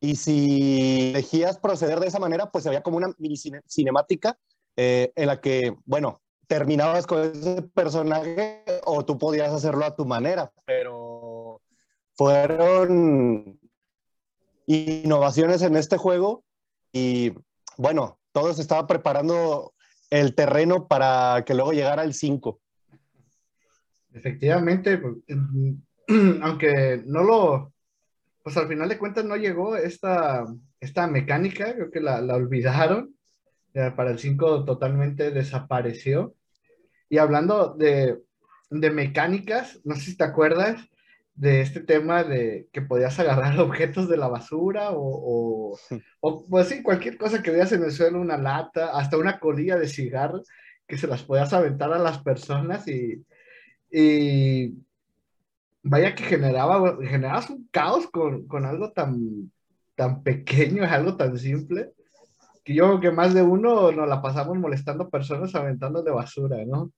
Y 0.01 0.17
si 0.17 1.11
elegías 1.11 1.59
proceder 1.59 2.01
de 2.01 2.09
esa 2.09 2.19
manera, 2.19 2.51
pues 2.51 2.67
había 2.67 2.83
como 2.83 2.97
una 2.97 3.15
mini 3.19 3.37
cinemática 3.67 4.39
eh, 4.77 5.13
en 5.15 5.27
la 5.27 5.41
que, 5.41 5.77
bueno, 5.85 6.21
terminabas 6.49 7.07
con 7.07 7.23
ese 7.23 7.63
personaje 7.63 8.65
o 8.85 9.05
tú 9.05 9.17
podías 9.17 9.53
hacerlo 9.53 9.85
a 9.85 9.95
tu 9.95 10.05
manera, 10.05 10.53
pero 10.67 11.63
fueron 12.15 13.62
innovaciones 14.75 15.63
en 15.63 15.77
este 15.77 15.97
juego 15.97 16.45
y 16.93 17.33
bueno, 17.77 18.19
todo 18.33 18.53
se 18.55 18.63
estaba 18.63 18.87
preparando 18.87 19.75
el 20.11 20.35
terreno 20.35 20.89
para 20.89 21.43
que 21.47 21.55
luego 21.55 21.73
llegara 21.73 22.05
el 22.05 22.15
5. 22.15 22.61
Efectivamente, 24.13 24.99
pues, 24.99 25.17
aunque 26.43 27.03
no 27.07 27.23
lo, 27.23 27.73
pues 28.43 28.57
al 28.57 28.69
final 28.69 28.89
de 28.89 28.99
cuentas 28.99 29.25
no 29.25 29.37
llegó 29.37 29.77
esta, 29.77 30.45
esta 30.81 31.07
mecánica, 31.07 31.75
creo 31.75 31.91
que 31.91 32.01
la, 32.01 32.19
olvidaron, 32.35 33.17
para 33.73 34.11
el 34.11 34.19
5 34.19 34.67
totalmente 34.67 35.31
desapareció. 35.31 36.35
Y 37.09 37.17
hablando 37.17 37.75
de, 37.75 38.19
de 38.69 38.91
mecánicas, 38.91 39.81
no 39.85 39.95
sé 39.95 40.03
si 40.03 40.17
te 40.17 40.25
acuerdas 40.25 40.87
de 41.35 41.61
este 41.61 41.81
tema 41.81 42.25
de 42.25 42.69
que 42.73 42.83
podías 42.83 43.19
agarrar 43.19 43.59
objetos 43.61 44.09
de 44.09 44.17
la 44.17 44.29
basura 44.29 44.91
o, 44.93 45.79
o, 46.21 46.47
pues 46.49 46.69
sí, 46.69 46.83
cualquier 46.83 47.17
cosa 47.17 47.43
que 47.43 47.51
veas 47.51 47.73
en 47.73 47.83
el 47.83 47.93
suelo, 47.93 48.21
una 48.21 48.37
lata, 48.37 48.97
hasta 48.97 49.17
una 49.17 49.39
colilla 49.41 49.77
de 49.77 49.89
cigarro, 49.89 50.43
que 50.87 50.99
se 50.99 51.07
las 51.07 51.23
podías 51.23 51.53
aventar 51.53 51.93
a 51.93 51.99
las 51.99 52.19
personas 52.23 52.87
y, 52.89 53.25
y 53.91 54.75
vaya 55.83 56.15
que 56.15 56.25
generaba, 56.25 56.97
generabas 57.03 57.51
un 57.51 57.69
caos 57.71 58.07
con, 58.09 58.47
con 58.47 58.65
algo 58.65 58.93
tan, 58.93 59.51
tan 59.95 60.23
pequeño, 60.23 60.85
algo 60.89 61.17
tan 61.17 61.39
simple, 61.39 61.93
que 62.65 62.75
yo 62.75 62.87
creo 62.87 63.01
que 63.01 63.11
más 63.11 63.35
de 63.35 63.43
uno 63.43 63.91
nos 63.91 64.09
la 64.09 64.23
pasamos 64.23 64.57
molestando 64.57 65.11
personas 65.11 65.55
aventando 65.55 66.03
de 66.03 66.13
basura, 66.13 66.65
¿no? 66.65 66.93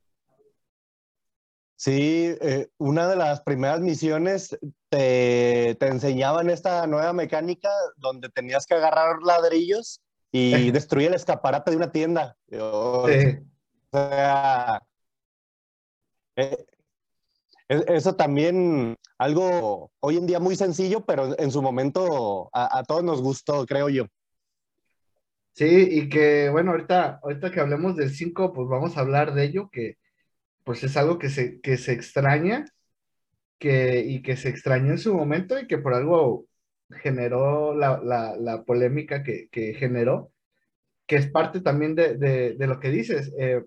Sí, 1.76 2.36
eh, 2.40 2.68
una 2.78 3.08
de 3.08 3.16
las 3.16 3.40
primeras 3.40 3.80
misiones 3.80 4.56
te, 4.88 5.76
te, 5.78 5.86
enseñaban 5.88 6.48
esta 6.48 6.86
nueva 6.86 7.12
mecánica 7.12 7.68
donde 7.96 8.28
tenías 8.28 8.64
que 8.64 8.74
agarrar 8.74 9.22
ladrillos 9.22 10.00
y 10.30 10.70
destruir 10.72 11.08
el 11.08 11.14
escaparate 11.14 11.72
de 11.72 11.76
una 11.76 11.90
tienda. 11.90 12.36
O 12.60 13.06
sea, 13.92 14.80
eh, 16.36 16.64
eso 17.68 18.14
también, 18.14 18.96
algo 19.18 19.90
hoy 20.00 20.16
en 20.16 20.26
día 20.26 20.40
muy 20.40 20.56
sencillo, 20.56 21.04
pero 21.04 21.38
en 21.38 21.50
su 21.50 21.62
momento 21.62 22.50
a, 22.52 22.82
todos 22.84 23.02
nos 23.02 23.22
gustó, 23.22 23.64
creo 23.66 23.88
yo. 23.88 24.06
Sí, 25.52 25.88
y 25.90 26.08
que 26.08 26.50
bueno, 26.50 26.72
ahorita, 26.72 27.20
ahorita 27.22 27.50
que 27.50 27.60
hablemos 27.60 27.96
del 27.96 28.10
5, 28.10 28.52
pues 28.52 28.68
vamos 28.68 28.96
a 28.96 29.00
hablar 29.00 29.34
de 29.34 29.44
ello, 29.44 29.70
que 29.70 29.98
pues 30.64 30.84
es 30.84 30.96
algo 30.96 31.18
que 31.18 31.30
se, 31.30 31.60
que 31.60 31.76
se 31.76 31.92
extraña 31.92 32.64
que, 33.58 34.00
y 34.00 34.22
que 34.22 34.36
se 34.36 34.48
extrañó 34.48 34.92
en 34.92 34.98
su 34.98 35.14
momento 35.14 35.58
y 35.58 35.66
que 35.66 35.78
por 35.78 35.94
algo 35.94 36.46
generó 37.02 37.74
la, 37.74 38.00
la, 38.02 38.64
polémica 38.64 39.22
que, 39.22 39.48
que, 39.50 39.74
generó, 39.74 40.32
que 41.06 41.16
es 41.16 41.30
parte 41.30 41.60
también 41.60 41.94
de, 41.94 42.16
de, 42.16 42.54
de 42.54 42.66
lo 42.66 42.80
que 42.80 42.90
dices, 42.90 43.32
eh, 43.38 43.62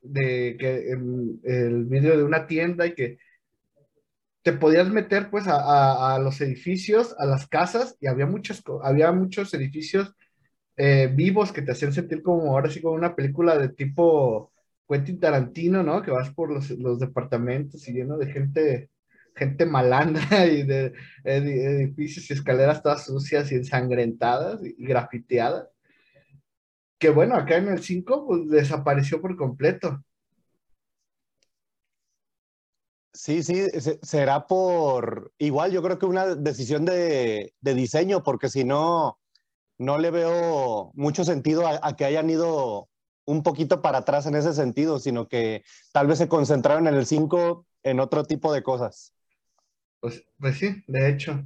de 0.00 0.56
que 0.58 0.90
el, 0.92 1.40
el 1.44 1.84
vídeo 1.86 2.16
de 2.16 2.24
una 2.24 2.46
tienda 2.46 2.86
y 2.86 2.94
que 2.94 3.18
te 4.42 4.52
podías 4.52 4.88
meter 4.88 5.30
pues 5.30 5.44
a, 5.46 6.18
los 6.20 6.40
edificios, 6.40 7.14
a 7.18 7.26
las 7.26 7.46
casas, 7.46 7.96
y 8.00 8.06
había, 8.06 8.26
muchas, 8.26 8.62
había 8.82 9.12
muchos 9.12 9.52
edificios 9.54 10.14
eh, 10.76 11.10
vivos 11.12 11.52
que 11.52 11.62
te 11.62 11.72
hacían 11.72 11.92
sentir 11.92 12.22
como 12.22 12.52
ahora 12.52 12.70
sí 12.70 12.80
como 12.80 12.94
una 12.94 13.14
película 13.14 13.58
de 13.58 13.70
tipo 13.70 14.52
Quentin 14.88 15.20
Tarantino, 15.20 15.82
¿no? 15.82 16.02
Que 16.02 16.10
vas 16.10 16.30
por 16.30 16.50
los, 16.50 16.98
departamentos 16.98 17.86
y 17.88 17.92
lleno 17.92 18.16
de 18.16 18.32
gente, 18.32 18.90
gente 19.34 19.66
malandra 19.66 20.46
y 20.46 20.62
de 20.62 20.92
edificios 21.24 22.30
y 22.30 22.34
escaleras 22.34 22.82
todas 22.82 23.04
sucias 23.04 23.52
y 23.52 23.56
ensangrentadas 23.56 24.60
y 24.64 24.84
grafiteadas. 24.84 25.68
Que 26.98 27.10
bueno, 27.10 27.36
acá 27.36 27.56
en 27.56 27.68
el 27.68 27.82
5 27.82 28.26
pues 28.26 28.48
desapareció 28.48 29.20
por 29.20 29.36
completo. 29.36 30.02
Sí, 33.18 33.42
sí, 33.42 33.66
será 34.02 34.46
por 34.46 35.32
igual, 35.38 35.72
yo 35.72 35.82
creo 35.82 35.98
que 35.98 36.06
una 36.06 36.36
decisión 36.36 36.84
de, 36.84 37.52
diseño, 37.60 38.22
porque 38.22 38.48
si 38.48 38.62
no, 38.62 39.18
no 39.76 39.98
le 39.98 40.12
veo 40.12 40.92
mucho 40.94 41.24
sentido 41.24 41.66
a, 41.66 41.96
que 41.96 42.04
hayan 42.04 42.30
ido 42.30 42.88
un 43.28 43.42
poquito 43.42 43.82
para 43.82 43.98
atrás 43.98 44.24
en 44.24 44.34
ese 44.34 44.54
sentido, 44.54 44.98
sino 44.98 45.28
que 45.28 45.62
tal 45.92 46.06
vez 46.06 46.16
se 46.16 46.28
concentraron 46.28 46.86
en 46.86 46.94
el 46.94 47.04
5 47.04 47.66
en 47.82 48.00
otro 48.00 48.24
tipo 48.24 48.54
de 48.54 48.62
cosas. 48.62 49.12
Pues, 50.00 50.24
pues 50.38 50.56
sí, 50.56 50.82
de 50.86 51.10
hecho. 51.10 51.44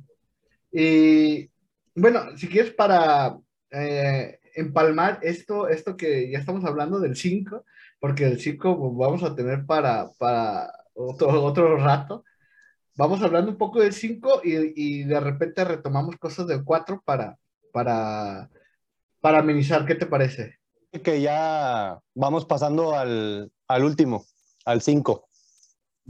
Y 0.70 1.50
bueno, 1.96 2.36
si 2.36 2.46
quieres 2.48 2.72
para 2.72 3.36
eh, 3.72 4.38
empalmar 4.54 5.18
esto, 5.22 5.66
esto 5.66 5.96
que 5.96 6.30
ya 6.30 6.38
estamos 6.38 6.64
hablando 6.64 7.00
del 7.00 7.16
5, 7.16 7.64
porque 7.98 8.26
el 8.26 8.40
5 8.40 8.78
pues, 8.78 8.92
vamos 8.96 9.24
a 9.24 9.34
tener 9.34 9.66
para, 9.66 10.08
para 10.18 10.72
otro, 10.94 11.42
otro 11.42 11.76
rato. 11.78 12.24
Vamos 12.94 13.20
hablando 13.22 13.50
un 13.50 13.58
poco 13.58 13.80
del 13.80 13.92
5 13.92 14.42
y, 14.44 15.00
y, 15.00 15.02
de 15.02 15.18
repente 15.18 15.64
retomamos 15.64 16.16
cosas 16.16 16.46
del 16.46 16.62
4 16.62 17.02
para, 17.04 17.36
para, 17.72 18.48
para 19.20 19.38
amenizar. 19.40 19.84
¿Qué 19.84 19.96
te 19.96 20.06
parece? 20.06 20.61
Que 21.00 21.20
ya 21.20 21.98
vamos 22.14 22.44
pasando 22.44 22.94
al, 22.94 23.50
al 23.66 23.84
último, 23.84 24.26
al 24.64 24.82
5. 24.82 25.28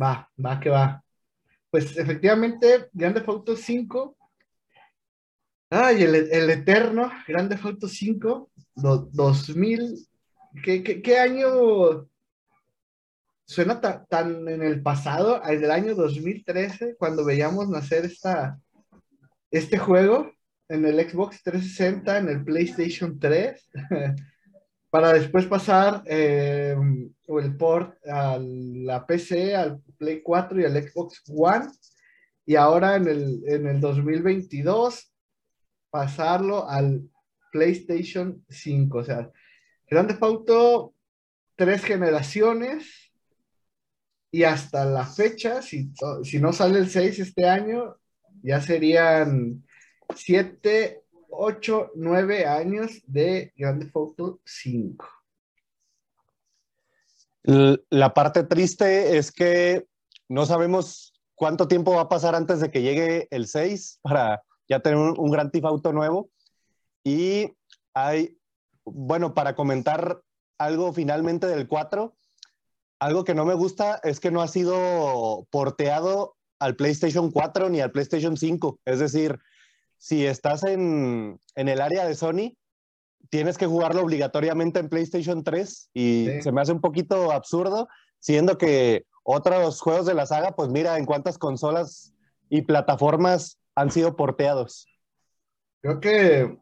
Va, 0.00 0.28
va 0.44 0.60
que 0.60 0.70
va. 0.70 1.04
Pues 1.70 1.96
efectivamente, 1.96 2.88
Grande 2.92 3.22
Auto 3.26 3.56
5. 3.56 4.16
Ay, 5.70 6.02
el, 6.02 6.14
el 6.14 6.50
eterno 6.50 7.10
Grande 7.26 7.58
Auto 7.62 7.88
5, 7.88 8.50
2000. 8.74 10.08
¿Qué, 10.64 10.82
qué, 10.82 11.00
qué 11.00 11.18
año 11.18 12.06
suena 13.52 13.80
tan, 13.80 14.48
en 14.48 14.62
el 14.62 14.82
pasado, 14.82 15.42
en 15.44 15.62
el 15.62 15.70
año 15.70 15.94
2013, 15.94 16.96
cuando 16.96 17.24
veíamos 17.24 17.68
nacer 17.68 18.04
esta, 18.04 18.58
este 19.50 19.78
juego 19.78 20.32
en 20.68 20.86
el 20.86 20.98
Xbox 21.08 21.42
360, 21.42 22.18
en 22.18 22.28
el 22.28 22.44
PlayStation 22.44 23.18
3, 23.18 23.70
para 24.92 25.14
después 25.14 25.46
pasar 25.46 26.02
eh, 26.04 26.76
el 27.26 27.56
port 27.56 27.96
a 28.06 28.38
la 28.38 29.06
PC, 29.06 29.56
al 29.56 29.80
Play 29.96 30.20
4 30.20 30.60
y 30.60 30.64
al 30.66 30.82
Xbox 30.82 31.22
One, 31.34 31.68
y 32.44 32.56
ahora 32.56 32.96
en 32.96 33.08
el, 33.08 33.42
en 33.46 33.68
el 33.68 33.80
2022 33.80 35.10
pasarlo 35.88 36.68
al 36.68 37.08
PlayStation 37.52 38.44
5. 38.50 38.98
O 38.98 39.02
sea, 39.02 39.30
Grande 39.88 40.14
Auto, 40.20 40.94
tres 41.56 41.82
generaciones 41.82 43.14
y 44.30 44.42
hasta 44.42 44.84
la 44.84 45.06
fecha, 45.06 45.62
si, 45.62 45.90
si 46.22 46.38
no 46.38 46.52
sale 46.52 46.80
el 46.80 46.90
6 46.90 47.18
este 47.18 47.48
año, 47.48 47.96
ya 48.42 48.60
serían 48.60 49.64
7, 50.14 51.01
8, 51.32 51.92
9 51.94 52.46
años 52.46 53.02
de 53.06 53.52
Grande 53.56 53.90
Auto 53.94 54.40
5. 54.44 55.06
La 57.90 58.14
parte 58.14 58.44
triste 58.44 59.16
es 59.16 59.32
que 59.32 59.86
no 60.28 60.46
sabemos 60.46 61.14
cuánto 61.34 61.66
tiempo 61.66 61.94
va 61.94 62.02
a 62.02 62.08
pasar 62.08 62.34
antes 62.34 62.60
de 62.60 62.70
que 62.70 62.82
llegue 62.82 63.26
el 63.30 63.48
6 63.48 64.00
para 64.02 64.42
ya 64.68 64.80
tener 64.80 64.98
un, 64.98 65.18
un 65.18 65.30
Grand 65.30 65.50
Theft 65.50 65.64
Auto 65.64 65.92
nuevo. 65.92 66.30
Y 67.02 67.56
hay, 67.94 68.38
bueno, 68.84 69.34
para 69.34 69.56
comentar 69.56 70.22
algo 70.58 70.92
finalmente 70.92 71.46
del 71.46 71.66
4, 71.66 72.14
algo 73.00 73.24
que 73.24 73.34
no 73.34 73.44
me 73.44 73.54
gusta 73.54 74.00
es 74.04 74.20
que 74.20 74.30
no 74.30 74.42
ha 74.42 74.48
sido 74.48 75.48
porteado 75.50 76.36
al 76.60 76.76
PlayStation 76.76 77.32
4 77.32 77.68
ni 77.70 77.80
al 77.80 77.90
PlayStation 77.90 78.36
5. 78.36 78.78
Es 78.84 79.00
decir, 79.00 79.40
si 80.02 80.26
estás 80.26 80.64
en, 80.64 81.38
en 81.54 81.68
el 81.68 81.80
área 81.80 82.04
de 82.04 82.16
Sony, 82.16 82.56
tienes 83.30 83.56
que 83.56 83.68
jugarlo 83.68 84.02
obligatoriamente 84.02 84.80
en 84.80 84.88
PlayStation 84.88 85.44
3 85.44 85.90
y 85.94 86.26
se 86.40 86.50
me 86.50 86.60
hace 86.60 86.72
un 86.72 86.80
poquito 86.80 87.30
absurdo, 87.30 87.86
siendo 88.18 88.58
que 88.58 89.06
otros 89.22 89.80
juegos 89.80 90.04
de 90.04 90.14
la 90.14 90.26
saga, 90.26 90.56
pues 90.56 90.70
mira 90.70 90.98
en 90.98 91.06
cuántas 91.06 91.38
consolas 91.38 92.12
y 92.48 92.62
plataformas 92.62 93.60
han 93.76 93.92
sido 93.92 94.16
porteados. 94.16 94.88
Creo 95.82 96.00
que 96.00 96.58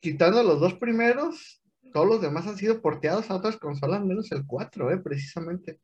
quitando 0.00 0.42
los 0.42 0.58
dos 0.58 0.74
primeros, 0.74 1.62
todos 1.92 2.08
los 2.08 2.20
demás 2.20 2.48
han 2.48 2.56
sido 2.56 2.82
porteados 2.82 3.30
a 3.30 3.36
otras 3.36 3.58
consolas, 3.58 4.04
menos 4.04 4.32
el 4.32 4.44
4, 4.44 4.90
¿eh? 4.90 4.98
precisamente. 4.98 5.78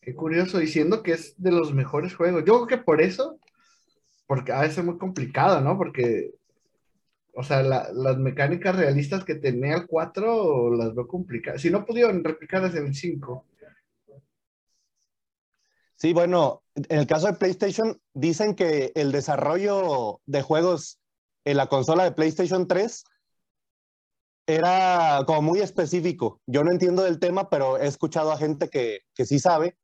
Qué 0.00 0.12
curioso, 0.12 0.58
diciendo 0.58 1.04
que 1.04 1.12
es 1.12 1.40
de 1.40 1.52
los 1.52 1.72
mejores 1.72 2.16
juegos. 2.16 2.42
Yo 2.44 2.56
creo 2.56 2.66
que 2.66 2.84
por 2.84 3.00
eso, 3.00 3.38
porque 4.26 4.52
a 4.52 4.60
veces 4.60 4.78
es 4.78 4.84
muy 4.84 4.98
complicado, 4.98 5.60
¿no? 5.60 5.76
Porque, 5.76 6.34
o 7.34 7.42
sea, 7.42 7.62
las 7.62 8.16
mecánicas 8.18 8.76
realistas 8.76 9.24
que 9.24 9.34
tenía 9.34 9.76
el 9.76 9.86
4 9.86 10.74
las 10.76 10.94
veo 10.94 11.06
complicadas. 11.06 11.60
Si 11.60 11.70
no 11.70 11.84
pudieron 11.84 12.24
replicarlas 12.24 12.74
en 12.74 12.86
el 12.86 12.94
5. 12.94 13.46
Sí, 15.96 16.12
bueno, 16.12 16.62
en 16.74 16.98
el 16.98 17.06
caso 17.06 17.28
de 17.28 17.34
PlayStation, 17.34 18.00
dicen 18.12 18.54
que 18.54 18.92
el 18.94 19.12
desarrollo 19.12 20.20
de 20.26 20.42
juegos 20.42 21.00
en 21.44 21.56
la 21.56 21.66
consola 21.66 22.04
de 22.04 22.12
PlayStation 22.12 22.66
3 22.66 23.04
era 24.46 25.22
como 25.26 25.42
muy 25.42 25.60
específico. 25.60 26.40
Yo 26.46 26.62
no 26.64 26.72
entiendo 26.72 27.02
del 27.02 27.18
tema, 27.18 27.48
pero 27.48 27.78
he 27.78 27.86
escuchado 27.86 28.32
a 28.32 28.36
gente 28.36 28.68
que, 28.68 29.00
que 29.14 29.24
sí 29.24 29.38
sabe 29.38 29.76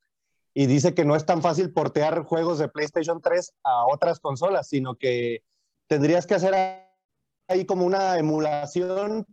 y 0.55 0.67
dice 0.67 0.95
que 0.95 1.05
no 1.05 1.17
es 1.17 1.25
tan 1.25 1.43
fácil 1.43 1.73
portear 1.73 2.25
juegos 2.25 2.59
de 2.59 2.69
PlayStation 2.69 3.21
3 3.21 3.55
a 3.65 3.87
otras 3.87 4.21
consolas, 4.21 4.69
sino 4.69 4.97
que 4.97 5.45
tendrías 5.87 6.27
que 6.27 6.35
hacer 6.35 6.55
ahí 7.49 7.65
como 7.67 7.85
una 7.85 8.19
emulación, 8.19 9.27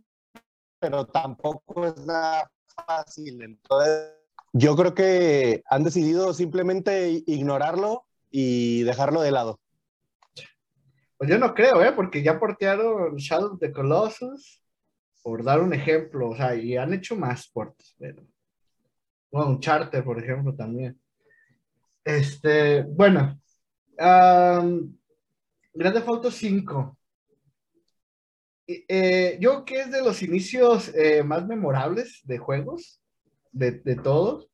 pero 0.78 1.06
tampoco 1.06 1.86
es 1.86 1.96
nada 2.06 2.50
fácil. 2.86 3.42
Entonces, 3.42 4.12
yo 4.52 4.76
creo 4.76 4.94
que 4.94 5.62
han 5.68 5.84
decidido 5.84 6.32
simplemente 6.34 7.22
ignorarlo 7.26 8.06
y 8.30 8.82
dejarlo 8.84 9.20
de 9.20 9.32
lado. 9.32 9.60
Pues 11.16 11.28
yo 11.28 11.38
no 11.38 11.52
creo, 11.52 11.82
¿eh? 11.82 11.92
Porque 11.92 12.22
ya 12.22 12.38
portearon 12.38 13.16
Shadow 13.16 13.54
of 13.54 13.58
the 13.58 13.72
Colossus, 13.72 14.62
por 15.22 15.42
dar 15.42 15.60
un 15.60 15.74
ejemplo, 15.74 16.30
o 16.30 16.36
sea, 16.36 16.54
y 16.54 16.76
han 16.76 16.94
hecho 16.94 17.16
más 17.16 17.48
portes, 17.48 17.94
pero... 17.98 18.24
Bueno, 19.30 19.50
un 19.50 19.60
charter, 19.60 20.02
por 20.02 20.18
ejemplo, 20.18 20.54
también. 20.54 20.98
Este, 22.08 22.84
bueno, 22.84 23.38
um, 23.98 24.96
Grande 25.74 26.00
Foto 26.00 26.30
5. 26.30 26.96
Eh, 28.66 29.36
yo 29.38 29.62
que 29.66 29.82
es 29.82 29.90
de 29.90 30.02
los 30.02 30.22
inicios 30.22 30.90
eh, 30.94 31.22
más 31.22 31.46
memorables 31.46 32.22
de 32.24 32.38
juegos, 32.38 32.98
de, 33.52 33.72
todos. 34.02 34.48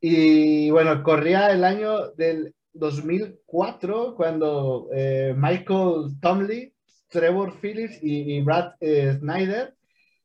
Y 0.00 0.70
bueno, 0.70 1.02
corría 1.02 1.50
el 1.50 1.62
año 1.64 2.12
del 2.12 2.54
2004 2.72 4.14
cuando 4.16 4.88
eh, 4.94 5.34
Michael 5.36 6.18
Tomley, 6.22 6.72
Trevor 7.08 7.60
Phillips 7.60 7.98
y, 8.00 8.40
Brad 8.40 8.72
Snyder 8.80 9.74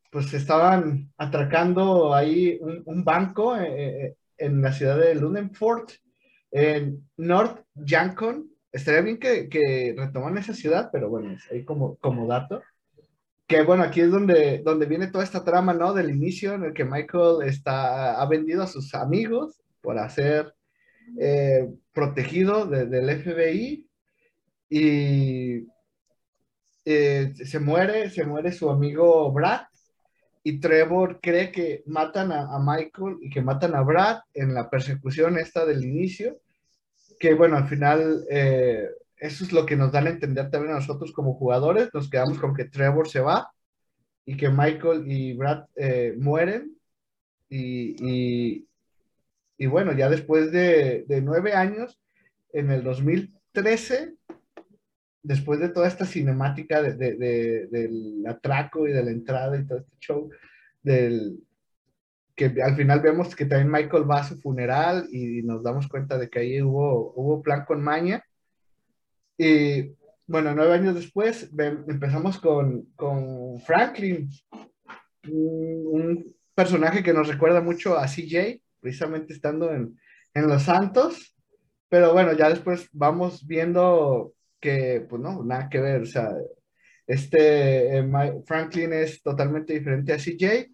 pues 0.09 0.33
estaban 0.33 1.11
atracando 1.17 2.13
ahí 2.13 2.57
un, 2.61 3.03
banco 3.03 3.53
en 3.57 4.61
la 4.61 4.71
ciudad 4.71 4.97
de 4.97 5.15
Lunenford 5.15 5.89
en 6.53 7.09
North 7.17 7.65
Yankon, 7.73 8.47
estaría 8.71 9.01
bien 9.01 9.17
que, 9.17 9.49
que 9.49 9.95
retoman 9.97 10.37
esa 10.37 10.53
ciudad, 10.53 10.89
pero 10.91 11.09
bueno, 11.09 11.35
ahí 11.51 11.65
como, 11.65 11.97
como 11.97 12.27
dato. 12.27 12.61
Que 13.47 13.63
bueno, 13.63 13.83
aquí 13.83 14.01
es 14.01 14.11
donde, 14.11 14.61
donde 14.63 14.85
viene 14.85 15.07
toda 15.07 15.23
esta 15.23 15.43
trama, 15.43 15.73
¿no? 15.73 15.93
Del 15.93 16.11
inicio 16.11 16.53
en 16.53 16.65
el 16.65 16.73
que 16.73 16.85
Michael 16.85 17.47
está, 17.47 18.21
ha 18.21 18.25
vendido 18.27 18.63
a 18.63 18.67
sus 18.67 18.93
amigos 18.93 19.61
por 19.81 19.97
ser 20.11 20.53
eh, 21.19 21.67
protegido 21.91 22.65
del 22.65 23.09
FBI 23.09 23.89
y 24.69 25.67
eh, 26.85 27.33
se 27.35 27.59
muere, 27.59 28.11
se 28.11 28.25
muere 28.25 28.51
su 28.51 28.69
amigo 28.69 29.31
Brad 29.31 29.61
y 30.43 30.59
Trevor 30.59 31.19
cree 31.21 31.51
que 31.51 31.83
matan 31.85 32.31
a, 32.33 32.59
Michael 32.59 33.17
y 33.21 33.29
que 33.29 33.41
matan 33.41 33.75
a 33.75 33.81
Brad 33.81 34.19
en 34.33 34.53
la 34.53 34.69
persecución 34.69 35.37
esta 35.37 35.65
del 35.65 35.83
inicio, 35.85 36.41
que 37.19 37.33
bueno, 37.33 37.55
al 37.55 37.67
final 37.67 38.25
eh, 38.29 38.89
eso 39.17 39.45
es 39.45 39.53
lo 39.53 39.65
que 39.65 39.77
nos 39.77 39.93
dan 39.93 40.07
a 40.07 40.09
entender 40.09 40.49
también 40.49 40.73
a 40.73 40.79
nosotros 40.79 41.13
como 41.13 41.35
jugadores, 41.35 41.89
nos 41.93 42.09
quedamos 42.09 42.39
con 42.39 42.53
que 42.53 42.65
Trevor 42.65 43.07
se 43.07 43.21
va 43.21 43.51
y 44.25 44.35
que 44.35 44.49
Michael 44.49 45.09
y 45.09 45.33
Brad 45.33 45.65
eh, 45.77 46.13
mueren 46.17 46.77
y, 47.49 48.65
y, 49.57 49.65
bueno, 49.67 49.93
ya 49.93 50.09
después 50.09 50.51
de, 50.51 51.05
de 51.07 51.21
nueve 51.21 51.53
años, 51.53 52.01
en 52.51 52.71
el 52.71 52.83
2013, 52.83 54.15
después 55.23 55.59
de 55.59 55.69
toda 55.69 55.87
esta 55.87 56.05
cinemática 56.05 56.81
de, 56.81 56.93
del 57.71 58.23
atraco 58.27 58.87
y 58.87 58.91
de 58.91 59.03
la 59.03 59.11
entrada 59.11 59.57
y 59.57 59.65
todo 59.65 59.79
este 59.79 59.97
show, 59.99 60.29
del, 60.83 61.39
que 62.35 62.53
al 62.61 62.75
final 62.75 62.99
vemos 62.99 63.35
que 63.35 63.45
también 63.45 63.71
Michael 63.71 64.09
va 64.09 64.19
a 64.19 64.27
su 64.27 64.39
funeral 64.39 65.07
y 65.11 65.41
nos 65.43 65.63
damos 65.63 65.87
cuenta 65.87 66.17
de 66.17 66.29
que 66.29 66.39
ahí 66.39 66.61
hubo, 66.61 67.13
hubo 67.15 67.41
plan 67.41 67.63
con 67.65 67.81
maña. 67.81 68.23
Y 69.37 69.95
bueno, 70.27 70.53
nueve 70.53 70.73
años 70.73 70.95
después 70.95 71.49
empezamos 71.57 72.39
con, 72.39 72.83
con 72.95 73.59
Franklin, 73.61 74.29
un, 75.29 76.33
personaje 76.55 77.01
que 77.01 77.13
nos 77.13 77.27
recuerda 77.27 77.61
mucho 77.61 77.97
a 77.97 78.05
CJ, 78.05 78.61
precisamente 78.79 79.33
estando 79.33 79.73
en, 79.73 79.97
en 80.35 80.47
Los 80.47 80.63
Santos. 80.63 81.35
Pero 81.89 82.13
bueno, 82.13 82.33
ya 82.33 82.49
después 82.49 82.89
vamos 82.91 83.47
viendo 83.47 84.33
que, 84.63 85.05
pues 85.09 85.21
no, 85.21 85.43
nada 85.43 85.67
que 85.67 85.81
ver, 85.81 86.03
o 86.03 86.05
sea, 86.05 86.31
este 87.05 87.97
eh, 87.97 88.41
Franklin 88.45 88.93
es 88.93 89.21
totalmente 89.21 89.73
diferente 89.73 90.13
a 90.13 90.17
CJ 90.17 90.71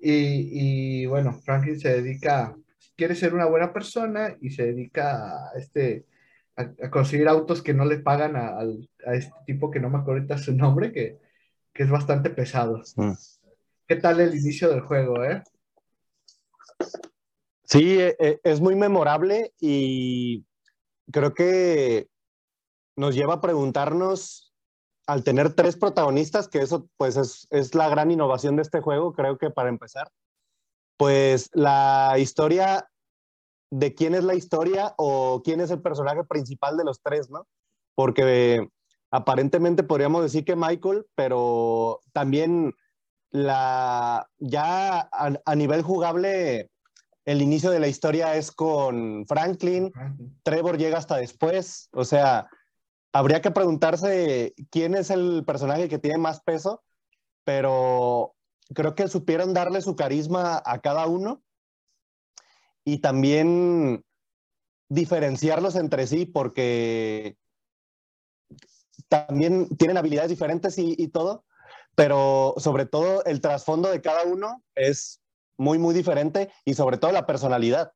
y, 0.00 1.02
y, 1.02 1.06
bueno, 1.06 1.32
Franklin 1.44 1.78
se 1.78 2.02
dedica, 2.02 2.56
quiere 2.96 3.14
ser 3.14 3.32
una 3.32 3.46
buena 3.46 3.72
persona 3.72 4.36
y 4.40 4.50
se 4.50 4.66
dedica 4.66 5.48
a, 5.48 5.52
este, 5.56 6.06
a, 6.56 6.90
conseguir 6.90 7.28
autos 7.28 7.62
que 7.62 7.72
no 7.72 7.84
le 7.84 8.00
pagan 8.00 8.34
a, 8.34 8.58
a, 8.58 9.14
este 9.14 9.32
tipo 9.46 9.70
que 9.70 9.78
no 9.78 9.90
me 9.90 9.98
acuerdo 9.98 10.22
ahorita 10.22 10.36
su 10.36 10.56
nombre, 10.56 10.90
que, 10.90 11.18
que 11.72 11.84
es 11.84 11.88
bastante 11.88 12.30
pesado. 12.30 12.82
Mm. 12.96 13.12
¿Qué 13.86 13.94
tal 13.94 14.18
el 14.18 14.34
inicio 14.34 14.70
del 14.70 14.80
juego, 14.80 15.22
eh? 15.22 15.40
Sí, 17.62 18.00
e, 18.00 18.16
e, 18.18 18.40
es 18.42 18.60
muy 18.60 18.74
memorable 18.74 19.52
y 19.60 20.44
creo 21.12 21.32
que 21.32 22.09
nos 23.00 23.14
lleva 23.14 23.34
a 23.34 23.40
preguntarnos, 23.40 24.52
al 25.06 25.24
tener 25.24 25.54
tres 25.54 25.76
protagonistas, 25.76 26.48
que 26.48 26.58
eso 26.58 26.86
pues 26.98 27.16
es, 27.16 27.74
la 27.74 27.88
gran 27.88 28.10
innovación 28.10 28.56
de 28.56 28.62
este 28.62 28.80
juego, 28.80 29.14
creo 29.14 29.38
que 29.38 29.48
para 29.50 29.70
empezar, 29.70 30.12
pues 30.98 31.48
la 31.54 32.14
historia 32.18 32.86
de 33.70 33.94
quién 33.94 34.14
es 34.14 34.22
la 34.22 34.34
historia 34.34 34.94
o 34.98 35.40
quién 35.42 35.62
es 35.62 35.70
el 35.70 35.80
personaje 35.80 36.24
principal 36.24 36.76
de 36.76 36.84
los 36.84 37.00
tres, 37.00 37.30
¿no? 37.30 37.46
Porque 37.94 38.68
aparentemente 39.10 39.82
podríamos 39.82 40.22
decir 40.22 40.44
que 40.44 40.54
Michael, 40.54 41.06
pero 41.14 42.00
también 42.12 42.74
la 43.30 44.28
ya 44.38 45.08
a, 45.10 45.56
nivel 45.56 45.82
jugable 45.82 46.70
el 47.24 47.40
inicio 47.40 47.70
de 47.70 47.80
la 47.80 47.88
historia 47.88 48.36
es 48.36 48.52
con 48.52 49.24
Franklin, 49.26 49.90
Trevor 50.42 50.76
llega 50.76 50.98
hasta 50.98 51.16
después, 51.16 51.88
o 51.92 52.04
sea, 52.04 52.48
habría 53.12 53.40
que 53.40 53.50
preguntarse 53.50 54.54
quién 54.70 54.94
es 54.94 55.10
el 55.10 55.44
personaje 55.44 55.88
que 55.88 55.98
tiene 55.98 56.18
más 56.18 56.40
peso, 56.40 56.82
pero 57.44 58.34
creo 58.74 58.94
que 58.94 59.08
supieron 59.08 59.54
darle 59.54 59.80
su 59.80 59.96
carisma 59.96 60.62
a 60.64 60.80
cada 60.80 61.06
uno 61.06 61.42
y 62.84 62.98
también 62.98 64.04
diferenciarlos 64.88 65.76
entre 65.76 66.06
sí 66.06 66.26
porque 66.26 67.36
también 69.08 69.68
tienen 69.76 69.96
habilidades 69.96 70.30
diferentes 70.30 70.78
y, 70.78 71.08
todo, 71.08 71.44
pero 71.94 72.54
sobre 72.58 72.86
todo 72.86 73.24
el 73.24 73.40
trasfondo 73.40 73.90
de 73.90 74.00
cada 74.00 74.24
uno 74.24 74.62
es 74.74 75.20
muy, 75.56 75.78
muy 75.78 75.94
diferente 75.94 76.52
y 76.64 76.74
sobre 76.74 76.98
todo 76.98 77.12
la 77.12 77.26
personalidad. 77.26 77.92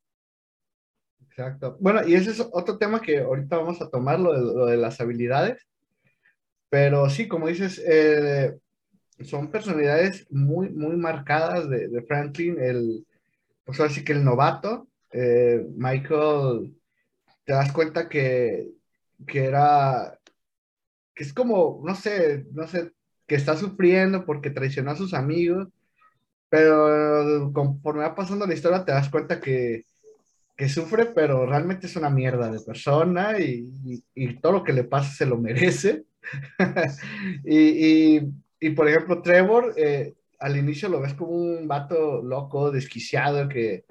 Exacto. 1.36 1.77
Bueno, 1.81 2.06
y 2.06 2.15
ese 2.15 2.31
es 2.31 2.40
otro 2.52 2.78
tema 2.78 3.01
que 3.01 3.19
ahorita 3.19 3.56
vamos 3.59 3.82
a 3.82 3.90
tomar, 3.90 4.20
lo 4.20 4.66
de, 4.66 4.77
las 4.77 5.01
habilidades. 5.01 5.66
Pero 6.69 7.11
sí, 7.11 7.27
como 7.27 7.48
dices, 7.48 7.82
eh, 7.86 8.56
son 9.24 9.51
personalidades 9.51 10.27
muy, 10.31 10.70
muy 10.70 10.97
marcadas 10.97 11.69
de, 11.69 12.02
Franklin, 12.06 12.61
el, 12.61 13.06
pues 13.65 13.81
así 13.81 14.05
que 14.05 14.12
el 14.12 14.24
novato, 14.24 14.89
eh, 15.12 15.66
Michael, 15.77 16.77
te 17.44 17.52
das 17.52 17.73
cuenta 17.73 18.09
que, 18.09 18.70
que 19.27 19.44
era, 19.44 20.19
que 21.15 21.24
es 21.24 21.32
como, 21.35 21.82
no 21.85 21.94
sé, 21.97 22.47
no 22.52 22.69
sé, 22.69 22.93
que 23.27 23.36
está 23.36 23.56
sufriendo 23.56 24.24
porque 24.27 24.51
traicionó 24.51 24.93
a 24.93 24.97
sus 24.97 25.15
amigos, 25.15 25.69
pero 26.48 27.52
conforme 27.52 28.02
va 28.05 28.15
pasando 28.15 28.47
la 28.47 28.55
historia 28.55 28.85
te 28.85 28.93
das 28.93 29.11
cuenta 29.11 29.40
que, 29.40 29.85
que 30.56 30.68
sufre, 30.68 31.06
pero 31.06 31.47
realmente 31.47 31.86
es 31.86 31.97
una 31.97 32.10
mierda 32.10 32.51
de 32.51 32.60
persona 32.60 33.39
y, 33.40 34.02
y, 34.14 34.35
todo 34.36 34.52
lo 34.52 34.64
que 34.64 34.72
le 34.72 34.85
pasa 34.85 35.10
se 35.12 35.26
lo 35.26 35.36
merece. 35.36 36.05
y, 37.44 38.20
y, 38.60 38.70
por 38.70 38.89
ejemplo, 38.89 39.20
Trevor, 39.20 39.74
eh, 39.76 40.14
al 40.39 40.56
inicio 40.56 40.89
lo 40.89 41.01
ves 41.01 41.14
como 41.14 41.32
un 41.32 41.66
vato 41.66 42.22
loco, 42.22 42.70
desquiciado, 42.70 43.48
que 43.48 43.85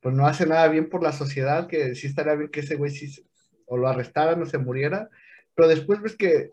pues 0.00 0.14
no 0.14 0.26
hace 0.26 0.46
nada 0.46 0.68
bien 0.68 0.88
por 0.88 1.02
la 1.02 1.12
sociedad, 1.12 1.66
que 1.66 1.94
sí 1.94 2.06
estaría 2.06 2.34
bien 2.34 2.50
que 2.50 2.60
ese 2.60 2.76
güey 2.76 2.90
sí 2.90 3.24
o 3.66 3.76
lo 3.76 3.88
arrestaran 3.88 4.42
o 4.42 4.46
se 4.46 4.58
muriera, 4.58 5.08
pero 5.54 5.68
después 5.68 6.00
ves 6.02 6.16
que 6.16 6.50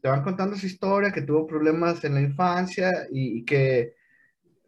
te 0.00 0.08
van 0.08 0.22
contando 0.22 0.56
su 0.56 0.66
historia, 0.66 1.12
que 1.12 1.22
tuvo 1.22 1.46
problemas 1.46 2.02
en 2.04 2.14
la 2.14 2.20
infancia 2.20 2.90
y, 3.10 3.38
y 3.38 3.44
que 3.44 3.94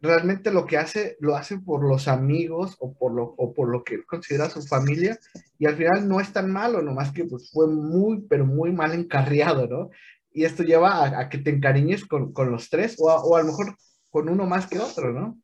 realmente 0.01 0.51
lo 0.51 0.65
que 0.65 0.77
hace, 0.77 1.15
lo 1.19 1.35
hace 1.35 1.59
por 1.59 1.87
los 1.87 2.07
amigos 2.07 2.75
o 2.79 2.93
por 2.93 3.13
lo, 3.13 3.35
o 3.37 3.53
por 3.53 3.69
lo 3.69 3.83
que 3.83 3.95
él 3.95 4.05
considera 4.05 4.49
su 4.49 4.61
familia, 4.63 5.17
y 5.59 5.67
al 5.67 5.75
final 5.75 6.07
no 6.07 6.19
es 6.19 6.33
tan 6.33 6.51
malo, 6.51 6.81
nomás 6.81 7.11
que 7.11 7.25
pues, 7.25 7.51
fue 7.51 7.67
muy, 7.67 8.21
pero 8.21 8.45
muy 8.45 8.71
mal 8.71 8.93
encarriado, 8.93 9.67
¿no? 9.67 9.89
Y 10.33 10.45
esto 10.45 10.63
lleva 10.63 11.19
a, 11.19 11.29
que 11.29 11.37
te 11.37 11.51
encariñes 11.51 12.05
con, 12.05 12.33
con 12.33 12.51
los 12.51 12.69
tres, 12.69 12.95
o 12.99 13.09
a, 13.09 13.23
o 13.23 13.35
a, 13.35 13.41
lo 13.41 13.47
mejor 13.47 13.77
con 14.09 14.27
uno 14.27 14.45
más 14.45 14.67
que 14.67 14.79
otro, 14.79 15.13
¿no? 15.13 15.37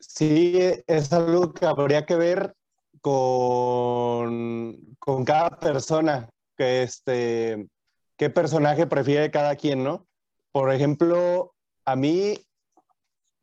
Sí, 0.00 0.58
es 0.86 1.12
algo 1.12 1.54
habría 1.62 2.04
que 2.04 2.16
ver 2.16 2.54
con, 3.00 4.96
con 4.98 5.24
cada 5.24 5.50
persona, 5.60 6.28
que 6.56 6.82
este, 6.82 7.68
qué 8.16 8.30
personaje 8.30 8.86
prefiere 8.86 9.30
cada 9.30 9.54
quien, 9.54 9.84
¿no? 9.84 10.06
Por 10.50 10.72
ejemplo, 10.72 11.54
a 11.84 11.96
mí 11.96 12.38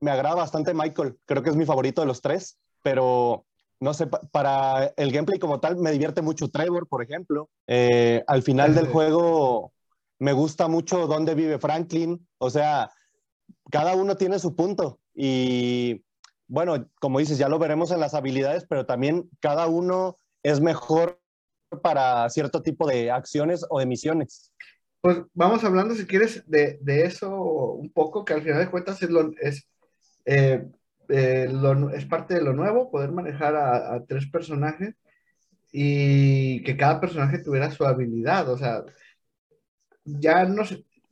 me 0.01 0.11
agrada 0.11 0.35
bastante 0.35 0.73
Michael, 0.73 1.17
creo 1.25 1.43
que 1.43 1.51
es 1.51 1.55
mi 1.55 1.65
favorito 1.65 2.01
de 2.01 2.07
los 2.07 2.21
tres, 2.21 2.57
pero 2.83 3.45
no 3.79 3.93
sé, 3.93 4.07
para 4.07 4.93
el 4.97 5.11
gameplay 5.11 5.39
como 5.39 5.59
tal 5.59 5.77
me 5.77 5.91
divierte 5.91 6.21
mucho 6.21 6.49
Trevor, 6.49 6.87
por 6.87 7.03
ejemplo. 7.03 7.49
Eh, 7.67 8.23
al 8.27 8.43
final 8.43 8.75
del 8.75 8.87
juego 8.87 9.73
me 10.19 10.33
gusta 10.33 10.67
mucho 10.67 11.07
dónde 11.07 11.35
vive 11.35 11.59
Franklin, 11.59 12.27
o 12.37 12.49
sea, 12.49 12.91
cada 13.71 13.95
uno 13.95 14.17
tiene 14.17 14.39
su 14.39 14.55
punto 14.55 14.99
y 15.13 16.03
bueno, 16.47 16.89
como 16.99 17.19
dices, 17.19 17.37
ya 17.37 17.47
lo 17.47 17.59
veremos 17.59 17.91
en 17.91 18.01
las 18.01 18.13
habilidades, 18.13 18.65
pero 18.67 18.85
también 18.85 19.29
cada 19.39 19.67
uno 19.67 20.17
es 20.43 20.59
mejor 20.59 21.21
para 21.81 22.29
cierto 22.29 22.61
tipo 22.61 22.85
de 22.87 23.09
acciones 23.09 23.65
o 23.69 23.79
de 23.79 23.85
misiones. 23.85 24.51
Pues 24.99 25.21
vamos 25.33 25.63
hablando, 25.63 25.95
si 25.95 26.05
quieres, 26.05 26.43
de, 26.47 26.77
de 26.81 27.05
eso 27.05 27.33
un 27.33 27.91
poco, 27.91 28.25
que 28.25 28.33
al 28.33 28.41
final 28.41 28.59
de 28.59 28.69
cuentas 28.69 29.01
es, 29.01 29.09
lo, 29.09 29.31
es 29.41 29.65
eh, 30.25 30.67
eh, 31.09 31.47
es 31.93 32.05
parte 32.05 32.35
de 32.35 32.41
lo 32.41 32.53
nuevo, 32.53 32.91
poder 32.91 33.11
manejar 33.11 33.55
a, 33.55 34.03
tres 34.05 34.27
personajes 34.27 34.95
y 35.71 36.63
que 36.63 36.77
cada 36.77 36.99
personaje 36.99 37.39
tuviera 37.39 37.71
su 37.71 37.85
habilidad. 37.85 38.49
O 38.49 38.57
sea, 38.57 38.83
ya 40.05 40.45
no 40.45 40.63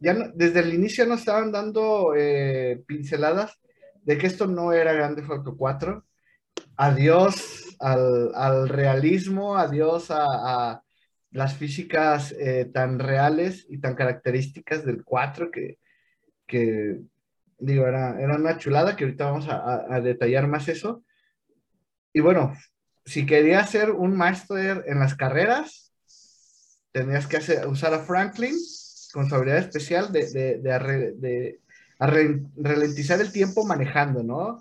ya 0.02 0.14
desde 0.34 0.62
el 0.62 0.74
inicio 0.74 1.06
nos 1.06 1.20
estaban 1.20 1.52
dando 1.52 2.14
eh, 2.16 2.82
pinceladas 2.88 3.60
de 4.04 4.18
que 4.18 4.28
esto 4.28 4.48
no 4.48 4.72
era 4.72 4.94
Grande 4.94 5.24
Auto 5.28 5.58
4. 5.58 6.06
Adiós 6.78 7.76
al, 7.80 8.70
realismo, 8.70 9.58
adiós 9.58 10.08
a, 10.12 10.82
las 11.32 11.56
físicas 11.56 12.36
tan 12.74 12.98
reales 13.00 13.68
y 13.70 13.80
tan 13.80 13.96
características 13.96 14.86
del 14.86 15.04
4 15.04 15.52
que, 15.52 15.78
que 16.48 17.02
Digo, 17.60 17.86
era, 17.86 18.20
era 18.20 18.36
una 18.36 18.58
chulada 18.58 18.96
que 18.96 19.04
ahorita 19.04 19.32
vamos 19.32 19.48
a, 19.50 20.00
detallar 20.02 20.48
más 20.48 20.68
eso. 20.68 21.04
Y 22.14 22.22
bueno, 22.22 22.56
si 23.06 23.26
querías 23.26 23.70
ser 23.70 23.92
un 23.92 24.16
máster 24.16 24.86
en 24.88 25.00
las 25.00 25.16
carreras, 25.16 25.94
tendrías 26.92 27.28
que 27.28 27.38
usar 27.68 27.94
a 27.94 28.00
Franklin 28.00 28.56
con 29.14 29.28
su 29.28 29.36
habilidad 29.36 29.60
especial 29.60 30.12
de, 30.12 30.30
de, 30.30 30.58
de, 31.16 31.60
ralentizar 32.00 33.20
el 33.20 33.32
tiempo 33.32 33.66
manejando, 33.66 34.24
¿no? 34.24 34.60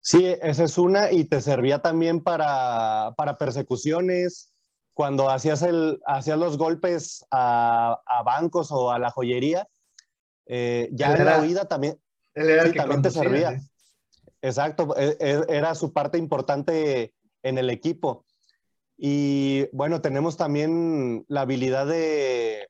Sí, 0.00 0.24
esa 0.40 0.64
es 0.64 0.78
una 0.78 1.12
y 1.12 1.24
te 1.24 1.40
servía 1.40 1.80
también 1.80 2.22
para, 2.22 3.12
para 3.16 3.36
persecuciones, 3.36 4.54
cuando 4.94 5.30
hacías, 5.30 5.62
el, 5.62 6.00
hacías 6.06 6.38
los 6.38 6.58
golpes 6.58 7.24
a, 7.30 8.00
a, 8.04 8.22
bancos 8.22 8.72
o 8.72 8.90
a 8.90 8.98
la 8.98 9.10
joyería, 9.10 9.68
eh, 10.48 10.88
ya 10.92 11.14
en 11.14 11.24
la 11.26 11.40
huida 11.40 11.66
también, 11.66 12.00
también 12.74 13.02
te 13.02 13.10
servía. 13.10 13.60
Exacto, 14.40 14.96
e, 14.96 15.16
e, 15.20 15.44
era 15.48 15.74
su 15.74 15.92
parte 15.92 16.16
importante 16.16 17.12
en 17.42 17.58
el 17.58 17.70
equipo. 17.70 18.24
Y 18.96 19.66
bueno, 19.72 20.00
tenemos 20.00 20.36
también 20.36 21.24
la 21.28 21.42
habilidad 21.42 21.86
de, 21.86 22.68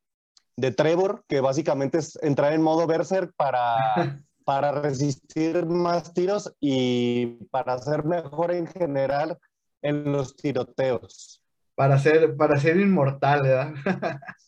de 0.57 0.73
Trevor, 0.73 1.25
que 1.29 1.41
básicamente 1.41 1.99
es 1.99 2.19
entrar 2.23 2.53
en 2.53 2.63
modo 2.63 2.87
berserk 2.87 3.33
para, 3.37 3.77
para 4.45 4.73
resistir 4.73 5.65
más 5.67 6.13
tiros 6.13 6.53
y 6.61 7.27
para 7.51 7.79
ser 7.79 8.05
mejor 8.05 8.53
en 8.53 8.67
general 8.67 9.39
en 9.83 10.11
los 10.11 10.37
tiroteos. 10.37 11.43
Para 11.77 11.97
ser, 11.99 12.37
para 12.37 12.59
ser 12.59 12.79
inmortal, 12.81 13.43
¿verdad? 13.43 13.75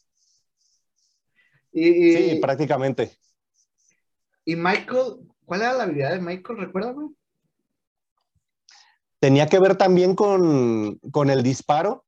sí, 1.72 2.38
prácticamente. 2.40 3.16
¿Y 4.44 4.56
Michael? 4.56 5.28
¿Cuál 5.44 5.62
era 5.62 5.72
la 5.74 5.82
habilidad 5.84 6.12
de 6.12 6.20
Michael? 6.20 6.58
Recuérdame. 6.58 7.10
Tenía 9.18 9.46
que 9.46 9.58
ver 9.58 9.76
también 9.76 10.14
con, 10.14 10.98
con 11.10 11.28
el 11.28 11.42
disparo. 11.42 12.04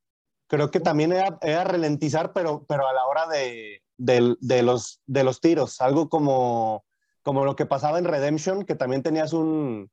Creo 0.46 0.70
que 0.70 0.80
también 0.80 1.12
era, 1.12 1.38
era 1.42 1.64
ralentizar, 1.64 2.32
pero, 2.32 2.64
pero 2.66 2.86
a 2.86 2.92
la 2.92 3.04
hora 3.06 3.26
de, 3.26 3.82
de, 3.96 4.62
los, 4.62 5.00
de 5.06 5.24
los 5.24 5.40
tiros. 5.40 5.80
Algo 5.80 6.08
como, 6.08 6.84
como 7.22 7.44
lo 7.44 7.56
que 7.56 7.66
pasaba 7.66 7.98
en 7.98 8.04
Redemption, 8.04 8.64
que 8.64 8.74
también 8.74 9.02
tenías 9.02 9.32
un, 9.32 9.90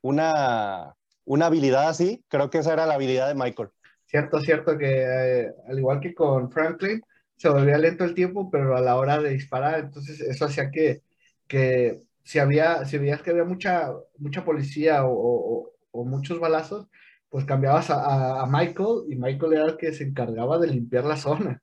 una, 0.00 0.96
una 1.24 1.46
habilidad 1.46 1.88
así. 1.88 2.24
Creo 2.28 2.50
que 2.50 2.58
esa 2.58 2.72
era 2.72 2.86
la 2.86 2.94
habilidad 2.94 3.28
de 3.28 3.34
Michael. 3.34 3.70
Cierto, 4.06 4.40
cierto, 4.40 4.78
que 4.78 5.02
eh, 5.02 5.52
al 5.68 5.78
igual 5.78 6.00
que 6.00 6.14
con 6.14 6.50
Franklin, 6.50 7.02
se 7.38 7.48
volvía 7.48 7.78
lento 7.78 8.04
el 8.04 8.14
tiempo, 8.14 8.50
pero 8.50 8.76
a 8.76 8.80
la 8.80 8.96
hora 8.96 9.20
de 9.20 9.30
disparar, 9.30 9.80
entonces 9.80 10.20
eso 10.20 10.44
hacía 10.46 10.70
que, 10.70 11.02
que 11.46 12.02
si 12.24 12.38
había, 12.38 12.84
si 12.84 12.98
veías 12.98 13.22
que 13.22 13.30
había 13.30 13.44
mucha, 13.44 13.90
mucha 14.18 14.44
policía 14.44 15.02
o, 15.06 15.72
muchos 15.92 16.40
balazos, 16.40 16.88
pues 17.30 17.44
cambiabas 17.44 17.90
a, 17.90 18.46
Michael 18.46 19.04
y 19.08 19.16
Michael 19.16 19.54
era 19.54 19.66
el 19.66 19.76
que 19.78 19.92
se 19.92 20.04
encargaba 20.04 20.58
de 20.58 20.68
limpiar 20.68 21.04
la 21.04 21.16
zona. 21.16 21.62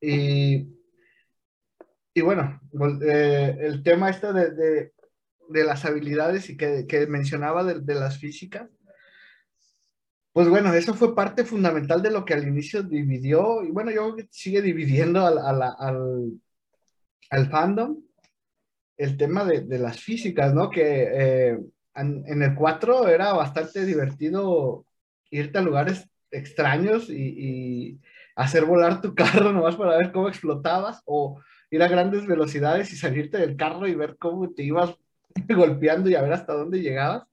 Y, 0.00 0.68
y 2.14 2.20
bueno, 2.22 2.60
eh, 3.06 3.56
el 3.60 3.82
tema 3.82 4.10
este 4.10 4.32
de, 4.32 4.92
las 5.48 5.84
habilidades 5.84 6.50
y 6.50 6.56
que, 6.56 7.06
mencionaba 7.08 7.62
de, 7.64 7.94
las 7.94 8.18
físicas, 8.18 8.68
pues 10.32 10.48
bueno, 10.48 10.72
eso 10.72 10.94
fue 10.94 11.14
parte 11.14 11.44
fundamental 11.44 12.02
de 12.02 12.10
lo 12.10 12.24
que 12.24 12.34
al 12.34 12.46
inicio 12.46 12.82
dividió, 12.82 13.62
y 13.62 13.70
bueno, 13.70 13.90
yo 13.90 14.04
creo 14.04 14.16
que 14.16 14.28
sigue 14.30 14.62
dividiendo 14.62 15.26
al, 15.26 15.38
al, 15.38 16.40
al, 17.30 17.50
fandom, 17.50 17.98
el 18.96 19.16
tema 19.16 19.44
de, 19.44 19.60
de, 19.60 19.78
las 19.78 20.00
físicas, 20.00 20.54
¿no? 20.54 20.70
Que 20.70 21.08
eh, 21.12 21.58
en, 21.94 22.42
el 22.42 22.54
4 22.54 23.08
era 23.08 23.32
bastante 23.32 23.84
divertido 23.84 24.86
irte 25.30 25.58
a 25.58 25.62
lugares 25.62 26.08
extraños 26.30 27.10
y, 27.10 28.00
hacer 28.34 28.64
volar 28.64 29.02
tu 29.02 29.14
carro 29.14 29.52
nomás 29.52 29.76
para 29.76 29.98
ver 29.98 30.10
cómo 30.10 30.28
explotabas 30.28 31.02
o 31.04 31.38
ir 31.70 31.82
a 31.82 31.88
grandes 31.88 32.26
velocidades 32.26 32.90
y 32.92 32.96
salirte 32.96 33.36
del 33.36 33.56
carro 33.56 33.86
y 33.86 33.94
ver 33.94 34.16
cómo 34.18 34.50
te 34.50 34.62
ibas 34.62 34.96
golpeando 35.48 36.08
y 36.08 36.14
a 36.14 36.22
ver 36.22 36.32
hasta 36.32 36.54
dónde 36.54 36.80
llegabas. 36.80 37.24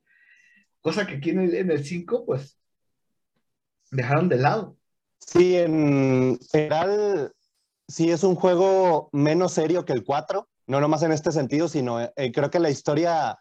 Cosa 0.82 1.08
que 1.08 1.16
aquí 1.16 1.30
en 1.30 1.40
el, 1.40 1.56
en 1.56 1.72
el 1.72 1.86
5, 1.86 2.26
pues, 2.26 2.59
dejaron 3.92 4.30
de 4.30 4.38
lado. 4.38 4.76
Sí, 5.20 5.58
en 5.58 6.40
general, 6.52 7.34
sí 7.88 8.12
es 8.12 8.24
un 8.24 8.36
juego 8.36 9.10
menos 9.12 9.54
serio 9.54 9.86
que 9.86 9.94
el 9.94 10.04
4, 10.04 10.48
no 10.68 10.82
nomás 10.82 11.04
en 11.04 11.12
este 11.12 11.32
sentido, 11.32 11.68
sino 11.68 12.00
eh, 12.02 12.32
creo 12.34 12.50
que 12.50 12.60
la 12.60 12.70
historia 12.70 13.38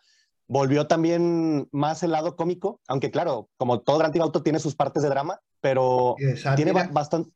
volvió 0.47 0.87
también 0.87 1.69
más 1.73 2.03
el 2.03 2.13
lado 2.13 2.37
cómico, 2.37 2.81
aunque 2.89 3.11
claro, 3.11 3.51
como 3.59 3.81
todo 3.81 3.99
Grand 3.99 4.13
Theft 4.13 4.23
Auto 4.23 4.43
tiene 4.43 4.59
sus 4.59 4.75
partes 4.75 5.03
de 5.03 5.11
drama, 5.11 5.41
pero 5.61 6.17
tiene 6.57 6.73
bastante, 6.73 7.31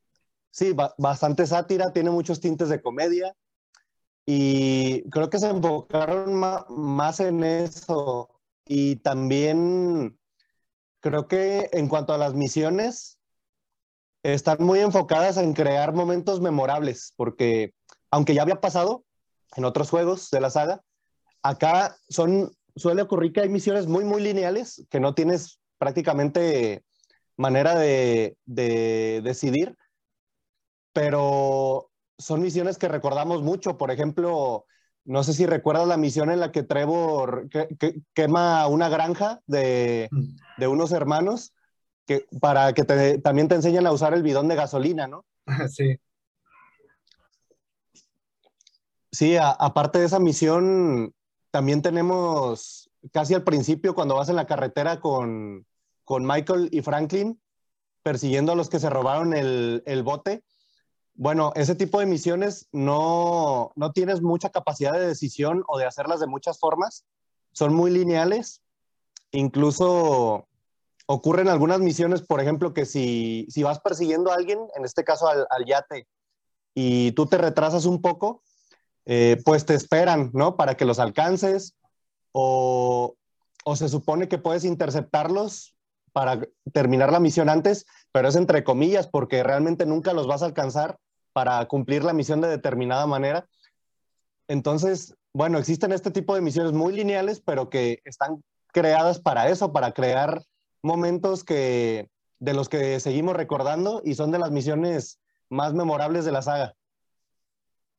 sí, 0.49 0.75
bastante 0.97 1.45
sátira, 1.45 1.93
tiene 1.93 2.09
muchos 2.09 2.39
tintes 2.39 2.69
de 2.69 2.81
comedia 2.81 3.35
y 4.25 5.07
creo 5.09 5.29
que 5.29 5.37
se 5.39 5.49
enfocaron 5.49 6.33
más 6.35 7.19
en 7.19 7.43
eso 7.43 8.29
y 8.65 8.95
también 8.97 10.17
creo 11.03 11.27
que 11.27 11.69
en 11.73 11.89
cuanto 11.89 12.13
a 12.13 12.17
las 12.17 12.33
misiones, 12.33 13.19
están 14.23 14.63
muy 14.63 14.79
enfocadas 14.79 15.35
en 15.35 15.53
crear 15.53 15.93
momentos 15.93 16.39
memorables, 16.39 17.13
porque 17.17 17.73
aunque 18.09 18.33
ya 18.33 18.41
había 18.41 18.61
pasado 18.61 19.03
en 19.57 19.65
otros 19.65 19.89
juegos 19.89 20.29
de 20.31 20.39
la 20.39 20.49
saga, 20.49 20.81
acá 21.41 21.97
son, 22.07 22.53
suele 22.77 23.01
ocurrir 23.01 23.33
que 23.33 23.41
hay 23.41 23.49
misiones 23.49 23.85
muy, 23.85 24.05
muy 24.05 24.21
lineales, 24.21 24.87
que 24.89 25.01
no 25.01 25.13
tienes 25.13 25.59
prácticamente 25.77 26.85
manera 27.35 27.75
de, 27.75 28.37
decidir, 28.45 29.75
pero 30.93 31.91
son 32.17 32.41
misiones 32.41 32.77
que 32.77 32.87
recordamos 32.87 33.43
mucho. 33.43 33.77
Por 33.77 33.91
ejemplo, 33.91 34.65
no 35.05 35.23
sé 35.23 35.33
si 35.33 35.45
recuerdas 35.45 35.87
la 35.87 35.97
misión 35.97 36.31
en 36.31 36.39
la 36.39 36.51
que 36.51 36.63
Trevor 36.63 37.49
quema 38.13 38.67
una 38.67 38.89
granja 38.89 39.41
de, 39.47 40.07
mm. 40.11 40.35
de 40.57 40.67
unos 40.67 40.91
hermanos 40.91 41.53
que, 42.05 42.25
para 42.41 42.73
que 42.73 42.83
también 43.21 43.47
te 43.47 43.55
enseñen 43.55 43.87
a 43.87 43.91
usar 43.91 44.13
el 44.13 44.23
bidón 44.23 44.47
de 44.47 44.55
gasolina, 44.55 45.07
¿no? 45.07 45.25
Sí. 45.69 45.99
Sí, 49.11 49.37
aparte 49.39 49.99
de 49.99 50.05
esa 50.05 50.17
misión, 50.17 51.13
también 51.51 51.83
tenemos 51.83 52.89
casi 53.11 53.35
al 53.35 53.43
principio 53.43 53.93
cuando 53.93 54.15
vas 54.15 54.29
en 54.29 54.35
la 54.35 54.47
carretera 54.47 54.99
con, 54.99 55.67
Michael 56.07 56.69
y 56.71 56.81
Franklin 56.81 57.39
persiguiendo 58.01 58.51
a 58.51 58.55
los 58.55 58.69
que 58.69 58.79
se 58.79 58.89
robaron 58.89 59.35
el, 59.35 60.03
bote. 60.03 60.43
Bueno, 61.15 61.51
ese 61.55 61.75
tipo 61.75 61.99
de 61.99 62.05
misiones 62.05 62.67
no, 62.71 63.71
no 63.75 63.91
tienes 63.91 64.21
mucha 64.21 64.49
capacidad 64.49 64.93
de 64.93 65.07
decisión 65.07 65.63
o 65.67 65.77
de 65.77 65.85
hacerlas 65.85 66.19
de 66.19 66.27
muchas 66.27 66.59
formas. 66.59 67.05
Son 67.51 67.73
muy 67.73 67.91
lineales. 67.91 68.61
Incluso 69.31 70.47
ocurren 71.05 71.49
algunas 71.49 71.79
misiones, 71.79 72.21
por 72.21 72.41
ejemplo, 72.41 72.73
que 72.73 72.85
si, 72.85 73.47
vas 73.63 73.79
persiguiendo 73.79 74.31
a 74.31 74.35
alguien, 74.35 74.59
en 74.75 74.85
este 74.85 75.03
caso 75.03 75.27
al, 75.27 75.65
yate, 75.65 76.07
y 76.73 77.11
tú 77.11 77.25
te 77.27 77.37
retrasas 77.37 77.85
un 77.85 78.01
poco, 78.01 78.41
eh, 79.05 79.41
pues 79.45 79.65
te 79.65 79.75
esperan, 79.75 80.31
¿no? 80.33 80.55
Para 80.55 80.75
que 80.75 80.85
los 80.85 80.99
alcances 80.99 81.75
o, 82.31 83.15
se 83.75 83.89
supone 83.89 84.27
que 84.27 84.37
puedes 84.37 84.65
interceptarlos 84.65 85.72
para 86.13 86.39
terminar 86.71 87.11
la 87.11 87.19
misión 87.19 87.49
antes, 87.49 87.85
pero 88.11 88.29
es 88.29 88.35
entre 88.35 88.63
comillas 88.63 89.07
porque 89.07 89.43
realmente 89.43 89.85
nunca 89.85 90.13
los 90.13 90.27
vas 90.27 90.41
a 90.41 90.45
alcanzar 90.45 90.97
para 91.33 91.65
cumplir 91.65 92.03
la 92.03 92.13
misión 92.13 92.39
de 92.39 92.47
determinada 92.47 93.07
manera. 93.07 93.47
Entonces, 94.47 95.15
bueno, 95.33 95.57
existen 95.57 95.91
este 95.91 96.11
tipo 96.11 96.35
de 96.35 96.41
misiones 96.41 96.73
muy 96.73 96.93
lineales, 96.93 97.41
pero 97.41 97.69
que 97.69 97.99
están 98.05 98.43
creadas 98.71 99.19
para 99.19 99.49
eso, 99.49 99.73
para 99.73 99.91
crear 99.93 100.43
momentos 100.83 101.43
que, 101.43 102.09
de 102.39 102.53
los 102.53 102.69
que 102.69 102.99
seguimos 102.99 103.35
recordando 103.35 104.01
y 104.05 104.13
son 104.13 104.31
de 104.31 104.39
las 104.39 104.51
misiones 104.51 105.19
más 105.49 105.73
memorables 105.73 106.25
de 106.25 106.31
la 106.31 106.41
saga. 106.41 106.75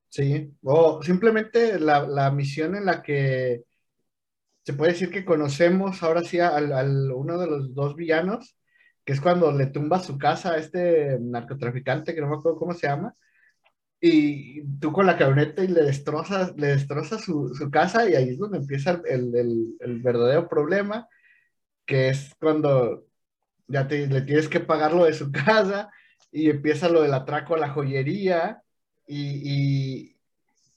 Sí, 0.09 0.55
o 0.63 1.03
simplemente 1.03 1.81
la, 1.81 2.31
misión 2.31 2.77
en 2.77 2.85
la 2.85 3.03
que 3.03 3.65
se 4.65 4.73
puede 4.75 4.93
decir 4.93 5.11
que 5.11 5.25
conocemos 5.25 6.03
ahora 6.03 6.23
sí 6.23 6.41
al, 6.41 7.13
uno 7.13 7.39
de 7.39 7.47
los 7.47 7.75
dos 7.75 7.97
villanos, 7.97 8.57
que 9.05 9.13
es 9.13 9.21
cuando 9.21 9.53
le 9.53 9.67
tumba 9.67 10.01
su 10.01 10.19
casa 10.19 10.53
a 10.53 10.59
este 10.59 11.19
narcotraficante, 11.21 12.15
que 12.15 12.21
no 12.21 12.29
me 12.29 12.37
acuerdo 12.37 12.59
cómo 12.59 12.75
se 12.75 12.87
llama, 12.89 13.15
y 14.01 14.63
tú 14.79 14.93
con 14.93 15.07
la 15.07 15.17
camioneta 15.17 15.65
y 15.65 15.69
le 15.69 15.83
destrozas, 15.83 16.55
le 16.57 16.69
destrozas 16.69 17.23
su, 17.23 17.53
casa 17.73 18.09
y 18.09 18.15
ahí 18.15 18.31
es 18.31 18.39
donde 18.39 18.59
empieza 18.59 19.01
el, 19.07 19.35
el 19.81 20.03
verdadero 20.03 20.49
problema 20.49 21.09
que 21.87 22.09
es 22.09 22.35
cuando 22.41 23.07
ya 23.67 23.89
te, 23.89 24.07
le 24.07 24.23
tienes 24.23 24.49
que 24.49 24.61
pagar 24.61 24.93
lo 24.93 25.05
de 25.05 25.13
su 25.13 25.31
casa 25.33 25.91
y 26.31 26.51
empieza 26.51 26.89
lo 26.89 27.03
del 27.03 27.15
atraco 27.15 27.55
a 27.55 27.59
la 27.59 27.71
joyería 27.71 28.63
y, 29.07 30.14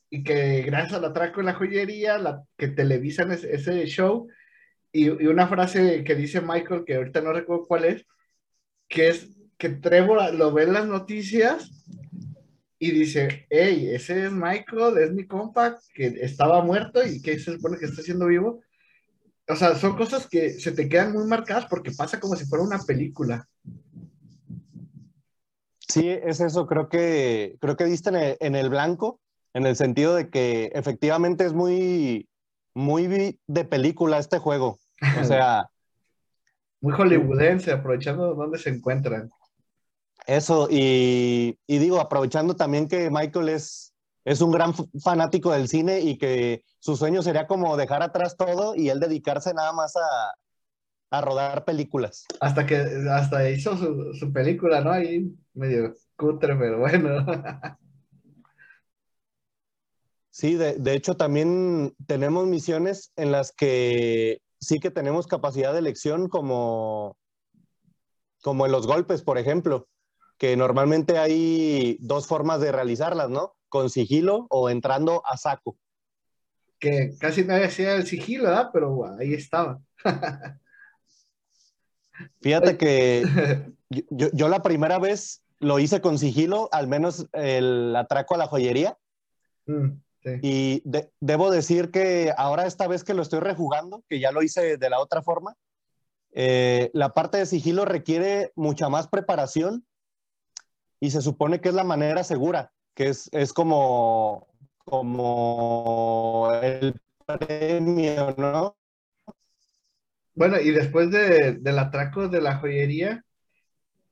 que 0.10 0.62
gracias 0.64 0.94
al 0.94 1.06
atraco 1.06 1.42
a 1.42 1.44
la 1.44 1.54
joyería 1.54 2.18
la, 2.18 2.44
que 2.58 2.70
televisan 2.70 3.32
ese, 3.32 3.86
show 3.86 4.28
y, 4.92 5.06
y, 5.06 5.28
una 5.28 5.48
frase 5.48 6.04
que 6.04 6.16
dice 6.16 6.42
Michael, 6.42 6.84
que 6.86 6.96
ahorita 6.96 7.22
no 7.22 7.34
recuerdo 7.34 7.68
cuál 7.68 7.86
es, 7.86 8.06
que 8.88 9.10
es 9.10 9.30
que 9.58 9.70
Trevor 9.70 10.34
lo 10.34 10.54
ve 10.54 10.64
en 10.64 10.74
las 10.74 10.88
noticias 10.88 11.72
y 12.80 12.92
dice, 12.92 13.48
hey, 13.50 13.90
ese 13.92 14.26
es 14.26 14.32
Michael, 14.32 14.98
es 15.00 15.12
mi 15.12 15.26
compa 15.26 15.80
que 15.94 16.08
estaba 16.22 16.64
muerto 16.64 17.06
y 17.06 17.22
que 17.22 17.40
se 17.40 17.54
supone 17.54 17.78
que 17.78 17.86
está 17.86 18.02
siendo 18.02 18.28
vivo 18.28 18.62
o 19.50 19.56
sea, 19.56 19.76
son 19.76 19.96
cosas 19.96 20.28
que 20.28 20.52
se 20.60 20.72
te 20.74 20.90
quedan 20.90 21.14
muy 21.14 21.26
marcadas 21.26 21.66
porque 21.68 21.92
pasa 21.92 22.20
como 22.20 22.36
si 22.36 22.46
fuera 22.46 22.66
una 22.66 22.80
película. 22.80 23.48
Sí, 25.80 26.10
es 26.10 26.42
eso, 26.42 26.68
creo 26.68 26.90
que, 26.90 27.56
creo 27.62 27.78
que 27.78 27.86
diste 27.86 28.38
en 28.42 28.56
el, 28.56 28.70
blanco, 28.70 29.22
en 29.58 29.66
el 29.66 29.76
sentido 29.76 30.14
de 30.14 30.30
que 30.30 30.66
efectivamente 30.76 31.44
es 31.44 31.54
muy, 31.54 32.30
muy 32.76 33.40
de 33.48 33.66
película 33.66 34.20
este 34.20 34.38
juego. 34.38 34.78
O 35.20 35.24
sea... 35.24 35.68
muy 36.80 36.94
hollywoodense, 36.94 37.72
aprovechando 37.72 38.36
dónde 38.36 38.60
se 38.60 38.70
encuentran. 38.70 39.32
Eso, 40.28 40.68
y, 40.70 41.58
y 41.66 41.78
digo, 41.80 42.00
aprovechando 42.00 42.56
también 42.56 42.88
que 42.88 43.10
Michael 43.10 43.50
es, 43.50 43.96
es 44.26 44.42
un 44.42 44.52
gran 44.52 44.76
fanático 45.04 45.52
del 45.52 45.68
cine 45.68 46.02
y 46.02 46.20
que 46.20 46.64
su 46.78 46.96
sueño 46.96 47.24
sería 47.24 47.48
como 47.48 47.78
dejar 47.78 48.04
atrás 48.04 48.38
todo 48.38 48.76
y 48.76 48.90
él 48.90 49.00
dedicarse 49.00 49.56
nada 49.56 49.74
más 49.74 49.96
a, 49.96 51.22
rodar 51.22 51.66
películas. 51.66 52.26
Hasta 52.42 52.66
que 52.68 52.76
hasta 53.10 53.50
hizo 53.50 53.76
su, 54.14 54.32
película, 54.32 54.82
¿no? 54.82 54.92
Ahí 54.92 55.34
medio 55.56 55.96
cutre, 56.16 56.56
pero 56.56 56.78
bueno. 56.78 57.26
Sí, 60.38 60.54
de, 60.54 60.74
de, 60.74 60.94
hecho 60.94 61.18
también 61.18 61.96
tenemos 62.06 62.46
misiones 62.46 63.12
en 63.16 63.32
las 63.32 63.52
que 63.52 64.40
sí 64.60 64.80
que 64.80 64.92
tenemos 64.92 65.26
capacidad 65.26 65.74
de 65.74 65.80
elección 65.80 66.30
como, 66.30 67.18
como 68.44 68.68
en 68.68 68.72
los 68.72 68.86
golpes, 68.86 69.24
por 69.24 69.40
ejemplo, 69.40 69.88
que 70.38 70.56
normalmente 70.56 71.18
hay 71.18 71.98
dos 72.02 72.28
formas 72.28 72.62
de 72.62 72.72
realizarlas, 72.72 73.32
¿no? 73.32 73.58
con 73.70 73.90
sigilo 73.90 74.48
o 74.50 74.70
entrando 74.70 75.22
a 75.26 75.38
saco. 75.38 75.78
Que 76.80 77.16
casi 77.20 77.44
nadie 77.44 77.66
hacía 77.66 77.96
el 77.96 78.06
sigilo, 78.06 78.46
¿verdad? 78.46 78.70
Pero 78.72 79.06
ahí 79.18 79.34
estaba. 79.34 79.82
Fíjate 82.42 82.78
que 82.78 83.24
yo, 84.10 84.48
la 84.48 84.62
primera 84.62 85.00
vez 85.00 85.44
lo 85.60 85.80
hice 85.80 86.02
con 86.02 86.20
sigilo, 86.20 86.70
al 86.72 86.88
menos 86.88 87.28
el 87.34 87.96
atraco 87.96 88.36
a 88.36 88.38
la 88.38 88.48
joyería. 88.48 88.98
Mm, 89.66 90.00
y 90.42 90.84
debo 91.20 91.52
decir 91.52 91.92
que 91.92 92.34
ahora 92.38 92.66
esta 92.66 92.88
vez 92.88 93.04
que 93.04 93.14
lo 93.14 93.22
estoy 93.22 93.40
rejugando, 93.40 94.04
que 94.10 94.20
ya 94.20 94.32
lo 94.32 94.44
hice 94.44 94.78
de 94.78 94.90
la 94.90 95.00
otra 95.00 95.22
forma, 95.22 95.56
eh, 96.32 96.92
la 96.94 97.14
parte 97.14 97.38
de 97.38 97.46
sigilo 97.46 97.86
requiere 97.86 98.52
mucha 98.56 98.90
más 98.90 99.08
preparación 99.08 99.86
y 101.00 101.12
se 101.12 101.22
supone 101.22 101.62
que 101.62 101.70
es 101.70 101.76
la 101.76 101.84
manera 101.84 102.24
segura 102.24 102.72
que 102.98 103.10
es, 103.10 103.30
es 103.32 103.54
como, 103.54 104.48
como 104.80 106.50
el 106.64 107.00
premio, 107.28 108.34
¿no? 108.36 108.76
Bueno, 110.34 110.60
y 110.60 110.72
después 110.72 111.12
de, 111.12 111.54
del 111.60 111.78
atraco 111.78 112.28
de 112.28 112.42
la 112.42 112.58
joyería, 112.58 113.24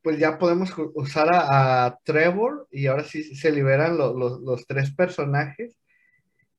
pues 0.04 0.20
ya 0.20 0.38
podemos 0.38 0.72
usar 0.94 1.30
a, 1.32 1.98
Trevor 2.04 2.68
y 2.70 2.86
ahora 2.86 3.04
sí 3.04 3.24
se 3.24 3.52
liberan 3.52 3.98
los 3.98 4.68
tres 4.68 4.94
personajes. 4.94 5.76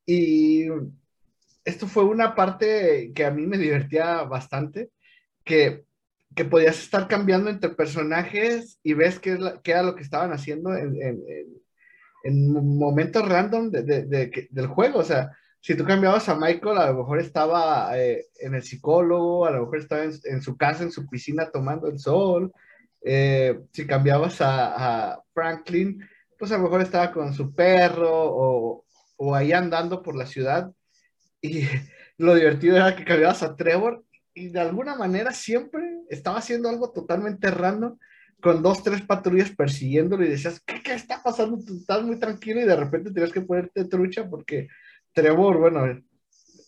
Y 0.07 0.67
esto 1.65 1.87
fue 1.87 2.05
una 2.05 2.35
parte 2.35 3.13
que 3.15 3.25
a 3.25 3.31
mí 3.31 3.47
me 3.47 3.59
divertía 3.59 4.23
bastante, 4.23 4.91
que 5.45 5.87
que 6.37 6.45
podías 6.45 6.79
estar 6.79 7.09
cambiando 7.09 7.49
entre 7.49 7.71
personajes 7.71 8.79
y 8.83 8.93
ves 8.93 9.19
qué, 9.19 9.39
era 9.65 9.83
lo 9.83 9.97
que 9.97 10.03
estaban 10.03 10.33
haciendo 10.33 10.77
en, 10.77 11.01
en, 11.01 11.23
en 12.25 12.77
momentos 12.79 13.27
random 13.27 13.71
de, 13.71 13.83
de, 13.83 14.49
del 14.51 14.67
juego. 14.67 14.99
O 14.99 15.05
sea, 15.05 15.31
si 15.61 15.75
tú 15.75 15.85
cambiabas 15.85 16.29
a 16.29 16.35
Michael, 16.35 16.77
a 16.77 16.91
lo 16.91 16.99
mejor 16.99 17.21
estaba 17.21 17.99
eh, 17.99 18.27
en 18.39 18.55
el 18.55 18.63
psicólogo, 18.63 19.47
a 19.47 19.51
lo 19.51 19.63
mejor 19.63 19.79
estaba 19.79 20.05
en, 20.05 20.43
su 20.43 20.57
casa, 20.59 20.83
en 20.83 20.93
su 20.93 21.09
piscina 21.09 21.51
tomando 21.51 21.89
el 21.89 21.99
sol. 21.99 22.53
Eh, 23.01 23.59
si 23.73 23.87
cambiabas 23.87 24.37
a, 24.41 25.19
Franklin, 25.33 26.07
pues 26.39 26.53
a 26.53 26.59
lo 26.59 26.65
mejor 26.65 26.83
estaba 26.83 27.13
con 27.13 27.33
su 27.33 27.55
perro 27.55 28.11
o, 28.13 28.85
o 29.17 29.35
ahí 29.35 29.53
andando 29.53 30.03
por 30.03 30.17
la 30.17 30.27
ciudad. 30.27 30.73
Y 31.41 31.63
lo 32.19 32.35
divertido 32.35 32.77
era 32.77 32.97
que 32.97 33.05
cambiabas 33.05 33.43
a 33.43 33.57
Trevor 33.57 34.05
y 34.35 34.49
de 34.49 34.61
alguna 34.61 34.95
manera 34.95 35.33
siempre 35.33 35.83
estaba 36.09 36.39
haciendo 36.39 36.69
algo 36.69 36.91
totalmente 36.91 37.51
random 37.51 37.99
con 38.41 38.63
dos, 38.63 38.83
tres 38.83 39.03
patrullas 39.03 39.51
persiguiéndolo 39.51 40.25
y 40.25 40.29
decías, 40.29 40.61
¿qué, 40.61 40.83
qué 40.83 40.93
está 40.93 41.23
pasando? 41.23 41.59
Tú 41.65 41.79
estás 41.79 42.03
muy 42.03 42.19
tranquilo 42.19 42.61
y 42.61 42.65
de 42.65 42.77
repente 42.77 43.11
tienes 43.11 43.33
que 43.33 43.41
ponerte 43.41 43.87
trucha 43.87 44.29
porque 44.29 44.69
Trevor, 45.13 45.59
bueno, 45.59 45.81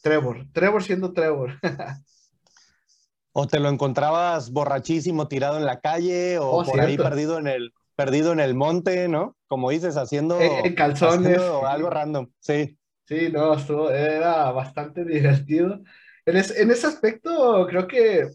Trevor, 0.03 0.47
Trevor 0.53 0.83
siendo 0.83 1.13
Trevor. 1.13 1.53
o 3.33 3.47
te 3.47 3.61
lo 3.61 3.69
encontrabas 3.69 4.51
borrachísimo 4.51 5.29
tirado 5.29 5.59
en 5.59 5.67
la 5.67 5.81
calle 5.81 6.39
o 6.39 6.51
oh, 6.51 6.65
por 6.65 6.81
ahí 6.81 6.97
perdido 6.97 7.39
en 7.39 7.47
el 7.47 7.73
perdido 7.99 8.33
en 8.33 8.39
el 8.39 8.55
monte, 8.55 9.09
¿no? 9.09 9.37
Como 9.49 9.71
dices, 9.71 9.97
haciendo 9.97 10.41
en, 10.41 10.73
calzones 10.77 11.41
algo 11.67 11.91
random, 11.91 12.31
sí. 12.39 12.79
Sí, 13.09 13.29
no, 13.33 13.55
estuvo, 13.55 13.91
era 13.91 14.53
bastante 14.53 15.05
divertido. 15.05 15.81
En, 16.25 16.37
en 16.37 16.71
ese 16.71 16.87
aspecto 16.87 17.67
creo 17.67 17.89
que 17.89 18.29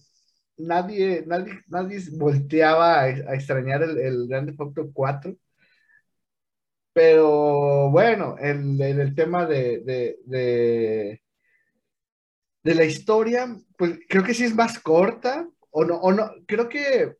nadie, 0.57 1.23
nadie, 1.26 1.61
nadie 1.68 2.02
volteaba 2.11 3.03
a, 3.03 3.10
extrañar 3.10 3.84
el, 3.84 3.98
el 3.99 4.27
Grande 4.27 4.53
Auto 4.60 4.90
4. 4.94 5.34
Pero 6.91 7.90
bueno, 7.90 8.35
en, 8.40 8.81
el 8.81 9.15
tema 9.15 9.45
de, 9.45 9.80
de, 9.80 10.18
de, 10.26 11.22
de, 12.64 12.76
la 12.76 12.84
historia, 12.84 13.48
pues 13.77 13.98
creo 14.10 14.26
que 14.26 14.34
sí 14.34 14.44
es 14.44 14.53
más 14.53 14.77
corta, 14.80 15.48
o 15.69 15.85
no, 15.85 15.95
o 15.95 16.11
no, 16.11 16.30
creo 16.45 16.68
que, 16.68 17.15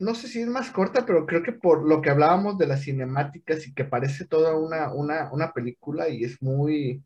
no 0.00 0.14
sé 0.14 0.28
si 0.28 0.40
es 0.40 0.46
más 0.48 0.70
corta, 0.70 1.04
pero 1.06 1.26
creo 1.26 1.42
que 1.42 1.52
por 1.52 1.86
lo 1.86 2.00
que 2.00 2.10
hablábamos 2.10 2.58
de 2.58 2.66
las 2.66 2.82
cinemáticas 2.82 3.66
y 3.66 3.74
que 3.74 3.84
parece 3.84 4.26
toda 4.26 4.56
una, 4.56 4.92
una, 4.92 5.32
una 5.32 5.52
película 5.52 6.08
y 6.08 6.24
es 6.24 6.40
muy, 6.42 7.02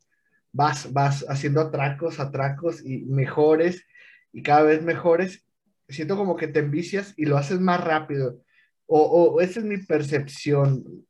vas, 0.53 0.93
vas 0.93 1.25
haciendo 1.29 1.61
atracos, 1.61 2.21
atracos 2.21 2.85
y 2.85 3.05
mejores 3.05 3.85
y 4.33 4.43
cada 4.43 4.63
vez 4.63 4.83
mejores, 4.83 5.45
siento 5.89 6.17
como 6.17 6.37
que 6.37 6.49
te 6.49 6.61
envicias 6.61 7.15
y 7.17 7.27
lo 7.27 7.37
haces 7.37 7.61
más 7.61 7.83
rápido. 7.83 8.41
O, 8.87 9.01
o 9.01 9.41
esa 9.41 9.61
es 9.61 9.67
mi 9.67 9.79
percepción, 9.79 11.07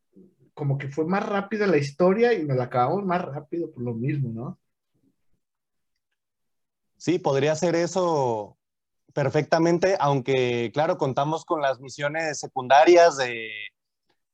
como 0.55 0.79
que 0.79 0.89
fue 0.89 1.07
más 1.07 1.29
rápida 1.29 1.67
la 1.67 1.79
historia 1.79 2.33
y 2.33 2.45
me 2.45 2.55
la 2.55 2.65
acabamos 2.65 3.05
más 3.05 3.23
rápido 3.23 3.71
por 3.73 3.83
lo 3.83 3.95
mismo, 3.95 4.31
¿no? 4.33 4.59
Sí, 6.97 7.19
podría 7.19 7.57
ser 7.57 7.75
eso 7.75 8.57
perfectamente, 9.15 9.97
aunque 10.01 10.71
claro, 10.73 10.99
contamos 10.99 11.45
con 11.45 11.61
las 11.61 11.81
misiones 11.81 12.39
secundarias 12.39 13.17
de 13.17 13.49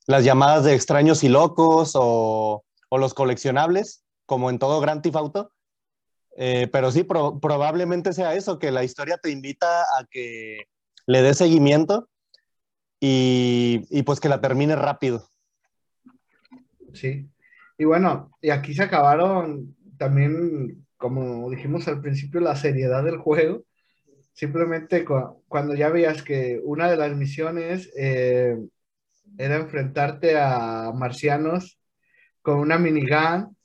las 0.07 0.25
llamadas 0.25 0.65
de 0.65 0.75
extraños 0.75 1.23
y 1.25 1.29
locos 1.29 1.93
o, 1.95 2.65
o 2.89 2.99
los 2.99 3.15
coleccionables, 3.15 4.05
como 4.27 4.51
en 4.51 4.59
todo 4.59 4.81
Grand 4.81 5.03
Theft 5.03 5.17
Auto. 5.17 5.53
Eh, 6.37 6.69
pero 6.71 6.93
sí, 6.93 7.03
probablemente 7.03 8.13
sea 8.13 8.35
eso, 8.35 8.59
que 8.59 8.71
la 8.71 8.85
historia 8.85 9.19
te 9.19 9.31
invita 9.31 9.83
a 9.83 10.07
que 10.09 10.69
le 11.07 11.23
des 11.23 11.37
seguimiento 11.37 12.09
y, 13.01 13.87
y, 13.91 14.03
pues 14.03 14.21
que 14.21 14.29
la 14.29 14.41
termine 14.41 14.77
rápido. 14.77 15.29
Sí, 16.95 17.29
y 17.77 17.85
bueno, 17.85 18.31
y 18.41 18.51
aquí 18.51 18.75
se 18.75 18.85
acabaron 18.85 19.77
también, 19.99 20.87
como 20.97 21.51
dijimos 21.51 21.89
al 21.89 22.01
principio, 22.01 22.41
la 22.41 22.57
seriedad 22.57 23.03
del 23.03 23.19
juego. 23.19 23.65
Simplemente 24.39 25.05
cuando 25.49 25.75
ya 25.75 25.89
veías 25.89 26.23
que 26.23 26.61
una 26.63 26.89
de 26.89 26.97
las 26.97 27.13
misiones 27.17 27.91
eh, 27.99 28.57
era 29.37 29.57
enfrentarte 29.57 30.39
a 30.39 30.93
marcianos 30.95 31.81
con 32.41 32.61
una 32.61 32.79
minigun 32.79 33.57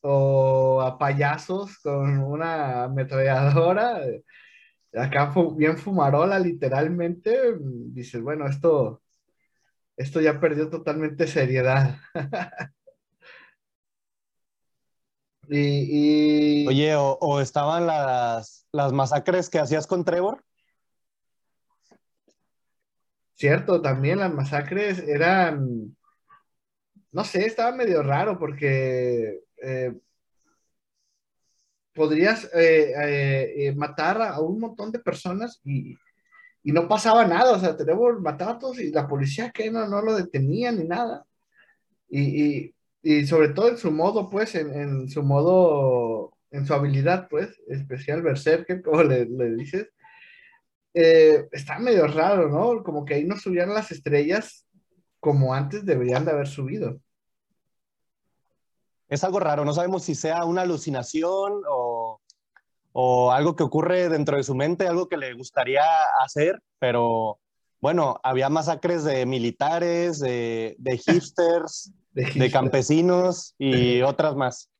o 0.00 0.80
a 0.80 0.96
payasos 0.96 1.78
con 1.80 2.20
una 2.20 2.84
ametralladora, 2.84 4.00
acá 4.94 5.30
bien 5.54 5.76
fumarola 5.76 6.38
literalmente, 6.38 7.58
dices, 7.60 8.22
bueno, 8.22 8.46
esto, 8.46 9.02
esto 9.94 10.22
ya 10.22 10.40
perdió 10.40 10.70
totalmente 10.70 11.26
seriedad. 11.26 11.98
y, 15.50 16.66
Oye, 16.66 16.94
o, 16.96 17.40
estaban 17.40 17.86
las, 17.86 18.66
las 18.72 18.92
masacres 18.92 19.48
que 19.48 19.58
hacías 19.58 19.86
con 19.86 20.04
Trevor. 20.04 20.42
Cierto, 23.34 23.80
también 23.80 24.18
las 24.18 24.34
masacres 24.34 24.98
eran, 24.98 25.96
no 27.12 27.24
sé, 27.24 27.46
estaba 27.46 27.70
medio 27.70 28.02
raro 28.02 28.36
porque 28.36 29.42
eh, 29.62 29.94
podrías 31.94 32.50
eh, 32.52 33.66
eh, 33.66 33.74
matar 33.76 34.20
a 34.22 34.40
un 34.40 34.58
montón 34.58 34.90
de 34.90 34.98
personas 34.98 35.60
y, 35.64 35.96
no 36.64 36.86
pasaba 36.86 37.26
nada, 37.26 37.52
o 37.52 37.58
sea, 37.58 37.76
tenemos 37.76 38.20
matatos 38.20 38.78
y 38.78 38.90
la 38.90 39.08
policía 39.08 39.50
que 39.50 39.70
no, 39.70 39.88
no 39.88 40.02
lo 40.02 40.14
detenía 40.14 40.70
ni 40.70 40.84
nada. 40.84 41.24
Y, 42.10 42.74
sobre 43.26 43.48
todo 43.50 43.68
en 43.68 43.78
su 43.78 43.90
modo, 43.90 44.28
pues, 44.28 44.54
en, 44.54 45.08
su 45.08 45.22
modo, 45.22 46.32
en 46.50 46.66
su 46.66 46.74
habilidad, 46.74 47.28
pues, 47.28 47.60
especial 47.68 48.22
Berserker, 48.22 48.82
como 48.84 49.02
le, 49.02 49.26
le 49.26 49.54
dices, 49.56 49.88
está 50.92 51.78
medio 51.78 52.06
raro, 52.08 52.48
¿no? 52.48 52.82
Como 52.82 53.04
que 53.04 53.14
ahí 53.14 53.24
no 53.24 53.36
subían 53.36 53.72
las 53.72 53.90
estrellas 53.92 54.66
como 55.20 55.54
antes 55.54 55.84
deberían 55.84 56.24
de 56.24 56.32
haber 56.32 56.48
subido 56.48 57.00
es 59.08 59.24
algo 59.24 59.40
raro, 59.40 59.64
no 59.64 59.72
sabemos 59.72 60.04
si 60.04 60.14
sea 60.14 60.44
una 60.44 60.62
alucinación 60.62 61.62
o, 61.68 62.20
algo 63.32 63.54
que 63.54 63.62
ocurre 63.62 64.08
dentro 64.08 64.36
de 64.36 64.42
su 64.42 64.56
mente, 64.56 64.88
algo 64.88 65.08
que 65.08 65.16
le 65.16 65.32
gustaría 65.34 65.84
hacer, 66.20 66.60
pero 66.80 67.38
bueno, 67.80 68.18
había 68.24 68.48
masacres 68.48 69.04
de 69.04 69.24
militares, 69.24 70.18
de, 70.18 70.76
hipsters, 71.06 71.92
de, 72.26 72.50
campesinos 72.50 73.54
y 73.58 74.02
otras 74.02 74.34
más. 74.34 74.70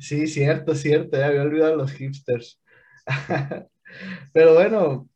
Sí, 0.00 0.26
cierto, 0.26 0.74
cierto, 0.74 1.16
ya 1.16 1.26
había 1.26 1.42
olvidado 1.42 1.76
los 1.76 1.92
hipsters. 1.92 2.60
Pero 4.32 4.54
bueno, 4.54 5.08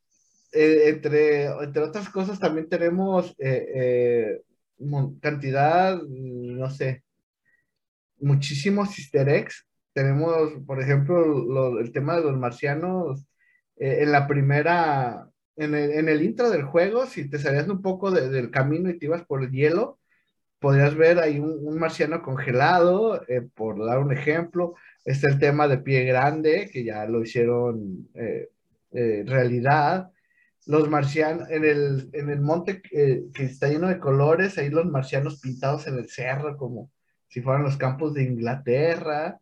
eh, 0.53 0.89
entre, 0.89 1.45
entre 1.45 1.83
otras 1.83 2.09
cosas 2.09 2.39
también 2.39 2.69
tenemos 2.69 3.35
eh, 3.39 3.67
eh, 3.75 4.43
cantidad, 5.21 6.01
no 6.03 6.71
sé, 6.71 7.05
muchísimos 8.19 8.99
easter 8.99 9.29
eggs. 9.29 9.67
Tenemos, 9.93 10.53
por 10.67 10.81
ejemplo, 10.81 11.79
el 11.81 11.93
tema 11.93 12.17
de 12.17 12.23
los 12.23 12.39
marcianos 12.39 13.27
en 13.77 14.13
la 14.13 14.27
primera, 14.27 15.29
en 15.63 16.09
el, 16.09 16.23
intro 16.23 16.51
del 16.51 16.65
juego, 16.65 17.07
si 17.07 17.29
te 17.29 17.39
salías 17.39 17.69
un 17.69 17.83
poco 17.83 18.11
del 18.11 18.51
camino 18.51 18.91
y 18.91 18.99
te 18.99 19.07
ibas 19.07 19.25
por 19.25 19.43
el 19.43 19.51
hielo, 19.51 19.99
podrías 20.59 20.95
ver 20.95 21.19
ahí 21.19 21.39
un, 21.39 21.79
marciano 21.79 22.23
congelado, 22.23 23.23
eh, 23.29 23.43
por 23.55 23.85
dar 23.85 23.99
un 23.99 24.13
ejemplo. 24.13 24.75
Está 25.05 25.29
el 25.29 25.39
tema 25.39 25.69
de 25.69 25.79
pie 25.79 26.05
grande, 26.05 26.71
que 26.73 26.85
ya 26.85 27.07
lo 27.07 27.23
hicieron 27.23 28.09
eh, 28.15 28.49
realidad 29.27 30.11
los 30.67 30.89
marcianos, 30.89 31.51
en 31.51 31.65
el, 31.65 32.11
en 32.13 32.31
el 32.31 32.41
monte 32.41 32.81
que, 32.83 33.25
está 33.39 33.69
lleno 33.69 33.89
de 33.89 33.99
colores, 33.99 34.59
ahí 34.59 34.71
los 34.71 34.87
marcianos 34.87 35.41
pintados 35.41 35.87
en 35.87 35.99
el 35.99 36.09
cerro, 36.09 36.57
como 36.57 36.91
si 37.29 37.41
fueran 37.41 37.63
los 37.63 37.77
campos 37.77 38.15
de 38.15 38.23
Inglaterra, 38.25 39.41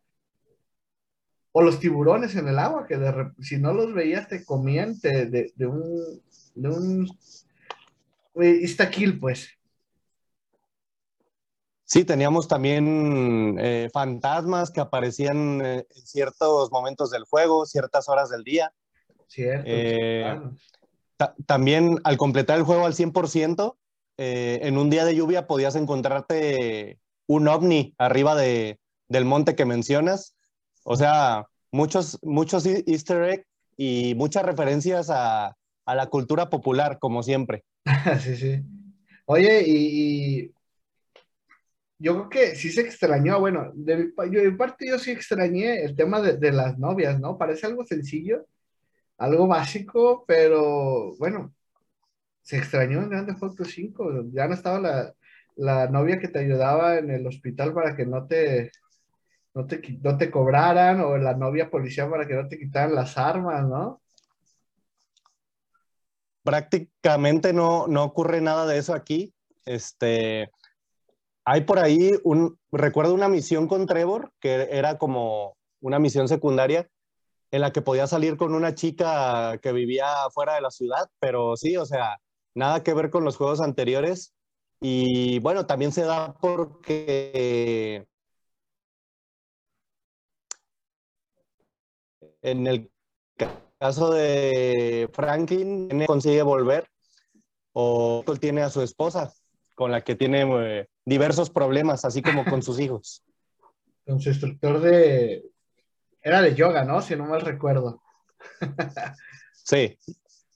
o 1.51 1.61
los 1.61 1.79
tiburones 1.79 2.35
en 2.35 2.47
el 2.47 2.59
agua, 2.59 2.85
que 2.87 2.97
si 3.41 3.57
no 3.57 3.73
los 3.73 3.93
veías 3.93 4.27
te 4.27 4.45
comían 4.45 4.99
de, 4.99 5.51
un, 5.59 6.21
de 6.55 6.69
un 6.69 7.09
kill 8.91 9.19
pues. 9.19 9.49
Sí, 11.85 12.05
teníamos 12.05 12.47
también 12.47 13.57
eh, 13.59 13.89
fantasmas 13.91 14.69
que 14.69 14.79
aparecían 14.79 15.59
eh, 15.65 15.87
en 15.89 16.05
ciertos 16.05 16.71
momentos 16.71 17.09
del 17.09 17.23
juego, 17.23 17.65
ciertas 17.65 18.07
horas 18.09 18.29
del 18.29 18.43
día. 18.43 18.71
Cierto. 19.27 19.63
Eh, 19.65 20.39
también 21.45 21.99
al 22.03 22.17
completar 22.17 22.57
el 22.57 22.63
juego 22.63 22.85
al 22.85 22.93
100%, 22.93 23.75
eh, 24.17 24.59
en 24.63 24.77
un 24.77 24.89
día 24.89 25.05
de 25.05 25.15
lluvia 25.15 25.47
podías 25.47 25.75
encontrarte 25.75 26.99
un 27.25 27.47
ovni 27.47 27.95
arriba 27.97 28.35
de, 28.35 28.79
del 29.07 29.25
monte 29.25 29.55
que 29.55 29.65
mencionas. 29.65 30.35
O 30.83 30.95
sea, 30.95 31.45
muchos, 31.71 32.17
muchos 32.21 32.65
e-, 32.65 32.83
easter 32.87 33.23
eggs 33.23 33.45
y 33.77 34.13
muchas 34.15 34.43
referencias 34.43 35.09
a, 35.09 35.55
a 35.85 35.95
la 35.95 36.07
cultura 36.07 36.49
popular, 36.49 36.99
como 36.99 37.23
siempre. 37.23 37.63
sí, 38.19 38.35
sí. 38.35 38.61
Oye, 39.25 39.63
y, 39.65 40.51
yo 41.99 42.13
creo 42.13 42.29
que 42.29 42.55
sí 42.55 42.71
se 42.71 42.81
extrañó, 42.81 43.39
bueno, 43.39 43.71
de 43.75 43.97
mi, 43.97 44.51
parte 44.57 44.87
yo 44.87 44.97
sí 44.97 45.11
extrañé 45.11 45.83
el 45.83 45.95
tema 45.95 46.21
de, 46.21 46.37
de, 46.37 46.51
las 46.51 46.77
novias, 46.79 47.19
¿no? 47.19 47.37
Parece 47.37 47.67
algo 47.67 47.85
sencillo, 47.85 48.45
algo 49.17 49.47
básico, 49.47 50.23
pero 50.25 51.15
bueno, 51.17 51.53
se 52.41 52.57
extrañó 52.57 53.01
en 53.01 53.09
Grande 53.09 53.35
Foto 53.35 53.65
5, 53.65 54.29
ya 54.31 54.47
no 54.47 54.53
estaba 54.53 54.79
la, 54.79 55.13
la, 55.57 55.87
novia 55.87 56.19
que 56.19 56.29
te 56.29 56.39
ayudaba 56.39 56.97
en 56.97 57.11
el 57.11 57.27
hospital 57.27 57.73
para 57.73 57.95
que 57.95 58.05
no 58.05 58.25
te, 58.25 58.71
no 59.53 59.65
te, 59.65 59.81
no 60.01 60.17
te 60.17 60.31
cobraran, 60.31 61.01
o 61.01 61.17
la 61.17 61.35
novia 61.35 61.69
policía 61.69 62.09
para 62.09 62.27
que 62.27 62.35
no 62.35 62.47
te 62.47 62.59
quitaran 62.59 62.95
las 62.95 63.17
armas, 63.17 63.67
¿no? 63.67 64.01
prácticamente 66.49 67.53
no, 67.53 67.85
no 67.87 68.03
ocurre 68.03 68.41
nada 68.41 68.65
de 68.65 68.79
eso 68.79 68.95
aquí. 68.95 69.35
Este, 69.65 70.49
hay 71.45 71.61
por 71.61 71.77
ahí 71.77 72.11
un, 72.23 72.57
recuerdo 72.71 73.13
una 73.13 73.29
misión 73.29 73.67
con 73.67 73.85
Trevor, 73.85 74.31
que 74.39 74.67
era 74.71 74.97
como 74.97 75.57
una 75.81 75.99
misión 75.99 76.27
secundaria, 76.27 76.89
en 77.51 77.61
la 77.61 77.71
que 77.71 77.83
podía 77.83 78.07
salir 78.07 78.35
con 78.35 78.55
una 78.55 78.73
chica 78.73 79.59
que 79.61 79.71
vivía 79.71 80.07
fuera 80.33 80.55
de 80.55 80.61
la 80.61 80.71
ciudad, 80.71 81.09
pero 81.19 81.55
sí, 81.55 81.77
o 81.77 81.85
sea, 81.85 82.17
nada 82.55 82.81
que 82.81 82.95
ver 82.95 83.11
con 83.11 83.23
los 83.23 83.37
juegos 83.37 83.61
anteriores. 83.61 84.33
Y 84.81 85.37
bueno, 85.39 85.67
también 85.67 85.91
se 85.91 86.03
da 86.03 86.33
porque 86.41 88.07
en 92.41 92.67
el 92.67 92.91
caso 93.79 94.11
de 94.11 95.09
Franklin, 95.13 96.05
consigue 96.05 96.41
volver 96.41 96.87
o 97.73 98.23
tiene 98.39 98.61
a 98.61 98.69
su 98.69 98.81
esposa 98.81 99.33
con 99.79 99.91
la 99.91 100.01
que 100.01 100.15
tiene 100.15 100.41
eh, 100.41 100.89
diversos 101.05 101.49
problemas, 101.49 102.03
así 102.03 102.21
como 102.21 102.43
con 102.43 102.61
sus 102.61 102.79
hijos. 102.79 103.23
Con 104.05 104.19
su 104.19 104.29
instructor 104.29 104.81
de... 104.81 105.45
Era 106.21 106.41
de 106.41 106.55
yoga, 106.55 106.83
¿no? 106.83 106.99
Si 106.99 107.15
no 107.15 107.25
mal 107.25 107.41
recuerdo. 107.41 108.01
sí. 109.63 109.99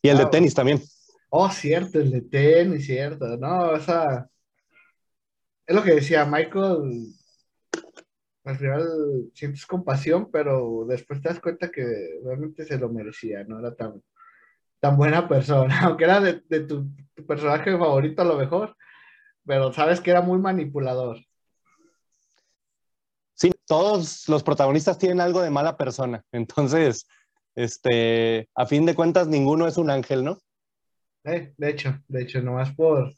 Y 0.01 0.09
el 0.09 0.17
de 0.17 0.25
tenis 0.25 0.55
también. 0.55 0.81
Oh, 1.29 1.47
cierto, 1.51 1.99
el 1.99 2.09
de 2.09 2.21
tenis, 2.21 2.87
cierto. 2.87 3.37
No, 3.37 3.69
o 3.69 3.79
sea... 3.79 4.27
Es 5.67 5.75
lo 5.75 5.83
que 5.83 5.93
decía 5.93 6.25
Michael, 6.25 7.13
al 8.45 8.57
final 8.57 8.83
sientes 9.33 9.65
compasión, 9.65 10.29
pero 10.31 10.85
después 10.87 11.21
te 11.21 11.29
das 11.29 11.39
cuenta 11.39 11.71
que 11.71 11.85
realmente 12.23 12.65
se 12.65 12.77
lo 12.77 12.89
merecía, 12.89 13.43
no 13.45 13.59
era 13.59 13.73
tan, 13.75 14.01
tan 14.79 14.97
buena 14.97 15.27
persona, 15.27 15.79
aunque 15.83 16.03
era 16.03 16.19
de, 16.19 16.59
tu, 16.61 16.89
personaje 17.25 17.71
favorito 17.71 18.21
a 18.21 18.25
lo 18.25 18.37
mejor, 18.37 18.75
pero 19.45 19.71
sabes 19.71 20.01
que 20.01 20.11
era 20.11 20.21
muy 20.21 20.39
manipulador. 20.39 21.19
Sí, 23.35 23.51
todos 23.65 24.27
los 24.27 24.43
protagonistas 24.43 24.97
tienen 24.97 25.21
algo 25.21 25.41
de 25.41 25.49
mala 25.49 25.77
persona, 25.77 26.23
entonces, 26.31 27.07
este, 27.55 28.49
a 28.55 28.65
fin 28.65 28.85
de 28.85 28.95
cuentas, 28.95 29.27
ninguno 29.27 29.67
es 29.67 29.77
un 29.77 29.89
ángel, 29.89 30.23
¿no? 30.23 30.39
Eh, 31.23 31.53
de 31.55 31.69
hecho, 31.69 31.97
de 32.09 32.23
hecho, 32.23 32.41
nomás 32.41 32.75
por, 32.75 33.13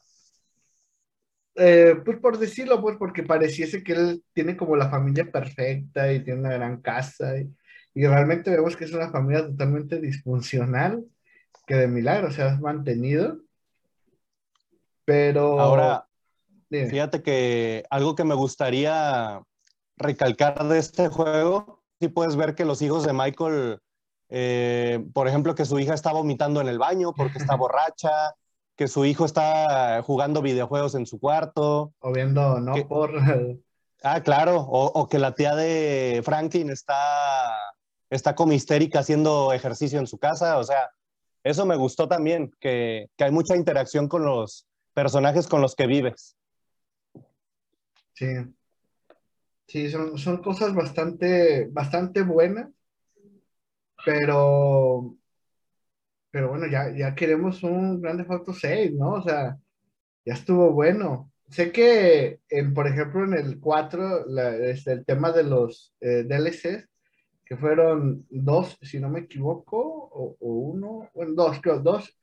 eh, 1.56 1.94
pues 2.04 2.18
por 2.18 2.38
decirlo, 2.38 2.80
pues 2.82 2.96
porque 2.98 3.22
pareciese 3.22 3.82
que 3.82 3.92
él 3.92 4.24
tiene 4.34 4.56
como 4.56 4.76
la 4.76 4.90
familia 4.90 5.30
perfecta 5.30 6.12
y 6.12 6.22
tiene 6.22 6.40
una 6.40 6.52
gran 6.52 6.80
casa 6.80 7.38
y, 7.38 7.52
realmente 7.94 8.50
vemos 8.50 8.76
que 8.76 8.84
es 8.84 8.92
una 8.92 9.10
familia 9.10 9.46
totalmente 9.46 9.98
disfuncional 9.98 11.02
que 11.66 11.76
de 11.76 11.88
milagro 11.88 12.30
se 12.30 12.42
ha 12.42 12.54
mantenido. 12.60 13.38
Pero... 15.06 15.58
Ahora, 15.58 16.06
fíjate 16.68 17.22
que 17.22 17.84
algo 17.88 18.14
que 18.14 18.24
me 18.24 18.34
gustaría 18.34 19.40
recalcar 19.96 20.62
de 20.68 20.78
este 20.78 21.08
juego, 21.08 21.82
si 21.98 22.08
puedes 22.08 22.36
ver 22.36 22.54
que 22.54 22.66
los 22.66 22.82
hijos 22.82 23.06
de 23.06 23.14
Michael, 23.14 23.78
eh, 24.28 25.02
por 25.14 25.26
ejemplo, 25.26 25.54
que 25.54 25.64
su 25.64 25.78
hija 25.78 25.94
está 25.94 26.12
vomitando 26.12 26.60
en 26.60 26.68
el 26.68 26.78
baño 26.78 27.14
porque 27.14 27.38
está 27.38 27.54
borracha, 27.56 28.34
que 28.76 28.88
su 28.88 29.04
hijo 29.04 29.24
está 29.24 30.02
jugando 30.02 30.42
videojuegos 30.42 30.94
en 30.94 31.06
su 31.06 31.18
cuarto. 31.18 31.94
O 32.00 32.12
viendo, 32.12 32.60
¿no? 32.60 32.74
Por... 32.86 33.12
Ah, 34.02 34.20
claro, 34.22 34.60
o, 34.60 35.08
que 35.08 35.18
la 35.18 35.34
tía 35.34 35.56
de 35.56 36.20
Franklin 36.22 36.70
está, 36.70 37.56
está 38.08 38.36
como 38.36 38.52
histérica 38.52 39.00
haciendo 39.00 39.52
ejercicio 39.52 39.98
en 39.98 40.06
su 40.06 40.18
casa, 40.18 40.58
o 40.58 40.64
sea, 40.64 40.90
eso 41.42 41.66
me 41.66 41.76
gustó 41.76 42.06
también, 42.06 42.52
que, 42.60 43.08
hay 43.18 43.30
mucha 43.32 43.56
interacción 43.56 44.06
con 44.06 44.24
los 44.24 44.68
personajes 44.92 45.48
con 45.48 45.60
los 45.60 45.74
que 45.74 45.88
vives. 45.88 46.36
Sí, 48.12 48.26
sí, 49.66 49.90
son, 49.90 50.18
son 50.18 50.42
cosas 50.42 50.74
bastante, 50.74 51.66
bastante 51.72 52.22
buenas, 52.22 52.68
pero 54.04 55.16
pero 56.36 56.50
bueno, 56.50 56.66
ya, 56.66 56.90
ya 56.94 57.14
queremos 57.14 57.62
un 57.62 57.98
Grande 57.98 58.26
Auto 58.28 58.52
6, 58.52 58.92
¿no? 58.92 59.14
O 59.14 59.22
sea, 59.22 59.56
ya 60.22 60.34
estuvo 60.34 60.70
bueno. 60.70 61.32
Sé 61.48 61.72
que, 61.72 62.40
en, 62.50 62.74
por 62.74 62.86
ejemplo, 62.86 63.24
en 63.24 63.32
el 63.32 63.58
4, 63.58 64.26
este, 64.64 64.92
el 64.92 65.06
tema 65.06 65.32
de 65.32 65.44
los 65.44 65.94
eh, 65.98 66.24
DLCs, 66.24 66.90
que 67.42 67.56
fueron 67.56 68.26
dos, 68.28 68.76
si 68.82 69.00
no 69.00 69.08
me 69.08 69.20
equivoco, 69.20 69.78
o, 69.80 70.36
uno, 70.40 71.08
bueno, 71.14 71.32
dos, 71.32 71.58
creo, 71.62 71.80
dos, 71.80 72.14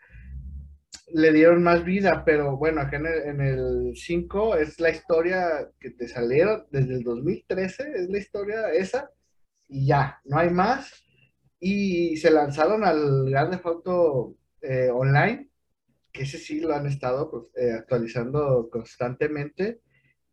le 1.12 1.34
dieron 1.34 1.64
más 1.64 1.84
vida, 1.84 2.24
pero 2.24 2.56
bueno, 2.56 2.82
acá 2.82 2.98
en 2.98 3.42
el 3.42 3.94
5 3.96 4.58
es 4.58 4.80
la 4.80 4.92
historia 4.92 5.72
que 5.80 5.90
te 5.90 6.08
salieron 6.08 6.68
desde 6.70 6.98
el 6.98 7.04
2013, 7.04 7.94
es 7.96 8.10
la 8.12 8.18
historia 8.20 8.72
esa, 8.74 9.10
y 9.68 9.88
ya, 9.88 10.22
no 10.26 10.38
hay 10.38 10.52
más 10.52 11.03
y 11.64 12.18
se 12.18 12.30
lanzaron 12.30 12.84
al 12.84 13.30
Grande 13.30 13.60
Auto 13.64 14.36
eh, 14.62 14.90
Online, 14.92 15.50
que 16.12 16.24
ese 16.24 16.38
sí 16.38 16.60
lo 16.60 16.74
han 16.76 16.88
estado 16.88 17.32
pues, 17.32 17.44
eh, 17.56 17.72
actualizando 17.72 18.70
constantemente 18.70 19.82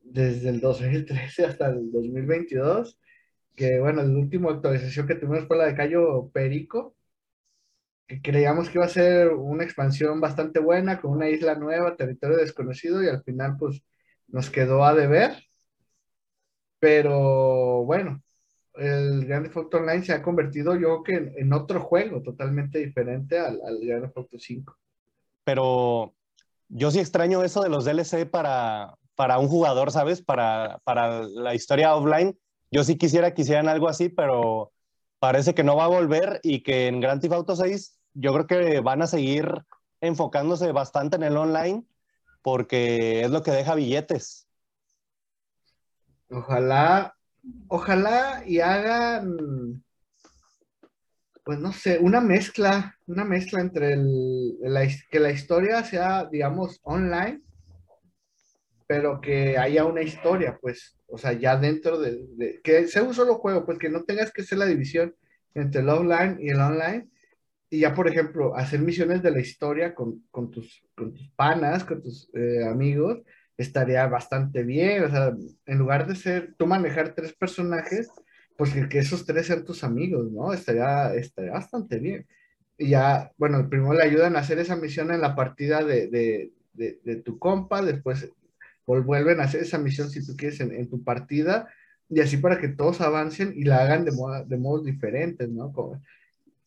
desde 0.00 0.48
el 0.50 0.60
2013 0.60 1.46
hasta 1.46 1.68
el 1.68 1.92
2022. 1.92 2.98
Que 3.54 3.78
bueno, 3.80 4.02
la 4.02 4.18
última 4.18 4.50
actualización 4.50 5.06
que 5.06 5.14
tuvimos 5.14 5.46
fue 5.46 5.56
la 5.56 5.66
de 5.66 5.76
Cayo 5.76 6.30
Perico, 6.32 6.96
que 8.08 8.20
creíamos 8.22 8.68
que 8.68 8.78
iba 8.78 8.86
a 8.86 8.88
ser 8.88 9.28
una 9.32 9.64
expansión 9.64 10.20
bastante 10.20 10.60
buena, 10.60 11.00
con 11.00 11.12
una 11.12 11.28
isla 11.30 11.54
nueva, 11.54 11.96
territorio 11.96 12.38
desconocido, 12.38 13.02
y 13.04 13.08
al 13.08 13.22
final 13.22 13.56
pues 13.58 13.82
nos 14.28 14.50
quedó 14.50 14.84
a 14.84 14.94
deber. 14.94 15.32
Pero 16.80 17.84
bueno, 17.84 18.22
el 18.80 19.26
Grand 19.26 19.44
Theft 19.44 19.56
Auto 19.58 19.76
Online 19.76 20.02
se 20.02 20.14
ha 20.14 20.22
convertido 20.22 20.74
yo 20.74 21.02
que 21.02 21.34
en, 21.36 21.52
otro 21.52 21.80
juego 21.80 22.22
totalmente 22.22 22.78
diferente 22.78 23.38
al, 23.38 23.60
al 23.62 23.78
Grand 23.82 24.04
Theft 24.04 24.16
Auto 24.16 24.38
5. 24.38 24.76
Pero 25.44 26.14
yo 26.68 26.90
sí 26.90 26.98
extraño 26.98 27.42
eso 27.42 27.62
de 27.62 27.68
los 27.68 27.84
DLC 27.84 28.28
para, 28.30 28.96
para 29.14 29.38
un 29.38 29.48
jugador, 29.48 29.92
¿sabes? 29.92 30.22
Para, 30.22 30.80
para 30.84 31.22
la 31.24 31.54
historia 31.54 31.94
offline. 31.94 32.38
Yo 32.70 32.82
sí 32.82 32.96
quisiera 32.96 33.34
que 33.34 33.42
hicieran 33.42 33.68
algo 33.68 33.88
así, 33.88 34.08
pero 34.08 34.72
parece 35.18 35.54
que 35.54 35.64
no 35.64 35.76
va 35.76 35.84
a 35.84 35.88
volver 35.88 36.40
y 36.42 36.62
que 36.62 36.86
en 36.86 37.00
Grand 37.00 37.20
Theft 37.20 37.34
Auto 37.34 37.56
6 37.56 37.98
yo 38.14 38.32
creo 38.32 38.46
que 38.46 38.80
van 38.80 39.02
a 39.02 39.06
seguir 39.06 39.46
enfocándose 40.00 40.72
bastante 40.72 41.16
en 41.16 41.24
el 41.24 41.36
online 41.36 41.84
porque 42.42 43.20
es 43.20 43.30
lo 43.30 43.42
que 43.42 43.50
deja 43.50 43.74
billetes. 43.74 44.48
Ojalá 46.30 47.14
ojalá 47.68 48.42
y 48.46 48.60
hagan, 48.60 49.82
pues 51.44 51.58
no 51.58 51.72
sé, 51.72 51.98
una 51.98 52.20
mezcla, 52.20 52.96
una 53.06 53.24
mezcla 53.24 53.60
entre 53.60 53.94
el, 53.94 54.58
que 55.10 55.20
la 55.20 55.30
historia 55.30 55.82
sea, 55.84 56.26
digamos, 56.30 56.80
online, 56.82 57.42
pero 58.86 59.20
que 59.20 59.56
haya 59.56 59.84
una 59.84 60.02
historia, 60.02 60.58
pues, 60.60 60.96
o 61.06 61.16
sea, 61.16 61.32
ya 61.32 61.56
dentro 61.56 62.00
de, 62.00 62.60
que 62.62 62.86
sea 62.88 63.02
un 63.02 63.14
solo 63.14 63.36
juego, 63.36 63.64
pues 63.64 63.78
que 63.78 63.88
no 63.88 64.04
tengas 64.04 64.32
que 64.32 64.42
hacer 64.42 64.58
la 64.58 64.66
división 64.66 65.14
entre 65.54 65.80
el 65.82 65.88
offline 65.88 66.38
y 66.40 66.50
el 66.50 66.60
online, 66.60 67.08
y 67.72 67.80
ya, 67.80 67.94
por 67.94 68.08
ejemplo, 68.08 68.56
hacer 68.56 68.80
misiones 68.80 69.22
de 69.22 69.30
la 69.30 69.40
historia 69.40 69.94
con, 69.94 70.24
tus, 70.50 70.82
con 70.96 71.14
tus 71.14 71.30
panas, 71.30 71.84
con 71.84 72.02
tus 72.02 72.28
eh, 72.34 72.64
amigos, 72.64 73.20
estaría 73.62 74.06
bastante 74.06 74.62
bien. 74.62 75.04
O 75.04 75.10
sea, 75.10 75.34
en 75.66 75.78
lugar 75.78 76.06
de 76.06 76.16
ser 76.16 76.54
tú 76.56 76.66
manejar 76.66 77.14
tres 77.14 77.32
personajes, 77.32 78.10
pues 78.56 78.72
que, 78.72 78.98
esos 78.98 79.24
tres 79.26 79.46
sean 79.46 79.64
tus 79.64 79.84
amigos, 79.84 80.30
¿no? 80.30 80.52
Estaría, 80.52 81.14
estaría 81.14 81.52
bastante 81.52 81.98
bien. 81.98 82.26
Y 82.78 82.90
ya, 82.90 83.32
bueno, 83.36 83.68
primero 83.68 83.94
le 83.94 84.04
ayudan 84.04 84.36
a 84.36 84.40
hacer 84.40 84.58
esa 84.58 84.76
misión 84.76 85.10
en 85.10 85.20
la 85.20 85.34
partida 85.34 85.84
de, 85.84 86.08
de, 86.08 86.52
de, 87.04 87.16
tu 87.16 87.38
compa, 87.38 87.82
después 87.82 88.30
vuelven 88.86 89.40
a 89.40 89.44
hacer 89.44 89.62
esa 89.62 89.78
misión 89.78 90.10
si 90.10 90.26
tú 90.26 90.34
quieres 90.36 90.60
en, 90.60 90.88
tu 90.88 91.04
partida, 91.04 91.68
y 92.08 92.20
así 92.20 92.38
para 92.38 92.58
que 92.58 92.68
todos 92.68 93.00
avancen 93.00 93.52
y 93.54 93.64
la 93.64 93.82
hagan 93.82 94.04
de, 94.04 94.12
modo, 94.12 94.44
de 94.44 94.56
modos 94.56 94.84
diferentes, 94.84 95.48
¿no? 95.48 95.72
Como, 95.72 96.00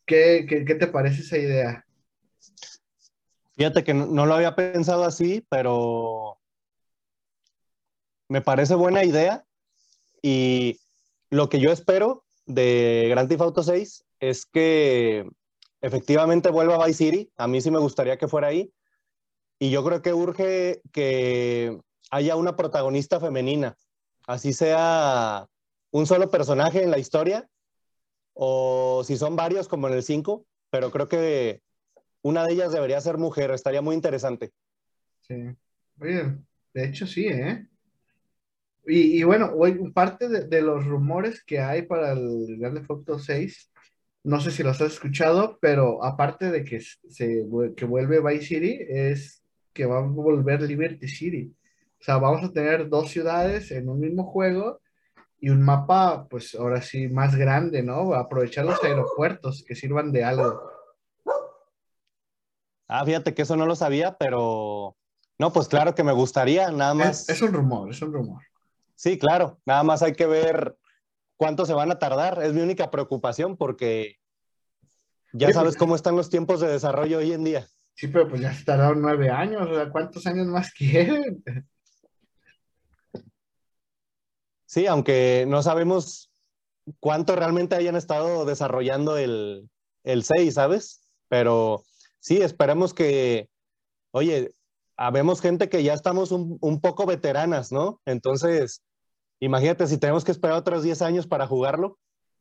¿Qué, 0.06 0.46
qué, 0.48 0.64
qué 0.64 0.74
te 0.74 0.86
parece 0.86 1.22
esa 1.22 1.38
idea? 1.38 1.84
Fíjate 3.56 3.84
que 3.84 3.94
no, 3.94 4.26
lo 4.26 4.34
había 4.34 4.54
pensado 4.54 5.04
así, 5.04 5.46
pero 5.48 6.38
me 8.28 8.40
parece 8.40 8.74
buena 8.74 9.04
idea 9.04 9.44
y 10.22 10.80
lo 11.30 11.48
que 11.48 11.60
yo 11.60 11.70
espero 11.70 12.24
de 12.46 13.06
Grand 13.10 13.28
Theft 13.28 13.42
Auto 13.42 13.62
6 13.62 14.04
es 14.20 14.46
que 14.46 15.28
efectivamente 15.80 16.50
vuelva 16.50 16.76
a 16.76 16.86
Vice 16.86 17.04
City. 17.04 17.32
A 17.36 17.46
mí 17.46 17.60
sí 17.60 17.70
me 17.70 17.78
gustaría 17.78 18.16
que 18.16 18.28
fuera 18.28 18.48
ahí. 18.48 18.72
Y 19.58 19.70
yo 19.70 19.84
creo 19.84 20.02
que 20.02 20.14
urge 20.14 20.80
que 20.92 21.78
haya 22.10 22.36
una 22.36 22.56
protagonista 22.56 23.20
femenina, 23.20 23.76
así 24.26 24.52
sea 24.52 25.48
un 25.90 26.06
solo 26.06 26.30
personaje 26.30 26.82
en 26.82 26.90
la 26.90 26.98
historia 26.98 27.48
o 28.32 29.02
si 29.04 29.16
son 29.16 29.36
varios 29.36 29.68
como 29.68 29.88
en 29.88 29.94
el 29.94 30.02
5, 30.02 30.44
pero 30.70 30.90
creo 30.90 31.08
que 31.08 31.62
una 32.22 32.44
de 32.44 32.52
ellas 32.52 32.72
debería 32.72 33.00
ser 33.00 33.18
mujer, 33.18 33.50
estaría 33.52 33.82
muy 33.82 33.94
interesante. 33.94 34.52
Sí. 35.20 35.34
Oye, 36.00 36.36
de 36.72 36.84
hecho 36.84 37.06
sí, 37.06 37.26
¿eh? 37.26 37.68
Y, 38.86 39.18
y 39.18 39.22
bueno, 39.24 39.50
hoy 39.56 39.90
parte 39.92 40.28
de, 40.28 40.46
de, 40.46 40.62
los 40.62 40.84
rumores 40.84 41.42
que 41.44 41.60
hay 41.60 41.82
para 41.82 42.12
el 42.12 42.56
Grand 42.58 42.76
Theft 42.76 42.90
Auto 42.90 43.18
6, 43.18 43.70
no 44.24 44.40
sé 44.40 44.50
si 44.50 44.62
los 44.62 44.80
has 44.80 44.92
escuchado, 44.92 45.58
pero 45.60 46.02
aparte 46.02 46.50
de 46.50 46.64
que, 46.64 46.80
se, 46.80 47.46
que 47.76 47.84
vuelve 47.84 48.20
Vice 48.20 48.46
City, 48.46 48.78
es 48.88 49.42
que 49.72 49.86
va 49.86 49.98
a 49.98 50.02
volver 50.02 50.62
Liberty 50.62 51.08
City. 51.08 51.54
O 52.00 52.04
sea, 52.04 52.16
vamos 52.18 52.42
a 52.42 52.52
tener 52.52 52.88
dos 52.88 53.10
ciudades 53.10 53.70
en 53.70 53.88
un 53.88 54.00
mismo 54.00 54.24
juego 54.24 54.80
y 55.40 55.50
un 55.50 55.62
mapa, 55.62 56.26
pues 56.28 56.54
ahora 56.54 56.80
sí, 56.80 57.08
más 57.08 57.36
grande, 57.36 57.82
¿no? 57.82 58.14
Aprovechar 58.14 58.64
los 58.64 58.82
aeropuertos 58.82 59.62
que 59.66 59.74
sirvan 59.74 60.10
de 60.10 60.24
algo. 60.24 60.62
Ah, 62.88 63.04
fíjate 63.04 63.34
que 63.34 63.42
eso 63.42 63.56
no 63.56 63.66
lo 63.66 63.76
sabía, 63.76 64.16
pero 64.18 64.96
no, 65.38 65.52
pues 65.52 65.68
claro 65.68 65.94
que 65.94 66.04
me 66.04 66.12
gustaría, 66.12 66.70
nada 66.70 66.94
más. 66.94 67.28
Es, 67.28 67.36
es 67.36 67.42
un 67.42 67.52
rumor, 67.52 67.90
es 67.90 68.00
un 68.00 68.12
rumor. 68.12 68.42
Sí, 68.94 69.18
claro, 69.18 69.60
nada 69.66 69.82
más 69.82 70.02
hay 70.02 70.12
que 70.12 70.26
ver 70.26 70.76
cuánto 71.36 71.66
se 71.66 71.74
van 71.74 71.90
a 71.90 71.98
tardar. 71.98 72.42
Es 72.42 72.52
mi 72.52 72.60
única 72.60 72.90
preocupación 72.90 73.56
porque 73.56 74.18
ya 75.32 75.52
sabes 75.52 75.72
pues, 75.72 75.76
cómo 75.78 75.96
están 75.96 76.16
los 76.16 76.30
tiempos 76.30 76.60
de 76.60 76.68
desarrollo 76.68 77.18
hoy 77.18 77.32
en 77.32 77.44
día. 77.44 77.66
Sí, 77.94 78.08
pero 78.08 78.28
pues 78.28 78.40
ya 78.40 78.52
se 78.52 78.64
tardaron 78.64 79.00
nueve 79.02 79.30
años, 79.30 79.68
o 79.68 79.74
sea, 79.74 79.90
¿cuántos 79.90 80.26
años 80.26 80.46
más 80.46 80.72
quieren? 80.78 81.42
Sí, 84.66 84.86
aunque 84.86 85.44
no 85.46 85.62
sabemos 85.62 86.32
cuánto 87.00 87.36
realmente 87.36 87.76
hayan 87.76 87.96
estado 87.96 88.44
desarrollando 88.44 89.16
el, 89.16 89.70
el 90.02 90.24
6, 90.24 90.54
¿sabes? 90.54 91.02
Pero 91.28 91.84
sí, 92.18 92.38
esperemos 92.42 92.92
que, 92.92 93.48
oye, 94.10 94.52
habemos 94.96 95.40
gente 95.40 95.68
que 95.68 95.82
ya 95.82 95.94
estamos 95.94 96.32
un, 96.32 96.58
un, 96.60 96.80
poco 96.80 97.06
veteranas, 97.06 97.72
¿no? 97.72 98.00
Entonces, 98.04 98.82
imagínate 99.40 99.86
si 99.86 99.98
tenemos 99.98 100.24
que 100.24 100.32
esperar 100.32 100.56
otros 100.56 100.82
10 100.82 101.02
años 101.02 101.26
para 101.26 101.46
jugarlo, 101.46 101.98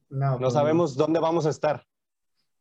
no, 0.10 0.32
no 0.32 0.40
pues 0.40 0.54
sabemos 0.54 0.96
no. 0.96 1.04
dónde 1.04 1.20
vamos 1.20 1.46
a 1.46 1.50
estar. 1.50 1.86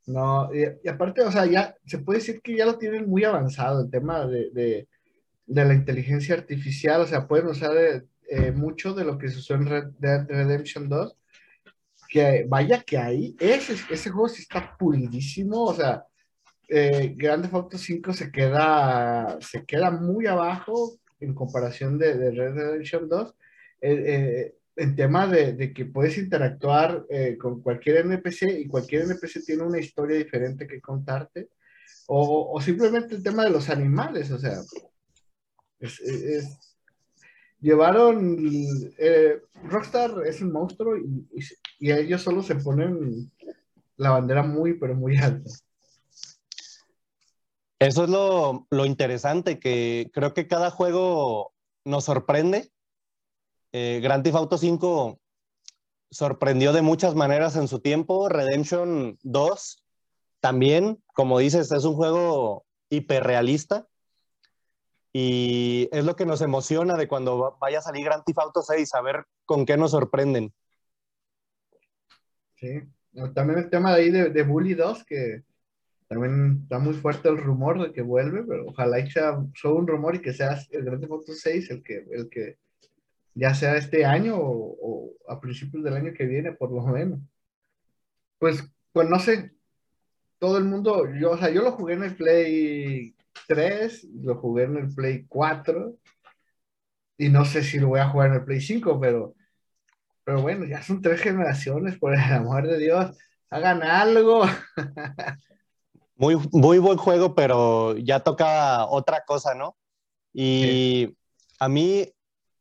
No, 0.06 0.52
y, 0.52 0.64
y, 0.82 0.88
aparte, 0.88 1.22
o 1.22 1.30
sea, 1.30 1.46
ya 1.46 1.76
se 1.86 1.98
puede 1.98 2.18
decir 2.18 2.40
que 2.42 2.56
ya 2.56 2.66
lo 2.66 2.76
tienen 2.76 3.08
muy 3.08 3.24
avanzado 3.24 3.82
el 3.82 3.90
tema 3.90 4.26
de, 4.26 4.50
de, 4.50 4.88
de 5.46 5.64
la 5.64 5.74
inteligencia 5.74 6.34
artificial, 6.34 7.02
o 7.02 7.06
sea, 7.06 7.28
pueden 7.28 7.46
usar 7.46 7.72
eh, 7.76 8.52
mucho 8.52 8.94
de 8.94 9.04
lo 9.04 9.18
que 9.18 9.28
se 9.28 9.38
usó 9.38 9.54
en 9.54 9.66
Red 9.66 9.84
Dead 9.98 10.26
Redemption 10.26 10.88
2, 10.88 11.16
que 12.08 12.44
vaya 12.48 12.82
que 12.82 12.98
ahí, 12.98 13.36
ese, 13.38 13.74
ese 13.90 14.10
juego 14.10 14.28
sí 14.28 14.42
está 14.42 14.76
pulidísimo, 14.76 15.64
o 15.64 15.74
sea, 15.74 16.04
eh, 16.72 17.14
Grand 17.16 17.42
Theft 17.42 17.54
Auto 17.54 17.78
5 17.78 18.12
se 18.12 18.32
queda, 18.32 19.38
se 19.40 19.64
queda 19.66 19.90
muy 19.90 20.26
abajo 20.26 20.98
en 21.20 21.34
comparación 21.34 21.98
de, 21.98 22.16
de 22.16 22.30
Red 22.30 22.54
Dead 22.54 22.66
Redemption 22.70 23.08
2, 23.08 23.34
eh, 23.82 23.92
eh, 23.92 24.54
en 24.76 24.96
tema 24.96 25.26
de, 25.26 25.52
de, 25.52 25.72
que 25.72 25.84
puedes 25.84 26.16
interactuar 26.16 27.04
eh, 27.10 27.36
con 27.38 27.60
cualquier 27.60 27.98
NPC 28.06 28.60
y 28.60 28.66
cualquier 28.66 29.02
NPC 29.02 29.44
tiene 29.44 29.62
una 29.64 29.78
historia 29.78 30.16
diferente 30.16 30.66
que 30.66 30.80
contarte, 30.80 31.50
o, 32.06 32.52
o 32.52 32.60
simplemente 32.60 33.14
el 33.14 33.22
tema 33.22 33.44
de 33.44 33.50
los 33.50 33.68
animales, 33.68 34.30
o 34.30 34.38
sea, 34.38 34.58
es, 35.78 36.00
es 36.00 36.58
llevaron, 37.62 38.38
eh, 38.98 39.40
Rockstar 39.64 40.26
es 40.26 40.42
un 40.42 40.52
monstruo 40.52 40.96
y, 40.96 41.26
y, 41.32 41.42
y, 41.78 41.92
ellos 41.92 42.20
solo 42.20 42.42
se 42.42 42.56
ponen 42.56 43.30
la 43.96 44.10
bandera 44.10 44.42
muy, 44.42 44.74
pero 44.74 44.94
muy 44.94 45.16
alta. 45.16 45.50
Eso 47.82 48.04
es 48.04 48.10
lo, 48.10 48.66
lo 48.70 48.86
interesante, 48.86 49.58
que 49.58 50.10
creo 50.12 50.34
que 50.34 50.46
cada 50.46 50.70
juego 50.70 51.52
nos 51.84 52.04
sorprende. 52.04 52.70
Eh, 53.72 54.00
Grand 54.02 54.22
Theft 54.22 54.36
Auto 54.36 54.58
5 54.58 55.18
sorprendió 56.10 56.72
de 56.72 56.82
muchas 56.82 57.14
maneras 57.14 57.56
en 57.56 57.68
su 57.68 57.80
tiempo. 57.80 58.28
Redemption 58.28 59.18
2 59.22 59.84
también, 60.40 61.02
como 61.14 61.38
dices, 61.38 61.72
es 61.72 61.84
un 61.84 61.94
juego 61.94 62.66
hiperrealista 62.90 63.86
y 65.12 65.88
es 65.92 66.04
lo 66.04 66.16
que 66.16 66.26
nos 66.26 66.40
emociona 66.40 66.96
de 66.96 67.06
cuando 67.08 67.56
vaya 67.60 67.78
a 67.78 67.82
salir 67.82 68.04
Grand 68.04 68.24
Theft 68.24 68.38
Auto 68.38 68.62
6, 68.62 68.88
saber 68.88 69.24
con 69.44 69.66
qué 69.66 69.76
nos 69.76 69.90
sorprenden. 69.90 70.52
Sí, 72.56 72.80
también 73.34 73.58
el 73.58 73.70
tema 73.70 73.94
de 73.94 74.02
ahí 74.02 74.10
de, 74.10 74.42
Bully 74.42 74.74
2, 74.74 75.04
que 75.04 75.42
también 76.12 76.60
está 76.64 76.78
muy 76.78 76.92
fuerte 76.92 77.30
el 77.30 77.38
rumor 77.38 77.82
de 77.82 77.92
que 77.92 78.02
vuelve, 78.02 78.42
pero 78.42 78.66
ojalá 78.66 79.00
y 79.00 79.10
sea 79.10 79.42
solo 79.54 79.76
un 79.76 79.86
rumor 79.86 80.14
y 80.14 80.20
que 80.20 80.34
sea 80.34 80.58
el 80.70 80.84
Grand 80.84 81.00
Theft 81.00 81.12
Auto 81.12 81.32
6 81.32 81.70
el 81.70 81.82
que, 81.82 82.04
el 82.10 82.28
que 82.28 82.58
ya 83.34 83.54
sea 83.54 83.76
este 83.76 84.04
año 84.04 84.36
o, 84.36 84.76
o 84.80 85.12
a 85.26 85.40
principios 85.40 85.82
del 85.82 85.94
año 85.94 86.12
que 86.12 86.26
viene, 86.26 86.52
por 86.52 86.70
lo 86.70 86.82
menos. 86.82 87.18
Pues, 88.38 88.62
pues 88.92 89.08
no 89.08 89.18
sé, 89.18 89.52
todo 90.38 90.58
el 90.58 90.64
mundo, 90.64 91.08
yo, 91.14 91.30
o 91.30 91.38
sea, 91.38 91.48
yo 91.50 91.62
lo 91.62 91.72
jugué 91.72 91.94
en 91.94 92.02
el 92.02 92.14
Play 92.14 93.14
3, 93.48 94.04
lo 94.22 94.36
jugué 94.36 94.64
en 94.64 94.76
el 94.76 94.94
Play 94.94 95.24
4 95.28 95.96
y 97.16 97.28
no 97.30 97.44
sé 97.46 97.62
si 97.62 97.78
lo 97.78 97.88
voy 97.88 98.00
a 98.00 98.08
jugar 98.08 98.28
en 98.28 98.34
el 98.34 98.44
Play 98.44 98.60
5, 98.60 99.00
pero, 99.00 99.34
pero 100.24 100.42
bueno, 100.42 100.66
ya 100.66 100.82
son 100.82 101.00
tres 101.00 101.22
generaciones, 101.22 101.98
por 101.98 102.12
el 102.12 102.20
amor 102.20 102.66
de 102.66 102.78
Dios, 102.78 103.16
hagan 103.48 103.82
algo. 103.82 104.44
Muy, 106.22 106.36
muy 106.52 106.78
buen 106.78 106.98
juego, 106.98 107.34
pero 107.34 107.96
ya 107.96 108.20
toca 108.20 108.86
otra 108.86 109.24
cosa, 109.24 109.56
¿no? 109.56 109.76
Y 110.32 111.06
sí. 111.08 111.18
a 111.58 111.68
mí, 111.68 112.08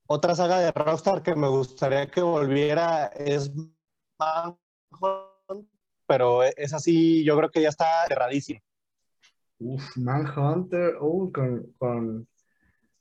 otra 0.08 0.34
saga 0.34 0.58
de 0.58 0.72
Rockstar 0.72 1.22
que 1.22 1.36
me 1.36 1.48
gustaría 1.48 2.10
que 2.10 2.24
volviera 2.24 3.06
es 3.16 3.52
Manhunt, 4.18 5.70
pero 6.08 6.42
es 6.42 6.74
así, 6.74 7.24
yo 7.24 7.38
creo 7.38 7.52
que 7.52 7.62
ya 7.62 7.70
está 7.70 7.86
cerradísimo. 8.08 8.62
Uf, 9.60 9.96
Manhunter, 9.96 10.96
uh, 11.00 11.32
con, 11.32 11.72
con, 11.78 12.28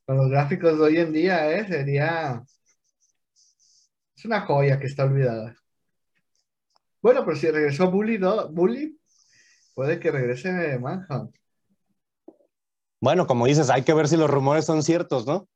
con, 0.04 0.16
los 0.18 0.28
gráficos 0.28 0.76
de 0.76 0.84
hoy 0.84 0.98
en 0.98 1.12
día, 1.14 1.50
¿eh? 1.52 1.66
Sería... 1.66 2.44
Es 4.14 4.26
una 4.26 4.42
joya 4.42 4.78
que 4.78 4.88
está 4.88 5.04
olvidada. 5.04 5.56
Bueno, 7.00 7.24
pero 7.24 7.34
si 7.38 7.50
regresó 7.50 7.90
Bully, 7.90 8.18
do, 8.18 8.50
Bully 8.50 8.99
puede 9.74 10.00
que 10.00 10.10
regrese 10.10 10.78
Manhunt. 10.78 11.34
Bueno, 13.00 13.26
como 13.26 13.46
dices, 13.46 13.70
hay 13.70 13.82
que 13.82 13.94
ver 13.94 14.08
si 14.08 14.16
los 14.16 14.30
rumores 14.30 14.64
son 14.64 14.82
ciertos, 14.82 15.26
¿no? 15.26 15.48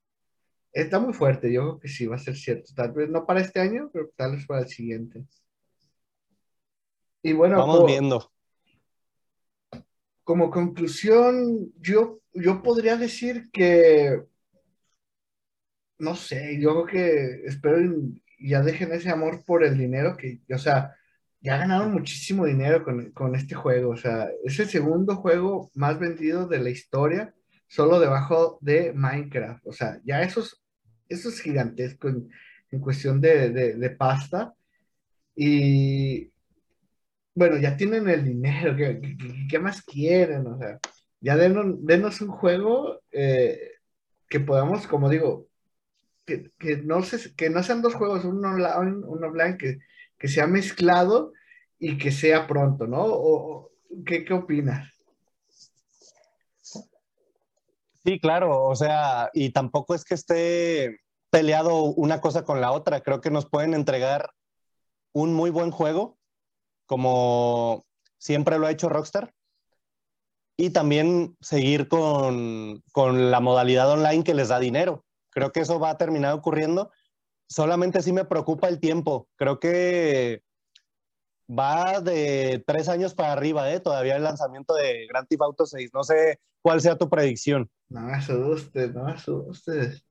Está 0.72 0.98
muy 0.98 1.12
fuerte, 1.12 1.52
yo 1.52 1.62
creo 1.62 1.78
que 1.78 1.88
sí 1.88 2.06
va 2.06 2.16
a 2.16 2.18
ser 2.18 2.36
cierto. 2.36 2.72
Tal 2.74 2.92
vez 2.92 3.08
no 3.08 3.26
para 3.26 3.40
este 3.40 3.60
año, 3.60 3.90
pero 3.92 4.10
tal 4.16 4.32
vez 4.32 4.46
para 4.46 4.62
el 4.62 4.68
siguiente. 4.68 5.24
Y 7.22 7.32
bueno, 7.32 7.58
vamos 7.58 7.86
viendo 7.86 8.34
como 10.24 10.50
conclusión, 10.50 11.72
yo, 11.80 12.20
yo 12.32 12.62
podría 12.62 12.96
decir 12.96 13.50
que, 13.52 14.22
no 15.98 16.16
sé, 16.16 16.58
yo 16.58 16.84
creo 16.84 16.86
que 16.86 17.46
espero 17.46 17.78
ya 18.40 18.62
dejen 18.62 18.92
ese 18.92 19.10
amor 19.10 19.44
por 19.44 19.64
el 19.64 19.78
dinero, 19.78 20.16
que, 20.16 20.40
o 20.52 20.58
sea, 20.58 20.96
ya 21.44 21.58
ganaron 21.58 21.92
muchísimo 21.92 22.46
dinero 22.46 22.82
con, 22.82 23.10
con, 23.12 23.34
este 23.34 23.54
juego, 23.54 23.90
o 23.90 23.96
sea, 23.98 24.28
es 24.44 24.58
el 24.58 24.68
segundo 24.68 25.16
juego 25.16 25.70
más 25.74 25.98
vendido 25.98 26.48
de 26.48 26.58
la 26.58 26.70
historia, 26.70 27.34
solo 27.68 28.00
debajo 28.00 28.58
de 28.62 28.94
Minecraft, 28.94 29.66
o 29.66 29.72
sea, 29.72 30.00
ya 30.04 30.22
eso 30.22 30.40
es, 30.40 30.58
eso 31.06 31.28
es 31.28 31.40
gigantesco 31.42 32.08
en, 32.08 32.30
en 32.70 32.80
cuestión 32.80 33.20
de, 33.20 33.50
de, 33.50 33.74
de 33.74 33.90
pasta. 33.90 34.54
Y, 35.36 36.32
bueno, 37.34 37.58
ya 37.58 37.76
tienen 37.76 38.08
el 38.08 38.24
dinero, 38.24 38.74
¿qué, 38.74 39.00
qué, 39.02 39.46
qué 39.50 39.58
más 39.58 39.82
quieren? 39.82 40.46
O 40.46 40.58
sea, 40.58 40.78
ya 41.20 41.36
denos, 41.36 41.84
denos 41.84 42.22
un 42.22 42.30
juego 42.30 43.02
eh, 43.12 43.72
que 44.30 44.40
podamos, 44.40 44.86
como 44.86 45.10
digo, 45.10 45.46
que, 46.24 46.52
que, 46.58 46.78
no 46.78 47.02
se, 47.02 47.34
que 47.34 47.50
no 47.50 47.62
sean 47.62 47.82
dos 47.82 47.94
juegos, 47.94 48.24
uno 48.24 48.48
online, 48.48 49.04
uno 49.06 49.26
offline, 49.28 49.58
que, 49.58 49.78
que 50.24 50.28
sea 50.28 50.46
mezclado 50.46 51.34
y 51.78 51.98
que 51.98 52.10
sea 52.10 52.46
pronto, 52.46 52.86
¿no? 52.86 53.04
O, 53.04 53.72
¿qué, 54.06 54.24
qué 54.24 54.32
opinas? 54.32 54.90
Sí, 58.02 58.18
claro, 58.18 58.64
o 58.64 58.74
sea, 58.74 59.28
y 59.34 59.50
tampoco 59.50 59.94
es 59.94 60.02
que 60.02 60.14
esté 60.14 60.96
peleado 61.28 61.82
una 61.82 62.22
cosa 62.22 62.42
con 62.42 62.62
la 62.62 62.72
otra. 62.72 63.02
Creo 63.02 63.20
que 63.20 63.30
nos 63.30 63.44
pueden 63.44 63.74
entregar 63.74 64.30
un 65.12 65.34
muy 65.34 65.50
buen 65.50 65.70
juego, 65.70 66.16
como 66.86 67.84
siempre 68.16 68.58
lo 68.58 68.66
ha 68.66 68.70
hecho 68.70 68.88
Rockstar, 68.88 69.34
y 70.56 70.70
también 70.70 71.36
seguir 71.42 71.86
con, 71.88 72.82
con 72.92 73.30
la 73.30 73.40
modalidad 73.40 73.90
online 73.90 74.24
que 74.24 74.32
les 74.32 74.48
da 74.48 74.58
dinero. 74.58 75.04
Creo 75.28 75.52
que 75.52 75.60
eso 75.60 75.78
va 75.78 75.90
a 75.90 75.98
terminar 75.98 76.32
ocurriendo. 76.32 76.90
Solamente 77.46 78.02
sí 78.02 78.12
me 78.12 78.24
preocupa 78.24 78.68
el 78.68 78.80
tiempo. 78.80 79.28
Creo 79.36 79.58
que 79.60 80.42
va 81.48 82.00
de 82.00 82.62
tres 82.66 82.88
años 82.88 83.14
para 83.14 83.32
arriba, 83.32 83.70
¿eh? 83.72 83.80
Todavía 83.80 84.16
el 84.16 84.22
lanzamiento 84.22 84.74
de 84.74 85.06
Grand 85.08 85.28
Theft 85.28 85.42
Auto 85.42 85.66
6. 85.66 85.90
No 85.92 86.02
sé 86.02 86.40
cuál 86.62 86.80
sea 86.80 86.96
tu 86.96 87.08
predicción. 87.08 87.70
No 87.88 88.00
me 88.02 88.14
asustes, 88.14 88.94
no 88.94 89.04
me 89.04 89.12
asustes. 89.12 90.04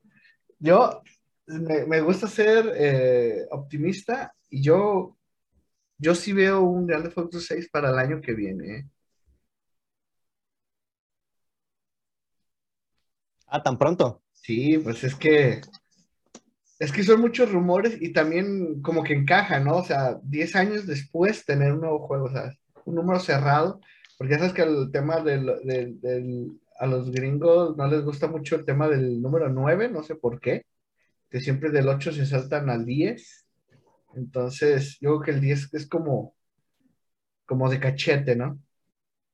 Yo 0.59 1.01
me, 1.47 1.85
me 1.85 2.01
gusta 2.01 2.27
ser 2.27 2.71
eh, 2.75 3.45
optimista 3.51 4.33
y 4.49 4.61
yo, 4.63 5.17
yo 5.97 6.15
sí 6.15 6.33
veo 6.33 6.61
un 6.61 6.85
Grand 6.85 7.05
Theft 7.05 7.17
Auto 7.17 7.39
6 7.39 7.69
para 7.71 7.89
el 7.89 7.97
año 7.97 8.21
que 8.21 8.33
viene. 8.33 8.77
¿eh? 8.77 8.89
Ah, 13.47 13.61
tan 13.61 13.77
pronto. 13.77 14.23
Sí, 14.31 14.77
pues 14.77 15.03
es 15.03 15.15
que 15.15 15.61
es 16.79 16.91
que 16.91 17.03
son 17.03 17.21
muchos 17.21 17.51
rumores 17.51 17.97
y 18.01 18.11
también 18.13 18.81
como 18.81 19.03
que 19.03 19.13
encaja, 19.13 19.59
¿no? 19.59 19.77
O 19.77 19.83
sea, 19.83 20.19
10 20.23 20.55
años 20.55 20.85
después 20.87 21.45
tener 21.45 21.73
un 21.73 21.81
nuevo 21.81 21.99
juego, 22.07 22.25
o 22.25 22.31
sea, 22.31 22.51
un 22.85 22.95
número 22.95 23.19
cerrado, 23.19 23.79
porque 24.17 24.33
ya 24.33 24.39
sabes 24.39 24.53
que 24.53 24.63
el 24.63 24.91
tema 24.91 25.19
del, 25.21 25.45
del- 25.63 26.01
del- 26.01 26.59
a 26.79 26.87
los 26.87 27.11
gringos 27.11 27.77
no 27.77 27.87
les 27.87 28.03
gusta 28.03 28.27
mucho 28.27 28.55
el 28.55 28.65
tema 28.65 28.89
del 28.89 29.21
número 29.21 29.47
9, 29.49 29.89
no 29.89 30.03
sé 30.03 30.15
por 30.15 30.39
qué, 30.41 30.65
que 31.29 31.39
siempre 31.39 31.69
del 31.69 31.87
8 31.87 32.11
se 32.11 32.25
saltan 32.25 32.69
al 32.69 32.85
10. 32.85 33.45
Entonces, 34.15 34.97
yo 34.99 35.09
creo 35.11 35.21
que 35.21 35.31
el 35.31 35.41
10 35.41 35.73
es 35.73 35.87
como, 35.87 36.35
como 37.45 37.69
de 37.69 37.79
cachete, 37.79 38.35
¿no? 38.35 38.59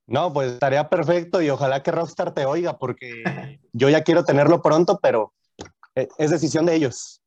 No, 0.08 0.34
pues 0.34 0.54
estaría 0.54 0.90
perfecto 0.90 1.42
y 1.42 1.50
ojalá 1.50 1.84
que 1.84 1.92
Rockstar 1.92 2.34
te 2.34 2.46
oiga 2.46 2.78
porque 2.78 3.24
yo 3.74 3.90
ya 3.90 4.04
quiero 4.04 4.24
tenerlo 4.26 4.62
pronto, 4.62 5.00
pero 5.02 5.34
eh, 5.96 6.08
es 6.18 6.32
decisión 6.32 6.66
de 6.66 6.76
ellos. 6.76 7.19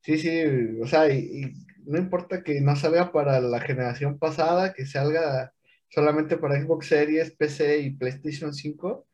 Sí, 0.00 0.18
sí, 0.18 0.42
o 0.80 0.86
sea, 0.86 1.12
y, 1.12 1.54
no 1.84 1.98
importa 1.98 2.42
que 2.42 2.60
no 2.60 2.76
salga 2.76 3.12
para 3.12 3.40
la 3.40 3.60
generación 3.60 4.18
pasada, 4.18 4.74
que 4.74 4.86
salga 4.86 5.54
solamente 5.88 6.36
para 6.36 6.60
Xbox 6.60 6.86
Series, 6.86 7.30
PC 7.32 7.78
y 7.78 7.90
PlayStation 7.96 8.52
5, 8.52 9.06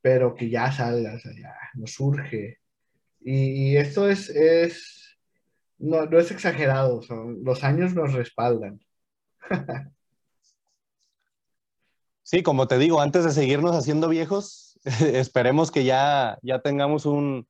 pero 0.00 0.34
que 0.34 0.48
ya 0.48 0.72
salga, 0.72 1.14
o 1.14 1.18
sea, 1.18 1.32
ya 1.32 1.54
nos 1.74 1.92
surge. 1.92 2.58
Y, 3.20 3.76
esto 3.76 4.08
es, 4.08 4.30
es 4.30 5.18
no, 5.78 6.06
no 6.06 6.18
es 6.18 6.30
exagerado, 6.30 7.02
son, 7.02 7.44
los 7.44 7.62
años 7.62 7.94
nos 7.94 8.14
respaldan. 8.14 8.80
Sí, 12.22 12.42
como 12.42 12.68
te 12.68 12.78
digo, 12.78 13.00
antes 13.00 13.24
de 13.24 13.30
seguirnos 13.30 13.74
haciendo 13.74 14.08
viejos, 14.08 14.78
esperemos 15.00 15.70
que 15.70 15.84
ya, 15.84 16.38
ya 16.42 16.60
tengamos 16.60 17.06
un, 17.06 17.48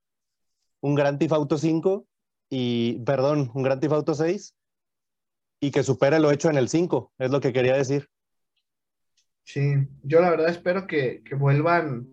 un 0.81 0.95
Grand 0.95 1.19
Theft 1.19 1.33
Auto 1.33 1.59
5 1.59 2.07
y, 2.51 3.01
perdón, 3.01 3.51
un 3.55 3.63
Grand 3.63 3.81
Theft 3.81 3.93
Auto 3.95 4.15
6 4.15 4.55
y 5.61 5.71
que 5.71 5.83
supere 5.83 6.19
lo 6.21 6.31
hecho 6.31 6.51
en 6.51 6.57
el 6.57 6.69
5, 6.69 7.13
es 7.19 7.31
lo 7.31 7.41
que 7.41 7.53
quería 7.53 7.75
decir. 7.77 8.09
Sí, 9.45 9.89
yo 10.03 10.21
la 10.21 10.31
verdad 10.31 10.49
espero 10.51 10.87
que, 10.87 11.23
que 11.25 11.35
vuelvan 11.35 12.07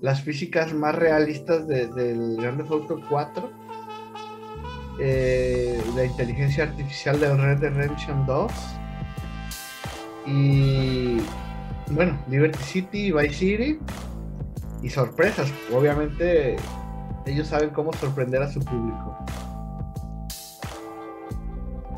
las 0.00 0.22
físicas 0.22 0.72
más 0.74 0.94
realistas 0.94 1.66
de- 1.66 1.86
del 1.88 2.36
Grand 2.36 2.58
Theft 2.58 2.70
Auto 2.70 3.00
4, 3.08 3.50
eh, 5.00 5.80
la 5.94 6.04
inteligencia 6.04 6.64
artificial 6.64 7.18
del 7.18 7.38
Red 7.38 7.58
Dead 7.58 7.72
Redemption 7.74 8.24
2 8.26 8.52
y 10.26 11.18
bueno, 11.92 12.18
Liberty 12.28 12.58
City, 12.62 13.12
Vice 13.12 13.34
City 13.34 13.78
y 14.82 14.88
sorpresas. 14.90 15.52
Obviamente 15.72 16.56
ellos 17.26 17.46
saben 17.48 17.70
cómo 17.70 17.92
sorprender 17.92 18.42
a 18.42 18.50
su 18.50 18.60
público. 18.60 19.16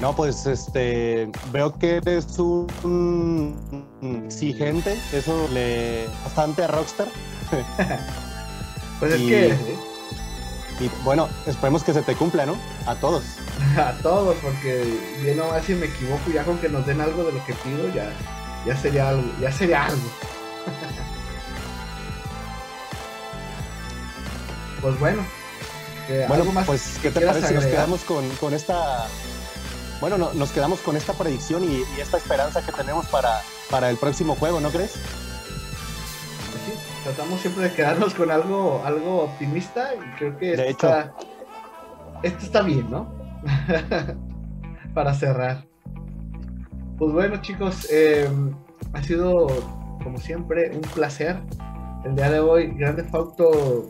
No, 0.00 0.14
pues 0.14 0.46
este, 0.46 1.28
veo 1.50 1.76
que 1.76 1.96
eres 1.96 2.38
un 2.38 3.56
exigente, 4.26 4.96
eso 5.12 5.48
le 5.52 6.06
bastante 6.24 6.62
a 6.64 6.68
Rockstar. 6.68 7.08
Pues 8.98 9.12
es 9.12 9.20
Y- 9.20 9.28
que 9.28 9.54
Y 10.80 10.90
bueno, 11.04 11.28
esperemos 11.46 11.84
que 11.84 11.94
se 11.94 12.02
te 12.02 12.16
cumpla, 12.16 12.44
¿no? 12.46 12.56
A 12.86 12.96
todos. 12.96 13.22
a 13.76 13.92
todos, 14.02 14.36
porque 14.42 14.98
bien 15.22 15.36
nomás 15.36 15.64
si 15.64 15.74
me 15.74 15.86
equivoco, 15.86 16.28
ya 16.32 16.42
con 16.42 16.58
que 16.58 16.68
nos 16.68 16.84
den 16.84 17.00
algo 17.00 17.22
de 17.22 17.30
lo 17.32 17.44
que 17.46 17.52
pido, 17.54 17.88
ya, 17.94 18.10
ya 18.66 18.76
sería 18.76 19.10
algo, 19.10 19.22
ya 19.40 19.52
sería 19.52 19.86
algo. 19.86 20.02
pues 24.82 24.98
bueno, 24.98 25.22
eh, 26.08 26.24
Bueno, 26.26 26.44
más 26.46 26.66
pues, 26.66 26.98
¿qué 27.00 27.12
te 27.12 27.20
parece 27.20 27.46
si 27.48 27.54
nos 27.54 27.66
quedamos 27.66 28.00
con, 28.02 28.28
con 28.40 28.52
esta... 28.52 29.06
Bueno, 30.00 30.16
no- 30.18 30.32
nos 30.34 30.50
quedamos 30.52 30.80
con 30.80 30.96
esta 30.96 31.12
predicción 31.12 31.64
y, 31.64 31.78
y 31.96 32.00
esta 32.00 32.16
esperanza 32.18 32.64
que 32.64 32.72
tenemos 32.72 33.06
para, 33.06 33.40
para 33.70 33.90
el 33.90 33.96
próximo 33.96 34.36
juego, 34.36 34.60
¿no 34.60 34.70
crees? 34.70 34.92
Pues 34.92 36.62
sí, 36.66 36.72
tratamos 37.04 37.40
siempre 37.40 37.64
de 37.64 37.72
quedarnos 37.72 38.14
con 38.14 38.30
algo, 38.30 38.82
algo 38.84 39.24
optimista 39.24 39.90
y 39.94 39.98
creo 40.18 40.38
que 40.38 40.56
De 40.56 40.70
esto, 40.70 40.86
está, 40.88 41.14
esto 42.22 42.44
está 42.44 42.62
bien, 42.62 42.88
¿no? 42.90 43.12
Para 44.94 45.14
cerrar. 45.14 45.64
Pues 46.96 47.12
bueno, 47.12 47.40
chicos, 47.42 47.86
eh, 47.90 48.28
ha 48.92 49.02
sido 49.02 49.46
como 50.02 50.18
siempre 50.18 50.70
un 50.74 50.80
placer 50.82 51.36
el 52.04 52.14
día 52.16 52.30
de 52.30 52.40
hoy. 52.40 52.68
Grande 52.76 53.04
Auto 53.12 53.88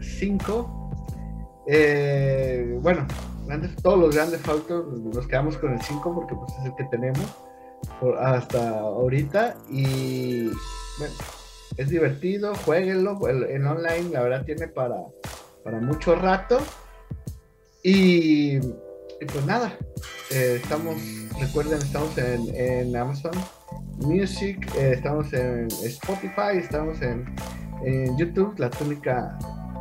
5. 0.00 0.76
Eh, 1.68 2.78
bueno, 2.82 3.06
grandes, 3.50 3.76
todos 3.82 3.98
los 3.98 4.14
grandes 4.14 4.46
autos 4.48 4.86
nos 5.00 5.26
quedamos 5.26 5.56
con 5.58 5.72
el 5.72 5.80
5 5.82 6.14
porque 6.14 6.34
pues, 6.34 6.52
es 6.60 6.66
el 6.66 6.74
que 6.76 6.84
tenemos 6.84 7.24
por- 8.00 8.16
hasta 8.18 8.78
ahorita. 8.80 9.56
Y 9.68 10.44
bueno, 10.98 11.14
es 11.76 11.88
divertido, 11.88 12.54
jueguenlo. 12.64 13.18
En 13.28 13.66
online, 13.66 14.10
la 14.10 14.22
verdad, 14.22 14.44
tiene 14.44 14.68
para, 14.68 14.96
para 15.64 15.80
mucho 15.80 16.14
rato. 16.14 16.58
Y, 17.82 18.58
pues 18.60 19.46
nada, 19.46 19.76
eh, 20.30 20.60
estamos, 20.62 20.96
recuerden, 21.40 21.78
estamos 21.78 22.16
en, 22.18 22.54
en 22.54 22.96
Amazon 22.96 23.32
Music, 23.98 24.70
eh, 24.76 24.92
estamos 24.94 25.32
en 25.32 25.66
Spotify, 25.84 26.56
estamos 26.58 27.00
en, 27.02 27.24
en 27.84 28.16
YouTube, 28.18 28.54
la 28.58 28.68
túnica, 28.70 29.38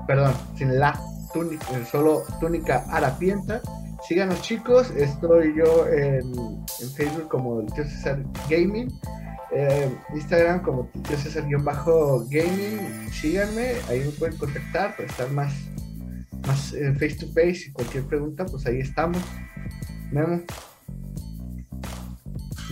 perdón, 0.07 0.33
sin 0.57 0.79
la 0.79 0.97
túnica, 1.33 1.65
solo 1.91 2.23
túnica 2.39 2.85
harapienta. 2.89 3.61
Síganos 4.07 4.41
chicos, 4.41 4.91
estoy 4.91 5.53
yo 5.55 5.87
en, 5.87 6.33
en 6.79 6.89
Facebook 6.95 7.27
como 7.27 7.59
el 7.59 7.73
tío 7.73 7.83
César 7.83 8.23
Gaming, 8.49 8.89
eh, 9.51 9.93
Instagram 10.13 10.61
como 10.61 10.85
tío 11.07 11.17
César-Gaming, 11.17 13.11
síganme, 13.11 13.73
ahí 13.89 14.01
me 14.01 14.11
pueden 14.11 14.37
contactar 14.37 14.95
para 14.95 15.09
estar 15.09 15.29
más, 15.31 15.53
más 16.47 16.73
eh, 16.73 16.93
face 16.93 17.15
to 17.15 17.27
face 17.27 17.65
y 17.67 17.71
cualquier 17.73 18.05
pregunta, 18.05 18.45
pues 18.45 18.65
ahí 18.67 18.79
estamos. 18.79 19.21
Memo, 20.11 20.41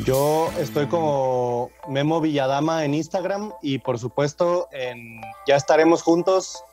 Yo 0.06 0.52
estoy 0.60 0.88
como 0.88 1.70
Memo 1.90 2.22
Villadama 2.22 2.86
en 2.86 2.94
Instagram 2.94 3.52
y 3.62 3.80
por 3.80 4.00
supuesto 4.00 4.68
en, 4.72 5.20
ya 5.48 5.56
estaremos 5.56 6.02
juntos 6.04 6.64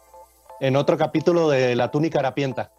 en 0.60 0.76
otro 0.76 0.96
capítulo 0.96 1.50
de 1.50 1.74
La 1.74 1.90
Túnica 1.90 2.20
Harapienta. 2.20 2.72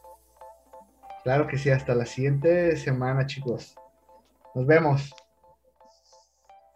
claro 1.23 1.47
que 1.47 1.57
sí, 1.57 1.69
hasta 1.69 1.95
la 1.95 2.05
siguiente 2.05 2.77
semana 2.77 3.25
chicos. 3.25 3.75
Nos 4.53 4.65
vemos. 4.65 5.13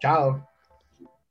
Chao. 0.01 0.48